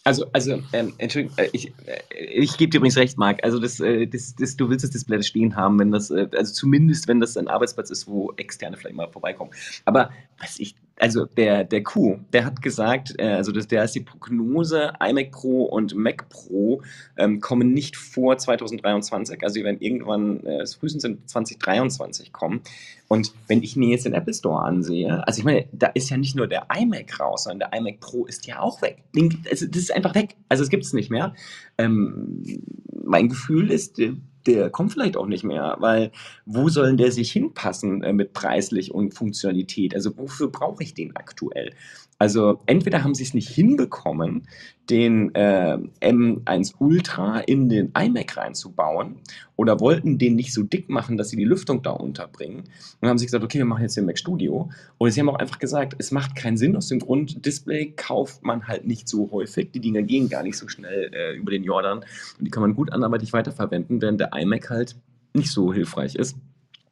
Also 0.05 0.27
also, 0.33 0.61
ähm, 0.73 0.95
Entschuldigung, 0.99 1.39
äh, 1.39 1.49
ich 1.53 1.73
äh, 1.87 2.03
ich 2.11 2.57
gebe 2.57 2.71
dir 2.71 2.79
übrigens 2.79 2.97
recht, 2.97 3.19
Marc. 3.19 3.45
Also, 3.45 3.61
das 3.61 3.79
äh, 3.79 4.07
das 4.07 4.35
das 4.35 4.57
du 4.57 4.69
willst 4.69 4.83
das 4.85 4.91
Display 4.91 5.23
stehen 5.23 5.55
haben, 5.55 5.79
wenn 5.79 5.93
das 5.93 6.11
äh, 6.11 6.29
also 6.37 6.53
zumindest, 6.53 7.07
wenn 7.07 7.21
das 7.21 7.37
ein 7.37 7.47
Arbeitsplatz 7.47 7.91
ist, 7.91 8.09
wo 8.09 8.33
Externe 8.37 8.77
vielleicht 8.77 8.97
mal 8.97 9.09
vorbeikommen. 9.09 9.53
Aber 9.85 10.11
was 10.41 10.59
ich 10.59 10.75
also 11.03 11.25
der 11.25 11.65
der 11.65 11.83
Q, 11.83 12.21
der 12.33 12.45
hat 12.45 12.63
gesagt, 12.63 13.17
äh, 13.19 13.27
also 13.27 13.51
das 13.51 13.67
der 13.67 13.83
ist 13.83 13.97
die 13.97 14.03
Prognose, 14.03 14.93
iMac 15.01 15.33
Pro 15.33 15.65
und 15.65 15.97
Mac 15.97 16.29
Pro, 16.29 16.81
ähm, 17.17 17.41
kommen 17.41 17.73
nicht 17.73 17.97
vor 17.97 18.39
2023. 18.39 19.43
Also, 19.43 19.55
die 19.55 19.65
werden 19.65 19.81
irgendwann, 19.81 20.47
äh, 20.47 20.65
frühestens 20.65 21.03
in 21.03 21.27
2023 21.27 22.33
kommen. 22.33 22.61
Und 23.09 23.33
wenn 23.49 23.65
ich 23.65 23.75
mir 23.75 23.89
jetzt 23.89 24.07
den 24.07 24.15
Apple 24.15 24.33
Store 24.33 24.63
ansehe 24.63 25.27
also 25.27 25.41
ich 25.41 25.45
meine, 25.45 25.67
da 25.73 25.89
ist 25.89 26.09
ja 26.09 26.17
nicht 26.17 26.37
nur 26.37 26.47
der 26.47 26.69
iMac 26.73 27.19
raus, 27.19 27.45
sondern 27.45 27.71
der 27.71 27.81
iMac 27.81 27.99
Pro 27.99 28.25
ist 28.27 28.47
ja 28.47 28.61
auch 28.61 28.81
weg. 28.81 29.03
Den 29.13 29.29
gibt 29.29 29.51
also 29.51 29.67
das 29.67 29.79
ist 29.79 29.93
einfach 29.93 30.15
weg. 30.15 30.37
Also, 30.49 30.63
das 30.63 30.71
gibt's 30.71 30.93
nicht 30.93 31.11
mehr. 31.11 31.35
Ähm, 31.79 32.45
mein 33.05 33.29
Gefühl 33.29 33.73
ist, 33.73 33.99
d 33.99 34.15
der 34.47 34.71
kommt 34.71 34.93
vielleicht 34.93 35.17
auch 35.17 35.27
nicht 35.27 35.45
mehr, 35.45 35.77
weil 35.81 36.13
wo 36.47 36.69
soll 36.69 36.97
der 36.97 37.13
sich 37.13 37.33
hinpassen, 37.33 38.03
äh, 38.03 38.13
mit 38.13 38.33
preislich 38.33 38.93
und 38.93 39.15
Funktionalität? 39.15 39.95
Also, 39.95 40.17
wofür 40.17 40.51
brauche 40.51 40.83
ich 40.83 40.95
den 40.95 41.17
aktuell? 41.17 41.73
Also, 42.23 42.61
entweder 42.67 43.03
haben 43.03 43.17
sie's 43.17 43.35
nicht 43.35 43.49
hinbekommen, 43.49 44.47
den, 44.89 45.35
äh, 45.35 45.77
M1 46.01 46.75
Ultra 46.79 47.41
in 47.41 47.69
den 47.69 47.91
iMac 47.99 48.37
reinzubauen 48.37 49.17
oder 49.57 49.81
wollten 49.81 50.19
den 50.19 50.37
nicht 50.37 50.53
so 50.53 50.63
dick 50.63 50.89
machen, 50.89 51.17
dass 51.17 51.31
sie 51.31 51.37
die 51.37 51.45
Lüftung 51.45 51.83
da 51.83 51.91
unterbringen. 51.91 52.63
Und 53.01 53.09
haben 53.09 53.19
sie 53.19 53.27
gesagt: 53.27 53.43
„Okay, 53.43 53.59
wir 53.59 53.65
machen 53.65 53.83
jetzt 53.83 53.97
den 53.97 54.07
Mac 54.07 54.19
Studio.“ 54.19 54.71
Oder 54.99 55.11
sie 55.11 55.19
haben 55.19 55.31
auch 55.31 55.41
einfach 55.41 55.59
gesagt, 55.59 55.97
es 55.99 56.13
macht 56.13 56.37
keinen 56.37 56.57
Sinn 56.57 56.77
aus 56.77 56.87
dem 56.87 57.01
Grund, 57.01 57.45
Display 57.45 57.93
kauft 57.97 58.45
man 58.45 58.69
halt 58.69 58.87
nicht 58.87 59.09
so 59.09 59.33
häufig. 59.33 59.73
Die 59.73 59.81
Dinger 59.81 60.03
gehen 60.03 60.29
gar 60.29 60.45
nicht 60.45 60.57
so 60.57 60.69
schnell, 60.69 61.11
äh, 61.13 61.35
über 61.35 61.51
den 61.51 61.65
Jordan 61.65 62.05
und 62.39 62.45
die 62.45 62.53
kann 62.53 62.63
man 62.63 62.77
gut 62.77 62.93
anderweitig 62.93 63.33
weiterverwenden, 63.33 64.01
während 64.01 64.21
der 64.21 64.31
iMac 64.33 64.71
halt 64.71 64.95
nicht 65.35 65.51
so 65.51 65.73
hilfreich 65.73 66.15
ist. 66.15 66.37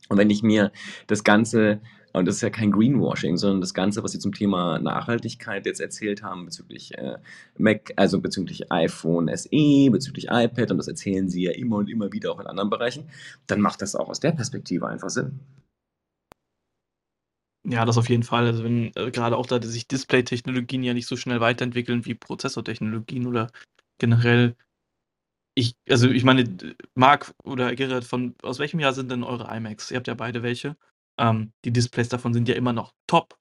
Und 0.08 0.18
wenn 0.18 0.28
ich 0.28 0.42
mir 0.42 0.72
das 1.06 1.22
Ganze 1.22 1.80
und 2.12 2.26
das 2.26 2.36
ist 2.36 2.40
ja 2.42 2.50
kein 2.50 2.70
Greenwashing, 2.72 3.36
sondern 3.36 3.60
das 3.60 3.74
Ganze, 3.74 4.02
was 4.02 4.12
sie 4.12 4.18
zum 4.18 4.32
Thema 4.32 4.78
Nachhaltigkeit 4.78 5.66
jetzt 5.66 5.80
erzählt 5.80 6.22
haben 6.22 6.44
bezüglich, 6.44 6.96
äh, 6.98 7.18
Mac 7.58 7.92
also 7.96 8.20
bezüglich 8.20 8.70
iPhone 8.72 9.28
SE, 9.28 9.90
bezüglich 9.90 10.26
iPad 10.30 10.70
und 10.72 10.78
das 10.78 10.88
erzählen 10.88 11.28
sie 11.28 11.44
ja 11.44 11.52
immer 11.52 11.76
und 11.76 11.88
immer 11.88 12.12
wieder 12.12 12.32
auch 12.32 12.40
in 12.40 12.46
anderen 12.46 12.70
Bereichen, 12.70 13.08
dann 13.46 13.60
macht 13.60 13.82
das 13.82 13.94
auch 13.94 14.08
aus 14.08 14.20
der 14.20 14.32
Perspektive 14.32 14.88
einfach 14.88 15.10
Sinn. 15.10 15.40
Ja, 17.64 17.84
das 17.84 17.98
auf 17.98 18.08
jeden 18.08 18.22
Fall. 18.22 18.46
Also, 18.46 18.64
wenn, 18.64 18.90
äh, 18.96 19.10
grade 19.10 19.36
auch 19.36 19.46
da 19.46 19.60
sich 19.62 19.86
Display-Technologien 19.86 20.82
ja 20.82 20.94
nicht 20.94 21.06
so 21.06 21.16
schnell 21.16 21.40
weiterentwickeln 21.40 22.06
wie 22.06 22.14
Prozessortechnologien 22.14 23.26
oder 23.26 23.50
generell 23.98 24.56
ich 25.54 25.74
also, 25.88 26.08
ich 26.08 26.24
meine, 26.24 26.44
Marc 26.94 27.34
oder 27.44 27.74
Gerrit, 27.74 28.04
von 28.04 28.34
aus 28.42 28.58
welchem 28.58 28.80
Jahr 28.80 28.92
sind 28.92 29.10
denn 29.10 29.24
eure 29.24 29.54
iMacs? 29.54 29.90
Ihr 29.90 29.96
habt 29.96 30.06
ja 30.08 30.14
beide 30.14 30.42
welche. 30.42 30.76
Ähm, 31.20 31.52
die 31.64 31.72
Displays 31.72 32.08
davon 32.08 32.32
sind 32.32 32.48
ja 32.48 32.54
immer 32.54 32.72
noch 32.72 32.92
top. 33.06 33.38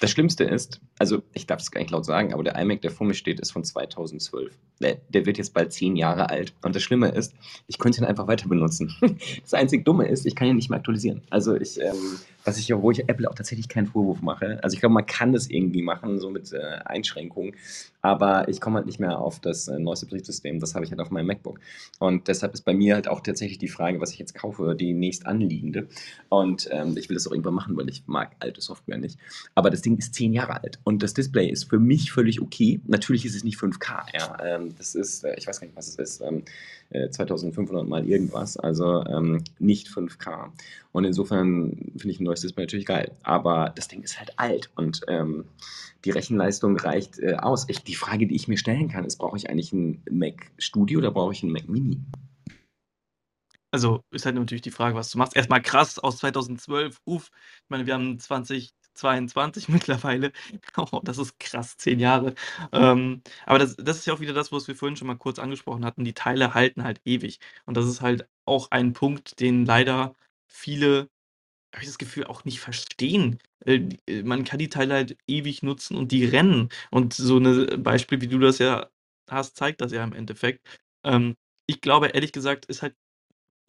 Das 0.00 0.10
Schlimmste 0.10 0.44
ist 0.44 0.80
also, 0.98 1.22
ich 1.34 1.46
darf 1.46 1.60
es 1.60 1.70
gar 1.70 1.80
nicht 1.80 1.90
laut 1.90 2.06
sagen, 2.06 2.32
aber 2.32 2.42
der 2.42 2.56
iMac, 2.56 2.80
der 2.80 2.90
vor 2.90 3.06
mir 3.06 3.14
steht, 3.14 3.38
ist 3.40 3.50
von 3.50 3.64
2012. 3.64 4.56
Der 4.80 5.26
wird 5.26 5.36
jetzt 5.36 5.52
bald 5.52 5.72
10 5.72 5.96
Jahre 5.96 6.30
alt. 6.30 6.54
Und 6.62 6.74
das 6.74 6.82
Schlimme 6.82 7.08
ist, 7.08 7.34
ich 7.66 7.78
könnte 7.78 8.00
ihn 8.00 8.06
einfach 8.06 8.26
weiter 8.26 8.48
benutzen. 8.48 8.94
Das 9.42 9.54
einzig 9.54 9.84
Dumme 9.84 10.08
ist, 10.08 10.26
ich 10.26 10.34
kann 10.34 10.48
ihn 10.48 10.56
nicht 10.56 10.70
mehr 10.70 10.78
aktualisieren. 10.78 11.22
Also, 11.30 11.54
ich, 11.54 11.80
ähm 11.80 12.18
was 12.44 12.58
ich 12.58 12.70
wo 12.70 12.90
ich 12.92 13.08
Apple 13.08 13.28
auch 13.28 13.34
tatsächlich 13.34 13.68
keinen 13.68 13.88
Vorwurf 13.88 14.22
mache. 14.22 14.58
Also, 14.62 14.74
ich 14.74 14.80
glaube, 14.80 14.94
man 14.94 15.06
kann 15.06 15.32
das 15.32 15.48
irgendwie 15.48 15.82
machen, 15.82 16.18
so 16.18 16.30
mit, 16.30 16.52
äh, 16.52 16.78
Einschränkungen, 16.84 17.54
aber 18.06 18.48
ich 18.48 18.60
komme 18.60 18.76
halt 18.76 18.86
nicht 18.86 19.00
mehr 19.00 19.18
auf 19.18 19.40
das, 19.40 19.66
äh, 19.66 19.80
neueste 19.80 20.06
Betriebssystem. 20.06 20.60
Das 20.60 20.76
habe 20.76 20.84
ich 20.84 20.92
halt 20.92 21.00
auf 21.00 21.10
meinem 21.10 21.26
MacBook. 21.26 21.58
Und 21.98 22.28
deshalb 22.28 22.54
ist 22.54 22.62
bei 22.62 22.72
mir 22.72 22.94
halt 22.94 23.08
auch 23.08 23.20
tatsächlich 23.20 23.58
die 23.58 23.66
Frage, 23.66 24.00
was 24.00 24.12
ich 24.12 24.18
jetzt 24.20 24.34
kaufe, 24.34 24.76
die 24.78 24.94
nächst 24.94 25.26
anliegende. 25.26 25.88
Und, 26.28 26.68
ähm, 26.70 26.96
ich 26.96 27.08
will 27.08 27.14
das 27.14 27.26
auch 27.26 27.32
irgendwann 27.32 27.54
machen, 27.54 27.76
weil 27.76 27.88
ich 27.88 28.04
mag 28.06 28.36
alte 28.38 28.60
Software 28.60 28.98
nicht. 28.98 29.18
Aber 29.56 29.70
das 29.70 29.82
Ding 29.82 29.96
ist 29.96 30.14
10 30.14 30.32
Jahre 30.32 30.62
alt 30.62 30.78
und 30.84 31.02
das 31.02 31.14
Display 31.14 31.48
ist 31.48 31.64
für 31.64 31.80
mich 31.80 32.12
völlig 32.12 32.40
okay. 32.40 32.80
Natürlich 32.86 33.26
ist 33.26 33.34
es 33.34 33.42
nicht 33.42 33.58
5K, 33.58 34.06
ja. 34.14 34.36
Ähm, 34.44 34.74
das 34.78 34.94
ist, 34.94 35.24
äh 35.24 35.34
ich 35.36 35.48
weiß 35.48 35.60
gar 35.60 35.66
nicht, 35.66 35.76
was 35.76 35.88
es 35.88 35.96
ist, 35.96 36.20
ähm, 36.20 36.44
äh, 36.90 37.10
2500 37.10 37.88
mal 37.88 38.06
irgendwas, 38.08 38.56
also, 38.56 39.04
ähm, 39.06 39.42
nicht 39.58 39.88
5K. 39.88 40.52
Und 40.92 41.04
insofern 41.04 41.70
finde 41.96 42.10
ich 42.10 42.20
'n 42.20 42.24
neues 42.24 42.40
Display 42.42 42.64
natürlich 42.64 42.86
geil. 42.86 43.12
Aber 43.22 43.72
das 43.76 43.88
Ding 43.88 44.02
ist 44.02 44.18
halt 44.18 44.32
alt 44.38 44.70
und, 44.76 45.00
ähm, 45.08 45.44
die 46.04 46.10
Rechenleistung 46.12 46.76
reicht, 46.78 47.18
äh, 47.18 47.34
aus. 47.36 47.66
Ich 47.68 47.82
die 47.84 47.94
Frage, 47.96 48.26
die 48.26 48.36
ich 48.36 48.48
mir 48.48 48.58
stellen 48.58 48.88
kann, 48.88 49.04
ist: 49.04 49.16
„Brauche 49.18 49.36
ich 49.36 49.50
eigentlich 49.50 49.72
'n 49.72 50.02
Mac 50.10 50.50
Studio 50.58 50.98
oder 51.00 51.10
brauche 51.10 51.32
ich 51.32 51.42
'n 51.42 51.50
Mac 51.52 51.68
Mini?“ 51.68 52.00
Also, 53.74 54.00
ist 54.10 54.24
halt 54.26 54.36
natürlich 54.36 54.62
die 54.62 54.70
Frage, 54.70 54.94
was 54.94 55.10
du 55.10 55.18
machst. 55.18 55.34
Erstmal 55.36 55.60
krass 55.62 55.98
aus 55.98 56.18
2012, 56.18 57.00
uff. 57.04 57.30
Ich 57.64 57.70
meine, 57.70 57.86
wir 57.86 57.94
haben 57.94 58.18
2022 58.96 59.68
mittlerweile. 59.70 60.32
Oh, 60.76 61.00
das 61.04 61.18
ist 61.18 61.38
krass, 61.40 61.76
10 61.76 62.00
Jahre. 62.00 62.34
Ähm, 62.72 63.22
aber 63.46 63.58
das 63.58 63.76
das 63.76 63.98
ist 63.98 64.06
ja 64.06 64.14
auch 64.14 64.20
wieder 64.20 64.32
das, 64.34 64.52
was 64.52 64.68
wir 64.68 64.76
vorhin 64.76 64.96
schon 64.96 65.08
mal 65.08 65.16
kurz 65.16 65.38
angesprochen 65.38 65.84
hatten. 65.84 66.04
Die 66.04 66.14
Teile 66.14 66.54
halten 66.54 66.84
halt 66.84 67.00
ewig. 67.04 67.40
Und 67.66 67.76
das 67.76 67.86
ist 67.86 68.00
halt 68.00 68.28
auch 68.46 68.70
ein 68.70 68.92
Punkt, 68.92 69.40
den 69.40 69.66
leider 69.66 70.14
viele, 70.48 71.08
habe 71.74 71.82
ich 71.82 71.88
das 71.88 71.98
Gefühl, 71.98 72.24
auch 72.26 72.44
nicht 72.44 72.60
verstehen. 72.60 73.38
Äh, 73.64 73.88
äh, 74.08 74.22
man 74.22 74.44
kann 74.44 74.58
die 74.58 74.68
Teile 74.70 74.94
halt 74.94 75.18
ewig 75.28 75.62
nutzen 75.62 75.96
und 75.96 76.12
die 76.12 76.24
rennen. 76.24 76.70
Und 76.90 77.14
so 77.14 77.38
'ne 77.40 77.78
Beispiel, 77.78 78.20
wie 78.20 78.28
du 78.28 78.38
das 78.38 78.58
ja 78.58 78.88
hast, 79.30 79.56
zeigt 79.56 79.80
das 79.82 79.92
ja 79.92 80.04
im 80.04 80.12
Endeffekt. 80.14 80.66
Ähm, 81.04 81.36
ich 81.68 81.80
glaube, 81.80 82.08
ehrlich 82.08 82.32
gesagt, 82.32 82.66
ist 82.66 82.82
halt 82.82 82.94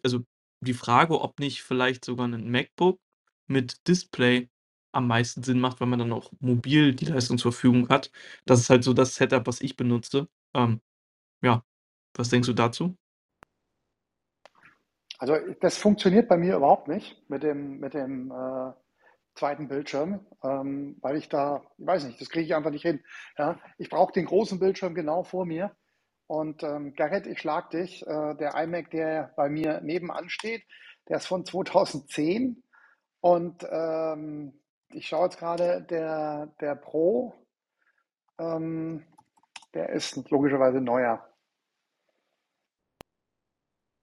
also 0.04 0.24
die 0.62 0.74
Frage, 0.74 1.22
ob 1.22 1.40
nicht 1.40 1.64
vielleicht 1.64 2.06
sogar 2.06 2.28
ein 2.28 2.50
MacBook 2.52 3.00
mit 3.48 3.88
Display 3.88 4.50
am 4.98 5.08
meisten 5.08 5.44
Sinn 5.44 5.60
macht, 5.60 5.80
weil 5.80 5.88
man 5.88 6.00
dann 6.00 6.12
auch 6.12 6.32
mobil 6.40 6.94
die 6.96 7.06
Leistung 7.06 7.38
zur 7.38 7.52
Verfügung 7.52 7.90
hat. 7.90 8.12
Das 8.46 8.60
ist 8.60 8.70
halt 8.70 8.84
so 8.84 8.94
das 8.94 9.16
Setup, 9.16 9.46
was 9.48 9.62
ich 9.62 9.78
benutze. 9.78 10.28
Ähm, 10.56 10.82
ja, 11.42 11.64
was 12.16 12.30
denkst 12.30 12.48
du 12.48 12.54
dazu? 12.54 12.98
Also 15.20 15.36
das 15.62 15.78
funktioniert 15.78 16.28
bei 16.28 16.38
mir 16.38 16.58
überhaupt 16.58 16.88
nicht 16.88 17.30
mit 17.30 17.44
dem, 17.44 17.80
mit 17.80 17.94
dem 17.94 18.32
äh, 18.32 18.72
zweiten 19.36 19.68
Bildschirm, 19.68 20.26
ähm, 20.44 20.98
weil 21.02 21.18
ich 21.18 21.30
da, 21.30 21.64
ich 21.78 21.86
weiß 21.86 22.06
nicht, 22.06 22.20
das 22.20 22.30
kriege 22.30 22.46
ich 22.46 22.56
einfach 22.56 22.72
nicht 22.72 22.84
hin. 22.84 23.04
Ja? 23.38 23.60
Ich 23.78 23.90
brauche 23.90 24.14
den 24.14 24.26
großen 24.26 24.60
Bildschirm 24.60 24.96
genau 24.96 25.24
vor 25.24 25.46
mir. 25.46 25.76
Und 26.26 26.64
ähm, 26.64 26.94
Garrett, 26.96 27.26
ich 27.28 27.40
schlag 27.40 27.70
dich. 27.70 28.06
Äh, 28.06 28.36
der 28.36 28.56
iMac, 28.56 28.90
der 28.92 29.34
bei 29.38 29.48
mir 29.48 29.80
nebenan 29.82 30.30
steht, 30.30 30.64
der 31.08 31.18
ist 31.18 31.28
von 31.28 31.46
2010. 31.46 32.64
Und 33.22 33.66
ähm, 33.72 34.60
ich 34.94 35.08
schaue 35.08 35.26
jetzt 35.26 35.40
gerade, 35.40 35.86
der, 35.90 36.48
der 36.60 36.76
Pro, 36.76 37.34
ähm, 38.40 39.04
der 39.74 39.90
ist 39.90 40.30
logischerweise 40.30 40.82
neuer. 40.82 41.24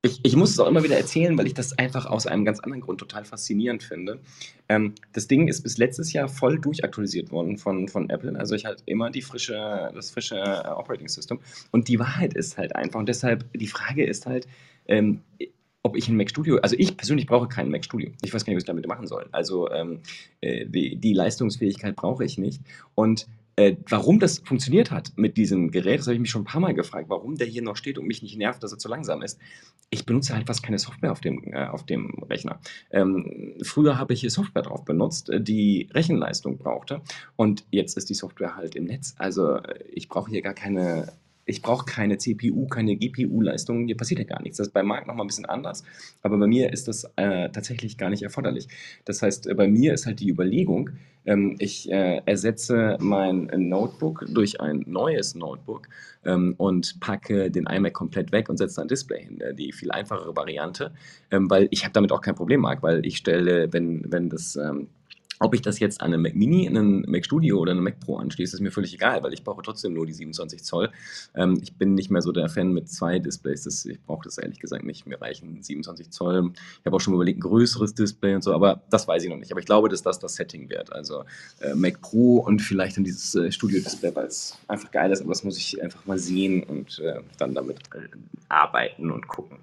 Ich, 0.02 0.20
ich, 0.22 0.36
muss 0.36 0.50
es 0.50 0.60
auch 0.60 0.66
immer 0.68 0.84
wieder 0.84 0.98
erzählen, 0.98 1.38
weil 1.38 1.46
ich 1.46 1.54
das 1.54 1.78
einfach 1.78 2.04
aus 2.04 2.26
einem 2.26 2.44
ganz 2.44 2.60
anderen 2.60 2.82
Grund 2.82 3.00
total 3.00 3.24
faszinierend 3.24 3.82
finde. 3.82 4.20
Ähm, 4.68 4.94
das 5.14 5.28
Ding 5.28 5.48
ist 5.48 5.62
bis 5.62 5.78
letztes 5.78 6.12
Jahr 6.12 6.28
voll 6.28 6.58
durchaktualisiert 6.58 7.30
worden 7.30 7.56
von, 7.56 7.88
von 7.88 8.10
Apple. 8.10 8.38
Also 8.38 8.54
ich 8.54 8.66
hatte 8.66 8.82
immer 8.84 9.10
die 9.10 9.22
frische, 9.22 9.90
das 9.94 10.10
frische 10.10 10.36
äh, 10.36 10.68
Operating 10.68 11.08
System. 11.08 11.40
Und 11.70 11.88
die 11.88 11.98
Wahrheit 11.98 12.34
ist 12.34 12.58
halt 12.58 12.76
einfach. 12.76 13.00
Und 13.00 13.08
deshalb, 13.08 13.50
die 13.54 13.66
Frage 13.66 14.04
ist 14.04 14.26
halt, 14.26 14.46
ähm, 14.88 15.22
ob 15.84 15.96
ich 15.96 16.08
ein 16.08 16.16
Mac 16.16 16.30
Studio, 16.30 16.56
also 16.56 16.74
ich 16.78 16.96
persönlich 16.96 17.26
brauche 17.26 17.46
keinen 17.46 17.70
Mac 17.70 17.84
Studio. 17.84 18.10
Ich 18.22 18.32
weiß 18.32 18.44
gar 18.44 18.50
nicht, 18.50 18.56
was 18.56 18.62
ich 18.62 18.66
damit 18.68 18.88
machen 18.88 19.06
soll. 19.06 19.28
Also 19.32 19.70
ähm, 19.70 20.00
äh, 20.40 20.64
die, 20.66 20.96
die 20.96 21.12
Leistungsfähigkeit 21.12 21.94
brauche 21.94 22.24
ich 22.24 22.38
nicht. 22.38 22.62
Und 22.94 23.28
äh, 23.56 23.76
warum 23.88 24.18
das 24.18 24.38
funktioniert 24.38 24.90
hat 24.90 25.12
mit 25.16 25.36
diesem 25.36 25.70
Gerät, 25.70 26.00
das 26.00 26.06
habe 26.06 26.14
ich 26.14 26.20
mich 26.20 26.30
schon 26.30 26.42
ein 26.42 26.46
paar 26.46 26.60
Mal 26.60 26.74
gefragt, 26.74 27.08
warum 27.08 27.36
der 27.36 27.46
hier 27.46 27.62
noch 27.62 27.76
steht 27.76 27.98
und 27.98 28.06
mich 28.06 28.22
nicht 28.22 28.36
nervt, 28.36 28.62
dass 28.62 28.72
er 28.72 28.78
zu 28.78 28.88
langsam 28.88 29.20
ist. 29.20 29.38
Ich 29.90 30.06
benutze 30.06 30.34
halt 30.34 30.46
fast 30.46 30.62
keine 30.62 30.78
Software 30.78 31.12
auf 31.12 31.20
dem, 31.20 31.52
äh, 31.52 31.66
auf 31.66 31.84
dem 31.84 32.24
Rechner. 32.30 32.60
Ähm, 32.90 33.54
früher 33.62 33.98
habe 33.98 34.14
ich 34.14 34.20
hier 34.22 34.30
Software 34.30 34.62
drauf 34.62 34.86
benutzt, 34.86 35.30
die 35.38 35.88
Rechenleistung 35.92 36.56
brauchte 36.56 37.02
und 37.36 37.64
jetzt 37.70 37.98
ist 37.98 38.08
die 38.08 38.14
Software 38.14 38.56
halt 38.56 38.74
im 38.74 38.86
Netz. 38.86 39.14
Also 39.18 39.56
äh, 39.56 39.84
ich 39.92 40.08
brauche 40.08 40.30
hier 40.30 40.40
gar 40.40 40.54
keine 40.54 41.12
ich 41.46 41.62
brauche 41.62 41.84
keine 41.84 42.18
CPU, 42.18 42.66
keine 42.66 42.96
GPU-Leistung, 42.96 43.86
hier 43.86 43.96
passiert 43.96 44.20
ja 44.20 44.26
gar 44.26 44.42
nichts. 44.42 44.58
Das 44.58 44.68
ist 44.68 44.72
bei 44.72 44.82
Marc 44.82 45.06
nochmal 45.06 45.24
ein 45.24 45.28
bisschen 45.28 45.46
anders, 45.46 45.84
aber 46.22 46.38
bei 46.38 46.46
mir 46.46 46.72
ist 46.72 46.88
das 46.88 47.04
äh, 47.16 47.50
tatsächlich 47.50 47.98
gar 47.98 48.10
nicht 48.10 48.22
erforderlich. 48.22 48.68
Das 49.04 49.22
heißt, 49.22 49.46
äh, 49.46 49.54
bei 49.54 49.68
mir 49.68 49.94
ist 49.94 50.06
halt 50.06 50.20
die 50.20 50.28
Überlegung, 50.28 50.90
ähm, 51.26 51.56
ich 51.58 51.90
äh, 51.90 52.20
ersetze 52.26 52.96
mein 53.00 53.50
Notebook 53.56 54.26
durch 54.28 54.60
ein 54.60 54.84
neues 54.86 55.34
Notebook 55.34 55.88
ähm, 56.24 56.54
und 56.58 57.00
packe 57.00 57.50
den 57.50 57.66
iMac 57.66 57.92
komplett 57.94 58.32
weg 58.32 58.48
und 58.48 58.58
setze 58.58 58.82
ein 58.82 58.88
Display 58.88 59.24
hin, 59.24 59.40
äh, 59.40 59.54
die 59.54 59.72
viel 59.72 59.90
einfachere 59.90 60.36
Variante, 60.36 60.92
ähm, 61.30 61.48
weil 61.50 61.68
ich 61.70 61.84
habe 61.84 61.92
damit 61.92 62.12
auch 62.12 62.20
kein 62.20 62.34
Problem, 62.34 62.60
Marc, 62.60 62.82
weil 62.82 63.04
ich 63.06 63.16
stelle, 63.16 63.72
wenn, 63.72 64.04
wenn 64.10 64.28
das 64.28 64.56
ähm, 64.56 64.88
ob 65.40 65.54
ich 65.54 65.62
das 65.62 65.78
jetzt 65.78 66.00
an 66.00 66.12
einem 66.12 66.22
Mac 66.22 66.34
Mini, 66.34 66.68
einen 66.68 67.02
Mac 67.08 67.24
Studio 67.24 67.58
oder 67.58 67.72
einen 67.72 67.82
Mac 67.82 68.00
Pro 68.00 68.16
anschließe, 68.16 68.56
ist 68.56 68.60
mir 68.60 68.70
völlig 68.70 68.94
egal, 68.94 69.22
weil 69.22 69.32
ich 69.32 69.44
brauche 69.44 69.62
trotzdem 69.62 69.92
nur 69.92 70.06
die 70.06 70.12
27 70.12 70.62
Zoll. 70.62 70.90
Ähm, 71.34 71.58
ich 71.62 71.76
bin 71.76 71.94
nicht 71.94 72.10
mehr 72.10 72.22
so 72.22 72.32
der 72.32 72.48
Fan 72.48 72.72
mit 72.72 72.88
zwei 72.88 73.18
Displays. 73.18 73.64
Das, 73.64 73.84
ich 73.84 74.00
brauche 74.02 74.24
das 74.24 74.38
ehrlich 74.38 74.60
gesagt 74.60 74.84
nicht. 74.84 75.06
Mir 75.06 75.20
reichen 75.20 75.62
27 75.62 76.10
Zoll. 76.10 76.52
Ich 76.80 76.86
habe 76.86 76.96
auch 76.96 77.00
schon 77.00 77.14
überlegt, 77.14 77.38
ein 77.38 77.42
größeres 77.42 77.94
Display 77.94 78.34
und 78.34 78.44
so, 78.44 78.52
aber 78.52 78.82
das 78.90 79.08
weiß 79.08 79.24
ich 79.24 79.30
noch 79.30 79.36
nicht. 79.36 79.50
Aber 79.50 79.60
ich 79.60 79.66
glaube, 79.66 79.88
dass 79.88 80.02
das 80.02 80.18
das 80.18 80.34
Setting 80.34 80.68
wird. 80.70 80.92
Also 80.92 81.24
äh, 81.60 81.74
Mac 81.74 82.00
Pro 82.00 82.38
und 82.38 82.60
vielleicht 82.60 82.96
dann 82.96 83.04
dieses 83.04 83.34
äh, 83.34 83.50
Studio-Display, 83.50 84.14
weil 84.14 84.26
es 84.26 84.58
einfach 84.68 84.90
geil 84.90 85.10
ist. 85.10 85.20
Aber 85.20 85.30
das 85.30 85.44
muss 85.44 85.58
ich 85.58 85.82
einfach 85.82 86.04
mal 86.06 86.18
sehen 86.18 86.62
und 86.62 86.98
äh, 87.00 87.20
dann 87.38 87.54
damit 87.54 87.78
äh, 87.94 88.08
arbeiten 88.48 89.10
und 89.10 89.28
gucken. 89.28 89.58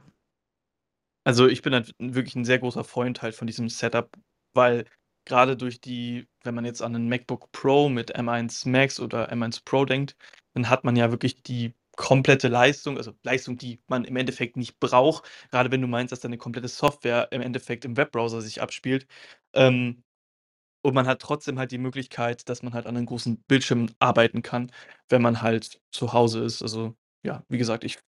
Also 1.24 1.48
ich 1.48 1.62
bin 1.62 1.74
halt 1.74 1.94
wirklich 2.00 2.36
ein 2.36 2.46
sehr 2.46 2.60
großer 2.60 2.84
Freund 2.84 3.22
halt 3.22 3.36
von 3.36 3.48
diesem 3.48 3.70
Setup, 3.70 4.10
weil 4.54 4.86
gerade 5.26 5.58
durch 5.58 5.82
die 5.82 6.28
wenn 6.44 6.56
man 6.56 6.66
jetzt 6.66 6.82
an 6.82 6.94
'nen 6.94 7.10
MacBook 7.10 7.52
Pro 7.52 7.90
mit 7.90 8.12
M1 8.16 8.66
Max 8.66 9.00
oder 9.00 9.30
M1 9.32 9.60
Pro 9.66 9.86
denkt, 9.86 10.16
dann 10.54 10.70
hat 10.70 10.84
man 10.84 10.96
ja 10.96 11.12
wirklich 11.12 11.44
die 11.44 11.74
komplette 11.98 12.48
Leistung, 12.48 12.98
also 12.98 13.14
Leistung, 13.24 13.58
die 13.58 13.82
man 13.88 14.06
im 14.06 14.16
Endeffekt 14.16 14.58
nicht 14.58 14.80
braucht, 14.80 15.24
gerade 15.52 15.72
wenn 15.72 15.82
du 15.82 15.88
meinst, 15.88 16.12
dass 16.12 16.22
deine 16.22 16.38
komplette 16.38 16.68
Software 16.70 17.28
im 17.32 17.42
Endeffekt 17.42 17.86
im 17.86 17.98
Webbrowser 17.98 18.42
sich 18.42 18.62
abspielt. 18.62 19.08
Ähm, 19.54 20.04
und 20.84 20.96
man 20.96 21.08
hat 21.08 21.22
trotzdem 21.22 21.60
halt 21.60 21.72
die 21.72 21.80
Möglichkeit, 21.80 22.50
dass 22.50 22.64
man 22.64 22.74
halt 22.74 22.88
an 22.88 22.96
'nen 22.96 23.06
großen 23.08 23.44
Bildschirm 23.48 23.90
arbeiten 24.00 24.42
kann, 24.44 24.72
wenn 25.10 25.22
man 25.24 25.42
halt 25.44 25.82
zu 25.92 26.14
Hause 26.14 26.42
ist. 26.44 26.62
Also, 26.64 26.96
ja, 27.24 27.44
wie 27.50 27.58
gesagt, 27.60 27.84
ich 27.86 28.00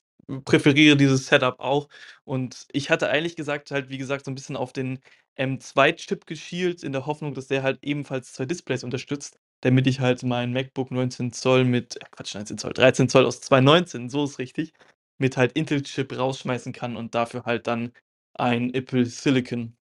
präferiere 0.46 0.98
dieses 0.98 1.28
Setup 1.28 1.60
auch. 1.60 1.90
Und 2.24 2.66
ich 2.72 2.90
hatte 2.90 3.10
eigentlich 3.10 3.36
gesagt 3.36 3.72
halt, 3.72 3.90
wie 3.90 3.98
gesagt, 3.98 4.26
so 4.26 4.32
ein 4.32 4.36
bisschen 4.36 4.56
auf 4.58 4.74
den 4.74 5.00
M2-Chip 5.38 6.26
geschielt, 6.26 6.84
in 6.84 6.92
der 6.92 7.06
Hoffnung, 7.06 7.34
dass 7.34 7.48
der 7.48 7.64
halt 7.64 7.80
ebenfalls 7.84 8.34
zwei 8.34 8.46
Displays 8.46 8.84
unterstützt, 8.84 9.38
damit 9.62 9.88
ich 9.88 10.00
halt 10.00 10.24
mein 10.24 10.54
MacBook 10.54 10.92
19 10.92 11.32
Zoll 11.34 11.66
mit 11.66 11.98
äh, 11.98 12.06
Quatsch, 12.12 12.36
19 12.36 12.58
Zoll, 12.58 12.74
13 12.74 13.10
Zoll 13.10 13.26
aus 13.26 13.42
2019, 13.42 14.10
so 14.10 14.24
ist 14.26 14.40
richtig, 14.40 14.74
mit 15.18 15.38
halt 15.38 15.54
Intel-Chip 15.54 16.18
rausschmeißen 16.18 16.74
kann 16.74 16.96
und 16.98 17.16
dafür 17.16 17.44
halt 17.46 17.68
dann 17.68 17.92
ein 18.36 18.74
Apple 18.74 19.06
Silicon 19.06 19.76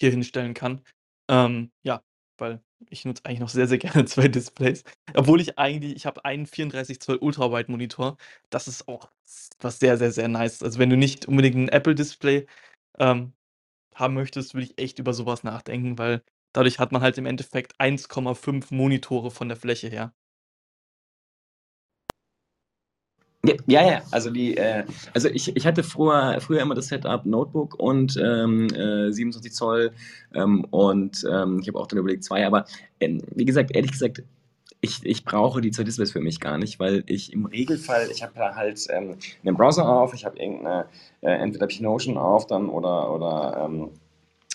hier 0.00 0.10
hinstellen 0.10 0.54
kann. 0.54 0.82
Ähm, 1.28 1.72
ja, 1.82 2.02
weil 2.38 2.60
ich 2.90 3.04
nutze 3.04 3.24
eigentlich 3.24 3.40
noch 3.40 3.48
sehr, 3.48 3.66
sehr 3.68 3.78
gerne 3.78 4.04
zwei 4.06 4.28
Displays. 4.28 4.84
Obwohl 5.14 5.40
ich 5.40 5.58
eigentlich 5.58 5.96
ich 5.96 6.06
habe 6.06 6.24
einen 6.24 6.46
34 6.46 7.00
Zoll 7.00 7.16
Ultrawide-Monitor. 7.16 8.16
Das 8.50 8.68
ist 8.68 8.88
auch 8.88 9.10
was 9.60 9.78
sehr, 9.78 9.96
sehr, 9.98 10.12
sehr 10.12 10.28
nice. 10.28 10.62
Also, 10.62 10.78
wenn 10.78 10.90
du 10.90 10.96
nicht 10.96 11.26
unbedingt 11.26 11.56
ein 11.56 11.68
Apple-Display, 11.68 12.46
ähm, 12.98 13.32
haben 13.94 14.14
möchtest, 14.14 14.54
würde 14.54 14.66
ich 14.66 14.78
echt 14.78 14.98
über 14.98 15.14
sowas 15.14 15.42
nachdenken, 15.44 15.98
weil 15.98 16.22
dadurch 16.52 16.78
hat 16.78 16.92
man 16.92 17.02
halt 17.02 17.18
im 17.18 17.26
Endeffekt 17.26 17.80
1,5 17.80 18.74
Monitore 18.74 19.30
von 19.30 19.48
der 19.48 19.56
Fläche 19.56 19.88
her. 19.88 20.14
Ja, 23.68 23.84
ja, 23.84 24.02
also 24.12 24.30
die, 24.30 24.56
äh, 24.56 24.84
also 25.12 25.28
ich, 25.28 25.56
ich 25.56 25.66
hatte 25.66 25.82
früher, 25.82 26.40
früher 26.40 26.60
immer 26.62 26.76
das 26.76 26.86
Setup 26.86 27.26
Notebook 27.26 27.74
und 27.74 28.16
ähm, 28.16 28.68
äh, 28.68 29.12
27 29.12 29.52
Zoll 29.52 29.92
ähm, 30.34 30.64
und 30.70 31.26
ähm, 31.30 31.58
ich 31.60 31.68
habe 31.68 31.78
auch 31.80 31.88
dann 31.88 31.98
überlegt 31.98 32.22
zwei, 32.22 32.46
aber 32.46 32.64
ähm, 33.00 33.22
wie 33.34 33.44
gesagt, 33.44 33.74
ehrlich 33.74 33.90
gesagt, 33.90 34.22
ich, 34.80 35.04
ich 35.04 35.24
brauche 35.24 35.60
die 35.60 35.72
zwei 35.72 35.82
Displays 35.82 36.12
für 36.12 36.20
mich 36.20 36.38
gar 36.38 36.58
nicht, 36.58 36.78
weil 36.78 37.02
ich 37.06 37.32
im 37.32 37.46
Regelfall, 37.46 38.08
ich 38.12 38.22
habe 38.22 38.38
ja 38.38 38.54
halt 38.54 38.86
ähm, 38.90 39.16
einen 39.44 39.56
Browser 39.56 39.88
auf, 39.88 40.14
ich 40.14 40.24
habe 40.24 40.38
irgendeine, 40.38 40.86
äh, 41.22 41.32
entweder 41.32 41.68
ich 41.68 41.80
Notion 41.80 42.18
auf 42.18 42.46
dann 42.46 42.68
oder, 42.68 43.12
oder 43.12 43.66
ähm, 43.66 43.90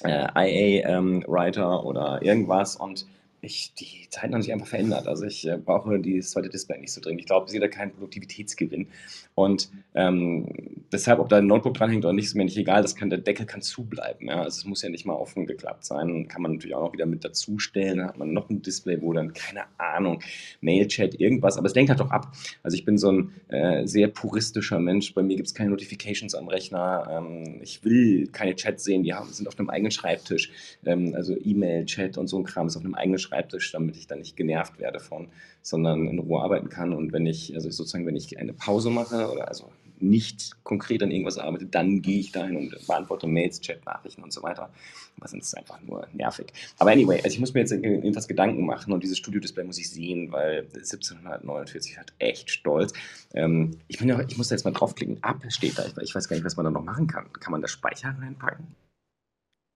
äh, 0.03 0.79
IA 0.81 0.89
ähm, 0.97 1.23
Writer 1.27 1.83
oder 1.83 2.21
irgendwas 2.21 2.77
und 2.77 3.05
ich, 3.41 3.73
die 3.73 4.07
Zeiten 4.09 4.35
haben 4.35 4.43
sich 4.43 4.53
einfach 4.53 4.68
verändert. 4.68 5.07
Also 5.07 5.26
ich 5.26 5.47
äh, 5.47 5.57
brauche 5.57 5.99
dieses 5.99 6.31
zweite 6.31 6.49
Display 6.49 6.80
nicht 6.80 6.93
so 6.93 7.01
dringend. 7.01 7.22
Ich 7.22 7.27
glaube, 7.27 7.47
ich 7.47 7.51
sehe 7.51 7.59
da 7.59 7.68
keinen 7.68 7.91
Produktivitätsgewinn. 7.91 8.88
Und 9.34 9.72
ähm, 9.95 10.84
deshalb, 10.91 11.19
ob 11.19 11.30
da 11.30 11.38
ein 11.38 11.47
Notebook 11.47 11.73
dranhängt 11.73 12.05
oder 12.05 12.13
nicht, 12.13 12.26
ist 12.26 12.35
mir 12.35 12.43
nicht 12.43 12.57
egal. 12.57 12.84
Das 12.84 12.95
kann, 12.95 13.09
der 13.09 13.18
Deckel 13.18 13.47
kann 13.47 13.63
zubleiben. 13.63 14.27
Ja? 14.27 14.43
Also 14.43 14.59
es 14.59 14.65
muss 14.65 14.84
ja 14.84 14.89
nicht 14.89 15.05
mal 15.05 15.15
offen 15.15 15.47
geklappt 15.47 15.85
sein. 15.85 16.27
Kann 16.27 16.43
man 16.43 16.53
natürlich 16.53 16.76
auch 16.76 16.84
noch 16.84 16.93
wieder 16.93 17.07
mit 17.07 17.26
dazustellen. 17.26 17.97
Dann 17.97 18.07
hat 18.07 18.18
man 18.19 18.31
noch 18.31 18.49
ein 18.51 18.61
Display, 18.61 19.01
wo 19.01 19.11
dann, 19.11 19.34
keine 19.34 19.63
Ahnung, 19.80 20.22
Mailchat, 20.61 21.19
irgendwas. 21.19 21.57
Aber 21.57 21.65
es 21.65 21.73
lenkt 21.73 21.89
halt 21.89 21.99
doch 21.99 22.11
ab. 22.11 22.31
Also 22.61 22.76
ich 22.76 22.85
bin 22.85 22.99
so 22.99 23.11
ein 23.11 23.34
äh, 23.47 23.88
sehr 23.88 24.07
puristischer 24.07 24.80
Mensch. 24.80 25.15
Bei 25.15 25.23
mir 25.23 25.35
gibt 25.35 25.47
es 25.47 25.55
keine 25.55 25.72
Notifications 25.72 26.35
am 26.35 26.47
Rechner. 26.47 27.07
Ähm, 27.09 27.59
ich 27.63 27.84
will 27.84 28.27
keine 28.27 28.55
Chats 28.55 28.84
sehen. 28.84 29.01
Die 29.01 29.15
haben, 29.15 29.34
sind 29.34 29.47
auf 29.47 29.57
einem 29.57 29.72
eigenen 29.72 29.91
Schreibtisch. 29.91 30.51
Ähm, 30.85 31.15
also 31.15 31.35
E-Mail, 31.43 31.85
Chat 31.85 32.19
und 32.19 32.27
so 32.27 32.38
ein 32.38 32.43
Kram 32.43 32.68
ist 32.68 32.77
auf 32.77 32.84
einem 32.84 32.93
eigenen 32.93 33.18
Schreibtisch. 33.18 33.30
Schreibtisch, 33.31 33.71
damit 33.71 33.95
ich 33.95 34.07
da 34.07 34.15
nicht 34.15 34.35
genervt 34.35 34.77
werde 34.79 34.99
von, 34.99 35.29
sondern 35.61 36.07
in 36.07 36.19
Ruhe 36.19 36.41
arbeiten 36.41 36.67
kann. 36.67 36.91
Und 36.91 37.13
wenn 37.13 37.25
ich, 37.25 37.55
also 37.55 37.69
sozusagen, 37.69 38.05
wenn 38.05 38.17
ich 38.17 38.37
eine 38.37 38.51
Pause 38.51 38.89
mache 38.89 39.31
oder 39.31 39.47
also 39.47 39.71
nicht 39.99 40.61
konkret 40.63 41.01
an 41.01 41.11
irgendwas 41.11 41.37
arbeite, 41.37 41.65
dann 41.65 42.01
gehe 42.01 42.19
ich 42.19 42.31
dahin 42.31 42.57
und 42.57 42.87
beantworte 42.87 43.27
Mails, 43.27 43.61
Chat-Nachrichten 43.61 44.21
und 44.21 44.33
so 44.33 44.43
weiter. 44.43 44.69
Aber 45.17 45.27
sonst 45.29 45.43
ist 45.43 45.47
es 45.49 45.53
einfach 45.53 45.79
nur 45.81 46.07
nervig. 46.11 46.47
Aber 46.77 46.91
anyway, 46.91 47.21
also 47.23 47.29
ich 47.29 47.39
muss 47.39 47.53
mir 47.53 47.61
jetzt 47.61 47.71
irgendwas 47.71 48.27
Gedanken 48.27 48.65
machen 48.65 48.91
und 48.91 49.01
dieses 49.01 49.17
Studio-Display 49.19 49.63
muss 49.63 49.77
ich 49.77 49.89
sehen, 49.89 50.31
weil 50.33 50.63
1749 50.73 51.99
hat 51.99 52.11
echt 52.19 52.49
stolz. 52.49 52.91
Ähm, 53.33 53.77
ich, 53.87 53.99
bin 53.99 54.09
ja, 54.09 54.19
ich 54.27 54.37
muss 54.37 54.49
da 54.49 54.55
jetzt 54.55 54.65
mal 54.65 54.71
draufklicken. 54.71 55.23
Ab 55.23 55.41
steht 55.49 55.77
da. 55.77 55.85
Ich 56.01 56.13
weiß 56.13 56.27
gar 56.27 56.35
nicht, 56.35 56.45
was 56.45 56.57
man 56.57 56.65
da 56.65 56.71
noch 56.71 56.83
machen 56.83 57.07
kann. 57.07 57.31
Kann 57.33 57.51
man 57.51 57.61
da 57.61 57.69
Speicher 57.69 58.13
reinpacken? 58.19 58.75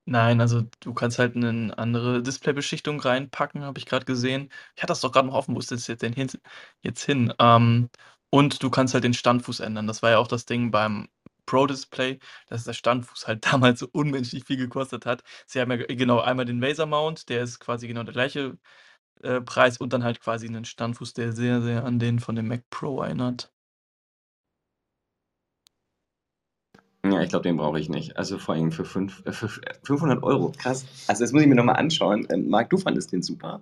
Nein, 0.07 0.39
also 0.39 0.63
du 0.81 0.93
kannst 0.93 1.17
halt 1.17 1.35
eine 1.35 1.75
andere 1.79 2.21
Displaybeschichtung 2.21 2.99
reinpacken, 2.99 3.63
habe 3.63 3.79
ich 3.79 3.87
gerade 3.87 4.05
gesehen. 4.05 4.51
Ich 4.75 4.83
hatte 4.83 4.91
das 4.91 5.01
doch 5.01 5.11
gerade 5.11 5.27
noch 5.27 5.33
offen, 5.33 5.55
wo 5.55 5.59
ist 5.59 5.71
das 5.71 5.87
jetzt 5.87 6.03
denn 6.03 6.13
hin 6.13 6.29
jetzt 6.83 7.03
hin? 7.03 7.33
Ähm, 7.39 7.89
und 8.29 8.61
du 8.61 8.69
kannst 8.69 8.93
halt 8.93 9.03
den 9.03 9.13
Standfuß 9.15 9.61
ändern. 9.61 9.87
Das 9.87 10.03
war 10.03 10.11
ja 10.11 10.17
auch 10.19 10.27
das 10.27 10.45
Ding 10.45 10.69
beim 10.69 11.07
Pro 11.47 11.65
Display, 11.65 12.19
dass 12.47 12.65
der 12.65 12.73
Standfuß 12.73 13.25
halt 13.27 13.45
damals 13.51 13.79
so 13.79 13.87
unmenschlich 13.91 14.43
viel 14.45 14.57
gekostet 14.57 15.05
hat. 15.07 15.23
Sie 15.47 15.59
haben 15.59 15.71
ja 15.71 15.77
genau 15.87 16.19
einmal 16.19 16.45
den 16.45 16.63
Razer 16.63 16.85
Mount, 16.85 17.29
der 17.29 17.41
ist 17.41 17.59
quasi 17.59 17.87
genau 17.87 18.03
der 18.03 18.13
gleiche, 18.13 18.57
äh, 19.23 19.41
Preis 19.41 19.77
und 19.79 19.93
dann 19.93 20.03
halt 20.05 20.21
quasi 20.21 20.47
einen 20.47 20.65
Standfuß, 20.65 21.13
der 21.15 21.33
sehr, 21.33 21.61
sehr 21.63 21.85
an 21.85 21.99
den 21.99 22.19
von 22.19 22.35
dem 22.37 22.49
Mac 22.49 22.63
Pro 22.71 23.01
erinnert. 23.03 23.53
Ja, 27.11 27.21
ich 27.21 27.29
glaube, 27.29 27.43
den 27.43 27.57
brauche 27.57 27.79
ich 27.79 27.87
nicht. 27.87 28.17
Also 28.17 28.39
vor 28.39 28.55
allem 28.55 28.71
für, 28.71 28.85
fünf, 28.85 29.21
äh, 29.25 29.31
für 29.31 29.47
500 29.83 30.23
Euro. 30.23 30.51
Krass. 30.57 30.85
Also 31.07 31.23
das 31.23 31.33
muss 31.33 31.43
ich 31.43 31.47
mir 31.47 31.55
nochmal 31.55 31.75
anschauen. 31.75 32.25
Ähm, 32.31 32.49
Marc, 32.49 32.71
du 32.71 32.77
fandest 32.77 33.11
den 33.11 33.21
super. 33.21 33.61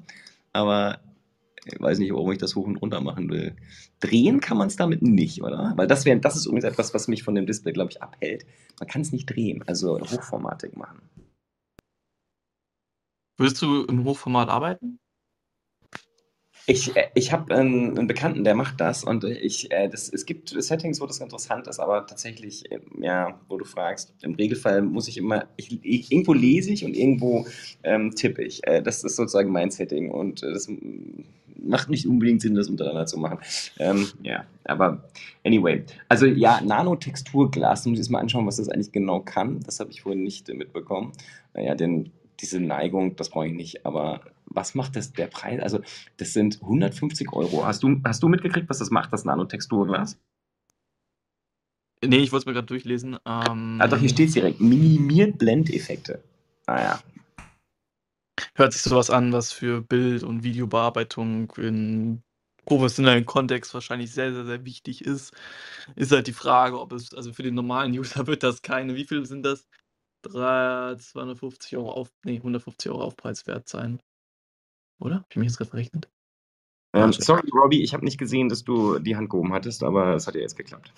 Aber 0.53 0.99
ich 1.65 1.79
weiß 1.79 1.99
nicht, 1.99 2.13
warum 2.13 2.31
ich 2.31 2.37
das 2.37 2.55
hoch 2.55 2.65
und 2.65 2.77
runter 2.77 3.01
machen 3.01 3.29
will. 3.29 3.55
Drehen 3.99 4.39
kann 4.39 4.57
man 4.57 4.67
es 4.67 4.75
damit 4.75 5.01
nicht, 5.01 5.41
oder? 5.41 5.73
Weil 5.75 5.87
das, 5.87 6.05
wär, 6.05 6.15
das 6.15 6.35
ist 6.35 6.45
übrigens 6.45 6.65
etwas, 6.65 6.93
was 6.93 7.07
mich 7.07 7.23
von 7.23 7.35
dem 7.35 7.45
Display, 7.45 7.73
glaube 7.73 7.91
ich, 7.91 8.01
abhält. 8.01 8.45
Man 8.79 8.87
kann 8.87 9.01
es 9.01 9.11
nicht 9.11 9.25
drehen, 9.25 9.63
also 9.67 9.99
hochformatig 9.99 10.75
machen. 10.75 11.01
Würdest 13.37 13.61
du 13.61 13.83
im 13.85 14.03
Hochformat 14.05 14.49
arbeiten? 14.49 14.99
Ich, 16.65 16.95
äh, 16.95 17.09
ich 17.13 17.33
habe 17.33 17.53
einen, 17.53 17.97
einen, 17.97 18.07
Bekannten, 18.07 18.43
der 18.43 18.55
macht 18.55 18.79
das 18.79 19.03
und 19.03 19.25
ich, 19.25 19.71
äh, 19.71 19.89
das, 19.89 20.09
es 20.09 20.25
gibt 20.25 20.49
Settings, 20.49 21.01
wo 21.01 21.05
das 21.05 21.19
interessant 21.19 21.67
ist, 21.67 21.79
aber 21.79 22.05
tatsächlich, 22.07 22.71
äh, 22.71 22.79
ja, 23.01 23.39
wo 23.49 23.57
du 23.57 23.65
fragst, 23.65 24.13
im 24.21 24.35
Regelfall 24.35 24.81
muss 24.81 25.07
ich 25.07 25.17
immer, 25.17 25.45
ich, 25.57 25.83
ich, 25.83 26.11
irgendwo 26.11 26.33
lese 26.33 26.71
ich 26.71 26.85
und 26.85 26.95
irgendwo 26.95 27.45
ähm, 27.83 28.15
tippe 28.15 28.43
ich. 28.43 28.61
Das 28.61 29.03
ist 29.03 29.15
sozusagen 29.15 29.51
mein 29.51 29.71
Setting 29.71 30.09
und 30.09 30.41
das 30.41 30.69
macht 31.63 31.89
nicht 31.89 32.07
unbedingt 32.07 32.41
Sinn, 32.41 32.55
das 32.55 32.69
untereinander 32.69 33.05
zu 33.05 33.17
machen. 33.17 33.39
Ähm, 33.79 34.07
ja, 34.21 34.45
aber 34.63 35.09
anyway. 35.43 35.83
Also 36.09 36.25
ja, 36.25 36.61
Nanotexturglas, 36.61 37.85
muss 37.85 37.93
ich 37.93 38.05
jetzt 38.05 38.09
mal 38.09 38.19
anschauen, 38.19 38.45
was 38.45 38.57
das 38.57 38.69
eigentlich 38.69 38.91
genau 38.91 39.21
kann. 39.21 39.59
Das 39.65 39.79
habe 39.79 39.91
ich 39.91 40.01
vorhin 40.01 40.23
nicht 40.23 40.47
mitbekommen. 40.47 41.11
Naja, 41.53 41.75
denn 41.75 42.11
diese 42.39 42.59
Neigung, 42.59 43.15
das 43.15 43.29
brauche 43.29 43.47
ich 43.47 43.53
nicht, 43.53 43.85
aber 43.85 44.21
was 44.45 44.75
macht 44.75 44.95
das 44.95 45.13
der 45.13 45.27
Preis? 45.27 45.61
Also, 45.61 45.81
das 46.17 46.33
sind 46.33 46.61
150 46.61 47.31
Euro. 47.33 47.65
Hast 47.65 47.83
du, 47.83 48.01
hast 48.03 48.23
du 48.23 48.29
mitgekriegt, 48.29 48.69
was 48.69 48.79
das 48.79 48.89
macht, 48.89 49.13
das 49.13 49.25
Nanotexturglas? 49.25 50.19
Nee, 52.05 52.17
ich 52.17 52.31
wollte 52.31 52.43
es 52.43 52.45
mir 52.47 52.53
gerade 52.53 52.67
durchlesen. 52.67 53.17
Ähm, 53.25 53.77
ah, 53.79 53.87
doch, 53.87 53.97
hier 53.97 54.09
steht 54.09 54.27
es 54.27 54.33
direkt. 54.33 54.59
Minimiert 54.59 55.37
Blendeffekte. 55.37 56.21
Naja. 56.67 57.01
Ah, 57.01 57.13
Hört 58.55 58.73
sich 58.73 58.81
sowas 58.81 59.09
an, 59.09 59.31
was 59.31 59.51
für 59.51 59.81
Bild- 59.81 60.23
und 60.23 60.43
Videobearbeitung 60.43 61.51
in 61.57 62.23
professionellen 62.65 63.25
Kontext 63.25 63.73
wahrscheinlich 63.73 64.11
sehr, 64.11 64.33
sehr, 64.33 64.45
sehr 64.45 64.65
wichtig 64.65 65.05
ist. 65.05 65.33
Ist 65.95 66.11
halt 66.11 66.27
die 66.27 66.33
Frage, 66.33 66.79
ob 66.79 66.91
es, 66.93 67.13
also 67.13 67.33
für 67.33 67.43
den 67.43 67.55
normalen 67.55 67.93
User 67.97 68.27
wird 68.27 68.43
das 68.43 68.61
keine, 68.61 68.95
wie 68.95 69.05
viel 69.05 69.25
sind 69.25 69.43
das? 69.43 69.67
3, 70.23 70.95
250 70.95 71.77
Euro 71.77 71.91
auf, 71.91 72.11
nee, 72.23 72.37
150 72.37 72.91
Euro 72.91 73.03
Aufpreis 73.03 73.45
wert 73.47 73.67
sein. 73.67 73.99
Oder? 74.99 75.15
Habe 75.15 75.27
ich 75.29 75.37
mich 75.37 75.47
jetzt 75.47 75.57
gerade 75.57 75.69
verrechnet? 75.69 76.09
Ähm, 76.93 77.11
sorry, 77.11 77.49
Robbie, 77.51 77.81
ich 77.81 77.93
habe 77.93 78.05
nicht 78.05 78.19
gesehen, 78.19 78.49
dass 78.49 78.63
du 78.63 78.99
die 78.99 79.15
Hand 79.15 79.29
gehoben 79.29 79.51
hattest, 79.51 79.83
aber 79.83 80.13
es 80.13 80.27
hat 80.27 80.35
ja 80.35 80.41
jetzt 80.41 80.55
geklappt. 80.55 80.93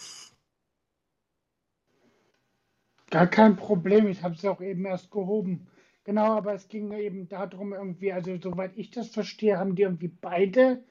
Gar 3.09 3.27
kein 3.27 3.55
Problem, 3.55 4.07
ich 4.07 4.23
habe 4.23 4.35
es 4.35 4.43
auch 4.43 4.61
eben 4.61 4.85
erst 4.85 5.09
gehoben. 5.09 5.67
Genau, 6.03 6.35
aber 6.35 6.53
es 6.53 6.67
ging 6.67 6.91
eben 6.91 7.30
darum, 7.30 7.73
irgendwie, 7.73 8.11
also 8.11 8.38
soweit 8.41 8.77
ich 8.77 8.91
das 8.91 9.09
verstehe, 9.09 9.57
haben 9.57 9.76
die 9.76 9.84
irgendwie 9.84 10.09
beide 10.09 10.84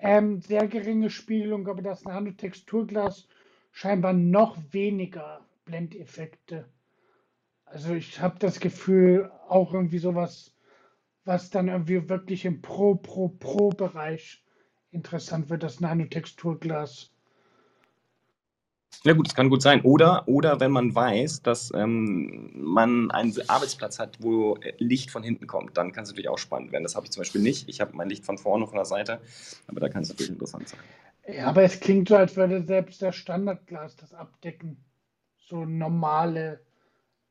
ähm, 0.00 0.40
sehr 0.40 0.66
geringe 0.68 1.10
Spiegelung, 1.10 1.66
aber 1.68 1.82
das 1.82 2.04
Nanotexturglas 2.04 3.28
scheinbar 3.72 4.12
noch 4.12 4.56
weniger 4.70 5.44
Blendeffekte. 5.64 6.68
Also 7.64 7.94
ich 7.94 8.20
habe 8.20 8.38
das 8.38 8.60
Gefühl, 8.60 9.30
auch 9.48 9.74
irgendwie 9.74 9.98
sowas 9.98 10.55
was 11.26 11.50
dann 11.50 11.68
irgendwie 11.68 12.08
wirklich 12.08 12.44
im 12.44 12.62
Pro, 12.62 12.94
Pro, 12.94 13.28
Pro-Bereich 13.28 14.42
interessant 14.92 15.50
wird, 15.50 15.64
das 15.64 15.80
Nanotexturglas. 15.80 17.10
Ja 19.04 19.12
gut, 19.12 19.26
das 19.26 19.34
kann 19.34 19.50
gut 19.50 19.60
sein. 19.60 19.82
Oder, 19.82 20.26
oder 20.26 20.60
wenn 20.60 20.70
man 20.70 20.94
weiß, 20.94 21.42
dass 21.42 21.72
ähm, 21.74 22.50
man 22.54 23.10
einen 23.10 23.34
Arbeitsplatz 23.48 23.98
hat, 23.98 24.16
wo 24.20 24.56
Licht 24.78 25.10
von 25.10 25.22
hinten 25.22 25.46
kommt, 25.46 25.76
dann 25.76 25.92
kann 25.92 26.04
es 26.04 26.10
natürlich 26.10 26.28
auch 26.28 26.38
spannend 26.38 26.72
werden. 26.72 26.84
Das 26.84 26.94
habe 26.96 27.06
ich 27.06 27.12
zum 27.12 27.20
Beispiel 27.20 27.42
nicht. 27.42 27.68
Ich 27.68 27.80
habe 27.80 27.94
mein 27.94 28.08
Licht 28.08 28.24
von 28.24 28.38
vorne, 28.38 28.66
von 28.66 28.76
der 28.76 28.84
Seite, 28.84 29.20
aber 29.66 29.80
da 29.80 29.88
kann 29.88 30.02
es 30.02 30.08
natürlich 30.08 30.32
interessant 30.32 30.68
sein. 30.68 30.80
Ja, 31.28 31.48
aber 31.48 31.64
es 31.64 31.80
klingt 31.80 32.08
so, 32.08 32.16
als 32.16 32.36
würde 32.36 32.62
selbst 32.62 33.02
das 33.02 33.16
Standardglas 33.16 33.96
das 33.96 34.14
abdecken. 34.14 34.76
So 35.38 35.64
normale, 35.64 36.60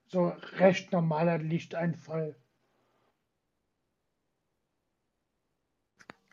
so 0.07 0.33
recht 0.57 0.91
normaler 0.91 1.37
Lichteinfall. 1.37 2.35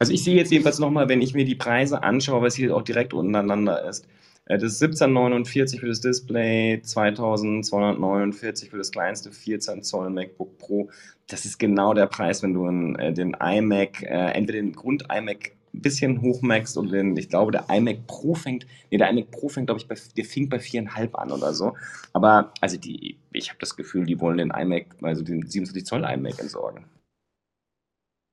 Also 0.02 0.14
ich 0.14 0.24
sehe 0.24 0.34
jetzt 0.34 0.50
jedenfalls 0.50 0.80
nochmal, 0.80 1.08
wenn 1.08 1.22
ich 1.22 1.32
mir 1.32 1.44
die 1.44 1.54
Preise 1.54 2.02
anschaue, 2.02 2.42
was 2.42 2.56
hier 2.56 2.74
auch 2.74 2.82
direkt 2.82 3.14
untereinander 3.14 3.88
ist. 3.88 4.04
Äh, 4.46 4.58
das 4.58 4.72
ist 4.72 4.82
1749 4.82 5.78
für 5.78 5.86
das 5.86 6.00
Display, 6.00 6.82
2249 6.82 8.68
für 8.68 8.78
das 8.78 8.90
kleinste 8.90 9.30
14 9.30 9.84
Zoll 9.84 10.10
MacBook 10.10 10.58
Pro. 10.58 10.90
Das 11.28 11.44
ist 11.44 11.56
genau 11.60 11.94
der 11.94 12.06
Preis, 12.06 12.42
wenn 12.42 12.52
du 12.52 12.66
äh, 12.98 13.12
den 13.12 13.36
iMac, 13.40 14.02
äh, 14.02 14.32
entweder 14.32 14.58
den 14.58 14.72
Grund 14.72 15.04
iMac 15.04 15.52
ein 15.72 15.82
bisschen 15.82 16.20
hochmaxst 16.20 16.76
oder 16.76 16.90
den, 16.90 17.16
ich 17.16 17.28
glaube, 17.28 17.52
der 17.52 17.66
iMac 17.70 18.08
Pro 18.08 18.34
fängt, 18.34 18.66
nee, 18.90 18.98
der 18.98 19.08
iMac 19.08 19.30
Pro 19.30 19.50
fängt, 19.50 19.68
glaube 19.68 19.80
ich, 19.80 19.86
bei, 19.86 19.94
der 20.16 20.24
fing 20.24 20.48
bei 20.48 20.56
4,5 20.56 21.14
an 21.14 21.30
oder 21.30 21.54
so. 21.54 21.76
Aber, 22.12 22.52
also 22.60 22.76
die, 22.76 23.18
ich 23.32 23.50
habe 23.50 23.60
das 23.60 23.76
Gefühl, 23.76 24.04
die 24.04 24.18
wollen 24.18 24.38
den 24.38 24.50
iMac, 24.50 24.96
also 25.00 25.22
den 25.22 25.46
27 25.46 25.86
Zoll 25.86 26.02
iMac 26.02 26.40
entsorgen. 26.40 26.86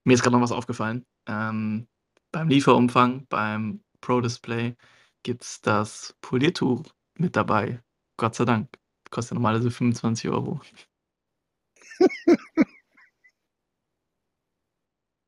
Mir 0.04 0.14
ist 0.14 0.24
gerade 0.24 0.36
noch 0.36 0.44
was 0.44 0.52
aufgefallen. 0.52 1.06
Ähm, 1.28 1.88
beim 2.32 2.48
Lieferumfang, 2.50 3.26
beim 3.28 3.84
Pro 4.02 4.22
Display 4.22 4.76
gibt 5.24 5.44
es 5.44 5.62
das 5.62 6.16
Poliertuch 6.22 6.84
mit 7.18 7.36
dabei. 7.36 7.82
Gott 8.18 8.36
sei 8.36 8.46
Dank. 8.46 8.70
Kostet 9.10 9.36
normalerweise 9.36 9.72
25 9.72 10.30
Euro. 10.30 10.62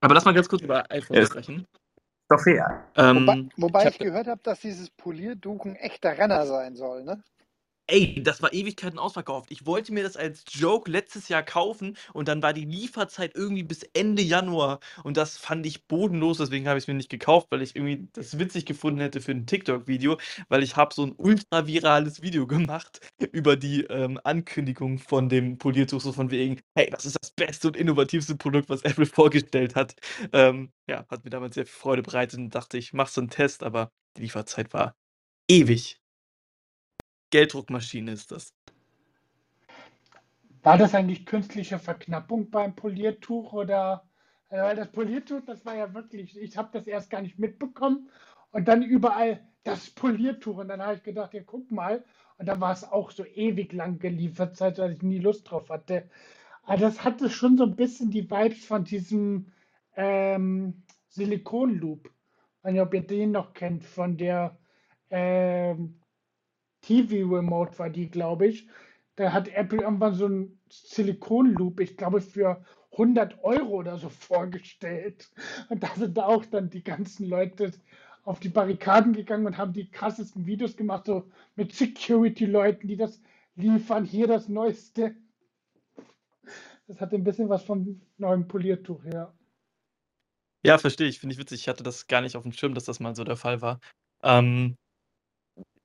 Aber 0.02 0.16
lass 0.16 0.26
mal 0.26 0.34
ganz 0.34 0.50
kurz 0.50 0.62
über 0.64 0.90
iPhone 0.92 1.18
ja, 1.18 1.26
sprechen. 1.26 1.68
Doch 2.28 2.40
fair. 2.42 2.90
Ähm, 2.96 3.28
wobei, 3.28 3.50
wobei 3.58 3.88
ich, 3.88 3.92
ich 3.92 4.00
gehört 4.00 4.28
habe, 4.28 4.42
dass 4.44 4.62
dieses 4.62 4.90
Poliertuch 4.90 5.66
ein 5.66 5.76
echter 5.76 6.18
Renner 6.18 6.46
sein 6.48 6.76
soll, 6.76 7.04
ne? 7.04 7.24
Ey, 7.92 8.24
das 8.24 8.42
war 8.42 8.54
Ewigkeiten 8.54 8.98
ausverkauft. 8.98 9.52
Ich 9.52 9.66
wollte 9.66 9.92
mir 9.92 10.02
das 10.02 10.16
als 10.16 10.46
Joke 10.48 10.90
letztes 10.90 11.28
Jahr 11.28 11.44
kaufen 11.44 11.98
und 12.14 12.30
dann 12.30 12.42
war 12.42 12.54
die 12.54 12.64
Lieferzeit 12.64 13.36
irgendwie 13.36 13.64
bis 13.64 13.84
Ende 13.84 14.22
Januar 14.22 14.80
und 15.04 15.18
das 15.18 15.38
fand 15.38 15.66
ich 15.66 15.88
bodenlos, 15.88 16.38
deswegen 16.38 16.70
habe 16.70 16.78
ich 16.78 16.86
es 16.86 16.88
mir 16.88 16.94
nicht 16.94 17.10
gekauft, 17.10 17.48
weil 17.50 17.62
ich 17.62 17.76
irgendwie 17.76 18.08
das 18.14 18.40
witzig 18.40 18.66
gefunden 18.66 19.02
hätte 19.02 19.20
für 19.20 19.32
ein 19.32 19.46
TikTok-Video, 19.46 20.18
weil 20.48 20.64
ich 20.64 20.78
habe 20.78 20.94
so 20.94 21.06
ein 21.06 21.14
ultra 21.18 21.68
virales 21.68 22.22
Video 22.22 22.48
gemacht 22.48 23.02
über 23.34 23.58
die 23.58 23.82
ähm, 23.84 24.18
Ankündigung 24.24 24.98
von 24.98 25.28
dem 25.28 25.58
Poliertuch, 25.58 26.00
so 26.00 26.14
von 26.14 26.32
wegen, 26.32 26.62
hey, 26.78 26.90
das 26.92 27.06
ist 27.06 27.18
das 27.22 27.32
beste 27.32 27.68
und 27.68 27.76
innovativste 27.76 28.38
Produkt, 28.38 28.70
was 28.70 28.84
Apple 28.84 29.06
vorgestellt 29.06 29.76
hat. 29.76 29.96
Ähm, 30.32 30.72
ja, 30.90 31.06
hat 31.10 31.26
mir 31.26 31.30
damals 31.30 31.56
sehr 31.56 31.66
viel 31.66 31.78
Freude 31.78 32.04
bereitet 32.04 32.40
und 32.40 32.56
dachte, 32.56 32.78
ich 32.78 32.94
mache 32.94 33.12
so 33.12 33.20
einen 33.20 33.30
Test, 33.30 33.64
aber 33.64 33.92
die 34.16 34.22
Lieferzeit 34.22 34.74
war 34.74 34.96
ewig. 35.50 36.01
Gelddruckmaschine 37.32 38.12
ist 38.12 38.32
das. 38.32 38.54
War 40.64 40.78
das 40.78 40.94
eigentlich 40.94 41.26
künstliche 41.26 41.80
Verknappung 41.80 42.52
beim 42.52 42.76
Poliertuch 42.76 43.52
oder 43.54 44.04
äh, 44.50 44.62
weil 44.62 44.76
das 44.76 44.92
Poliertuch, 44.92 45.42
das 45.46 45.66
war 45.66 45.76
ja 45.76 45.94
wirklich, 45.94 46.38
ich 46.38 46.56
habe 46.56 46.70
das 46.72 46.86
erst 46.86 47.10
gar 47.10 47.22
nicht 47.22 47.40
mitbekommen 47.40 48.10
und 48.52 48.68
dann 48.68 48.84
überall 48.84 49.40
das 49.64 49.90
Poliertuch 49.90 50.58
und 50.58 50.68
dann 50.68 50.82
habe 50.82 50.96
ich 50.96 51.04
gedacht, 51.04 51.34
ja 51.34 51.42
guck 51.44 51.72
mal 51.72 52.04
und 52.38 52.48
da 52.48 52.60
war 52.60 52.74
es 52.74 52.84
auch 52.84 53.12
so 53.12 53.26
ewig 53.26 53.74
lang 53.74 54.00
geliefert, 54.00 54.58
seit 54.58 54.78
ich 54.78 55.02
nie 55.02 55.20
Lust 55.20 55.50
drauf 55.50 55.70
hatte. 55.70 56.10
Aber 56.64 56.78
das 56.78 57.04
hatte 57.04 57.30
schon 57.30 57.58
so 57.58 57.64
ein 57.64 57.76
bisschen 57.76 58.12
die 58.12 58.30
Vibes 58.30 58.66
von 58.66 58.84
diesem 58.84 59.52
ähm, 59.96 60.84
Silikonloop. 61.08 62.08
Ich 62.08 62.64
weiß 62.64 62.74
nicht, 62.74 62.82
ob 62.82 62.94
ihr 62.94 63.06
den 63.06 63.32
noch 63.32 63.54
kennt, 63.54 63.84
von 63.84 64.18
der 64.18 64.58
ähm, 65.10 66.01
TV 66.82 67.28
Remote 67.34 67.78
war 67.80 67.90
die, 67.90 68.10
glaube 68.10 68.48
ich. 68.48 68.68
Da 69.16 69.34
hat 69.34 69.50
Apple 69.50 69.82
irgendwann 69.82 70.16
so 70.16 70.26
einen 70.26 70.60
Silikon-Loop, 70.70 71.80
ich 71.80 71.98
glaube, 71.98 72.22
für 72.22 72.64
100 72.94 73.44
Euro 73.44 73.76
oder 73.76 73.98
so 73.98 74.10
vorgestellt. 74.10 75.30
Und 75.70 75.84
da 75.84 75.90
sind 75.96 76.18
auch 76.20 76.46
dann 76.46 76.70
die 76.70 76.84
ganzen 76.84 77.28
Leute 77.28 77.72
auf 78.24 78.40
die 78.40 78.50
Barrikaden 78.50 79.14
gegangen 79.14 79.46
und 79.46 79.58
haben 79.58 79.74
die 79.74 79.90
krassesten 79.90 80.46
Videos 80.46 80.78
gemacht, 80.78 81.06
so 81.06 81.30
mit 81.56 81.74
Security-Leuten, 81.74 82.88
die 82.88 82.98
das 82.98 83.22
liefern. 83.56 84.06
Hier 84.06 84.28
das 84.28 84.48
Neueste. 84.48 85.16
Das 86.88 87.00
hat 87.00 87.14
ein 87.14 87.24
bisschen 87.24 87.50
was 87.50 87.64
vom 87.64 88.02
neuen 88.18 88.48
Poliertuch, 88.48 89.04
ja. 89.06 89.34
Ja, 90.64 90.78
verstehe 90.78 91.08
ich. 91.08 91.20
Finde 91.20 91.34
ich 91.34 91.40
witzig. 91.40 91.62
Ich 91.62 91.68
hatte 91.68 91.84
das 91.84 92.08
gar 92.08 92.22
nicht 92.22 92.36
auf 92.36 92.44
dem 92.44 92.52
Schirm, 92.52 92.76
dass 92.76 92.86
das 92.86 93.00
mal 93.00 93.16
so 93.16 93.24
der 93.24 93.38
Fall 93.38 93.62
war. 93.62 93.80
Ähm, 94.24 94.76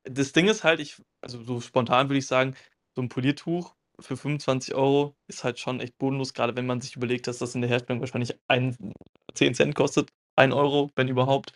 das 0.08 0.32
Ding 0.32 0.48
ist 0.48 0.64
halt, 0.64 0.80
ich, 0.80 1.02
also 1.20 1.42
so 1.42 1.60
spontan 1.60 2.08
würde 2.08 2.18
ich 2.18 2.26
sagen, 2.26 2.54
so 2.94 3.02
ein 3.02 3.08
Poliertuch 3.08 3.74
für 4.00 4.16
25 4.16 4.74
Euro 4.74 5.16
ist 5.26 5.44
halt 5.44 5.58
schon 5.58 5.80
echt 5.80 5.96
bodenlos, 5.98 6.34
gerade 6.34 6.56
wenn 6.56 6.66
man 6.66 6.80
sich 6.80 6.96
überlegt, 6.96 7.26
dass 7.26 7.38
das 7.38 7.54
in 7.54 7.62
der 7.62 7.70
Herstellung 7.70 8.00
wahrscheinlich 8.00 8.38
ein, 8.48 8.76
10 9.34 9.54
Cent 9.54 9.74
kostet, 9.74 10.10
1 10.36 10.52
Euro, 10.54 10.90
wenn 10.96 11.08
überhaupt. 11.08 11.52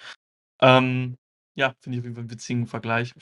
Ähm, 0.60 1.16
ja, 1.54 1.74
finde 1.80 1.96
ich 1.96 2.00
auf 2.00 2.04
jeden 2.04 2.14
Fall 2.14 2.22
einen 2.22 2.30
witzigen 2.30 2.66
Vergleich. 2.66 3.14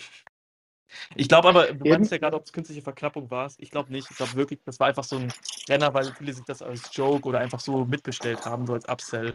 Ich 1.17 1.29
glaube 1.29 1.49
aber, 1.49 1.73
du 1.73 1.89
meinst 1.89 2.11
ja 2.13 2.19
gerade, 2.19 2.37
ob 2.37 2.45
es 2.45 2.53
künstliche 2.53 2.83
Verknappung 2.83 3.31
war. 3.31 3.51
Ich 3.59 3.71
glaube 3.71 3.93
nicht. 3.93 4.11
Ich 4.11 4.17
glaube 4.17 4.35
wirklich, 4.35 4.61
das 4.65 4.81
war 4.81 4.87
einfach 4.87 5.05
so 5.05 5.17
ein 5.17 5.33
Renner, 5.69 5.93
weil 5.93 6.15
viele 6.15 6.33
sich 6.33 6.45
das 6.45 6.63
als 6.63 6.95
Joke 6.95 7.29
oder 7.29 7.41
einfach 7.41 7.61
so 7.61 7.85
mitbestellt 7.85 8.45
haben, 8.45 8.67
so 8.67 8.73
als 8.73 8.89
Upsell. 8.89 9.35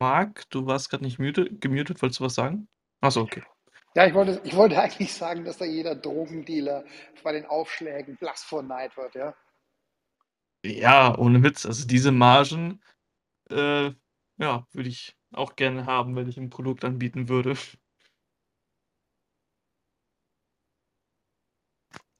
Marc, 0.00 0.48
du 0.50 0.66
warst 0.66 0.90
gerade 0.90 1.04
nicht 1.04 1.18
muted, 1.18 1.60
gemutet, 1.60 2.02
wolltest 2.02 2.20
du 2.20 2.24
was 2.24 2.34
sagen? 2.34 2.68
Achso, 3.00 3.22
okay. 3.22 3.42
Ja, 3.94 4.06
ich 4.06 4.14
wollte, 4.14 4.40
ich 4.44 4.56
wollte 4.56 4.78
eigentlich 4.80 5.12
sagen, 5.12 5.44
dass 5.44 5.58
da 5.58 5.64
jeder 5.64 5.94
Drogendealer 5.94 6.84
bei 7.22 7.32
den 7.32 7.46
Aufschlägen 7.46 8.16
blass 8.16 8.42
vor 8.42 8.62
Neid 8.62 8.96
wird, 8.96 9.14
ja. 9.14 9.34
Ja, 10.64 11.18
ohne 11.18 11.42
Witz. 11.42 11.66
Also 11.66 11.86
diese 11.86 12.12
Margen, 12.12 12.80
äh, 13.50 13.90
ja, 14.38 14.66
würde 14.72 14.88
ich 14.88 15.16
auch 15.32 15.56
gerne 15.56 15.86
haben, 15.86 16.14
wenn 16.14 16.28
ich 16.28 16.38
ein 16.38 16.50
Produkt 16.50 16.84
anbieten 16.84 17.28
würde. 17.28 17.56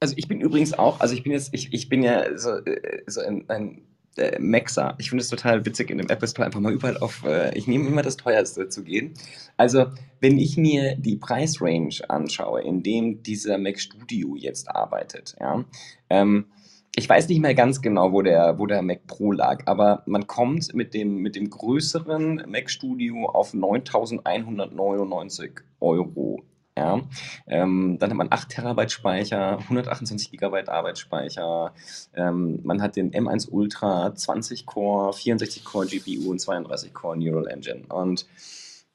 Also 0.00 0.14
ich 0.16 0.26
bin 0.26 0.40
übrigens 0.40 0.72
auch, 0.72 0.98
also 0.98 1.14
ich 1.14 1.22
bin 1.22 1.30
jetzt, 1.30 1.54
ich, 1.54 1.72
ich 1.72 1.88
bin 1.88 2.02
ja 2.02 2.36
so, 2.36 2.56
äh, 2.64 3.04
so 3.06 3.20
ein, 3.20 3.48
ein 3.48 3.91
äh, 4.16 4.38
Maxer. 4.38 4.94
Ich 4.98 5.10
finde 5.10 5.22
es 5.22 5.28
total 5.28 5.64
witzig, 5.64 5.90
in 5.90 5.98
dem 5.98 6.08
Apple 6.08 6.28
Store 6.28 6.46
einfach 6.46 6.60
mal 6.60 6.72
überall 6.72 6.96
auf, 6.98 7.24
äh, 7.24 7.56
ich 7.56 7.66
nehme 7.66 7.88
immer 7.88 8.02
das 8.02 8.16
teuerste 8.16 8.68
zu 8.68 8.84
gehen. 8.84 9.14
Also 9.56 9.86
wenn 10.20 10.38
ich 10.38 10.56
mir 10.56 10.96
die 10.96 11.16
Preisrange 11.16 12.00
anschaue, 12.08 12.62
in 12.62 12.82
dem 12.82 13.22
dieser 13.22 13.58
Mac 13.58 13.78
Studio 13.78 14.36
jetzt 14.36 14.70
arbeitet, 14.70 15.36
ja, 15.40 15.64
ähm, 16.10 16.46
ich 16.94 17.08
weiß 17.08 17.26
nicht 17.28 17.40
mehr 17.40 17.54
ganz 17.54 17.80
genau, 17.80 18.12
wo 18.12 18.20
der, 18.20 18.58
wo 18.58 18.66
der 18.66 18.82
Mac 18.82 19.06
Pro 19.06 19.32
lag, 19.32 19.62
aber 19.64 20.02
man 20.06 20.26
kommt 20.26 20.74
mit 20.74 20.92
dem, 20.92 21.16
mit 21.16 21.36
dem 21.36 21.48
größeren 21.48 22.44
Mac 22.46 22.68
Studio 22.68 23.30
auf 23.30 23.54
9.199 23.54 25.60
Euro. 25.80 26.42
Ja, 26.76 27.02
ähm, 27.48 27.98
dann 27.98 28.10
hat 28.10 28.16
man 28.16 28.32
8 28.32 28.48
Terabyte 28.48 28.90
Speicher, 28.90 29.58
128 29.58 30.30
Gigabyte 30.30 30.70
Arbeitsspeicher, 30.70 31.74
ähm, 32.14 32.60
man 32.62 32.80
hat 32.80 32.96
den 32.96 33.12
M1 33.12 33.50
Ultra 33.50 34.14
20 34.14 34.64
Core, 34.64 35.12
64 35.12 35.64
Core 35.64 35.86
GPU 35.86 36.30
und 36.30 36.38
32 36.40 36.94
Core 36.94 37.18
Neural 37.18 37.46
Engine. 37.48 37.84
Und 37.88 38.26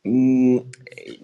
mh, 0.04 0.64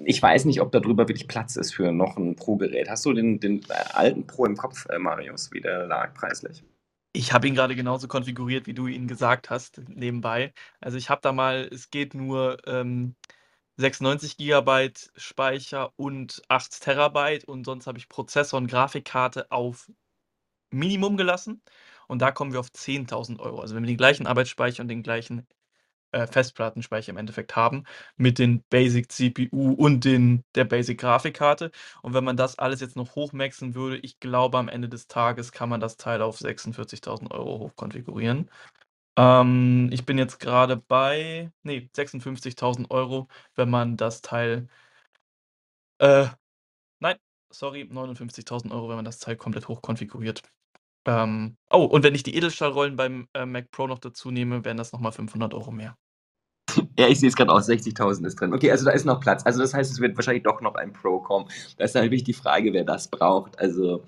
ich 0.05 0.21
weiß 0.21 0.45
nicht, 0.45 0.61
ob 0.61 0.71
da 0.71 0.80
drüber 0.80 1.07
wirklich 1.07 1.27
Platz 1.27 1.55
ist 1.55 1.73
für 1.73 1.91
noch 1.91 2.17
ein 2.17 2.35
Pro-Gerät. 2.35 2.88
Hast 2.88 3.05
du 3.05 3.13
den, 3.13 3.39
den 3.39 3.63
äh, 3.69 3.73
alten 3.93 4.27
Pro 4.27 4.45
im 4.45 4.55
Kopf, 4.55 4.85
äh, 4.89 4.99
Marius, 4.99 5.51
wie 5.53 5.61
der 5.61 5.88
lag 5.88 6.13
preislich? 6.13 6.63
Ich 7.15 7.34
habe 7.34 7.47
ihn 7.47 7.55
gerade 7.55 7.75
genauso 7.75 8.07
konfiguriert, 8.07 8.67
wie 8.67 8.73
du 8.73 8.88
ihn 8.88 9.07
gesagt 9.07 9.49
hast, 9.49 9.81
nebenbei. 9.88 10.53
Also 10.81 10.97
ich 10.97 11.09
habe 11.09 11.21
da 11.21 11.31
mal, 11.31 11.67
es 11.71 11.89
geht 11.91 12.15
nur 12.15 12.57
ähm, 12.67 13.15
96 13.77 14.37
GB 14.37 14.91
Speicher 15.15 15.91
und 15.95 16.41
8 16.47 16.81
Terabyte 16.81 17.45
und 17.45 17.65
sonst 17.65 17.87
habe 17.87 17.97
ich 17.97 18.09
Prozessor 18.09 18.57
und 18.59 18.67
Grafikkarte 18.67 19.51
auf 19.51 19.89
Minimum 20.71 21.17
gelassen 21.17 21.61
und 22.07 22.21
da 22.21 22.31
kommen 22.31 22.53
wir 22.53 22.59
auf 22.59 22.69
10.000 22.71 23.39
Euro. 23.39 23.61
Also 23.61 23.75
wenn 23.75 23.83
wir 23.83 23.87
den 23.87 23.97
gleichen 23.97 24.27
Arbeitsspeicher 24.27 24.81
und 24.81 24.89
den 24.89 25.03
gleichen 25.03 25.47
äh, 26.11 26.27
Festplattenspeicher 26.27 27.11
im 27.11 27.17
Endeffekt 27.17 27.55
haben 27.55 27.85
mit 28.17 28.39
den 28.39 28.63
Basic 28.69 29.11
CPU 29.11 29.73
und 29.73 30.05
den, 30.05 30.43
der 30.55 30.65
Basic 30.65 30.99
Grafikkarte 30.99 31.71
und 32.03 32.13
wenn 32.13 32.23
man 32.23 32.37
das 32.37 32.59
alles 32.59 32.81
jetzt 32.81 32.95
noch 32.95 33.15
hochmaxen 33.15 33.75
würde, 33.75 33.97
ich 33.97 34.19
glaube 34.19 34.57
am 34.59 34.69
Ende 34.69 34.89
des 34.89 35.07
Tages 35.07 35.51
kann 35.51 35.69
man 35.69 35.81
das 35.81 35.97
Teil 35.97 36.21
auf 36.21 36.39
46.000 36.39 37.31
Euro 37.31 37.59
hochkonfigurieren. 37.59 38.49
Ähm, 39.18 39.90
ich 39.91 40.06
bin 40.06 40.18
jetzt 40.18 40.40
gerade 40.40 40.77
bei, 40.77 41.52
nee, 41.64 41.90
56.000 41.95 42.90
Euro, 42.91 43.27
wenn 43.56 43.69
man 43.69 43.98
das 43.98 44.22
Teil, 44.22 44.68
äh, 45.99 46.27
nein, 46.99 47.18
sorry, 47.52 47.84
59.000 47.84 48.72
Euro, 48.72 48.90
wenn 48.90 48.95
man 48.98 49.06
das 49.06 49.19
Teil 49.19 49.35
komplett 49.38 49.68
hochkonfiguriert. 49.68 50.44
Ähm, 51.06 51.57
oh, 51.69 51.84
und 51.85 52.03
wenn 52.03 52.15
ich 52.15 52.23
die 52.23 52.35
Edelstahlrollen 52.35 52.95
beim 52.95 53.27
äh, 53.34 53.45
Mac 53.45 53.72
Pro 53.72 53.88
noch 53.88 53.99
dazu 53.99 54.31
nehme, 54.31 54.65
wären 54.65 54.77
das 54.77 54.94
nochmal 54.94 55.11
500 55.11 55.53
Euro 55.53 55.72
mehr. 55.72 55.98
Ja, 56.98 57.07
ich 57.07 57.19
sehe 57.19 57.30
es 57.30 57.35
gerade 57.35 57.52
aus, 57.52 57.68
60.000 57.68 58.26
ist 58.27 58.40
drin. 58.40 58.53
Okay, 58.53 58.72
also 58.72 58.85
da 58.85 58.91
ist 58.91 59.06
noch 59.06 59.19
Platz. 59.19 59.45
Also 59.45 59.61
das 59.61 59.73
heißt, 59.73 59.91
es 59.91 59.99
wird 59.99 60.15
wahrscheinlich 60.15 60.44
doch 60.44 60.61
noch 60.61 60.76
ein 60.76 60.94
Pro 60.94 61.19
kommen. 61.19 61.48
Da 61.77 61.85
ist 61.85 61.95
natürlich 61.95 62.23
die 62.23 62.34
Frage, 62.34 62.72
wer 62.73 62.84
das 62.84 63.07
braucht. 63.10 63.60
Also 63.60 64.06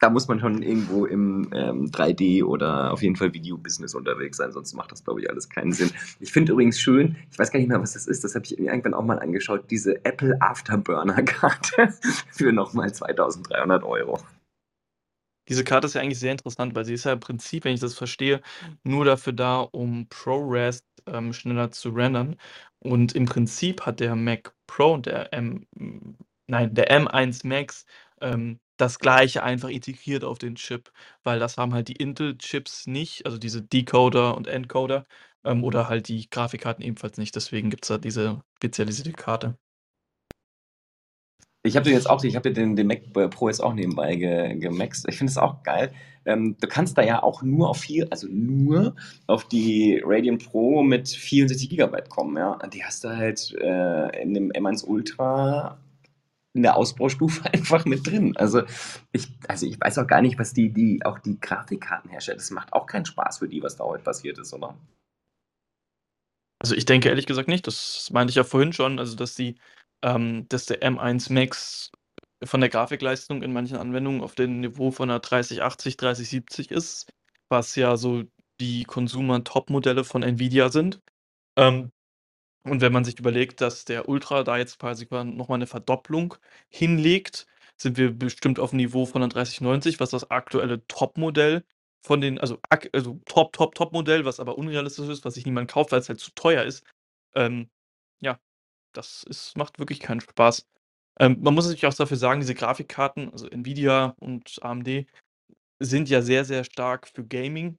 da 0.00 0.10
muss 0.10 0.28
man 0.28 0.38
schon 0.40 0.62
irgendwo 0.62 1.06
im 1.06 1.50
ähm, 1.52 1.86
3D 1.86 2.44
oder 2.44 2.92
auf 2.92 3.02
jeden 3.02 3.16
Fall 3.16 3.32
Video-Business 3.32 3.94
unterwegs 3.94 4.36
sein, 4.36 4.52
sonst 4.52 4.74
macht 4.74 4.92
das, 4.92 5.04
glaube 5.04 5.20
ich, 5.20 5.30
alles 5.30 5.48
keinen 5.48 5.72
Sinn. 5.72 5.90
Ich 6.20 6.32
finde 6.32 6.52
übrigens 6.52 6.80
schön, 6.80 7.16
ich 7.30 7.38
weiß 7.38 7.50
gar 7.50 7.58
nicht 7.58 7.68
mehr, 7.68 7.80
was 7.80 7.94
das 7.94 8.06
ist, 8.06 8.24
das 8.24 8.34
habe 8.34 8.44
ich 8.44 8.58
irgendwann 8.58 8.94
auch 8.94 9.04
mal 9.04 9.18
angeschaut, 9.18 9.70
diese 9.70 10.04
Apple 10.04 10.40
Afterburner-Karte 10.40 11.92
für 12.30 12.52
nochmal 12.52 12.92
2300 12.92 13.82
Euro. 13.82 14.20
Diese 15.48 15.64
Karte 15.64 15.86
ist 15.86 15.94
ja 15.94 16.02
eigentlich 16.02 16.18
sehr 16.18 16.32
interessant, 16.32 16.74
weil 16.74 16.84
sie 16.84 16.94
ist 16.94 17.04
ja 17.04 17.12
im 17.14 17.20
Prinzip, 17.20 17.64
wenn 17.64 17.72
ich 17.72 17.80
das 17.80 17.94
verstehe, 17.94 18.42
nur 18.84 19.06
dafür 19.06 19.32
da, 19.32 19.60
um 19.60 20.06
ProRes 20.08 20.84
ähm, 21.06 21.32
schneller 21.32 21.70
zu 21.70 21.88
rendern. 21.90 22.36
Und 22.80 23.14
im 23.14 23.24
Prinzip 23.24 23.86
hat 23.86 24.00
der 24.00 24.14
Mac 24.14 24.54
Pro 24.66 24.92
und 24.92 25.06
der 25.06 25.32
M, 25.32 25.66
nein, 26.46 26.74
der 26.74 26.90
M1 26.90 27.46
Max 27.46 27.86
ähm, 28.20 28.60
das 28.78 28.98
gleiche 28.98 29.42
einfach 29.42 29.68
integriert 29.68 30.24
auf 30.24 30.38
den 30.38 30.54
Chip, 30.56 30.90
weil 31.24 31.38
das 31.38 31.58
haben 31.58 31.74
halt 31.74 31.88
die 31.88 31.96
Intel-Chips 31.96 32.86
nicht, 32.86 33.26
also 33.26 33.38
diese 33.38 33.62
Decoder 33.62 34.36
und 34.36 34.46
Encoder 34.48 35.04
ähm, 35.44 35.64
oder 35.64 35.88
halt 35.88 36.08
die 36.08 36.30
Grafikkarten 36.30 36.84
ebenfalls 36.84 37.18
nicht. 37.18 37.36
Deswegen 37.36 37.70
gibt 37.70 37.84
es 37.84 37.88
da 37.88 37.98
diese 37.98 38.40
spezialisierte 38.56 39.12
Karte. 39.12 39.58
Ich 41.64 41.76
habe 41.76 41.84
den 41.84 41.94
jetzt 41.94 42.08
auch, 42.08 42.22
ich 42.22 42.36
habe 42.36 42.52
den, 42.52 42.76
den 42.76 42.86
Mac 42.86 43.12
Pro 43.30 43.48
jetzt 43.48 43.60
auch 43.62 43.74
nebenbei 43.74 44.14
ge, 44.14 44.56
gemaxt. 44.58 45.06
Ich 45.08 45.18
finde 45.18 45.30
es 45.32 45.38
auch 45.38 45.62
geil. 45.64 45.92
Ähm, 46.24 46.56
du 46.60 46.68
kannst 46.68 46.96
da 46.96 47.02
ja 47.02 47.22
auch 47.22 47.42
nur 47.42 47.68
auf 47.68 47.78
vier, 47.78 48.06
also 48.10 48.28
nur 48.30 48.94
auf 49.26 49.44
die 49.48 50.00
Radeon 50.04 50.38
Pro 50.38 50.82
mit 50.82 51.08
64 51.08 51.68
GB 51.70 52.02
kommen, 52.08 52.36
ja. 52.36 52.58
Die 52.72 52.84
hast 52.84 53.04
du 53.04 53.08
halt 53.08 53.54
äh, 53.60 54.22
in 54.22 54.34
dem 54.34 54.52
M1 54.52 54.84
Ultra 54.84 55.78
in 56.58 56.62
der 56.62 56.76
Ausbaustufe 56.76 57.44
einfach 57.52 57.84
mit 57.84 58.06
drin. 58.06 58.36
Also 58.36 58.62
ich, 59.12 59.28
also 59.46 59.66
ich 59.66 59.80
weiß 59.80 59.98
auch 59.98 60.06
gar 60.06 60.20
nicht, 60.20 60.38
was 60.38 60.52
die, 60.52 60.70
die, 60.70 61.04
auch 61.04 61.18
die 61.20 61.40
Grafikkarten 61.40 62.10
herstellen. 62.10 62.38
Das 62.38 62.50
macht 62.50 62.72
auch 62.72 62.86
keinen 62.86 63.06
Spaß 63.06 63.38
für 63.38 63.48
die, 63.48 63.62
was 63.62 63.76
da 63.76 63.84
heute 63.84 64.02
passiert 64.02 64.38
ist, 64.38 64.52
oder? 64.52 64.76
Also 66.60 66.74
ich 66.74 66.84
denke 66.84 67.08
ehrlich 67.08 67.26
gesagt 67.26 67.48
nicht. 67.48 67.66
Das 67.66 68.10
meinte 68.12 68.30
ich 68.30 68.36
ja 68.36 68.44
vorhin 68.44 68.72
schon, 68.72 68.98
also 68.98 69.16
dass 69.16 69.34
die, 69.36 69.54
ähm, 70.02 70.46
dass 70.48 70.66
der 70.66 70.82
M1 70.82 71.32
Max 71.32 71.92
von 72.44 72.60
der 72.60 72.70
Grafikleistung 72.70 73.42
in 73.42 73.52
manchen 73.52 73.76
Anwendungen 73.76 74.20
auf 74.20 74.34
dem 74.34 74.60
Niveau 74.60 74.90
von 74.90 75.10
einer 75.10 75.20
3080, 75.20 75.96
3070 75.96 76.70
ist, 76.72 77.12
was 77.48 77.76
ja 77.76 77.96
so 77.96 78.24
die 78.60 78.82
Consumer-Top-Modelle 78.84 80.02
von 80.02 80.24
Nvidia 80.24 80.70
sind. 80.70 81.00
Ähm, 81.56 81.90
und 82.64 82.80
wenn 82.80 82.92
man 82.92 83.04
sich 83.04 83.18
überlegt, 83.18 83.60
dass 83.60 83.84
der 83.84 84.08
Ultra 84.08 84.42
da 84.42 84.58
jetzt 84.58 84.78
quasi 84.78 85.06
nochmal 85.10 85.56
eine 85.56 85.66
Verdopplung 85.66 86.34
hinlegt, 86.68 87.46
sind 87.76 87.96
wir 87.96 88.12
bestimmt 88.12 88.58
auf 88.58 88.70
dem 88.70 88.78
Niveau 88.78 89.06
von 89.06 89.22
einer 89.22 89.28
3090, 89.30 90.00
was 90.00 90.10
das 90.10 90.30
aktuelle 90.30 90.86
Top-Modell 90.88 91.64
von 92.02 92.20
den, 92.20 92.38
also, 92.38 92.58
also 92.92 93.20
Top, 93.26 93.52
Top, 93.52 93.74
Top-Modell, 93.74 94.24
was 94.24 94.40
aber 94.40 94.58
unrealistisch 94.58 95.08
ist, 95.08 95.24
was 95.24 95.34
sich 95.34 95.46
niemand 95.46 95.70
kauft, 95.70 95.92
weil 95.92 96.00
es 96.00 96.08
halt 96.08 96.20
zu 96.20 96.32
teuer 96.34 96.64
ist. 96.64 96.84
Ähm, 97.34 97.70
ja, 98.20 98.38
das 98.94 99.24
ist, 99.24 99.56
macht 99.56 99.78
wirklich 99.78 100.00
keinen 100.00 100.20
Spaß. 100.20 100.66
Ähm, 101.20 101.38
man 101.40 101.54
muss 101.54 101.66
natürlich 101.66 101.86
auch 101.86 101.94
dafür 101.94 102.16
sagen, 102.16 102.40
diese 102.40 102.54
Grafikkarten, 102.54 103.30
also 103.32 103.48
Nvidia 103.48 104.14
und 104.20 104.58
AMD, 104.62 105.06
sind 105.80 106.08
ja 106.08 106.22
sehr, 106.22 106.44
sehr 106.44 106.64
stark 106.64 107.08
für 107.08 107.24
Gaming, 107.26 107.78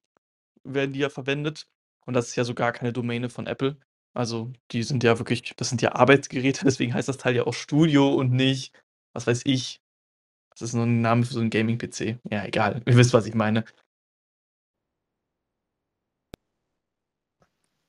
werden 0.64 0.94
die 0.94 1.00
ja 1.00 1.10
verwendet. 1.10 1.68
Und 2.06 2.14
das 2.16 2.30
ist 2.30 2.36
ja 2.36 2.44
so 2.44 2.54
gar 2.56 2.72
keine 2.74 2.94
Domäne 2.94 3.30
von 3.30 3.48
Apple. 3.48 3.78
Also, 4.20 4.52
die 4.74 4.84
sind 4.84 5.02
ja 5.06 5.18
wirklich 5.18 5.54
das 5.56 5.70
sind 5.70 5.82
ja 5.82 5.94
Arbeitsgeräte, 5.96 6.66
deswegen 6.66 6.94
heißt 6.94 7.08
das 7.08 7.18
Teil 7.18 7.38
ja 7.38 7.48
auch 7.48 7.54
Studio 7.54 8.14
und 8.14 8.32
nicht, 8.34 8.74
was 9.14 9.26
weiß 9.28 9.44
ich 9.46 9.80
was 10.52 10.62
ist 10.64 10.76
'n 10.76 11.02
Name 11.02 11.26
für 11.26 11.34
so 11.36 11.42
'n 11.42 11.50
Gaming-PC? 11.52 12.20
Ja, 12.32 12.46
egal. 12.46 12.82
Ihr 12.88 12.98
wisst, 12.98 13.14
was 13.14 13.26
ich 13.28 13.36
meine. 13.36 13.66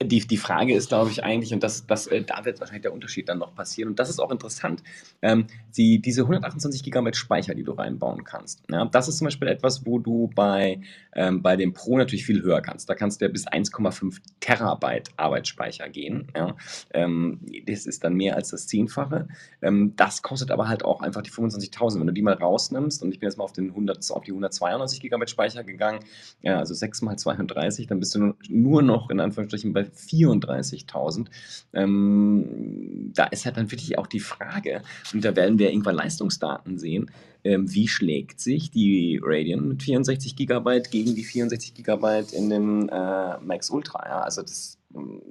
Die 0.02 0.26
die 0.26 0.38
Frage 0.38 0.74
ist, 0.74 0.88
glaube 0.88 1.10
ich, 1.10 1.24
eigentlich 1.24 1.52
und 1.52 1.62
das 1.62 1.86
das 1.86 2.06
äh, 2.06 2.22
da 2.22 2.46
wird 2.46 2.58
wahrscheinlich 2.58 2.82
der 2.82 2.94
Unterschied 2.94 3.28
dann 3.28 3.38
noch 3.38 3.54
passieren 3.54 3.90
und 3.90 3.98
das 3.98 4.08
ist 4.08 4.18
auch 4.18 4.30
interessant, 4.30 4.82
ähm, 5.20 5.46
die 5.76 6.00
diese 6.00 6.22
128 6.22 6.82
Gigabyte 6.82 7.16
Speicher, 7.16 7.54
die 7.54 7.64
du 7.64 7.72
reinbauen 7.72 8.24
kannst, 8.24 8.62
ja, 8.70 8.86
das 8.86 9.08
ist 9.08 9.18
zum 9.18 9.26
Beispiel 9.26 9.48
etwas, 9.48 9.84
wo 9.84 9.98
du 9.98 10.30
bei 10.34 10.80
ähm, 11.14 11.42
bei 11.42 11.56
dem 11.56 11.74
Pro 11.74 11.98
natürlich 11.98 12.24
viel 12.24 12.42
höher 12.42 12.62
kannst. 12.62 12.88
Da 12.88 12.94
kannst 12.94 13.20
du 13.20 13.26
ja 13.26 13.30
bis 13.30 13.46
1,5 13.46 14.20
Terabyte 14.40 15.10
Arbeitsspeicher 15.18 15.90
gehen, 15.90 16.28
ja. 16.34 16.56
Ähm, 16.94 17.40
das 17.66 17.84
ist 17.84 18.02
dann 18.02 18.14
mehr 18.14 18.36
als 18.36 18.50
das 18.50 18.66
Zehnfache. 18.68 19.28
Ähm, 19.60 19.94
das 19.96 20.22
kostet 20.22 20.50
aber 20.50 20.68
halt 20.68 20.82
auch 20.82 21.02
einfach 21.02 21.20
die 21.20 21.30
25.000. 21.30 22.00
Wenn 22.00 22.06
du 22.06 22.12
die 22.14 22.22
mal 22.22 22.34
rausnimmst 22.34 23.02
und 23.02 23.12
ich 23.12 23.18
bin 23.18 23.28
jetzt 23.28 23.36
mal 23.36 23.44
auf 23.44 23.52
den 23.52 23.68
100 23.68 24.10
auf 24.12 24.24
die 24.24 24.32
192 24.32 25.00
Gigabyte 25.00 25.28
Speicher 25.28 25.62
gegangen, 25.62 26.00
ja, 26.40 26.58
also 26.58 26.72
6 26.72 27.02
mal 27.02 27.16
32, 27.18 27.86
dann 27.86 28.00
bist 28.00 28.14
du 28.14 28.34
nur 28.48 28.80
noch 28.82 29.10
in 29.10 29.20
Anführungsstrichen 29.20 29.74
bei 29.74 29.89
34.000. 29.94 31.26
Ähm, 31.72 33.12
da 33.14 33.24
ist 33.24 33.44
halt 33.44 33.56
dann 33.56 33.70
wirklich 33.70 33.98
auch 33.98 34.06
die 34.06 34.20
Frage, 34.20 34.82
und 35.12 35.24
da 35.24 35.34
werden 35.36 35.58
wir 35.58 35.70
irgendwann 35.70 35.96
Leistungsdaten 35.96 36.78
sehen, 36.78 37.10
ähm, 37.44 37.72
wie 37.72 37.88
schlägt 37.88 38.40
sich 38.40 38.70
die 38.70 39.20
Radeon 39.22 39.68
mit 39.68 39.82
64 39.82 40.36
GB 40.36 40.82
gegen 40.90 41.14
die 41.14 41.24
64 41.24 41.74
GB 41.74 42.24
in 42.32 42.50
dem 42.50 42.88
äh, 42.88 43.38
Max 43.38 43.70
Ultra. 43.70 44.06
Ja? 44.06 44.20
Also 44.20 44.42
das 44.42 44.78
ähm, 44.94 45.22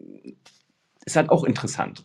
ist 1.05 1.15
halt 1.15 1.29
auch 1.29 1.43
interessant. 1.43 2.03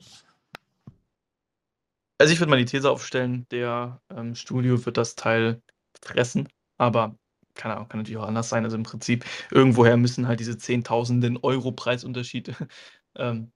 Also 2.18 2.32
ich 2.32 2.40
würde 2.40 2.51
mal 2.51 2.59
die 2.59 2.64
These 2.64 2.90
aufstellen, 2.90 3.47
der 3.51 4.01
ähm, 4.14 4.35
Studio 4.35 4.85
wird 4.86 4.97
das 4.97 5.14
Teil 5.16 5.60
fressen, 6.01 6.48
aber 6.78 7.16
keine 7.55 7.76
Ahnung, 7.76 7.89
kann 7.89 8.01
natürlich 8.01 8.18
auch 8.18 8.26
anders 8.26 8.48
sein. 8.48 8.64
Also 8.64 8.76
im 8.76 8.82
Prinzip, 8.82 9.24
irgendwoher 9.51 9.97
müssen 9.97 10.28
halt 10.28 10.40
diese 10.40 10.59
Zehntausenden 10.59 11.39
Euro 11.39 11.72
Preisunterschiede 11.72 12.55
ähm, 13.16 13.52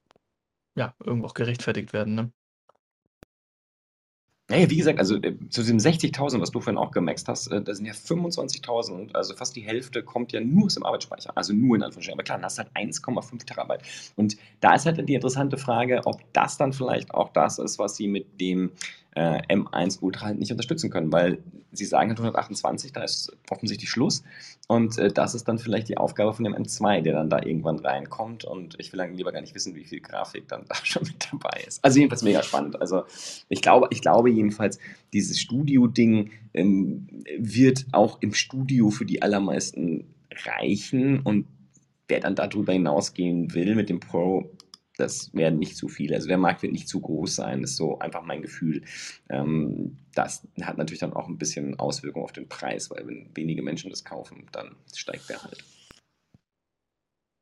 ja, 0.77 0.95
irgendwo 1.05 1.27
auch 1.27 1.35
gerechtfertigt 1.35 1.93
werden, 1.93 2.15
ne? 2.15 2.33
Naja, 4.51 4.71
wie 4.71 4.79
gesagt, 4.79 4.99
also 4.99 5.17
äh, 5.17 5.37
zu 5.51 5.61
diesem 5.61 5.77
60.000, 5.77 6.41
was 6.41 6.51
du 6.51 6.61
vorhin 6.61 6.79
auch 6.79 6.91
gemaxt 6.91 7.29
hast, 7.29 7.49
äh, 7.49 7.61
da 7.61 7.75
sind 7.75 7.85
ja 7.85 7.93
25.000, 7.93 9.15
also 9.15 9.35
fast 9.35 9.55
die 9.55 9.61
Hälfte 9.61 10.03
kommt 10.03 10.33
ja 10.33 10.41
nur 10.41 10.67
aus 10.67 10.75
dem 10.75 10.85
Arbeitsspeicher, 10.85 11.33
also 11.37 11.53
nur 11.53 11.77
in 11.77 11.83
Anführungsstrichen. 11.83 12.19
Aber 12.19 12.25
klar, 12.25 12.39
das 12.39 12.55
ist 12.55 12.59
halt 12.59 12.71
1,5 12.75 13.45
Terabyte. 13.45 13.83
Und 14.17 14.39
da 14.61 14.75
ist 14.75 14.87
halt 14.87 15.07
die 15.07 15.15
interessante 15.15 15.59
Frage, 15.59 16.01
ob 16.07 16.23
das 16.33 16.57
dann 16.57 16.73
vielleicht 16.73 17.13
auch 17.13 17.29
das 17.35 17.59
ist, 17.59 17.79
was 17.79 17.97
sie 17.97 18.09
mit 18.09 18.41
dem 18.41 18.73
äh, 19.19 19.43
M1 19.49 20.01
Ultra 20.01 20.27
halt 20.27 20.39
nicht 20.39 20.53
unterstützen 20.53 20.91
können, 20.91 21.13
weil 21.13 21.39
sie 21.73 21.85
sagen 21.85 22.11
halt 22.11 22.21
128, 22.21 22.93
da 22.93 23.03
ist 23.03 23.37
offensichtlich 23.51 23.91
Schluss. 23.91 24.23
Und 24.69 24.97
äh, 24.99 25.13
das 25.13 25.35
ist 25.35 25.49
dann 25.49 25.59
vielleicht 25.59 25.89
die 25.89 25.97
Aufgabe 25.97 26.33
von 26.33 26.45
dem 26.45 26.55
M2, 26.55 27.03
der 27.03 27.15
dann 27.15 27.29
da 27.29 27.43
irgendwann 27.43 27.81
reinkommt. 27.81 28.45
Und 28.45 28.77
ich 28.79 28.93
will 28.93 28.99
dann 28.99 29.15
lieber 29.15 29.33
gar 29.33 29.41
nicht 29.41 29.57
wissen, 29.57 29.75
wie 29.75 29.85
viel 29.85 30.01
Grafik 30.01 30.47
dann 30.47 30.65
da 30.69 30.75
schon 30.85 31.03
mit 31.03 31.29
dabei 31.33 31.65
ist. 31.67 31.85
Also 31.85 31.99
jedenfalls 31.99 32.23
mega 32.23 32.43
spannend. 32.45 32.81
Also 32.81 33.03
ich 33.49 33.61
glaube, 33.61 33.89
ich 33.91 34.03
glaube 34.03 34.31
jedenfalls, 34.31 34.79
dieses 35.13 35.41
Studio-Ding 35.41 36.31
ähm, 36.55 37.09
wird 37.37 37.87
auch 37.91 38.19
im 38.21 38.35
Studio 38.35 38.91
für 38.91 39.05
die 39.05 39.21
allermeisten 39.21 40.05
reichen. 40.45 41.21
Und 41.21 41.47
wer 42.07 42.21
dann 42.21 42.37
darüber 42.37 42.73
hinausgehen 42.73 43.53
will 43.53 43.75
mit 43.75 43.89
dem 43.89 43.99
Pro, 43.99 44.49
das 44.99 45.33
werden 45.33 45.59
nicht 45.59 45.77
zu 45.77 45.89
viele. 45.89 46.17
Also 46.17 46.29
der 46.29 46.39
Markt 46.39 46.63
wird 46.63 46.73
nicht 46.73 46.89
zu 46.89 47.01
groß 47.01 47.37
sein, 47.37 47.63
ist 47.63 47.77
so 47.77 47.99
einfach 48.01 48.23
mein 48.23 48.43
Gefühl. 48.43 48.85
Ähm, 49.31 49.97
das 50.15 50.47
hat 50.61 50.77
natürlich 50.77 51.01
dann 51.01 51.13
auch 51.13 51.29
ein 51.29 51.39
bisschen 51.39 51.79
Auswirkungen 51.79 52.25
auf 52.25 52.33
den 52.33 52.49
Preis, 52.49 52.91
weil 52.91 53.07
wenn 53.07 53.31
wenige 53.35 53.63
Menschen 53.63 53.91
das 53.91 54.05
kaufen, 54.05 54.47
dann 54.53 54.77
steigt 54.93 55.31
der 55.31 55.43
halt. 55.43 55.65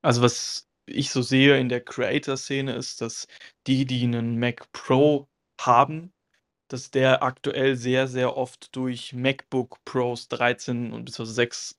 Also 0.03 0.23
was 0.23 0.69
ich 0.85 1.11
so 1.11 1.23
sehe 1.23 1.59
in 1.59 1.69
der 1.69 1.81
Creator-Szene 1.81 2.75
ist, 2.75 3.01
dass 3.01 3.27
die, 3.67 3.87
die 3.87 4.05
einen 4.05 4.39
Mac 4.39 4.71
Pro 4.73 5.27
haben, 5.61 6.13
dass 6.69 6.91
der 6.91 7.23
aktuell 7.23 7.75
sehr, 7.77 8.07
sehr 8.07 8.37
oft 8.37 8.75
durch 8.77 9.13
MacBook 9.15 9.83
Pros 9.85 10.29
13 10.29 10.93
und 10.93 11.07
bis 11.07 11.17
6, 11.17 11.77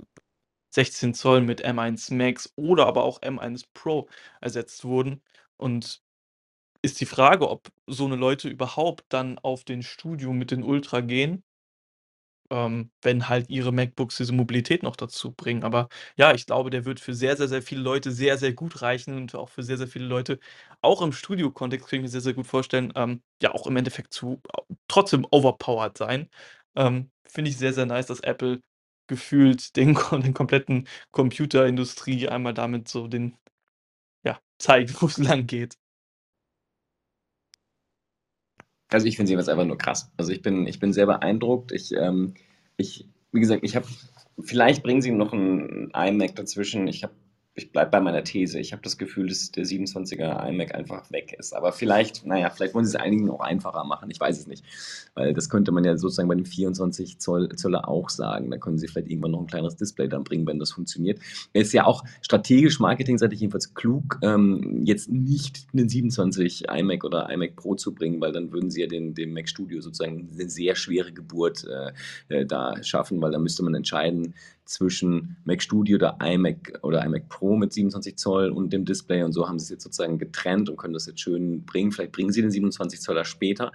16 0.72 1.14
Zoll 1.14 1.42
mit 1.42 1.64
M1 1.64 2.14
Max 2.14 2.52
oder 2.56 2.88
aber 2.88 3.04
auch 3.04 3.22
M1 3.22 3.66
Pro 3.74 4.10
ersetzt 4.42 4.84
wurden. 4.84 5.22
Und 5.58 6.02
ist 6.84 7.02
die 7.02 7.06
Frage, 7.08 7.50
ob 7.50 7.70
so 7.88 8.06
eine 8.06 8.16
Leute 8.18 8.50
überhaupt 8.50 9.06
dann 9.10 9.40
auf 9.40 9.64
den 9.66 9.84
Studio 9.84 10.34
mit 10.34 10.52
den 10.52 10.64
Ultra 10.64 11.02
gehen 11.02 11.44
ähm, 12.50 12.92
wenn 13.02 13.28
halt 13.30 13.50
ihre 13.50 13.72
MacBooks 13.74 14.18
diese 14.18 14.32
Mobilität 14.34 14.84
noch 14.84 14.96
dazu 14.96 15.32
bringen. 15.34 15.64
Aber 15.64 15.90
ja, 16.18 16.34
ich 16.34 16.46
glaube, 16.46 16.70
der 16.70 16.86
wird 16.86 17.00
für 17.00 17.14
sehr, 17.14 17.36
sehr, 17.38 17.48
sehr 17.50 17.62
viele 17.62 17.82
Leute 17.82 18.12
sehr, 18.12 18.38
sehr 18.38 18.54
gut 18.54 18.82
reichen 18.82 19.16
und 19.18 19.36
auch 19.36 19.50
für 19.50 19.64
sehr, 19.64 19.78
sehr 19.78 19.88
viele 19.88 20.06
Leute, 20.06 20.40
auch 20.82 21.02
im 21.02 21.12
Studio-Kontext 21.12 21.88
kann 21.90 21.98
ich 22.00 22.04
mir 22.04 22.10
sehr, 22.10 22.22
sehr 22.22 22.34
gut 22.34 22.48
vorstellen, 22.48 22.94
ähm, 22.96 23.22
ja 23.42 23.54
auch 23.54 23.68
im 23.68 23.76
Endeffekt 23.78 24.14
zu 24.14 24.42
trotzdem 24.88 25.26
overpowered 25.32 25.98
sein. 25.98 26.30
Ähm, 26.76 27.12
finde 27.28 27.50
ich 27.52 27.58
sehr, 27.58 27.74
sehr 27.74 27.86
nice, 27.86 28.06
dass 28.08 28.22
Apple 28.22 28.62
gefühlt 29.08 29.76
den 29.76 29.96
den 30.12 30.34
kompletten 30.34 30.88
Computerindustrie 31.12 32.28
einmal 32.30 32.54
damit 32.54 32.88
so 32.88 33.08
den 33.08 33.38
zeigt, 34.60 34.90
wo 35.02 35.08
es 35.08 35.18
lang 35.18 35.48
geht. 35.48 35.78
Also 38.90 39.06
ich 39.06 39.18
finde 39.18 39.28
sie 39.28 39.34
jetzt 39.36 39.50
einfach 39.50 39.66
nur 39.66 39.78
krass. 39.78 40.12
Also 40.18 40.32
ich 40.32 40.42
bin, 40.42 40.66
ich 40.66 40.80
bin 40.80 40.94
sehr 40.94 41.06
beeindruckt. 41.06 41.72
Ich, 41.72 41.92
ähm, 41.92 42.36
ich, 42.78 43.10
wie 43.32 43.40
gesagt, 43.40 43.64
ich 43.64 43.76
habe, 43.76 43.86
vielleicht 44.40 44.84
bringen 44.84 45.02
sie 45.02 45.12
noch 45.12 45.34
ein 45.34 45.92
iMac 45.94 46.36
dazwischen. 46.36 46.88
Ich 46.88 47.04
habe 47.04 47.14
ich 47.58 47.72
bleibe 47.72 47.90
bei 47.90 48.00
meiner 48.00 48.24
These. 48.24 48.60
Ich 48.60 48.72
habe 48.72 48.84
das 48.84 49.00
Gefühl, 49.00 49.30
dass 49.30 49.52
der 49.52 49.66
27er 49.66 50.48
iMac 50.48 50.76
einfach 50.76 51.10
weg 51.12 51.36
ist. 51.38 51.54
Aber 51.54 51.72
vielleicht, 51.72 52.24
naja, 52.24 52.52
vielleicht 52.52 52.76
wollen 52.76 52.86
sie 52.86 52.96
es 52.96 53.04
einigen 53.04 53.32
auch 53.32 53.40
einfacher 53.40 53.84
machen. 53.84 54.12
Ich 54.12 54.20
weiß 54.20 54.38
es 54.38 54.46
nicht. 54.46 54.64
Weil 55.16 55.34
das 55.34 55.50
könnte 55.50 55.72
man 55.72 55.84
ja 55.84 55.98
sozusagen 55.98 56.30
bei 56.30 56.36
dem 56.36 56.46
24 56.46 57.18
Zoll 57.18 57.50
Zöller 57.56 57.88
auch 57.88 58.10
sagen. 58.10 58.52
Da 58.52 58.58
können 58.58 58.78
sie 58.78 58.88
vielleicht 58.88 59.10
irgendwann 59.10 59.32
noch 59.32 59.40
ein 59.42 59.48
kleineres 59.48 59.76
Display 59.76 60.08
dann 60.08 60.24
bringen, 60.24 60.46
wenn 60.46 60.60
das 60.60 60.72
funktioniert. 60.72 61.20
Er 61.52 61.64
ist 61.64 61.74
ja 61.74 61.86
auch 61.86 62.04
strategisch, 62.22 62.80
marketingseitig 62.80 63.40
jedenfalls 63.40 63.74
klug, 63.74 64.20
ähm, 64.22 64.84
jetzt 64.86 65.10
nicht 65.10 65.66
einen 65.74 65.90
27 65.90 66.66
iMac 66.70 67.04
oder 67.04 67.28
iMac 67.32 67.56
Pro 67.56 67.74
zu 67.74 67.96
bringen, 67.96 68.22
weil 68.22 68.34
dann 68.34 68.52
würden 68.52 68.70
sie 68.70 68.82
ja 68.82 68.88
den, 68.88 69.16
den 69.16 69.34
Mac 69.34 69.50
Studio 69.50 69.82
sozusagen 69.82 70.30
eine 70.32 70.48
sehr 70.48 70.76
schwere 70.76 71.12
Geburt 71.12 71.66
äh, 71.66 71.92
äh 72.30 72.46
da 72.46 72.84
schaffen, 72.84 73.20
weil 73.20 73.32
da 73.32 73.40
müsste 73.40 73.64
man 73.64 73.74
entscheiden, 73.74 74.36
zwischen 74.68 75.38
Mac 75.46 75.62
Studio 75.62 75.96
oder 75.96 76.18
iMac 76.22 76.80
oder 76.84 77.04
iMac 77.04 77.30
Pro 77.30 77.56
mit 77.56 77.74
27 77.74 78.18
Zoll 78.18 78.52
und 78.52 78.74
dem 78.74 78.86
Display 78.86 79.24
und 79.24 79.34
so 79.34 79.48
haben 79.48 79.60
sie 79.60 79.64
es 79.64 79.70
jetzt 79.70 79.84
sozusagen 79.84 80.18
getrennt 80.18 80.70
und 80.70 80.78
können 80.78 80.94
das 80.94 81.06
jetzt 81.06 81.22
schön 81.22 81.66
bringen. 81.66 81.92
Vielleicht 81.92 82.12
bringen 82.12 82.32
sie 82.32 82.42
den 82.42 82.52
27 82.52 83.02
Zoller 83.02 83.26
später. 83.26 83.72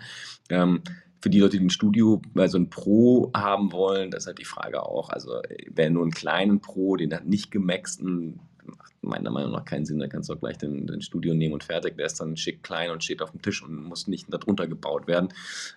Ähm, 0.48 0.82
für 1.20 1.30
die 1.30 1.38
Leute, 1.38 1.56
die 1.56 1.64
ein 1.64 1.70
Studio, 1.70 2.20
also 2.34 2.58
ein 2.58 2.68
Pro 2.68 3.30
haben 3.34 3.70
wollen, 3.70 4.10
das 4.10 4.24
ist 4.24 4.26
halt 4.26 4.38
die 4.40 4.44
Frage 4.44 4.82
auch. 4.82 5.08
Also 5.08 5.40
wer 5.68 5.88
nur 5.88 6.02
einen 6.02 6.10
kleinen 6.10 6.60
Pro, 6.60 6.96
den 6.96 7.14
hat 7.14 7.26
nicht 7.26 7.52
gemaxten, 7.52 8.40
macht 8.64 8.92
meiner 9.02 9.30
Meinung 9.30 9.52
nach 9.52 9.64
keinen 9.64 9.84
Sinn. 9.84 10.00
Da 10.00 10.08
kannst 10.08 10.28
du 10.28 10.34
auch 10.34 10.40
gleich 10.40 10.58
den, 10.58 10.86
den, 10.86 11.00
Studio 11.00 11.32
nehmen 11.34 11.54
und 11.54 11.64
fertig. 11.64 11.96
Der 11.96 12.06
ist 12.06 12.20
dann 12.20 12.36
schick 12.36 12.64
klein 12.64 12.90
und 12.90 13.04
steht 13.04 13.22
auf 13.22 13.30
dem 13.30 13.40
Tisch 13.40 13.62
und 13.62 13.84
muss 13.84 14.08
nicht 14.08 14.32
darunter 14.32 14.66
gebaut 14.66 15.06
werden. 15.06 15.28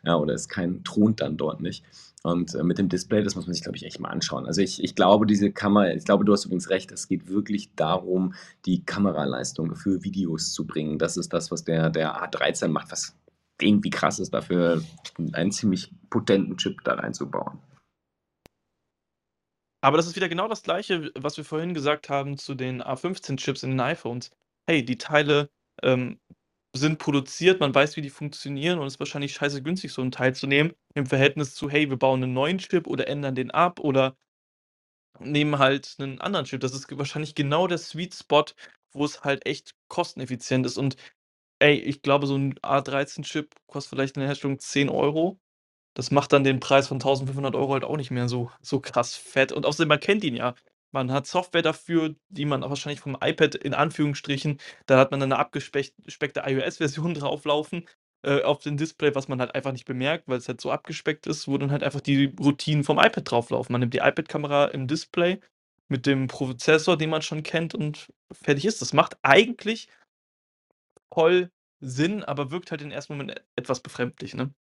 Ja, 0.03 0.15
oder 0.15 0.33
ist 0.33 0.49
kein, 0.49 0.83
thront 0.83 1.21
dann 1.21 1.37
dort 1.37 1.61
nicht. 1.61 1.83
Und 2.25 2.55
äh, 2.55 2.63
mit 2.63 2.79
dem 2.79 2.89
Display, 2.89 3.21
das 3.21 3.35
muss 3.35 3.45
man 3.45 3.53
sich, 3.53 3.61
glaube 3.61 3.77
ich, 3.77 3.85
echt 3.85 3.99
mal 3.99 4.09
anschauen. 4.09 4.47
Also 4.47 4.59
ich, 4.59 4.83
ich 4.83 4.95
glaube, 4.95 5.27
diese 5.27 5.51
Kamera, 5.51 5.93
ich 5.93 6.05
glaube, 6.05 6.25
du 6.25 6.33
hast 6.33 6.45
übrigens 6.45 6.71
recht, 6.71 6.91
es 6.91 7.07
geht 7.07 7.29
wirklich 7.29 7.75
darum, 7.75 8.33
die 8.65 8.83
Kameraleistung 8.83 9.75
für 9.75 10.03
Videos 10.03 10.51
zu 10.51 10.65
bringen. 10.65 10.97
Das 10.97 11.17
ist 11.17 11.33
das, 11.33 11.51
was 11.51 11.65
der, 11.65 11.91
der 11.91 12.15
A13 12.15 12.69
macht, 12.69 12.91
was 12.91 13.15
irgendwie 13.61 13.91
krass 13.91 14.17
ist, 14.17 14.33
dafür 14.33 14.81
einen 15.33 15.51
ziemlich 15.51 15.93
potenten 16.09 16.57
Chip 16.57 16.83
da 16.83 16.95
reinzubauen. 16.95 17.59
Aber 19.81 19.97
das 19.97 20.07
ist 20.07 20.15
wieder 20.15 20.27
genau 20.27 20.47
das 20.47 20.63
Gleiche, 20.63 21.11
was 21.13 21.37
wir 21.37 21.45
vorhin 21.45 21.75
gesagt 21.75 22.09
haben 22.09 22.39
zu 22.39 22.55
den 22.55 22.81
A15-Chips 22.81 23.61
in 23.61 23.69
den 23.69 23.81
iPhones. 23.81 24.31
Hey, 24.67 24.83
die 24.83 24.97
Teile 24.97 25.51
ähm, 25.83 26.17
sind 26.75 26.99
produziert, 26.99 27.59
man 27.59 27.73
weiß, 27.75 27.95
wie 27.97 28.01
die 28.01 28.09
funktionieren 28.09 28.79
und 28.79 28.87
es 28.87 28.95
ist 28.95 28.99
wahrscheinlich 28.99 29.33
scheiße 29.33 29.63
günstig, 29.63 29.93
so 29.93 30.01
einen 30.01 30.11
Teil 30.11 30.35
zu 30.35 30.47
nehmen, 30.47 30.73
im 30.93 31.05
Verhältnis 31.05 31.55
zu, 31.55 31.69
hey, 31.69 31.89
wir 31.89 31.97
bauen 31.97 32.23
einen 32.23 32.33
neuen 32.33 32.57
Chip 32.59 32.87
oder 32.87 33.07
ändern 33.07 33.35
den 33.35 33.51
ab 33.51 33.79
oder 33.79 34.15
nehmen 35.19 35.59
halt 35.59 35.95
einen 35.99 36.19
anderen 36.21 36.45
Chip. 36.45 36.61
Das 36.61 36.73
ist 36.73 36.85
wahrscheinlich 36.97 37.35
genau 37.35 37.67
der 37.67 37.77
Sweet 37.77 38.13
Spot, 38.15 38.45
wo 38.93 39.05
es 39.05 39.23
halt 39.23 39.45
echt 39.45 39.75
kosteneffizient 39.87 40.65
ist. 40.65 40.77
Und 40.77 40.97
ey, 41.59 41.75
ich 41.75 42.01
glaube, 42.01 42.27
so 42.27 42.37
ein 42.37 42.55
A13-Chip 42.61 43.55
kostet 43.67 43.91
vielleicht 43.91 44.17
in 44.17 44.21
der 44.21 44.29
Herstellung 44.29 44.59
10 44.59 44.89
Euro. 44.89 45.39
Das 45.95 46.11
macht 46.11 46.33
dann 46.33 46.43
den 46.43 46.59
Preis 46.59 46.87
von 46.89 46.97
1500 46.97 47.55
Euro 47.55 47.73
halt 47.73 47.85
auch 47.85 47.97
nicht 47.97 48.11
mehr 48.11 48.29
so, 48.29 48.51
so 48.61 48.79
krass 48.81 49.15
fett. 49.15 49.51
Und 49.53 49.65
außerdem, 49.65 49.89
man 49.89 49.99
kennt 50.01 50.23
ihn 50.23 50.35
ja. 50.35 50.55
Man 50.95 51.11
hat 51.11 51.27
Software 51.27 51.61
dafür, 51.61 52.15
die 52.29 52.45
man 52.45 52.63
auch 52.63 52.69
wahrscheinlich 52.69 53.01
vom 53.01 53.17
iPad 53.21 53.55
in 53.55 53.73
Anführungsstrichen 53.73 54.59
da 54.85 54.97
hat 54.97 55.11
man 55.11 55.19
dann 55.19 55.29
'ne 55.29 55.37
abgespeckte 55.37 56.43
iOS-Version 56.45 57.13
drauflaufen, 57.15 57.85
äh, 58.23 58.41
auf 58.43 58.59
dem 58.59 58.77
Display, 58.77 59.13
was 59.13 59.27
man 59.27 59.41
halt 59.41 59.53
einfach 59.55 59.73
nicht 59.73 59.83
bemerkt, 59.85 60.29
weil's 60.29 60.47
halt 60.47 60.61
so 60.61 60.71
abgespeckt 60.71 61.27
ist, 61.27 61.49
wo 61.49 61.57
dann 61.57 61.71
halt 61.71 61.83
einfach 61.83 61.99
die 61.99 62.33
Routinen 62.39 62.85
vom 62.85 62.97
iPad 62.97 63.29
drauflaufen. 63.29 63.73
Man 63.73 63.81
nimmt 63.81 63.93
die 63.93 63.97
iPad-Kamera 63.99 64.67
im 64.67 64.87
Display 64.87 65.41
mit 65.89 66.05
dem 66.05 66.27
Prozessor, 66.27 66.97
den 66.97 67.09
man 67.09 67.21
schon 67.21 67.43
kennt 67.43 67.75
und 67.75 68.07
fertig 68.31 68.63
ist 68.65 68.81
das. 68.81 68.93
Macht 68.93 69.17
eigentlich 69.21 69.87
voll 71.13 71.51
Sinn, 71.81 72.23
aber 72.23 72.51
wirkt 72.51 72.71
halt 72.71 72.81
im 72.81 72.91
ersten 72.91 73.13
Moment 73.13 73.31
e 73.31 73.41
etwas 73.55 73.81
befremdlich, 73.81 74.33
ne? 74.35 74.53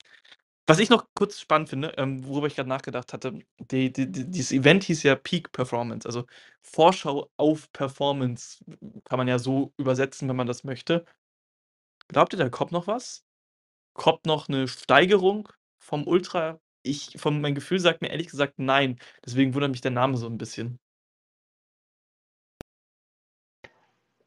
Was 0.68 0.78
ich 0.78 0.90
noch 0.90 1.06
kurz 1.14 1.40
spannend 1.40 1.68
finde, 1.70 1.88
ähm, 1.96 2.24
worüber 2.24 2.46
ich 2.46 2.54
grad 2.54 2.68
nachgedacht 2.68 3.12
hatte, 3.12 3.40
die 3.58 3.92
die 3.92 4.10
die 4.10 4.30
dieses 4.30 4.52
Event 4.52 4.84
hieß 4.84 5.02
ja 5.02 5.16
Peak 5.16 5.50
Performance, 5.50 6.06
also 6.06 6.24
Vorschau 6.62 7.28
auf 7.36 7.72
Performance 7.72 8.64
kann 9.04 9.18
man 9.18 9.26
ja 9.26 9.40
so 9.40 9.72
übersetzen, 9.76 10.28
wenn 10.28 10.36
man 10.36 10.46
das 10.46 10.62
möchte. 10.62 11.04
Glaubt 12.10 12.32
ihr, 12.34 12.38
da 12.38 12.48
kommt 12.48 12.72
noch 12.72 12.86
was? 12.86 13.24
Kommt 13.94 14.26
noch 14.26 14.48
'ne 14.48 14.68
Steigerung 14.68 15.48
vom 15.78 16.06
Ultra? 16.06 16.60
Ich 16.82 17.16
von 17.18 17.40
mein 17.40 17.54
Gefühl 17.56 17.80
sagt 17.80 18.02
mir 18.02 18.10
ehrlich 18.10 18.28
gesagt 18.28 18.54
nein. 18.58 18.98
Deswegen 19.26 19.54
wundert 19.54 19.72
mich 19.72 19.82
der 19.82 19.92
Name 19.92 20.16
so 20.18 20.26
'n 20.28 20.38
bisschen. 20.38 20.78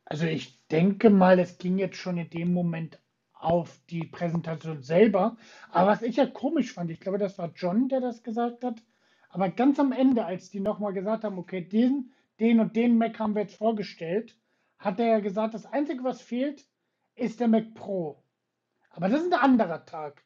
Also, 0.08 0.26
ich 0.28 0.62
denke 0.70 1.10
mal, 1.10 1.40
es 1.40 1.58
ging 1.58 1.80
jetzt 1.80 1.98
schon 1.98 2.18
in 2.20 2.30
dem 2.30 2.54
Moment 2.54 3.00
auf 3.46 3.80
die 3.90 4.08
Präsentation 4.08 4.82
selber. 4.84 5.38
Aber 5.72 5.92
was 5.92 6.02
ich 6.02 6.18
ja 6.18 6.26
komisch 6.26 6.74
fand, 6.74 6.92
ich 6.92 7.00
glaube, 7.00 7.18
das 7.20 7.38
war 7.38 7.52
John, 7.56 7.90
der 7.90 8.02
das 8.02 8.24
gesagt 8.24 8.64
hat, 8.64 8.84
aber 9.30 9.50
ganz 9.50 9.80
am 9.80 9.92
Ende, 9.92 10.26
als 10.26 10.50
die 10.50 10.60
noch 10.62 10.80
mal 10.80 10.94
gesagt 10.94 11.24
haben: 11.24 11.38
„Okay, 11.40 11.62
den 11.62 12.12
den 12.40 12.60
und 12.60 12.76
den 12.76 12.98
Mac 12.98 13.20
haben 13.20 13.36
wir 13.36 13.44
jetzt 13.44 13.56
vorgestellt“, 13.58 14.38
hat 14.80 15.00
er 15.00 15.08
ja 15.08 15.20
gesagt: 15.20 15.54
„Das 15.54 15.66
Einzige, 15.66 16.04
was 16.04 16.22
fehlt, 16.22 16.66
ist 17.16 17.40
der 17.40 17.48
Mac 17.50 17.74
Pro.“ 17.76 18.24
Aber 18.92 19.10
das 19.10 19.22
ist 19.22 19.34
'n 19.34 19.40
anderer 19.40 19.86
Tag. 19.86 20.24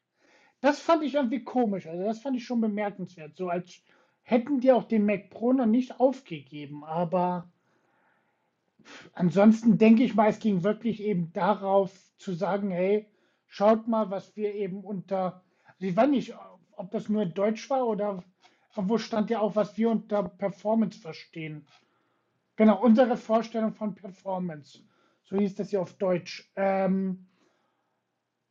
Das 0.62 0.80
fand 0.80 1.04
ich 1.04 1.16
irgendwie 1.16 1.44
komisch. 1.44 1.88
Also, 1.88 2.04
das 2.06 2.22
fand 2.22 2.38
ich 2.38 2.46
schon 2.46 2.62
bemerkenswert, 2.62 3.36
so 3.38 3.50
als 3.50 3.82
hätten 4.24 4.60
die 4.62 4.72
auch 4.72 4.86
den 4.86 5.06
Mac 5.06 5.30
Pro 5.32 5.54
noch 5.54 5.66
nicht 5.66 6.00
aufgegeben. 6.00 6.84
Aber 6.86 7.52
ansonsten 9.14 9.78
denke 9.78 10.04
ich 10.04 10.16
mal, 10.16 10.30
es 10.30 10.40
ging 10.40 10.64
wirklich 10.64 11.02
eben 11.02 11.32
darauf 11.34 11.92
zu 12.18 12.34
sagen: 12.34 12.72
„Hey, 12.72 13.08
schaut 13.48 13.88
mal, 13.88 14.10
was 14.12 14.36
wir 14.36 14.54
eben 14.56 14.84
unter“ 14.84 15.44
also, 15.66 15.86
ich 15.88 15.96
weiß 15.96 16.10
nicht, 16.10 16.34
ob 16.76 16.92
das 16.92 17.10
nur 17.10 17.24
in 17.24 17.34
Deutsch 17.34 17.70
war 17.70 17.88
oder 17.88 18.24
irgendwo 18.76 18.98
stand 18.98 19.30
ja 19.30 19.40
auch, 19.40 19.56
was 19.56 19.78
wir 19.78 19.90
unter 19.90 20.24
Performance 20.24 21.00
verstehen. 21.00 21.66
Genau, 22.56 22.82
unsere 22.82 23.18
Vorstellung 23.18 23.74
von 23.74 23.96
Performance. 23.96 24.80
So 25.24 25.38
hieß 25.38 25.56
das 25.56 25.72
ja 25.72 25.80
auf 25.80 25.94
Deutsch. 25.94 26.52
Ähm 26.56 27.28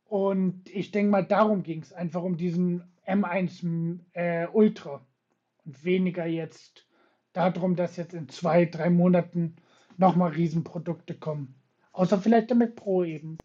und 0.05 0.67
ich 0.69 0.91
denke 0.91 1.11
mal, 1.11 1.25
darum 1.25 1.61
ging's 1.63 1.93
einfach 1.93 2.23
um 2.23 2.37
diesen 2.37 2.83
M1, 3.05 3.61
hm, 3.61 4.05
äh, 4.13 4.47
Ultra 4.47 5.05
und 5.65 5.83
weniger 5.83 6.25
jetzt 6.25 6.87
dadrum, 7.33 7.75
dass 7.75 7.97
jetzt 7.97 8.13
in 8.13 8.27
2, 8.29 8.65
3 8.65 8.89
Monaten 8.89 9.57
noch 9.99 10.15
mal 10.15 10.31
Riesenprodukte 10.31 11.15
kommen. 11.15 11.55
Außer 11.91 12.19
vielleicht 12.19 12.49
der 12.49 12.57
Mac 12.57 12.75
Pro 12.75 13.03
eben. 13.03 13.37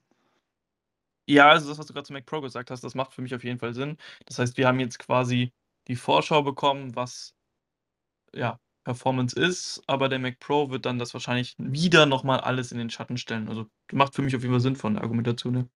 Ja, 1.26 1.50
also 1.50 1.68
das, 1.68 1.78
was 1.78 1.86
du 1.86 1.94
grad 1.94 2.06
zu 2.06 2.12
Mac 2.12 2.26
Pro 2.26 2.40
gesagt 2.40 2.70
hast, 2.70 2.84
das 2.84 2.94
macht 2.94 3.12
für 3.12 3.22
mich 3.22 3.34
auf 3.34 3.44
jeden 3.44 3.58
Fall 3.58 3.74
Sinn. 3.74 3.96
Das 4.26 4.38
heißt, 4.38 4.56
wir 4.56 4.68
haben 4.68 4.78
jetzt 4.80 4.98
quasi 4.98 5.52
die 5.88 5.96
Vorschau 5.96 6.42
bekommen, 6.42 6.94
was, 6.96 7.34
ja, 8.34 8.58
Performance 8.84 9.38
ist, 9.38 9.82
aber 9.86 10.08
der 10.10 10.18
Mac 10.18 10.38
Pro 10.40 10.70
wird 10.70 10.86
dann 10.86 10.98
das 10.98 11.14
wahrscheinlich 11.14 11.54
wieder 11.58 12.06
noch 12.06 12.22
mal 12.24 12.40
alles 12.40 12.72
in 12.72 12.78
den 12.78 12.90
Schatten 12.90 13.16
stellen. 13.16 13.48
Also, 13.48 13.66
macht 13.92 14.14
für 14.14 14.22
mich 14.22 14.36
auf 14.36 14.42
jeden 14.42 14.52
Fall 14.54 14.60
Sinn 14.60 14.76
von 14.76 14.94
der 14.94 15.02
Argumentation 15.02 15.54
her. 15.56 15.68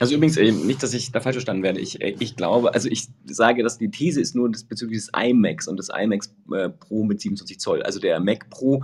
Also 0.00 0.14
übrigens, 0.14 0.38
äh, 0.38 0.50
nicht, 0.50 0.82
dass 0.82 0.94
ich 0.94 1.12
da 1.12 1.20
falsch 1.20 1.36
verstanden 1.36 1.62
werde. 1.62 1.78
Ich, 1.78 2.00
äh, 2.00 2.16
ich 2.18 2.34
glaube, 2.34 2.72
also 2.72 2.88
ich 2.88 3.08
sage, 3.26 3.62
dass 3.62 3.76
die 3.76 3.90
These 3.90 4.18
ist 4.18 4.34
nur 4.34 4.50
bezüglich 4.50 4.98
des 4.98 5.10
iMacs 5.14 5.68
und 5.68 5.76
des 5.76 5.90
iMacs 5.94 6.34
äh, 6.54 6.70
Pro 6.70 7.04
mit 7.04 7.20
27 7.20 7.60
Zoll. 7.60 7.82
Also 7.82 8.00
der 8.00 8.18
Mac 8.18 8.48
Pro, 8.48 8.82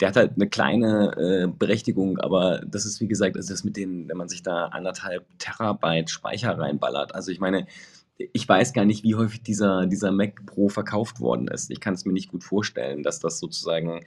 der 0.00 0.08
hat 0.08 0.16
halt 0.16 0.32
eine 0.36 0.48
kleine 0.48 1.54
Berechtigung, 1.58 2.18
aber 2.18 2.60
das 2.66 2.84
ist 2.84 3.00
wie 3.00 3.06
gesagt, 3.06 3.36
also 3.36 3.52
das 3.52 3.64
mit 3.64 3.76
den, 3.76 4.08
wenn 4.08 4.16
man 4.16 4.28
sich 4.28 4.42
da 4.42 4.66
anderthalb 4.66 5.26
Terabyte 5.38 6.10
Speicher 6.10 6.58
reinballert. 6.58 7.14
Also 7.14 7.32
ich 7.32 7.40
meine, 7.40 7.66
ich 8.18 8.48
weiß 8.48 8.72
gar 8.72 8.84
nicht, 8.86 9.04
wie 9.04 9.14
häufig 9.14 9.42
dieser, 9.42 9.86
dieser 9.86 10.10
Mac 10.10 10.44
Pro 10.46 10.68
verkauft 10.68 11.20
worden 11.20 11.48
ist. 11.48 11.70
Ich 11.70 11.80
kann 11.80 11.94
es 11.94 12.04
mir 12.04 12.12
nicht 12.12 12.30
gut 12.30 12.44
vorstellen, 12.44 13.02
dass 13.02 13.20
das 13.20 13.38
sozusagen 13.38 14.00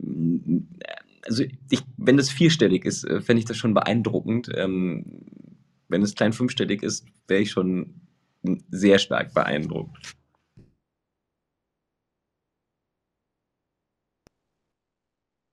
mm, 0.00 0.58
also 1.24 1.44
ich, 1.70 1.82
wenn 1.96 2.16
das 2.16 2.30
vierstellig 2.30 2.84
ist, 2.84 3.06
fände 3.20 3.38
ich 3.38 3.44
das 3.44 3.56
schon 3.56 3.74
beeindruckend. 3.74 4.50
Ähm, 4.56 5.04
wenn 5.92 6.02
es 6.02 6.16
klein 6.16 6.34
fünfstellig 6.34 6.82
ist, 6.82 7.06
wäre 7.28 7.42
ich 7.42 7.52
schon 7.52 8.02
sehr 8.72 8.98
stark 8.98 9.34
beeindruckt. 9.34 10.16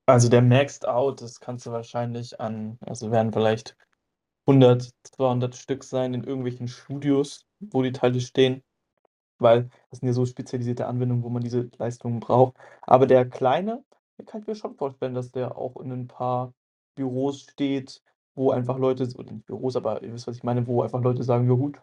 Also 0.08 0.28
der 0.28 0.42
Maxed 0.42 0.86
Out, 0.88 1.20
das 1.22 1.40
kannst 1.40 1.66
du 1.66 1.72
wahrscheinlich 1.72 2.40
an 2.40 2.78
also 2.86 3.10
werden 3.10 3.32
vielleicht 3.32 3.76
100, 4.46 4.90
200 5.04 5.54
Stück 5.56 5.84
sein 5.84 6.14
in 6.14 6.24
irgendwelchen 6.24 6.68
Studios, 6.68 7.46
wo 7.60 7.82
die 7.82 7.92
Teile 7.92 8.20
stehen, 8.20 8.62
weil 9.38 9.70
das 9.90 10.00
sind 10.00 10.08
ja 10.08 10.14
so 10.14 10.26
spezialisierte 10.26 10.86
Anwendungen, 10.86 11.24
wo 11.24 11.30
man 11.30 11.42
diese 11.42 11.70
Leistungen 11.78 12.20
braucht. 12.20 12.56
Aber 12.82 13.06
der 13.06 13.28
kleine, 13.28 13.84
kann 14.26 14.42
ich 14.42 14.48
mir 14.48 14.56
schon 14.56 14.76
vorstellen, 14.76 15.14
dass 15.14 15.32
der 15.32 15.56
auch 15.58 15.76
in 15.78 15.88
'nen 15.90 16.08
paar 16.08 16.54
Büros 16.96 17.42
steht, 17.42 18.02
wo 18.40 18.52
einfach 18.52 18.78
Leute 18.78 19.08
oder 19.18 19.32
nicht 19.32 19.46
Büros, 19.46 19.76
aber 19.76 20.02
ihr 20.02 20.12
wisst, 20.14 20.28
was 20.28 20.36
ich 20.38 20.44
meine, 20.44 20.66
wo 20.68 20.82
einfach 20.82 21.02
Leute 21.02 21.24
sagen: 21.24 21.48
„Ja 21.48 21.54
gut, 21.56 21.80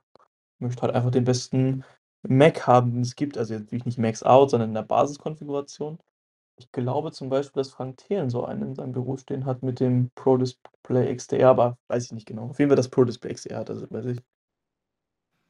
ich 0.59 0.61
möchte 0.61 0.81
halt 0.83 0.93
einfach 0.95 1.11
den 1.11 1.25
besten 1.25 1.83
Mac 2.27 2.67
haben, 2.67 2.91
den 2.93 3.01
es 3.01 3.15
gibt.“ 3.15 3.37
Also 3.37 3.53
jetzt 3.55 3.63
natürlich 3.65 3.85
nicht 3.85 3.99
Maxed 3.99 4.25
Out, 4.25 4.51
sondern 4.51 4.69
in 4.71 4.75
der 4.75 4.83
Basiskonfiguration. 4.83 5.99
Ich 6.57 6.71
glaube 6.71 7.11
zum 7.13 7.29
Beispiel, 7.29 7.61
dass 7.61 7.71
Frank 7.71 7.97
Thelen 7.97 8.29
so 8.29 8.45
einen 8.45 8.63
in 8.63 8.75
seinem 8.75 8.93
Büro 8.93 9.17
stehen 9.17 9.45
hat 9.45 9.63
mit 9.63 9.79
dem 9.79 10.11
Pro 10.15 10.37
Display 10.37 11.09
XDR, 11.11 11.49
aber 11.51 11.77
weiß 11.89 12.05
ich 12.05 12.11
nicht 12.13 12.27
genau. 12.27 12.49
Auf 12.49 12.59
jeden 12.59 12.69
Fall 12.71 12.77
das 12.77 12.89
Pro 12.89 13.05
Display 13.05 13.31
XDR 13.33 13.59
hat, 13.59 13.69
also 13.71 13.87
weiß 13.91 14.05
ich. 14.07 14.21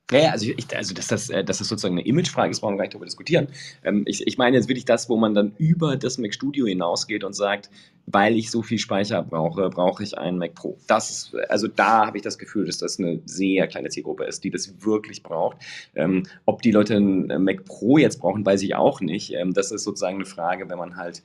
Ja, 0.10 0.32
also, 0.32 0.50
ich, 0.56 0.76
also 0.76 0.94
dass, 0.94 1.08
das, 1.08 1.30
äh, 1.30 1.44
dass 1.44 1.58
das 1.58 1.68
sozusagen 1.68 1.96
eine 1.96 2.06
Imagefrage 2.08 2.52
ist, 2.52 2.62
brauchen 2.62 2.76
wir 2.76 2.78
gar 2.78 2.84
nicht 2.84 2.94
darüber 2.94 3.06
diskutieren. 3.06 3.48
Ähm, 3.84 4.04
ich, 4.06 4.26
ich 4.26 4.38
meine 4.38 4.56
jetzt 4.56 4.70
wirklich 4.70 4.86
das, 4.86 5.10
wo 5.10 5.18
man 5.18 5.34
dann 5.34 5.54
über 5.58 5.98
das 5.98 6.18
Mac 6.18 6.34
Studio 6.34 6.66
hinausgeht 6.66 7.26
und 7.26 7.34
sagt, 7.34 7.70
weil 8.06 8.38
ich 8.38 8.50
so 8.50 8.62
viel 8.62 8.80
Speicher 8.80 9.22
brauche, 9.22 9.70
brauche 9.70 10.02
ich 10.02 10.18
einen 10.18 10.38
Mac 10.38 10.56
Pro. 10.56 10.78
Das 10.88 11.34
also 11.50 11.68
da 11.68 12.06
habe 12.06 12.18
ich 12.18 12.24
das 12.24 12.38
Gefühl, 12.38 12.66
dass 12.66 12.78
das 12.78 13.00
eine 13.00 13.20
sehr 13.26 13.68
kleine 13.68 13.90
Zielgruppe 13.90 14.24
ist, 14.24 14.46
die 14.46 14.50
das 14.50 14.82
wirklich 14.86 15.24
braucht. 15.24 15.58
Ähm, 15.94 16.24
ob 16.46 16.62
die 16.62 16.72
Leute 16.72 16.96
einen 16.96 17.44
Mac 17.44 17.66
Pro 17.66 17.98
jetzt 17.98 18.22
brauchen, 18.22 18.46
weiß 18.46 18.62
ich 18.62 18.76
auch 18.76 19.02
nicht. 19.02 19.34
Ähm, 19.34 19.54
das 19.54 19.72
ist 19.72 19.84
sozusagen 19.84 20.16
eine 20.16 20.26
Frage, 20.26 20.70
wenn 20.70 20.78
man 20.78 20.96
halt 20.96 21.22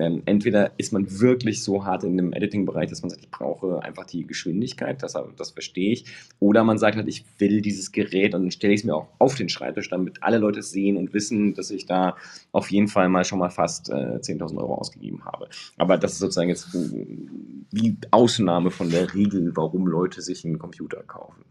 ähm, 0.00 0.22
entweder 0.26 0.72
ist 0.78 0.92
man 0.92 1.20
wirklich 1.20 1.62
so 1.62 1.84
hart 1.84 2.04
in 2.04 2.16
dem 2.16 2.32
Editing-Bereich, 2.32 2.90
dass 2.90 3.02
man 3.02 3.10
sagt, 3.10 3.22
ich 3.22 3.30
brauche 3.30 3.82
einfach 3.82 4.04
die 4.04 4.26
Geschwindigkeit, 4.26 5.02
das, 5.02 5.14
das 5.36 5.50
verstehe 5.50 5.92
ich. 5.92 6.06
Oder 6.38 6.64
man 6.64 6.78
sagt 6.78 6.96
halt, 6.96 7.08
ich 7.08 7.24
will 7.38 7.60
dieses 7.60 7.92
Gerät 7.92 8.34
und 8.34 8.42
dann 8.42 8.50
stelle 8.50 8.74
ich 8.74 8.80
es 8.80 8.84
mir 8.84 8.94
auch 8.94 9.08
auf 9.18 9.34
den 9.34 9.48
Schreibtisch, 9.48 9.90
damit 9.90 10.22
alle 10.22 10.38
Leute 10.38 10.62
sehen 10.62 10.96
und 10.96 11.14
wissen, 11.14 11.54
dass 11.54 11.70
ich 11.70 11.86
da 11.86 12.16
auf 12.52 12.70
jeden 12.70 12.88
Fall 12.88 13.08
mal 13.08 13.24
schon 13.24 13.38
mal 13.38 13.50
fast 13.50 13.90
äh, 13.90 14.18
10.000 14.20 14.58
Euro 14.58 14.74
ausgegeben 14.74 15.24
habe. 15.24 15.48
Aber 15.76 15.96
das 15.98 16.12
ist 16.12 16.18
sozusagen 16.18 16.48
jetzt 16.48 16.68
die 16.74 17.96
Ausnahme 18.10 18.70
von 18.70 18.90
der 18.90 19.14
Regel, 19.14 19.56
warum 19.56 19.86
Leute 19.86 20.22
sich 20.22 20.44
einen 20.44 20.58
Computer 20.58 21.02
kaufen. 21.02 21.44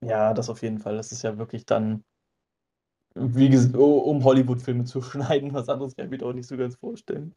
Ja, 0.00 0.32
das 0.32 0.48
auf 0.48 0.62
jeden 0.62 0.78
Fall. 0.78 0.96
Das 0.96 1.12
ist 1.12 1.22
ja 1.22 1.38
wirklich 1.38 1.66
dann 1.66 2.02
wie 3.20 3.48
ges 3.50 3.66
um 3.74 4.24
Hollywood-Filme 4.24 4.84
zu 4.84 5.02
schneiden. 5.02 5.52
Was 5.54 5.68
anderes 5.68 5.96
kann 5.96 6.06
ich 6.06 6.10
mir 6.10 6.18
doch 6.18 6.32
nicht 6.32 6.46
so 6.46 6.56
ganz 6.56 6.76
vorstellen. 6.76 7.34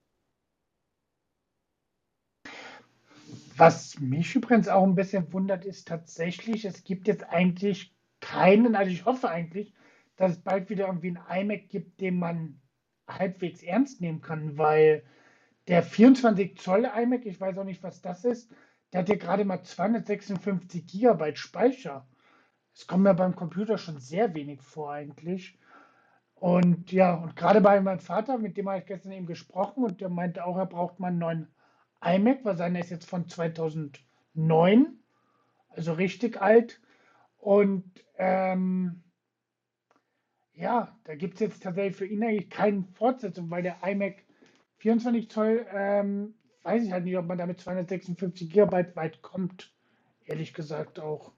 Was 3.58 4.00
mich 4.00 4.36
übrigens 4.36 4.68
auch 4.68 4.84
ein 4.84 4.96
bisschen 4.96 5.32
wundert, 5.34 5.66
ist 5.66 5.88
tatsächlich, 5.88 6.66
es 6.66 6.84
gibt 6.84 7.08
jetzt 7.08 7.24
eigentlich 7.30 7.96
keinen 8.20 8.76
also, 8.76 8.92
ich 8.92 9.06
hoffe 9.06 9.30
eigentlich, 9.30 9.74
dass 10.16 10.34
es 10.34 10.40
bald 10.44 10.70
wieder 10.70 10.88
irgendwie 10.88 11.10
'n 11.10 11.20
iMac 11.30 11.70
gibt, 11.70 12.02
den 12.02 12.18
man 12.20 12.60
halbwegs 13.08 13.64
ernst 13.64 14.02
nehmen 14.02 14.22
kann, 14.22 14.58
weil 14.58 15.04
der 15.68 15.84
24 15.84 16.58
Zoll 16.60 16.86
iMac, 16.86 17.26
ich 17.26 17.40
weiß 17.42 17.58
auch 17.58 17.64
nicht, 17.66 17.84
was 17.84 18.02
das 18.02 18.26
ist, 18.26 18.52
der 18.94 19.02
hat 19.02 19.10
ja 19.10 19.16
grade 19.16 19.46
mal 19.46 19.64
256 19.64 20.88
Gigabyte 20.88 21.38
Speicher. 21.38 22.08
Das 22.74 22.88
kommt 22.88 23.04
mir 23.04 23.14
beim 23.16 23.36
Computer 23.36 23.78
schon 23.78 24.00
sehr 24.00 24.34
wenig 24.36 24.62
vor 24.62 24.94
eigentlich. 24.94 25.58
Und 26.42 26.92
ja, 26.92 27.14
und 27.16 27.36
gerade 27.38 27.62
bei 27.62 27.80
meinem 27.82 28.00
Vater, 28.02 28.38
mit 28.38 28.58
dem 28.58 28.68
habe 28.68 28.80
ich 28.80 28.86
gestern 28.86 29.14
eben 29.14 29.28
gesprochen 29.28 29.84
und 29.86 30.02
der 30.02 30.10
meinte 30.10 30.46
auch, 30.46 30.58
er 30.58 30.66
braucht 30.66 31.00
mal 31.00 31.08
einen 31.10 31.20
neuen 31.20 31.48
iMac, 32.04 32.44
weil 32.44 32.58
seiner 32.58 32.80
ist 32.80 32.90
jetzt 32.90 33.10
von 33.10 33.30
2009, 33.30 35.00
also 35.70 35.94
richtig 35.94 36.42
alt. 36.42 36.82
Und 37.38 38.04
ähm, 38.18 39.04
Ja, 40.54 40.98
da 41.06 41.16
gibt 41.16 41.34
es 41.36 41.40
jetzt 41.42 41.64
tatsächlich 41.64 41.96
für 41.98 42.06
ihn 42.06 42.24
eigentlich 42.24 42.50
keine 42.50 42.84
Fortsetzung, 42.94 43.50
weil 43.50 43.64
der 43.64 43.78
iMac 43.84 44.24
24 44.78 45.30
Zoll, 45.30 45.66
ähm, 45.74 46.36
weiß 46.64 46.84
ich 46.84 46.92
halt 46.94 47.04
nicht, 47.06 47.18
ob 47.18 47.26
man 47.28 47.38
damit 47.38 47.60
256 47.60 48.50
Gigabyte 48.50 48.96
weit 48.96 49.22
kommt. 49.22 49.74
Ehrlich 50.26 50.54
gesagt 50.54 51.00
auch. 51.00 51.34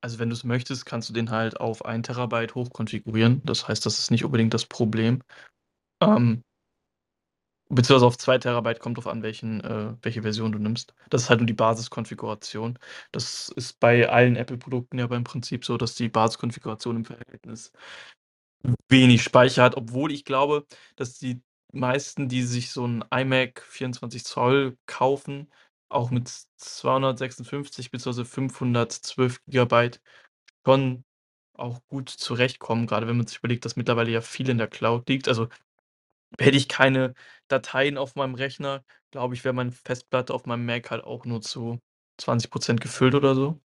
Also 0.00 0.18
wenn 0.18 0.28
du 0.28 0.34
es 0.34 0.44
möchtest, 0.44 0.86
kannst 0.86 1.08
du 1.08 1.12
den 1.12 1.30
halt 1.30 1.60
auf 1.60 1.84
1 1.84 2.06
Terabyte 2.06 2.54
hochkonfigurieren. 2.54 3.42
Das 3.44 3.66
heißt, 3.68 3.84
das 3.84 3.98
ist 3.98 4.10
nicht 4.10 4.24
unbedingt 4.24 4.54
das 4.54 4.66
Problem. 4.66 5.22
Ähm, 6.00 6.42
beziehungsweise 7.68 8.06
auf 8.06 8.16
2 8.18 8.38
Terabyte 8.38 8.80
kommt 8.80 8.96
drauf 8.96 9.06
an, 9.08 9.22
welchen, 9.22 9.60
äh, 9.62 9.94
welche 10.02 10.22
Version 10.22 10.52
du 10.52 10.58
nimmst. 10.58 10.94
Das 11.10 11.22
ist 11.22 11.30
halt 11.30 11.40
nur 11.40 11.46
die 11.46 11.52
Basiskonfiguration. 11.52 12.78
Das 13.12 13.48
ist 13.50 13.78
bei 13.80 14.08
allen 14.08 14.36
Apple-Produkten 14.36 14.98
ja 14.98 15.06
beim 15.06 15.24
Prinzip 15.24 15.64
so, 15.64 15.76
dass 15.76 15.94
die 15.94 16.08
Basiskonfiguration 16.08 16.96
im 16.96 17.04
Verhältnis 17.04 17.72
wenig 18.88 19.22
Speicher 19.22 19.62
hat, 19.62 19.76
obwohl 19.76 20.12
ich 20.12 20.24
glaube, 20.24 20.66
dass 20.96 21.18
die 21.18 21.42
meisten, 21.72 22.28
die 22.28 22.42
sich 22.42 22.70
so 22.70 22.86
ein 22.86 23.04
iMac 23.12 23.62
24 23.62 24.24
Zoll 24.24 24.76
kaufen, 24.86 25.50
auch 25.88 26.10
mit 26.10 26.30
256 26.56 27.90
bzw. 27.90 28.24
512 28.24 29.40
Gigabyte 29.46 30.00
schon 30.66 31.04
auch 31.54 31.80
gut 31.88 32.10
zurechtkommen, 32.10 32.86
gerade 32.86 33.08
wenn 33.08 33.16
man 33.18 33.26
sich 33.26 33.38
überlegt, 33.38 33.64
dass 33.64 33.76
mittlerweile 33.76 34.10
ja 34.12 34.20
viel 34.22 34.48
in 34.50 34.58
der 34.58 34.68
Cloud 34.68 35.08
liegt. 35.08 35.28
Also, 35.28 35.48
hätte 36.38 36.56
ich 36.56 36.68
keine 36.68 37.14
Dateien 37.48 37.98
auf 37.98 38.14
meinem 38.16 38.34
Rechner, 38.34 38.84
glaube 39.10 39.34
ich, 39.34 39.44
wäre 39.44 39.54
meine 39.54 39.72
Festplatte 39.72 40.34
auf 40.34 40.46
meinem 40.46 40.66
Mac 40.66 40.90
halt 40.90 41.04
auch 41.04 41.24
nur 41.26 41.42
zu 41.42 41.80
20% 42.18 42.80
gefüllt 42.80 43.14
oder 43.14 43.34
so. 43.34 43.60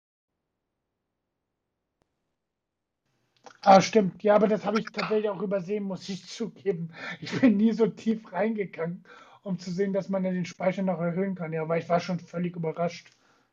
Ah, 3.61 3.81
stimmt. 3.81 4.23
Ja, 4.23 4.35
aber 4.35 4.47
das 4.47 4.65
habe 4.65 4.79
ich 4.79 4.91
tatsächlich 4.91 5.29
auch 5.29 5.41
übersehen, 5.41 5.83
muss 5.83 6.07
ich 6.09 6.25
zugeben. 6.27 6.89
Ich 7.19 7.39
bin 7.39 7.57
nie 7.57 7.71
so 7.71 7.87
tief 7.87 8.31
reingegangen, 8.31 9.03
um 9.43 9.59
zu 9.59 9.71
sehen, 9.71 9.93
dass 9.93 10.09
man 10.09 10.23
ja 10.25 10.31
den 10.31 10.45
Speicher 10.45 10.81
noch 10.81 10.99
erhöhen 10.99 11.35
kann. 11.35 11.53
Ja, 11.53 11.67
weil 11.67 11.81
ich 11.81 11.89
war 11.89 11.99
schon 11.99 12.19
völlig 12.19 12.55
überrascht, 12.55 13.09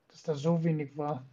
dass 0.08 0.22
das 0.22 0.40
so 0.40 0.64
wenig 0.64 0.96
war. 0.96 1.26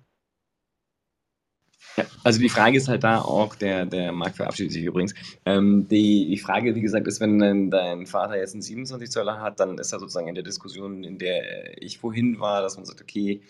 Ja, 1.96 2.06
also 2.24 2.40
die 2.40 2.50
Frage 2.50 2.78
ist 2.78 2.88
halt 2.88 3.04
da 3.04 3.22
auch, 3.22 3.56
der, 3.56 3.86
der 3.86 4.12
Markt 4.12 4.36
verabschiedet 4.36 4.74
sich 4.74 4.84
übrigens. 4.84 5.14
Ähm, 5.46 5.88
die, 5.88 6.28
die 6.28 6.38
Frage, 6.38 6.76
wie 6.76 6.82
gesagt, 6.82 7.08
ist, 7.08 7.20
wenn 7.20 7.40
dein, 7.40 7.72
dein 7.72 8.06
Vater 8.08 8.38
jetzt 8.38 8.54
einen 8.54 8.62
27 8.62 9.10
Zöller 9.10 9.40
hat, 9.40 9.60
dann 9.60 9.78
ist 9.78 9.94
er 9.94 10.00
sozusagen 10.00 10.28
in 10.28 10.36
der 10.36 10.44
Diskussion, 10.44 11.04
in 11.04 11.18
der 11.18 11.82
ich 11.82 12.00
vorhin 12.00 12.40
war, 12.40 12.62
dass 12.62 12.78
man 12.78 12.86
sagt, 12.86 13.02
okay, 13.02 13.42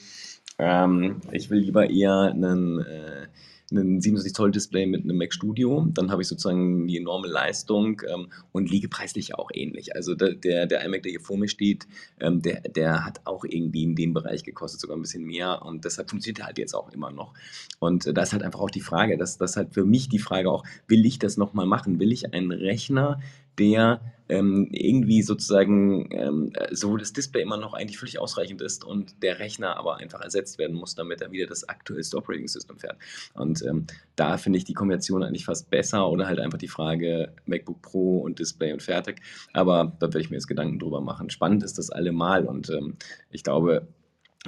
ähm, 0.60 1.22
ich 1.32 1.50
will 1.50 1.60
lieber 1.60 1.90
eher 1.90 2.32
einen 2.34 2.80
äh, 2.80 3.28
ein 3.72 3.99
67 3.99 4.34
Zoll 4.34 4.52
Display 4.52 4.85
mit 4.85 5.03
einem 5.03 5.18
Mac 5.18 5.34
Studio. 5.34 5.88
Dann 5.94 6.10
habe 6.10 6.22
ich 6.22 6.27
sozusagen 6.27 6.88
die 6.88 6.98
enorme 6.98 7.27
Leistung 7.27 8.02
ähm, 8.07 8.27
und 8.52 8.69
liege 8.69 8.88
preislich 8.88 9.35
auch 9.35 9.49
ähnlich. 9.53 9.95
Also 9.95 10.15
der, 10.15 10.65
der, 10.65 10.85
iMac, 10.85 11.03
der 11.03 11.11
hier 11.11 11.19
vor 11.19 11.38
mir 11.38 11.49
steht, 11.49 11.88
ähm, 12.19 12.41
der, 12.41 12.61
der 12.61 13.06
hat 13.06 13.22
auch 13.26 13.44
irgendwie 13.44 13.84
in 13.84 13.95
dem 13.95 14.14
Bereich 14.14 14.44
gekostet, 14.44 14.80
sogar 14.80 14.95
ein 14.95 15.02
bisschen 15.02 15.26
mehr 15.26 15.64
und 15.64 15.84
deshalb 15.84 16.10
funktioniert 16.10 16.39
er 16.39 16.45
halt 16.45 16.57
jetzt 16.57 16.73
auch 16.73 16.91
immer 16.94 17.11
noch. 17.11 17.34
Und 17.80 18.06
äh, 18.06 18.14
da 18.14 18.23
ist 18.23 18.31
halt 18.31 18.44
einfach 18.44 18.61
auch 18.61 18.72
die 18.72 18.81
Frage, 18.81 19.18
dass 19.18 19.38
das 19.38 19.57
halt 19.57 19.73
für 19.73 19.85
mich 19.85 20.07
die 20.07 20.19
Frage 20.19 20.49
auch, 20.49 20.64
will 20.88 21.06
ich 21.06 21.19
das 21.19 21.35
nochmal 21.35 21.65
machen? 21.65 21.99
Will 21.99 22.11
ich 22.14 22.34
einen 22.34 22.52
Rechner, 22.52 23.19
der 23.60 24.02
ähm, 24.30 24.68
irgendwie 24.72 25.22
sozusagen 25.22 26.10
ähm, 26.12 26.54
so 26.72 26.98
das 26.98 27.14
Display 27.14 27.42
immer 27.42 27.58
noch 27.58 27.74
eigentlich 27.74 27.98
völlig 27.98 28.20
ausreichend 28.20 28.62
ist 28.62 28.84
und 28.84 29.24
der 29.24 29.40
Rechner 29.40 29.78
aber 29.78 29.98
einfach 29.98 30.22
ersetzt 30.22 30.58
werden 30.58 30.76
muss, 30.76 30.96
damit 30.96 31.22
er 31.22 31.32
wieder 31.32 31.48
das 31.48 31.68
aktuellste 31.68 32.18
Operating 32.18 32.48
System 32.48 32.78
fährt. 32.78 32.98
Und 33.34 33.64
ähm, 33.64 33.88
da 34.16 34.38
finde 34.38 34.58
ich 34.58 34.66
die 34.66 34.74
Kombination 34.74 35.24
eigentlich 35.24 35.46
fast 35.46 35.70
besser 35.70 36.10
oder 36.10 36.28
halt 36.28 36.40
einfach 36.40 36.58
die 36.58 36.68
Frage 36.68 37.34
MacBook 37.46 37.82
Pro 37.82 38.20
und 38.20 38.40
Display 38.40 38.74
und 38.74 38.84
fertig. 38.84 39.22
Aber 39.54 39.96
da 40.00 40.08
werde 40.08 40.20
ich 40.20 40.30
mir 40.30 40.38
jetzt 40.38 40.48
Gedanken 40.48 40.80
drüber 40.80 41.02
machen. 41.02 41.30
Spannend 41.30 41.64
ist 41.64 41.78
das 41.78 41.90
allemal 41.90 42.46
und 42.46 42.70
ähm, 42.70 42.98
ich 43.32 43.44
glaube, 43.44 43.88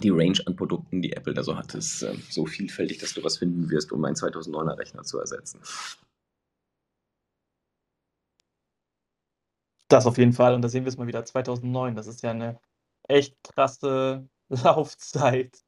die 0.02 0.10
Range 0.10 0.38
an 0.46 0.56
Produkten, 0.56 1.02
die 1.02 1.14
Apple 1.14 1.34
da 1.34 1.44
so 1.44 1.58
hat, 1.58 1.74
ist 1.76 2.04
äh, 2.04 2.14
so 2.30 2.46
vielfältig, 2.46 3.00
dass 3.00 3.14
du 3.14 3.24
was 3.24 3.38
finden 3.38 3.70
wirst, 3.70 3.92
um 3.92 4.04
einen 4.06 4.16
2009er 4.16 4.78
Rechner 4.78 5.04
zu 5.04 5.20
ersetzen. 5.20 5.60
Das 9.90 10.06
auf 10.06 10.18
jeden 10.18 10.34
Fall. 10.34 10.54
Und 10.54 10.62
da 10.62 10.70
sehen 10.70 10.86
wir 10.86 10.90
es 10.90 10.98
mal 10.98 11.08
wieder 11.08 11.26
2009. 11.26 11.96
Das 11.96 12.08
ist 12.08 12.22
ja 12.24 12.32
eine 12.32 12.60
echt 13.08 13.44
krasse 13.44 14.30
Laufzeit. 14.50 15.64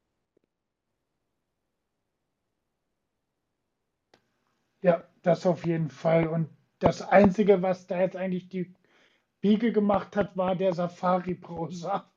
Ja, 4.83 5.03
das 5.23 5.45
auf 5.47 5.65
jeden 5.65 5.89
Fall. 5.89 6.27
Und 6.27 6.49
das 6.79 7.01
Einzige, 7.01 7.61
was 7.61 7.87
da 7.87 7.99
jetzt 7.99 8.15
eigentlich 8.15 8.49
die 8.49 8.73
Biege 9.41 9.71
gemacht 9.73 10.15
hat, 10.17 10.37
war 10.37 10.55
der 10.55 10.73
Safari-Browser. 10.73 12.09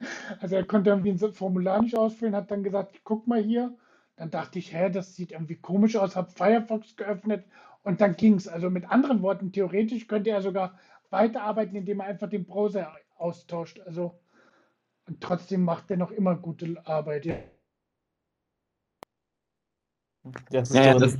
Also 0.40 0.56
er 0.56 0.64
konnte 0.66 0.90
irgendwie 0.90 1.10
ein 1.12 1.32
Formular 1.32 1.82
nicht 1.82 1.96
ausfüllen, 1.96 2.36
hat 2.36 2.50
dann 2.50 2.64
gesagt, 2.64 3.00
guck 3.04 3.26
mal 3.26 3.42
hier. 3.42 3.76
Dann 4.16 4.30
dachte 4.30 4.58
ich, 4.58 4.74
hä, 4.74 4.90
das 4.90 5.16
sieht 5.16 5.32
irgendwie 5.32 5.56
komisch 5.56 5.96
aus, 5.96 6.16
habe 6.16 6.30
Firefox 6.30 6.96
geöffnet 6.96 7.46
und 7.84 8.00
dann 8.00 8.16
ging 8.16 8.34
es. 8.34 8.48
Also 8.48 8.70
mit 8.70 8.90
anderen 8.90 9.22
Worten, 9.22 9.52
theoretisch 9.52 10.06
könnte 10.08 10.30
er 10.30 10.42
sogar 10.42 10.78
weiterarbeiten, 11.10 11.76
indem 11.76 12.00
er 12.00 12.06
einfach 12.06 12.28
den 12.28 12.44
Browser 12.44 12.94
austauscht. 13.16 13.80
Also 13.80 14.18
und 15.06 15.20
trotzdem 15.20 15.62
macht 15.62 15.90
er 15.90 15.96
noch 15.96 16.10
immer 16.10 16.34
gute 16.34 16.76
Arbeit. 16.86 17.26
Ja. 17.26 17.36
Das 20.50 20.70
ist 20.70 20.76
ja, 20.76 20.98
das, 20.98 21.18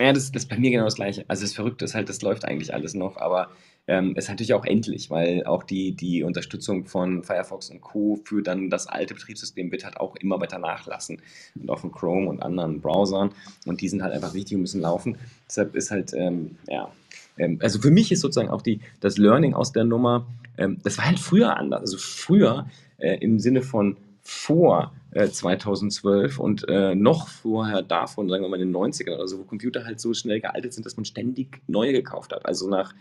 ja, 0.00 0.12
das, 0.12 0.32
das 0.32 0.44
ist 0.44 0.48
bei 0.48 0.58
mir 0.58 0.70
genau 0.70 0.84
das 0.84 0.94
Gleiche. 0.94 1.26
Also 1.28 1.42
das 1.42 1.52
Verrückte 1.52 1.84
ist 1.84 1.94
halt, 1.94 2.08
das 2.08 2.22
läuft 2.22 2.46
eigentlich 2.46 2.72
alles 2.72 2.94
noch, 2.94 3.18
aber 3.18 3.50
ähm, 3.86 4.14
es 4.16 4.24
ist 4.24 4.30
natürlich 4.30 4.54
auch 4.54 4.64
endlich, 4.64 5.10
weil 5.10 5.44
auch 5.44 5.62
die, 5.62 5.92
die 5.92 6.22
Unterstützung 6.22 6.86
von 6.86 7.22
Firefox 7.22 7.70
und 7.70 7.82
Co. 7.82 8.18
für 8.24 8.42
dann 8.42 8.70
das 8.70 8.86
alte 8.86 9.12
Betriebssystem 9.12 9.70
wird 9.70 9.84
halt 9.84 9.98
auch 9.98 10.16
immer 10.16 10.40
weiter 10.40 10.58
nachlassen. 10.58 11.20
Und 11.54 11.70
auch 11.70 11.78
von 11.78 11.92
Chrome 11.92 12.28
und 12.28 12.42
anderen 12.42 12.80
Browsern. 12.80 13.32
Und 13.66 13.82
die 13.82 13.88
sind 13.88 14.02
halt 14.02 14.14
einfach 14.14 14.32
wichtig 14.32 14.54
und 14.56 14.62
müssen 14.62 14.80
laufen. 14.80 15.18
Deshalb 15.46 15.74
ist 15.76 15.90
halt, 15.90 16.14
ähm, 16.14 16.56
ja, 16.66 16.90
ähm, 17.38 17.58
also 17.62 17.80
für 17.80 17.90
mich 17.90 18.12
ist 18.12 18.20
sozusagen 18.20 18.50
auch 18.50 18.62
die, 18.62 18.80
das 19.00 19.18
Learning 19.18 19.54
aus 19.54 19.72
der 19.72 19.84
Nummer, 19.84 20.26
ähm, 20.58 20.78
das 20.82 20.98
war 20.98 21.06
halt 21.06 21.18
früher 21.18 21.56
anders. 21.56 21.80
Also 21.80 21.98
früher 21.98 22.66
äh, 22.98 23.18
im 23.18 23.38
Sinne 23.38 23.62
von 23.62 23.96
vor 24.22 24.92
äh, 25.12 25.28
2012 25.28 26.40
und 26.40 26.68
äh, 26.68 26.94
noch 26.94 27.28
vorher 27.28 27.82
davon, 27.82 28.28
sagen 28.28 28.42
wir 28.42 28.48
mal 28.48 28.60
in 28.60 28.72
den 28.72 28.76
90ern 28.76 29.14
oder 29.14 29.28
so, 29.28 29.38
wo 29.38 29.44
Computer 29.44 29.84
halt 29.84 30.00
so 30.00 30.14
schnell 30.14 30.40
gealtert 30.40 30.72
sind, 30.72 30.84
dass 30.84 30.96
man 30.96 31.04
ständig 31.04 31.62
neue 31.68 31.92
gekauft 31.92 32.32
hat. 32.32 32.44
Also 32.44 32.68
nach 32.68 32.92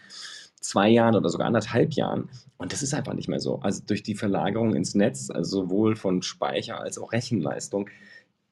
zwei 0.59 0.89
Jahren 0.89 1.15
oder 1.15 1.29
sogar 1.29 1.47
anderthalb 1.47 1.93
Jahren. 1.93 2.29
Und 2.57 2.73
das 2.73 2.83
ist 2.83 2.93
einfach 2.93 3.13
nicht 3.13 3.27
mehr 3.27 3.39
so. 3.39 3.59
Also 3.59 3.83
durch 3.85 4.03
die 4.03 4.15
Verlagerung 4.15 4.75
ins 4.75 4.95
Netz, 4.95 5.29
also 5.29 5.61
sowohl 5.63 5.95
von 5.95 6.21
Speicher 6.21 6.79
als 6.79 6.97
auch 6.97 7.11
Rechenleistung, 7.11 7.89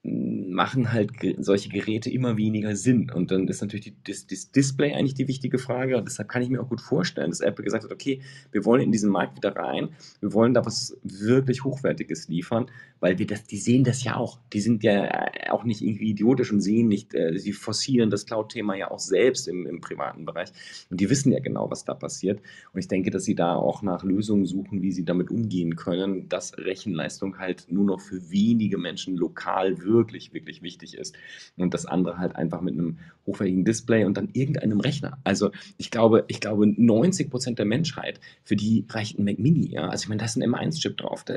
machen 0.03 0.91
halt 0.91 1.11
solche 1.39 1.69
Geräte 1.69 2.09
immer 2.09 2.35
weniger 2.35 2.75
Sinn. 2.75 3.09
Und 3.09 3.31
dann 3.31 3.47
ist 3.47 3.61
natürlich 3.61 3.85
die, 3.85 3.95
das, 4.05 4.27
das, 4.27 4.51
Display 4.51 4.93
eigentlich 4.93 5.13
die 5.13 5.30
wichtige 5.30 5.57
Frage. 5.57 5.97
Und 5.97 6.05
deshalb 6.07 6.27
kann 6.27 6.41
ich 6.41 6.49
mir 6.49 6.61
auch 6.61 6.67
gut 6.67 6.81
vorstellen, 6.81 7.30
dass 7.30 7.39
Apple 7.39 7.63
gesagt 7.63 7.85
hat, 7.85 7.91
okay, 7.91 8.21
wir 8.51 8.65
wollen 8.65 8.81
in 8.81 8.91
diesen 8.91 9.09
Markt 9.09 9.38
wieder 9.38 9.55
rein, 9.55 9.89
wir 10.19 10.34
wollen 10.34 10.53
da 10.53 10.65
was 10.65 10.97
wirklich 11.03 11.63
Hochwertiges 11.63 12.27
liefern, 12.27 12.69
weil 12.99 13.17
wir 13.17 13.27
das, 13.27 13.45
die 13.45 13.57
sehen 13.57 13.85
das 13.85 14.03
ja 14.03 14.17
auch. 14.17 14.39
Die 14.51 14.59
sind 14.59 14.84
ja 14.84 15.05
äh, 15.05 15.49
auch 15.49 15.63
nicht 15.63 15.81
irgendwie 15.81 16.09
idiotisch 16.09 16.51
und 16.51 16.59
sehen 16.59 16.89
nicht, 16.89 17.13
äh, 17.15 17.38
sie 17.38 17.53
forcieren 17.53 18.09
das 18.09 18.25
Cloud-Thema 18.25 18.75
ja 18.75 18.91
auch 18.91 18.99
selbst 18.99 19.47
im, 19.47 19.65
im 19.65 19.80
privaten 19.80 20.25
Bereich. 20.25 20.49
Und 20.89 20.99
die 20.99 21.09
wissen 21.09 21.31
ja 21.31 21.39
genau, 21.39 21.71
was 21.71 21.85
da 21.85 21.93
passiert. 21.93 22.41
Und 22.73 22.80
ich 22.80 22.89
denke, 22.89 23.09
dass 23.09 23.23
sie 23.23 23.35
da 23.35 23.55
auch 23.55 23.81
nach 23.81 24.03
Lösungen 24.03 24.45
suchen, 24.45 24.81
wie 24.81 24.91
sie 24.91 25.05
damit 25.05 25.31
umgehen 25.31 25.77
können, 25.77 26.27
dass 26.27 26.57
Rechenleistung 26.57 27.39
halt 27.39 27.67
nur 27.69 27.85
noch 27.85 28.01
für 28.01 28.30
wenige 28.30 28.77
Menschen 28.77 29.15
lokal 29.15 29.75
wirklich, 29.94 30.34
wirklich 30.34 30.61
wichtig 30.61 30.98
ist. 30.98 31.15
Und 31.56 31.74
das 31.74 31.86
andere 31.86 32.18
halt 32.18 32.36
einfach 32.36 32.60
mit 32.60 32.74
einem 32.74 32.99
hochwertigen 33.26 33.64
Display 33.64 34.03
und 34.03 34.18
dann 34.18 34.30
irgendeinem 34.34 34.82
Rechner. 34.82 35.20
Also 35.24 35.52
ich 35.78 35.90
glaube, 35.90 36.26
ich 36.28 36.41
glaube 36.41 36.68
90 36.68 37.30
Prozent 37.30 37.60
der 37.60 37.65
Menschheit, 37.65 38.20
für 38.44 38.57
die 38.57 38.86
reicht 38.90 39.18
ein 39.18 39.24
Mac 39.24 39.40
Mini. 39.40 39.70
Ja? 39.70 39.88
Also 39.88 40.03
ich 40.03 40.10
meine, 40.10 40.20
da 40.20 40.26
ist 40.26 40.36
ein 40.36 40.44
M1-Chip 40.44 40.98
drauf. 40.98 41.24
Da, 41.24 41.36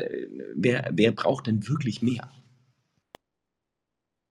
wer, 0.54 0.90
wer 0.92 1.12
braucht 1.12 1.46
denn 1.46 1.68
wirklich 1.68 2.02
mehr? 2.02 2.28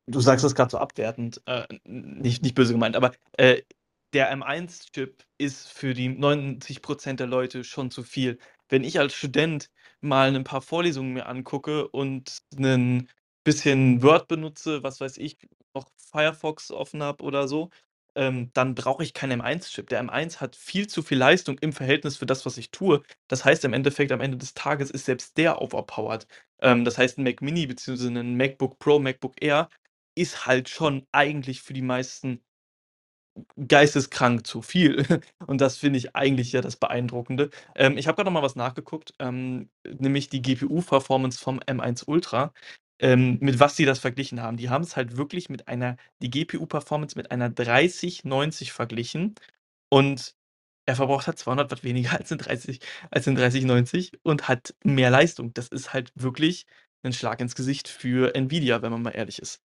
Du 0.08 0.20
sagst 0.20 0.44
das 0.44 0.54
gerade 0.54 0.70
so 0.70 0.78
abwertend, 0.78 1.42
äh, 1.48 1.66
nicht, 1.86 2.44
nicht 2.44 2.54
böse 2.54 2.74
gemeint, 2.74 2.96
aber 2.96 3.12
äh, 3.38 3.62
der 4.14 4.32
M1-Chip 4.36 5.24
ist 5.38 5.68
für 5.68 5.94
die 5.94 6.10
90% 6.10 7.16
der 7.16 7.28
Leute 7.28 7.64
schon 7.64 7.90
zu 7.92 8.04
viel. 8.04 8.38
Wenn 8.70 8.84
ich 8.84 9.00
als 9.00 9.14
Student 9.14 9.70
mal 10.02 10.34
ein 10.34 10.44
paar 10.44 10.62
Vorlesungen 10.62 11.14
mir 11.14 11.26
angucke 11.26 11.88
und 11.90 12.38
ein 12.58 13.10
bisschen 13.46 14.04
Word 14.04 14.30
benutze, 14.30 14.84
was 14.84 15.02
weiß 15.02 15.18
ich, 15.20 15.38
noch 15.76 15.90
Firefox 15.98 16.72
offen 16.72 17.04
habe 17.04 17.24
oder 17.24 17.48
so, 17.50 17.72
ähm, 18.16 18.52
dann 18.54 18.76
brauche 18.76 19.04
ich 19.04 19.14
keinen 19.14 19.42
M1-Chip. 19.42 19.90
Der 19.90 20.00
M1 20.02 20.42
hat 20.42 20.58
viel 20.58 20.88
zu 20.88 21.04
viel 21.04 21.20
Leistung 21.20 21.60
im 21.60 21.74
Verhältnis 21.74 22.18
für 22.18 22.28
das, 22.28 22.46
was 22.46 22.58
ich 22.58 22.72
tue. 22.72 23.04
Das 23.30 23.46
heißt 23.46 23.66
im 23.66 23.74
Endeffekt, 23.74 24.12
am 24.14 24.22
Ende 24.22 24.38
des 24.38 24.56
Tages 24.56 24.92
ist 24.92 25.06
selbst 25.06 25.38
der 25.38 25.62
overpowered. 25.62 26.28
Ähm, 26.62 26.86
das 26.86 26.98
heißt, 26.98 27.20
ein 27.20 27.24
Mac 27.26 27.42
Mini 27.44 27.68
bzw. 27.68 28.08
ein 28.10 28.38
MacBook 28.38 28.80
Pro, 28.80 29.00
MacBook 29.00 29.36
Air 29.42 29.70
ist 30.16 30.48
halt 30.48 30.70
schon 30.70 31.06
eigentlich 31.14 31.62
für 31.62 31.74
die 31.74 31.82
meisten 31.84 32.42
geisteskrank 33.68 34.46
zu 34.48 34.62
viel. 34.62 34.98
Und 35.48 35.62
das 35.62 35.78
finde 35.78 35.98
ich 36.00 36.16
eigentlich 36.16 36.52
ja 36.52 36.62
das 36.62 36.76
Beeindruckende. 36.78 37.50
Ähm, 37.76 37.98
ich 37.98 38.08
habe 38.08 38.16
gerade 38.16 38.28
noch 38.30 38.34
mal 38.34 38.46
was 38.46 38.56
nachgeguckt, 38.56 39.14
ähm, 39.20 39.70
nämlich 40.00 40.30
die 40.30 40.42
GPU-Performance 40.42 41.40
vom 41.40 41.60
M1 41.60 42.04
Ultra, 42.08 42.54
ähm, 43.00 43.38
mit 43.42 43.60
was 43.60 43.76
sie 43.76 43.86
das 43.86 44.00
verglichen 44.00 44.42
haben. 44.42 44.58
Die 44.58 44.70
haben 44.70 44.84
es 44.84 44.96
halt 44.96 45.18
wirklich 45.18 45.50
mit 45.50 45.68
einer 45.68 45.98
die 46.22 46.30
GPU-Performance 46.30 47.18
mit 47.18 47.32
einer 47.32 47.50
3090 47.50 48.72
verglichen 48.74 49.36
und 49.90 50.36
er 50.88 50.96
verbraucht 50.96 51.28
halt 51.28 51.40
200 51.40 51.72
Watt 51.72 51.84
weniger 51.84 52.14
als 52.20 52.32
'ne 52.32 52.38
30 52.38 52.80
als 53.12 53.28
'ne 53.28 53.36
3090 53.36 54.14
und 54.24 54.48
hat 54.50 54.76
mehr 54.84 55.10
Leistung. 55.12 55.54
Das 55.54 55.68
ist 55.70 55.94
halt 55.94 56.12
wirklich 56.16 56.66
'n 57.04 57.14
Schlag 57.14 57.42
ins 57.42 57.56
Gesicht 57.56 57.88
für 57.90 58.36
Nvidia, 58.36 58.82
wenn 58.82 58.92
man 58.92 59.02
mal 59.04 59.12
ehrlich 59.12 59.40
ist. 59.42 59.60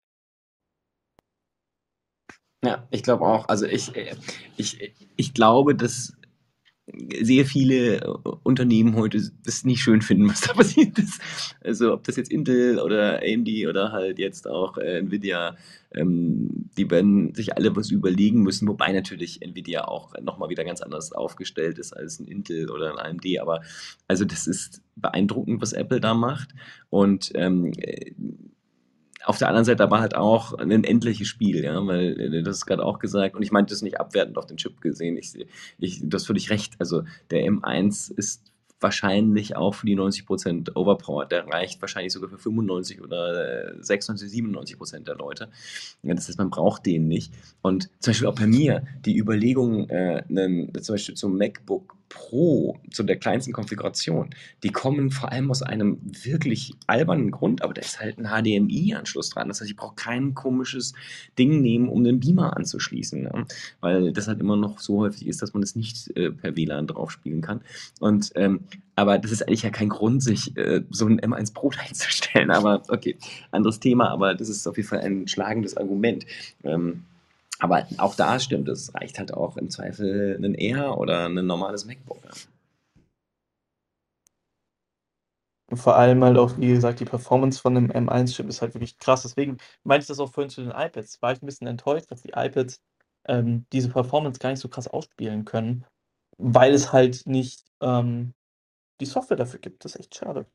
Ja, 2.62 2.86
ich 2.90 3.02
glaube 3.02 3.24
auch. 3.26 3.48
Also 3.48 3.66
ich, 3.66 3.94
äh, 3.96 4.14
ich, 4.56 4.92
ich 5.16 5.34
glaube, 5.34 5.74
dass 5.74 6.12
sehr 7.22 7.46
viele 7.46 8.00
äh, 8.00 8.08
Unternehmen 8.42 8.96
heute 8.96 9.20
das 9.44 9.64
nicht 9.64 9.82
schön 9.82 10.02
finden, 10.02 10.28
was 10.28 10.40
da 10.42 10.52
passiert 10.54 10.98
ist. 10.98 11.20
Also 11.62 11.92
ob 11.92 12.04
das 12.04 12.16
jetzt 12.16 12.30
Intel 12.30 12.78
oder 12.78 13.20
AMD 13.22 13.48
oder 13.68 13.92
halt 13.92 14.18
jetzt 14.18 14.48
auch 14.48 14.78
äh, 14.78 14.98
Nvidia, 14.98 15.56
ähm, 15.94 16.70
die 16.76 16.90
werden 16.90 17.34
sich 17.34 17.56
alle 17.56 17.74
was 17.76 17.90
überlegen 17.90 18.42
müssen, 18.42 18.68
wobei 18.68 18.92
natürlich 18.92 19.42
Nvidia 19.42 19.84
auch 19.86 20.14
nochmal 20.20 20.48
wieder 20.48 20.64
ganz 20.64 20.80
anders 20.80 21.12
aufgestellt 21.12 21.78
ist 21.78 21.92
als 21.92 22.20
ein 22.20 22.26
Intel 22.26 22.70
oder 22.70 22.92
ein 22.92 22.98
AMD. 22.98 23.40
Aber 23.40 23.60
also 24.08 24.24
das 24.24 24.46
ist 24.46 24.82
beeindruckend, 24.96 25.60
was 25.60 25.72
Apple 25.72 26.00
da 26.00 26.14
macht. 26.14 26.50
Und 26.90 27.30
ähm, 27.34 27.72
auf 29.24 29.38
der 29.38 29.48
anderen 29.48 29.64
Seite 29.64 29.82
aber 29.82 30.00
halt 30.00 30.16
auch 30.16 30.54
ein 30.54 30.84
endliches 30.84 31.28
Spiel, 31.28 31.62
ja, 31.62 31.86
weil 31.86 32.20
äh, 32.20 32.42
das 32.42 32.58
ist 32.58 32.66
gerade 32.66 32.84
auch 32.84 32.98
gesagt 32.98 33.36
und 33.36 33.42
ich 33.42 33.52
meinte 33.52 33.74
das 33.74 33.82
nicht 33.82 34.00
abwertend 34.00 34.38
auf 34.38 34.46
den 34.46 34.56
Chip 34.56 34.80
gesehen. 34.80 35.16
Ich, 35.16 35.34
ich, 35.78 36.00
das 36.02 36.26
völlig 36.26 36.50
recht. 36.50 36.74
Also 36.78 37.04
der 37.30 37.44
M1 37.44 38.12
ist 38.16 38.50
wahrscheinlich 38.80 39.56
auch 39.56 39.74
für 39.74 39.86
die 39.86 39.96
90% 39.96 40.74
overpowered. 40.74 41.30
Der 41.30 41.46
reicht 41.46 41.80
wahrscheinlich 41.80 42.12
sogar 42.12 42.30
für 42.30 42.38
95 42.38 43.02
oder 43.02 43.74
96, 43.82 44.30
97% 44.30 45.00
der 45.00 45.16
Leute. 45.16 45.50
Das 46.02 46.28
heißt, 46.28 46.38
man 46.38 46.50
braucht 46.50 46.86
den 46.86 47.06
nicht. 47.06 47.32
Und 47.62 47.90
zum 48.00 48.10
Beispiel 48.12 48.28
auch 48.28 48.34
bei 48.34 48.46
mir, 48.46 48.84
die 49.04 49.18
Überlegung, 49.18 49.88
äh, 49.90 50.24
einen, 50.28 50.72
zum 50.82 50.94
Beispiel 50.94 51.14
zum 51.14 51.36
MacBook 51.36 51.96
Pro, 52.10 52.76
zu 52.90 53.04
der 53.04 53.16
kleinsten 53.16 53.52
Konfiguration, 53.52 54.30
die 54.64 54.70
kommen 54.70 55.10
vor 55.10 55.30
allem 55.30 55.50
aus 55.50 55.62
einem 55.62 55.98
wirklich 56.02 56.74
albernen 56.88 57.30
Grund, 57.30 57.62
aber 57.62 57.72
da 57.72 57.80
ist 57.80 58.00
halt 58.00 58.18
ein 58.18 58.26
HDMI-Anschluss 58.26 59.30
dran. 59.30 59.48
Das 59.48 59.60
heißt, 59.60 59.70
ich 59.70 59.76
brauche 59.76 59.94
kein 59.94 60.34
komisches 60.34 60.92
Ding 61.38 61.62
nehmen, 61.62 61.88
um 61.88 62.02
den 62.02 62.18
Beamer 62.18 62.56
anzuschließen, 62.56 63.22
ne? 63.22 63.46
weil 63.80 64.12
das 64.12 64.26
halt 64.26 64.40
immer 64.40 64.56
noch 64.56 64.80
so 64.80 64.98
häufig 64.98 65.26
ist, 65.26 65.40
dass 65.40 65.54
man 65.54 65.62
es 65.62 65.76
nicht 65.76 66.14
äh, 66.16 66.32
per 66.32 66.56
WLAN 66.56 66.88
drauf 66.88 67.12
spielen 67.12 67.42
kann. 67.42 67.60
Und 68.00 68.32
ähm, 68.34 68.60
aber 68.96 69.16
das 69.16 69.30
ist 69.30 69.46
eigentlich 69.46 69.62
ja 69.62 69.70
kein 69.70 69.88
Grund, 69.88 70.22
sich 70.22 70.56
äh, 70.56 70.82
so 70.90 71.06
ein 71.06 71.20
M1 71.20 71.54
Pro 71.54 71.70
einzustellen. 71.88 72.50
Aber 72.50 72.82
okay, 72.88 73.16
anderes 73.52 73.78
Thema, 73.78 74.10
aber 74.10 74.34
das 74.34 74.48
ist 74.48 74.66
auf 74.66 74.76
jeden 74.76 74.88
Fall 74.88 75.00
ein 75.00 75.28
schlagendes 75.28 75.76
Argument. 75.76 76.26
Ähm, 76.64 77.04
aber 77.60 77.86
auch 77.98 78.14
da 78.14 78.40
stimmt 78.40 78.68
es, 78.68 78.94
reicht 78.94 79.18
halt 79.18 79.32
auch 79.34 79.56
im 79.56 79.70
Zweifel 79.70 80.38
ein 80.42 80.54
Air 80.54 80.98
oder 80.98 81.26
ein 81.26 81.46
normales 81.46 81.84
MacBook. 81.84 82.18
Vor 85.72 85.96
allem 85.96 86.24
halt 86.24 86.36
auch, 86.36 86.58
wie 86.58 86.68
gesagt, 86.68 86.98
die 86.98 87.04
Performance 87.04 87.60
von 87.60 87.76
dem 87.76 87.92
M1-Chip 87.92 88.48
ist 88.48 88.60
halt 88.60 88.74
wirklich 88.74 88.98
krass. 88.98 89.22
Deswegen 89.22 89.58
meinte 89.84 90.02
ich 90.02 90.08
das 90.08 90.18
auch 90.18 90.32
vorhin 90.32 90.50
zu 90.50 90.62
den 90.62 90.72
iPads. 90.72 91.22
War 91.22 91.32
ich 91.32 91.42
ein 91.42 91.46
bisschen 91.46 91.68
enttäuscht, 91.68 92.10
dass 92.10 92.22
die 92.22 92.32
iPads 92.34 92.80
ähm, 93.28 93.66
diese 93.72 93.90
Performance 93.90 94.40
gar 94.40 94.50
nicht 94.50 94.58
so 94.58 94.68
krass 94.68 94.88
ausspielen 94.88 95.44
können, 95.44 95.84
weil 96.38 96.74
es 96.74 96.92
halt 96.92 97.24
nicht 97.26 97.64
ähm, 97.80 98.34
die 99.00 99.06
Software 99.06 99.36
dafür 99.36 99.60
gibt. 99.60 99.84
Das 99.84 99.94
ist 99.94 100.00
echt 100.00 100.14
schade. 100.16 100.46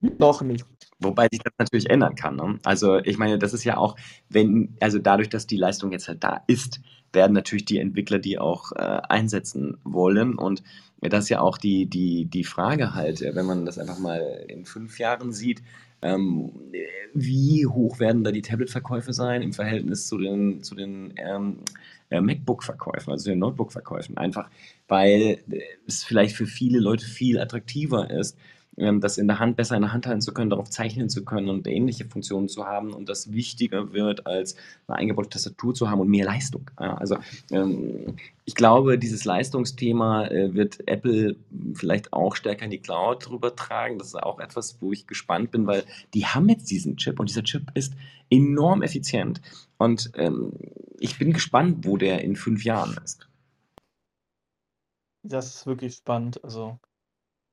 Noch 0.00 0.42
nicht. 0.42 0.64
Wobei 0.98 1.28
sich 1.30 1.40
das 1.40 1.52
natürlich 1.58 1.88
ändern 1.90 2.14
kann. 2.14 2.36
Ne? 2.36 2.58
Also 2.64 2.98
ich 2.98 3.18
meine, 3.18 3.38
das 3.38 3.52
ist 3.52 3.64
ja 3.64 3.76
auch, 3.76 3.96
wenn, 4.28 4.76
also 4.80 4.98
dadurch, 4.98 5.28
dass 5.28 5.46
die 5.46 5.56
Leistung 5.56 5.92
jetzt 5.92 6.08
halt 6.08 6.22
da 6.24 6.42
ist, 6.46 6.80
werden 7.12 7.32
natürlich 7.32 7.64
die 7.64 7.78
Entwickler 7.78 8.18
die 8.18 8.38
auch 8.38 8.72
äh, 8.72 9.00
einsetzen 9.08 9.78
wollen. 9.84 10.36
Und 10.36 10.62
das 11.00 11.24
ist 11.24 11.28
ja 11.30 11.40
auch 11.40 11.58
die, 11.58 11.86
die, 11.86 12.26
die 12.26 12.44
Frage 12.44 12.94
halt, 12.94 13.20
wenn 13.20 13.46
man 13.46 13.64
das 13.64 13.78
einfach 13.78 13.98
mal 13.98 14.44
in 14.48 14.64
fünf 14.64 14.98
Jahren 14.98 15.32
sieht, 15.32 15.62
ähm, 16.02 16.52
wie 17.12 17.66
hoch 17.66 17.98
werden 17.98 18.24
da 18.24 18.32
die 18.32 18.42
Tablet-Verkäufe 18.42 19.12
sein 19.12 19.42
im 19.42 19.52
Verhältnis 19.52 20.06
zu 20.06 20.16
den, 20.18 20.62
zu 20.62 20.74
den 20.74 21.12
ähm, 21.16 21.58
äh, 22.08 22.20
MacBook-Verkäufen, 22.20 23.10
also 23.10 23.30
den 23.30 23.38
Notebook-Verkäufen? 23.38 24.16
Einfach, 24.16 24.48
weil 24.88 25.42
es 25.86 26.04
vielleicht 26.04 26.36
für 26.36 26.46
viele 26.46 26.78
Leute 26.78 27.04
viel 27.04 27.38
attraktiver 27.38 28.10
ist, 28.10 28.36
ähm, 28.80 29.00
das 29.00 29.18
in 29.18 29.28
der 29.28 29.38
Hand 29.38 29.56
besser 29.56 29.76
in 29.76 29.82
der 29.82 29.92
Hand 29.92 30.06
halten 30.06 30.20
zu 30.20 30.32
können, 30.32 30.50
darauf 30.50 30.70
zeichnen 30.70 31.08
zu 31.08 31.24
können 31.24 31.48
und 31.48 31.66
ähnliche 31.66 32.06
Funktionen 32.06 32.48
zu 32.48 32.66
haben 32.66 32.92
und 32.92 33.08
das 33.08 33.32
wichtiger 33.32 33.92
wird, 33.92 34.26
als 34.26 34.56
eine 34.86 34.98
eingebaute 34.98 35.28
Tastatur 35.28 35.74
zu 35.74 35.90
haben 35.90 36.00
und 36.00 36.08
mehr 36.08 36.24
Leistung. 36.24 36.70
Ja, 36.80 36.94
also 36.94 37.18
ähm, 37.50 38.16
ich 38.44 38.54
glaube, 38.54 38.98
dieses 38.98 39.24
Leistungsthema 39.24 40.26
äh, 40.26 40.54
wird 40.54 40.88
Apple 40.88 41.36
vielleicht 41.74 42.12
auch 42.12 42.34
stärker 42.34 42.64
in 42.64 42.70
die 42.70 42.80
Cloud 42.80 43.28
drüber 43.28 43.54
tragen. 43.54 43.98
Das 43.98 44.08
ist 44.08 44.22
auch 44.22 44.40
etwas, 44.40 44.80
wo 44.80 44.92
ich 44.92 45.06
gespannt 45.06 45.50
bin, 45.50 45.66
weil 45.66 45.84
die 46.14 46.26
haben 46.26 46.48
jetzt 46.48 46.70
diesen 46.70 46.96
Chip 46.96 47.20
und 47.20 47.28
dieser 47.28 47.44
Chip 47.44 47.70
ist 47.74 47.92
enorm 48.30 48.82
effizient. 48.82 49.40
Und 49.78 50.10
ähm, 50.14 50.52
ich 50.98 51.18
bin 51.18 51.32
gespannt, 51.32 51.84
wo 51.86 51.96
der 51.96 52.24
in 52.24 52.36
fünf 52.36 52.64
Jahren 52.64 52.96
ist. 53.04 53.28
Das 55.22 55.54
ist 55.54 55.66
wirklich 55.66 55.96
spannend. 55.96 56.42
Also 56.42 56.78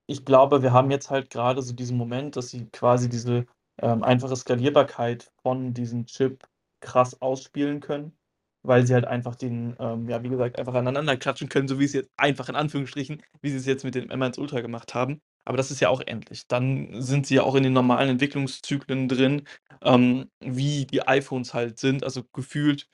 ich 0.08 0.26
glaube, 0.26 0.62
wir 0.64 0.74
haben 0.74 0.92
jetzt 0.92 1.10
halt 1.10 1.30
gerade 1.30 1.62
so 1.62 1.74
diesen 1.74 1.98
Moment, 1.98 2.36
dass 2.38 2.50
sie 2.50 2.68
quasi 2.72 3.10
diese, 3.10 3.46
ähm, 3.82 4.04
einfache 4.04 4.36
Skalierbarkeit 4.36 5.32
von 5.44 5.74
diesem 5.74 6.06
Chip 6.06 6.48
krass 6.82 7.22
ausspielen 7.22 7.80
können, 7.82 8.18
weil 8.64 8.86
sie 8.88 8.94
halt 8.94 9.06
einfach 9.06 9.36
den, 9.36 9.76
ähm, 9.80 10.10
ja, 10.10 10.24
wie 10.24 10.30
gesagt, 10.30 10.58
einfach 10.60 10.74
aneinander 10.74 11.18
klatschen 11.18 11.50
können, 11.50 11.68
so 11.68 11.80
wie 11.80 11.86
es 11.86 11.94
jetzt 11.94 12.10
einfach 12.18 12.50
in 12.50 12.56
Anführungsstrichen, 12.56 13.22
wie 13.42 13.50
sie 13.50 13.58
es 13.58 13.66
jetzt 13.66 13.84
mit 13.84 13.96
dem 13.96 14.10
M1 14.10 14.40
Ultra 14.40 14.62
gemacht 14.62 14.94
haben. 14.96 15.22
Aber 15.46 15.58
das 15.58 15.72
ist 15.72 15.80
ja 15.80 15.90
auch 15.90 16.02
endlich. 16.02 16.48
Dann 16.48 17.02
sind 17.02 17.26
sie 17.28 17.36
ja 17.36 17.44
auch 17.44 17.56
in 17.56 17.64
den 17.64 17.74
normalen 17.74 18.10
Entwicklungszyklen 18.10 19.08
drin, 19.08 19.44
ähm, 19.82 20.30
wie 20.42 20.86
die 20.86 21.08
iPhones 21.08 21.54
halt 21.54 21.80
sind. 21.80 22.04
Also 22.04 22.24
gefühlt, 22.34 22.88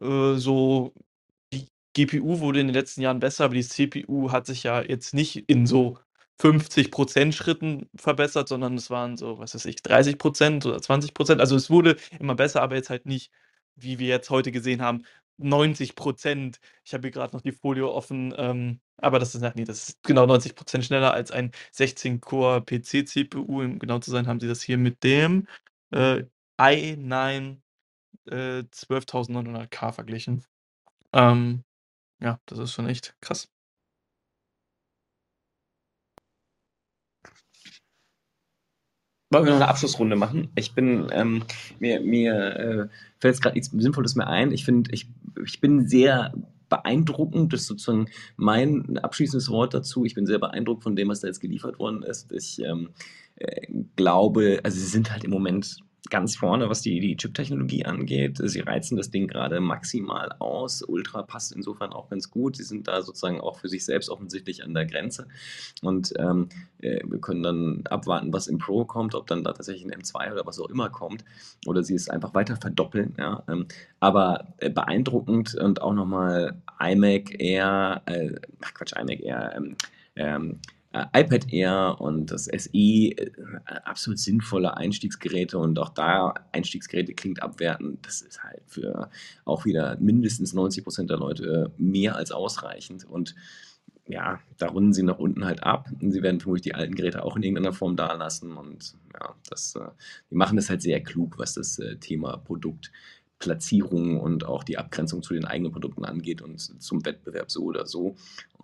äh, 0.00 0.34
so 0.36 0.94
die 1.52 1.68
GPU 1.94 2.40
wurde 2.40 2.60
in 2.60 2.68
den 2.68 2.74
letzten 2.74 3.02
Jahren 3.02 3.20
besser, 3.20 3.44
aber 3.46 3.54
die 3.54 3.62
CPU 3.62 4.32
hat 4.32 4.46
sich 4.46 4.62
ja 4.62 4.82
jetzt 4.82 5.14
nicht 5.14 5.48
in 5.48 5.66
so 5.66 5.98
50% 6.40 7.34
Schritten 7.34 7.88
verbessert, 7.96 8.48
sondern 8.48 8.74
es 8.76 8.90
waren 8.90 9.16
so, 9.16 9.38
was 9.38 9.54
weiß 9.54 9.64
ich, 9.66 9.76
30% 9.82 10.66
oder 10.66 10.80
20 10.80 11.12
Also, 11.40 11.56
es 11.56 11.70
wurde 11.70 11.96
immer 12.20 12.34
besser, 12.36 12.62
aber 12.62 12.76
jetzt 12.76 12.90
halt 12.90 13.06
nicht, 13.06 13.32
wie 13.76 13.98
wir 13.98 14.08
jetzt 14.08 14.30
heute 14.30 14.52
gesehen 14.52 14.82
haben, 14.82 15.04
90% 15.38 16.60
Ich 16.84 16.94
habe 16.94 17.02
hier 17.02 17.12
gerade 17.12 17.34
noch 17.34 17.42
die 17.42 17.52
Folie 17.52 17.88
offen, 17.88 18.34
ähm, 18.36 18.80
aber 18.96 19.18
das 19.20 19.34
ist 19.34 19.40
ne, 19.42 19.52
das 19.64 19.88
ist 19.90 20.02
genau 20.02 20.26
90% 20.26 20.82
schneller 20.82 21.12
als 21.12 21.30
ein 21.30 21.52
16-Core 21.72 22.62
PC-CPU. 22.62 23.40
Um 23.62 23.78
genau 23.78 23.98
zu 24.00 24.10
sein, 24.10 24.26
haben 24.26 24.40
sie 24.40 24.48
das 24.48 24.62
hier 24.62 24.78
mit 24.78 25.02
dem, 25.04 25.46
äh, 25.92 26.24
i9, 26.58 27.58
äh, 28.26 28.64
12.900K 28.72 29.92
verglichen. 29.92 30.44
Ähm, 31.12 31.64
ja, 32.20 32.40
das 32.46 32.58
ist 32.60 32.72
schon 32.74 32.88
echt 32.88 33.16
krass. 33.20 33.48
Wollen 39.30 39.44
wir 39.44 39.50
noch 39.50 39.60
eine 39.60 39.68
Abschlussrunde 39.68 40.16
machen? 40.16 40.48
Ich 40.54 40.74
bin, 40.74 41.08
ähm, 41.12 41.42
mir, 41.78 42.00
mir 42.00 42.34
äh, 42.34 42.88
fällt 43.18 43.34
jetzt 43.34 43.42
gerade 43.42 43.56
nichts 43.56 43.70
Sinnvolles 43.70 44.14
mehr 44.14 44.28
ein. 44.28 44.52
Ich 44.52 44.64
finde, 44.64 44.90
ich, 44.92 45.06
ich 45.44 45.60
bin 45.60 45.86
sehr 45.86 46.32
beeindruckend, 46.70 47.52
das 47.52 47.62
ist 47.62 47.66
sozusagen 47.66 48.08
mein 48.36 48.98
abschließendes 48.98 49.50
Wort 49.50 49.74
dazu. 49.74 50.04
Ich 50.04 50.14
bin 50.14 50.26
sehr 50.26 50.38
beeindruckt 50.38 50.82
von 50.82 50.96
dem, 50.96 51.08
was 51.08 51.20
da 51.20 51.28
jetzt 51.28 51.40
geliefert 51.40 51.78
worden 51.78 52.02
ist. 52.02 52.32
Ich 52.32 52.58
ähm, 52.60 52.90
äh, 53.36 53.66
glaube, 53.96 54.60
also 54.62 54.78
sie 54.78 54.86
sind 54.86 55.12
halt 55.12 55.24
im 55.24 55.30
Moment 55.30 55.78
ganz 56.10 56.36
vorne, 56.36 56.68
was 56.68 56.82
die, 56.82 57.00
die 57.00 57.16
Chip-Technologie 57.16 57.84
angeht. 57.84 58.38
Sie 58.42 58.60
reizen 58.60 58.96
das 58.96 59.10
Ding 59.10 59.28
gerade 59.28 59.60
maximal 59.60 60.32
aus. 60.38 60.82
Ultra 60.82 61.22
passt 61.22 61.52
insofern 61.52 61.92
auch 61.92 62.08
ganz 62.08 62.30
gut. 62.30 62.56
Sie 62.56 62.64
sind 62.64 62.88
da 62.88 63.02
sozusagen 63.02 63.40
auch 63.40 63.58
für 63.58 63.68
sich 63.68 63.84
selbst 63.84 64.08
offensichtlich 64.08 64.64
an 64.64 64.74
der 64.74 64.86
Grenze. 64.86 65.28
Und 65.82 66.12
ähm, 66.18 66.48
äh, 66.80 67.00
wir 67.04 67.20
können 67.20 67.42
dann 67.42 67.82
abwarten, 67.88 68.32
was 68.32 68.46
im 68.46 68.58
Pro 68.58 68.84
kommt, 68.84 69.14
ob 69.14 69.26
dann 69.26 69.44
da 69.44 69.52
tatsächlich 69.52 69.84
ein 69.84 70.02
M2 70.02 70.32
oder 70.32 70.46
was 70.46 70.58
auch 70.60 70.70
immer 70.70 70.90
kommt. 70.90 71.24
Oder 71.66 71.82
sie 71.82 71.94
es 71.94 72.08
einfach 72.08 72.34
weiter 72.34 72.56
verdoppeln. 72.56 73.14
Ja. 73.18 73.42
Ähm, 73.48 73.66
aber 74.00 74.54
äh, 74.58 74.70
beeindruckend 74.70 75.54
und 75.54 75.82
auch 75.82 75.94
nochmal 75.94 76.60
iMac 76.80 77.40
Air, 77.40 78.02
äh, 78.06 78.32
Quatsch, 78.60 78.92
iMac 78.92 79.20
Air, 79.20 79.54
ähm, 79.56 79.76
ähm, 80.16 80.52
äh, 80.52 80.77
iPad 80.92 81.52
Air 81.52 81.96
und 82.00 82.30
das 82.30 82.44
SE 82.46 82.70
äh, 82.72 83.30
absolut 83.84 84.18
sinnvolle 84.18 84.76
Einstiegsgeräte 84.76 85.58
und 85.58 85.78
auch 85.78 85.90
da 85.90 86.34
Einstiegsgeräte 86.52 87.12
klingt 87.14 87.42
abwertend. 87.42 88.06
Das 88.06 88.22
ist 88.22 88.42
halt 88.42 88.62
für 88.66 89.10
auch 89.44 89.64
wieder 89.66 89.98
mindestens 90.00 90.54
90 90.54 90.84
Prozent 90.84 91.10
der 91.10 91.18
Leute 91.18 91.72
mehr 91.76 92.16
als 92.16 92.32
ausreichend 92.32 93.04
und 93.04 93.34
ja, 94.08 94.40
da 94.56 94.68
runden 94.68 94.94
sie 94.94 95.02
nach 95.02 95.18
unten 95.18 95.44
halt 95.44 95.62
ab. 95.62 95.90
Und 96.00 96.12
sie 96.12 96.22
werden 96.22 96.40
vermutlich 96.40 96.62
die 96.62 96.74
alten 96.74 96.94
Geräte 96.94 97.22
auch 97.22 97.36
in 97.36 97.42
irgendeiner 97.42 97.74
Form 97.74 97.94
da 97.94 98.14
lassen. 98.14 98.56
Und 98.56 98.94
ja, 99.12 99.34
das, 99.50 99.74
äh, 99.76 99.90
die 100.30 100.34
machen 100.34 100.56
das 100.56 100.70
halt 100.70 100.82
sehr 100.82 101.02
klug, 101.02 101.38
was 101.38 101.54
das 101.54 101.78
äh, 101.78 101.96
Thema 101.96 102.38
Produktplatzierung 102.38 104.18
und 104.18 104.44
auch 104.44 104.64
die 104.64 104.78
Abgrenzung 104.78 105.22
zu 105.22 105.34
den 105.34 105.44
eigenen 105.44 105.72
Produkten 105.72 106.06
angeht 106.06 106.40
und 106.40 106.58
zum 106.58 107.04
Wettbewerb 107.04 107.50
so 107.50 107.64
oder 107.64 107.86
so. 107.86 108.16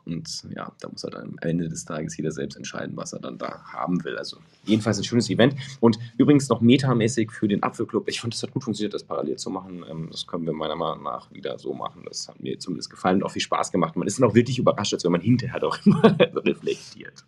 Und 0.06 0.44
ja, 0.54 0.72
da 0.80 0.88
muss 0.88 1.04
er 1.04 1.10
dann 1.10 1.22
am 1.22 1.38
Ende 1.40 1.68
des 1.68 1.84
Tages 1.84 2.16
jeder 2.16 2.30
selbst 2.30 2.56
entscheiden, 2.56 2.96
was 2.96 3.12
er 3.12 3.20
dann 3.20 3.38
da 3.38 3.62
haben 3.64 4.04
will. 4.04 4.16
Also 4.18 4.38
jedenfalls 4.64 4.98
ein 4.98 5.04
schönes 5.04 5.30
Event. 5.30 5.54
Und 5.80 5.98
übrigens 6.18 6.48
noch 6.48 6.60
metamäßig 6.60 7.30
für 7.30 7.48
den 7.48 7.62
Apfelclub. 7.62 8.08
Ich 8.08 8.20
fand, 8.20 8.34
es 8.34 8.42
hat 8.42 8.52
gut 8.52 8.64
funktioniert, 8.64 8.94
das 8.94 9.04
parallel 9.04 9.36
zu 9.36 9.50
machen. 9.50 9.84
Ähm, 9.88 10.08
das 10.10 10.26
können 10.26 10.46
wir 10.46 10.52
meiner 10.52 10.76
Meinung 10.76 11.02
nach 11.02 11.32
wieder 11.32 11.58
so 11.58 11.72
machen. 11.72 12.02
Das 12.06 12.28
hat 12.28 12.40
mir 12.40 12.58
zumindest 12.58 12.90
gefallen 12.90 13.16
und 13.16 13.24
auch 13.24 13.32
viel 13.32 13.42
Spaß 13.42 13.72
gemacht. 13.72 13.96
Man 13.96 14.06
ist 14.06 14.18
dann 14.18 14.28
auch 14.28 14.34
wirklich 14.34 14.58
überrascht, 14.58 14.92
als 14.94 15.04
wenn 15.04 15.12
man 15.12 15.20
hinterher 15.20 15.60
doch 15.60 15.78
immer 15.86 16.16
reflektiert. 16.18 17.24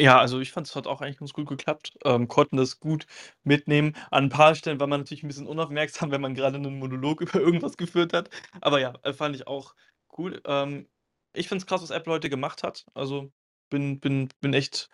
Ja, 0.00 0.20
also 0.20 0.38
ich 0.38 0.52
fand, 0.52 0.68
es 0.68 0.76
hat 0.76 0.86
auch 0.86 1.00
eigentlich 1.00 1.18
ganz 1.18 1.32
gut 1.32 1.48
geklappt. 1.48 1.98
Ähm, 2.04 2.28
konnten 2.28 2.56
das 2.56 2.78
gut 2.78 3.06
mitnehmen. 3.42 3.96
An 4.12 4.24
ein 4.24 4.28
paar 4.28 4.54
Stellen 4.54 4.78
war 4.78 4.86
man 4.86 5.00
natürlich 5.00 5.24
ein 5.24 5.28
bisschen 5.28 5.48
unaufmerksam, 5.48 6.12
wenn 6.12 6.20
man 6.20 6.34
gerade 6.34 6.56
einen 6.56 6.78
Monolog 6.78 7.20
über 7.22 7.40
irgendwas 7.40 7.76
geführt 7.76 8.12
hat. 8.12 8.30
Aber 8.60 8.80
ja, 8.80 8.94
äh, 9.02 9.12
fand 9.12 9.34
ich 9.34 9.48
auch 9.48 9.74
cool. 10.16 10.40
Ähm, 10.46 10.88
ich 11.34 11.48
finde 11.48 11.62
es 11.62 11.66
krass, 11.66 11.82
was 11.82 11.90
Apple 11.90 12.12
heute 12.12 12.30
gemacht 12.30 12.62
hat. 12.62 12.86
Also 12.94 13.30
bin, 13.70 14.00
bin, 14.00 14.28
bin 14.40 14.54
echt, 14.54 14.88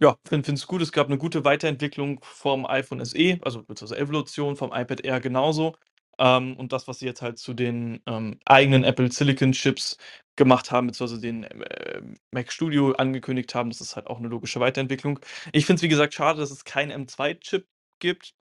ja, 0.00 0.16
finde 0.26 0.52
es 0.52 0.66
gut. 0.66 0.82
Es 0.82 0.92
gab 0.92 1.06
eine 1.08 1.18
gute 1.18 1.44
Weiterentwicklung 1.44 2.20
vom 2.22 2.66
iPhone 2.66 3.04
SE, 3.04 3.38
also 3.42 3.62
beziehungsweise 3.64 4.00
Evolution 4.00 4.56
vom 4.56 4.72
iPad 4.72 5.02
Air 5.04 5.20
genauso. 5.20 5.76
Ähm, 6.18 6.56
und 6.56 6.72
das, 6.72 6.88
was 6.88 6.98
sie 7.00 7.06
jetzt 7.06 7.22
halt 7.22 7.38
zu 7.38 7.54
den 7.54 8.02
ähm, 8.06 8.38
eigenen 8.46 8.84
Apple 8.84 9.10
Silicon 9.12 9.52
Chips 9.52 9.98
gemacht 10.36 10.70
haben, 10.70 10.86
beziehungsweise 10.88 11.20
den 11.20 11.44
äh, 11.44 12.02
Mac 12.32 12.52
Studio 12.52 12.92
angekündigt 12.92 13.54
haben, 13.54 13.70
das 13.70 13.80
ist 13.80 13.96
halt 13.96 14.06
auch 14.08 14.18
eine 14.18 14.28
logische 14.28 14.60
Weiterentwicklung. 14.60 15.20
Ich 15.52 15.66
finde 15.66 15.78
es, 15.80 15.82
wie 15.82 15.88
gesagt, 15.88 16.14
schade, 16.14 16.40
dass 16.40 16.50
es 16.50 16.64
keinen 16.64 17.06
M2-Chip 17.06 17.66
gibt. 18.00 18.34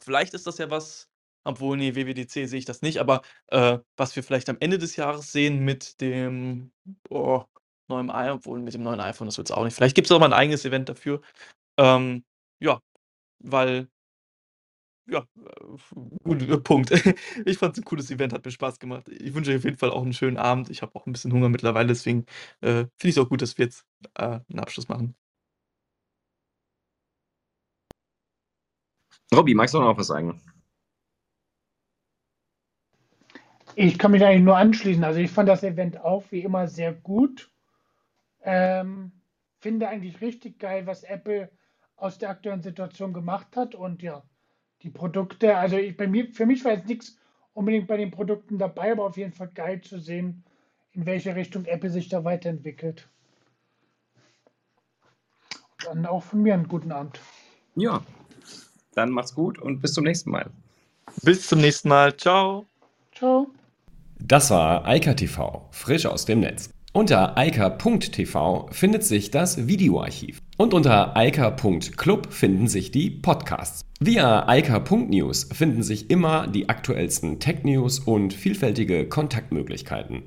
Vielleicht 0.00 0.34
ist 0.34 0.46
das 0.46 0.58
ja 0.58 0.70
was, 0.70 1.10
obwohl, 1.44 1.76
nee, 1.76 1.94
WWDC 1.94 2.46
sehe 2.46 2.58
ich 2.58 2.64
das 2.64 2.82
nicht, 2.82 2.98
aber, 2.98 3.22
äh, 3.48 3.78
was 3.96 4.14
wir 4.16 4.22
vielleicht 4.22 4.48
am 4.50 4.56
Ende 4.60 4.78
des 4.78 4.96
Jahres 4.96 5.32
sehen 5.32 5.60
mit 5.64 6.00
dem, 6.00 6.72
oh, 7.10 7.44
neuen 7.88 8.08
i 8.10 8.30
obwohl 8.30 8.60
mit 8.60 8.74
dem 8.74 8.82
neuen 8.82 9.00
iPhone, 9.00 9.26
das 9.28 9.38
wird 9.38 9.50
es 9.50 9.56
auch 9.56 9.64
nicht. 9.64 9.74
Vielleicht 9.74 9.94
gibt 9.96 10.06
es 10.08 10.12
auch 10.12 10.20
mal 10.20 10.26
ein 10.26 10.32
eigenes 10.32 10.64
Event 10.64 10.88
dafür. 10.88 11.20
Ähm, 11.78 12.24
ja, 12.60 12.80
weil 13.40 13.88
ja, 15.06 15.20
äh, 15.36 15.76
guter 16.24 16.58
Punkt. 16.60 16.90
Ich 17.46 17.58
fand 17.58 17.74
es 17.76 17.82
ein 17.82 17.84
cooles 17.84 18.10
Event, 18.10 18.32
hat 18.32 18.44
mir 18.44 18.50
Spaß 18.52 18.78
gemacht. 18.78 19.08
Ich 19.08 19.34
wünsche 19.34 19.50
euch 19.50 19.56
auf 19.58 19.64
jeden 19.64 19.76
Fall 19.78 19.90
auch 19.90 20.02
einen 20.02 20.12
schönen 20.12 20.36
Abend. 20.36 20.70
Ich 20.70 20.82
habe 20.82 20.94
auch 20.94 21.06
ein 21.06 21.12
bisschen 21.12 21.32
Hunger 21.32 21.48
mittlerweile, 21.48 21.88
deswegen, 21.88 22.26
äh, 22.60 22.84
finde 22.84 22.88
ich 23.04 23.10
es 23.16 23.18
auch 23.18 23.28
gut, 23.28 23.42
dass 23.42 23.58
wir 23.58 23.66
jetzt, 23.66 23.84
äh, 24.14 24.40
'n 24.48 24.58
Abschluss 24.60 24.88
machen. 24.88 25.14
Robby, 29.34 29.54
magst 29.54 29.74
du 29.74 29.80
noch 29.80 29.96
was 29.96 30.06
sagen? 30.08 30.40
Ich 33.74 33.98
kann 33.98 34.10
mich 34.10 34.24
eigentlich 34.24 34.44
nur 34.44 34.56
anschließen. 34.56 35.04
Also 35.04 35.20
ich 35.20 35.30
fand 35.30 35.48
das 35.48 35.62
Event 35.62 36.00
auch 36.00 36.24
wie 36.30 36.40
immer 36.40 36.68
sehr 36.68 36.92
gut. 36.92 37.50
Ähm, 38.42 39.12
finde 39.60 39.88
eigentlich 39.88 40.20
richtig 40.20 40.58
geil, 40.58 40.86
was 40.86 41.04
Apple 41.04 41.50
aus 41.96 42.18
der 42.18 42.30
aktuellen 42.30 42.62
Situation 42.62 43.12
gemacht 43.12 43.56
hat. 43.56 43.74
Und 43.74 44.02
ja, 44.02 44.22
die 44.82 44.90
Produkte, 44.90 45.56
also 45.56 45.76
ich, 45.76 45.96
bei 45.96 46.06
mir, 46.06 46.28
für 46.32 46.46
mich 46.46 46.64
war 46.64 46.72
jetzt 46.72 46.88
nichts 46.88 47.16
unbedingt 47.54 47.86
bei 47.86 47.96
den 47.96 48.10
Produkten 48.10 48.58
dabei, 48.58 48.92
aber 48.92 49.04
auf 49.04 49.16
jeden 49.16 49.32
Fall 49.32 49.48
geil 49.54 49.80
zu 49.80 49.98
sehen, 49.98 50.44
in 50.92 51.06
welche 51.06 51.34
Richtung 51.34 51.64
Apple 51.64 51.90
sich 51.90 52.08
da 52.08 52.24
weiterentwickelt. 52.24 53.08
Dann 55.84 56.06
auch 56.06 56.22
von 56.22 56.42
mir 56.42 56.54
einen 56.54 56.68
guten 56.68 56.92
Abend. 56.92 57.20
Ja, 57.74 58.02
dann 58.94 59.10
macht's 59.10 59.34
gut 59.34 59.58
und 59.58 59.80
bis 59.80 59.94
zum 59.94 60.04
nächsten 60.04 60.30
Mal. 60.30 60.50
Bis 61.22 61.46
zum 61.46 61.60
nächsten 61.60 61.88
Mal. 61.88 62.16
Ciao. 62.16 62.66
Ciao. 63.12 63.50
Das 64.24 64.50
war 64.50 64.86
Eika 64.86 65.14
TV, 65.14 65.66
frisch 65.72 66.06
aus 66.06 66.26
dem 66.26 66.40
Netz. 66.40 66.70
Unter 66.92 67.36
eika.tv 67.36 68.68
findet 68.70 69.02
sich 69.02 69.32
das 69.32 69.66
Videoarchiv. 69.66 70.38
Und 70.56 70.74
unter 70.74 71.16
eika.club 71.16 72.32
finden 72.32 72.68
sich 72.68 72.92
die 72.92 73.10
Podcasts. 73.10 73.82
Via 73.98 74.46
eika.news 74.48 75.48
finden 75.52 75.82
sich 75.82 76.08
immer 76.08 76.46
die 76.46 76.68
aktuellsten 76.68 77.40
Tech-News 77.40 77.98
und 77.98 78.32
vielfältige 78.32 79.08
Kontaktmöglichkeiten. 79.08 80.22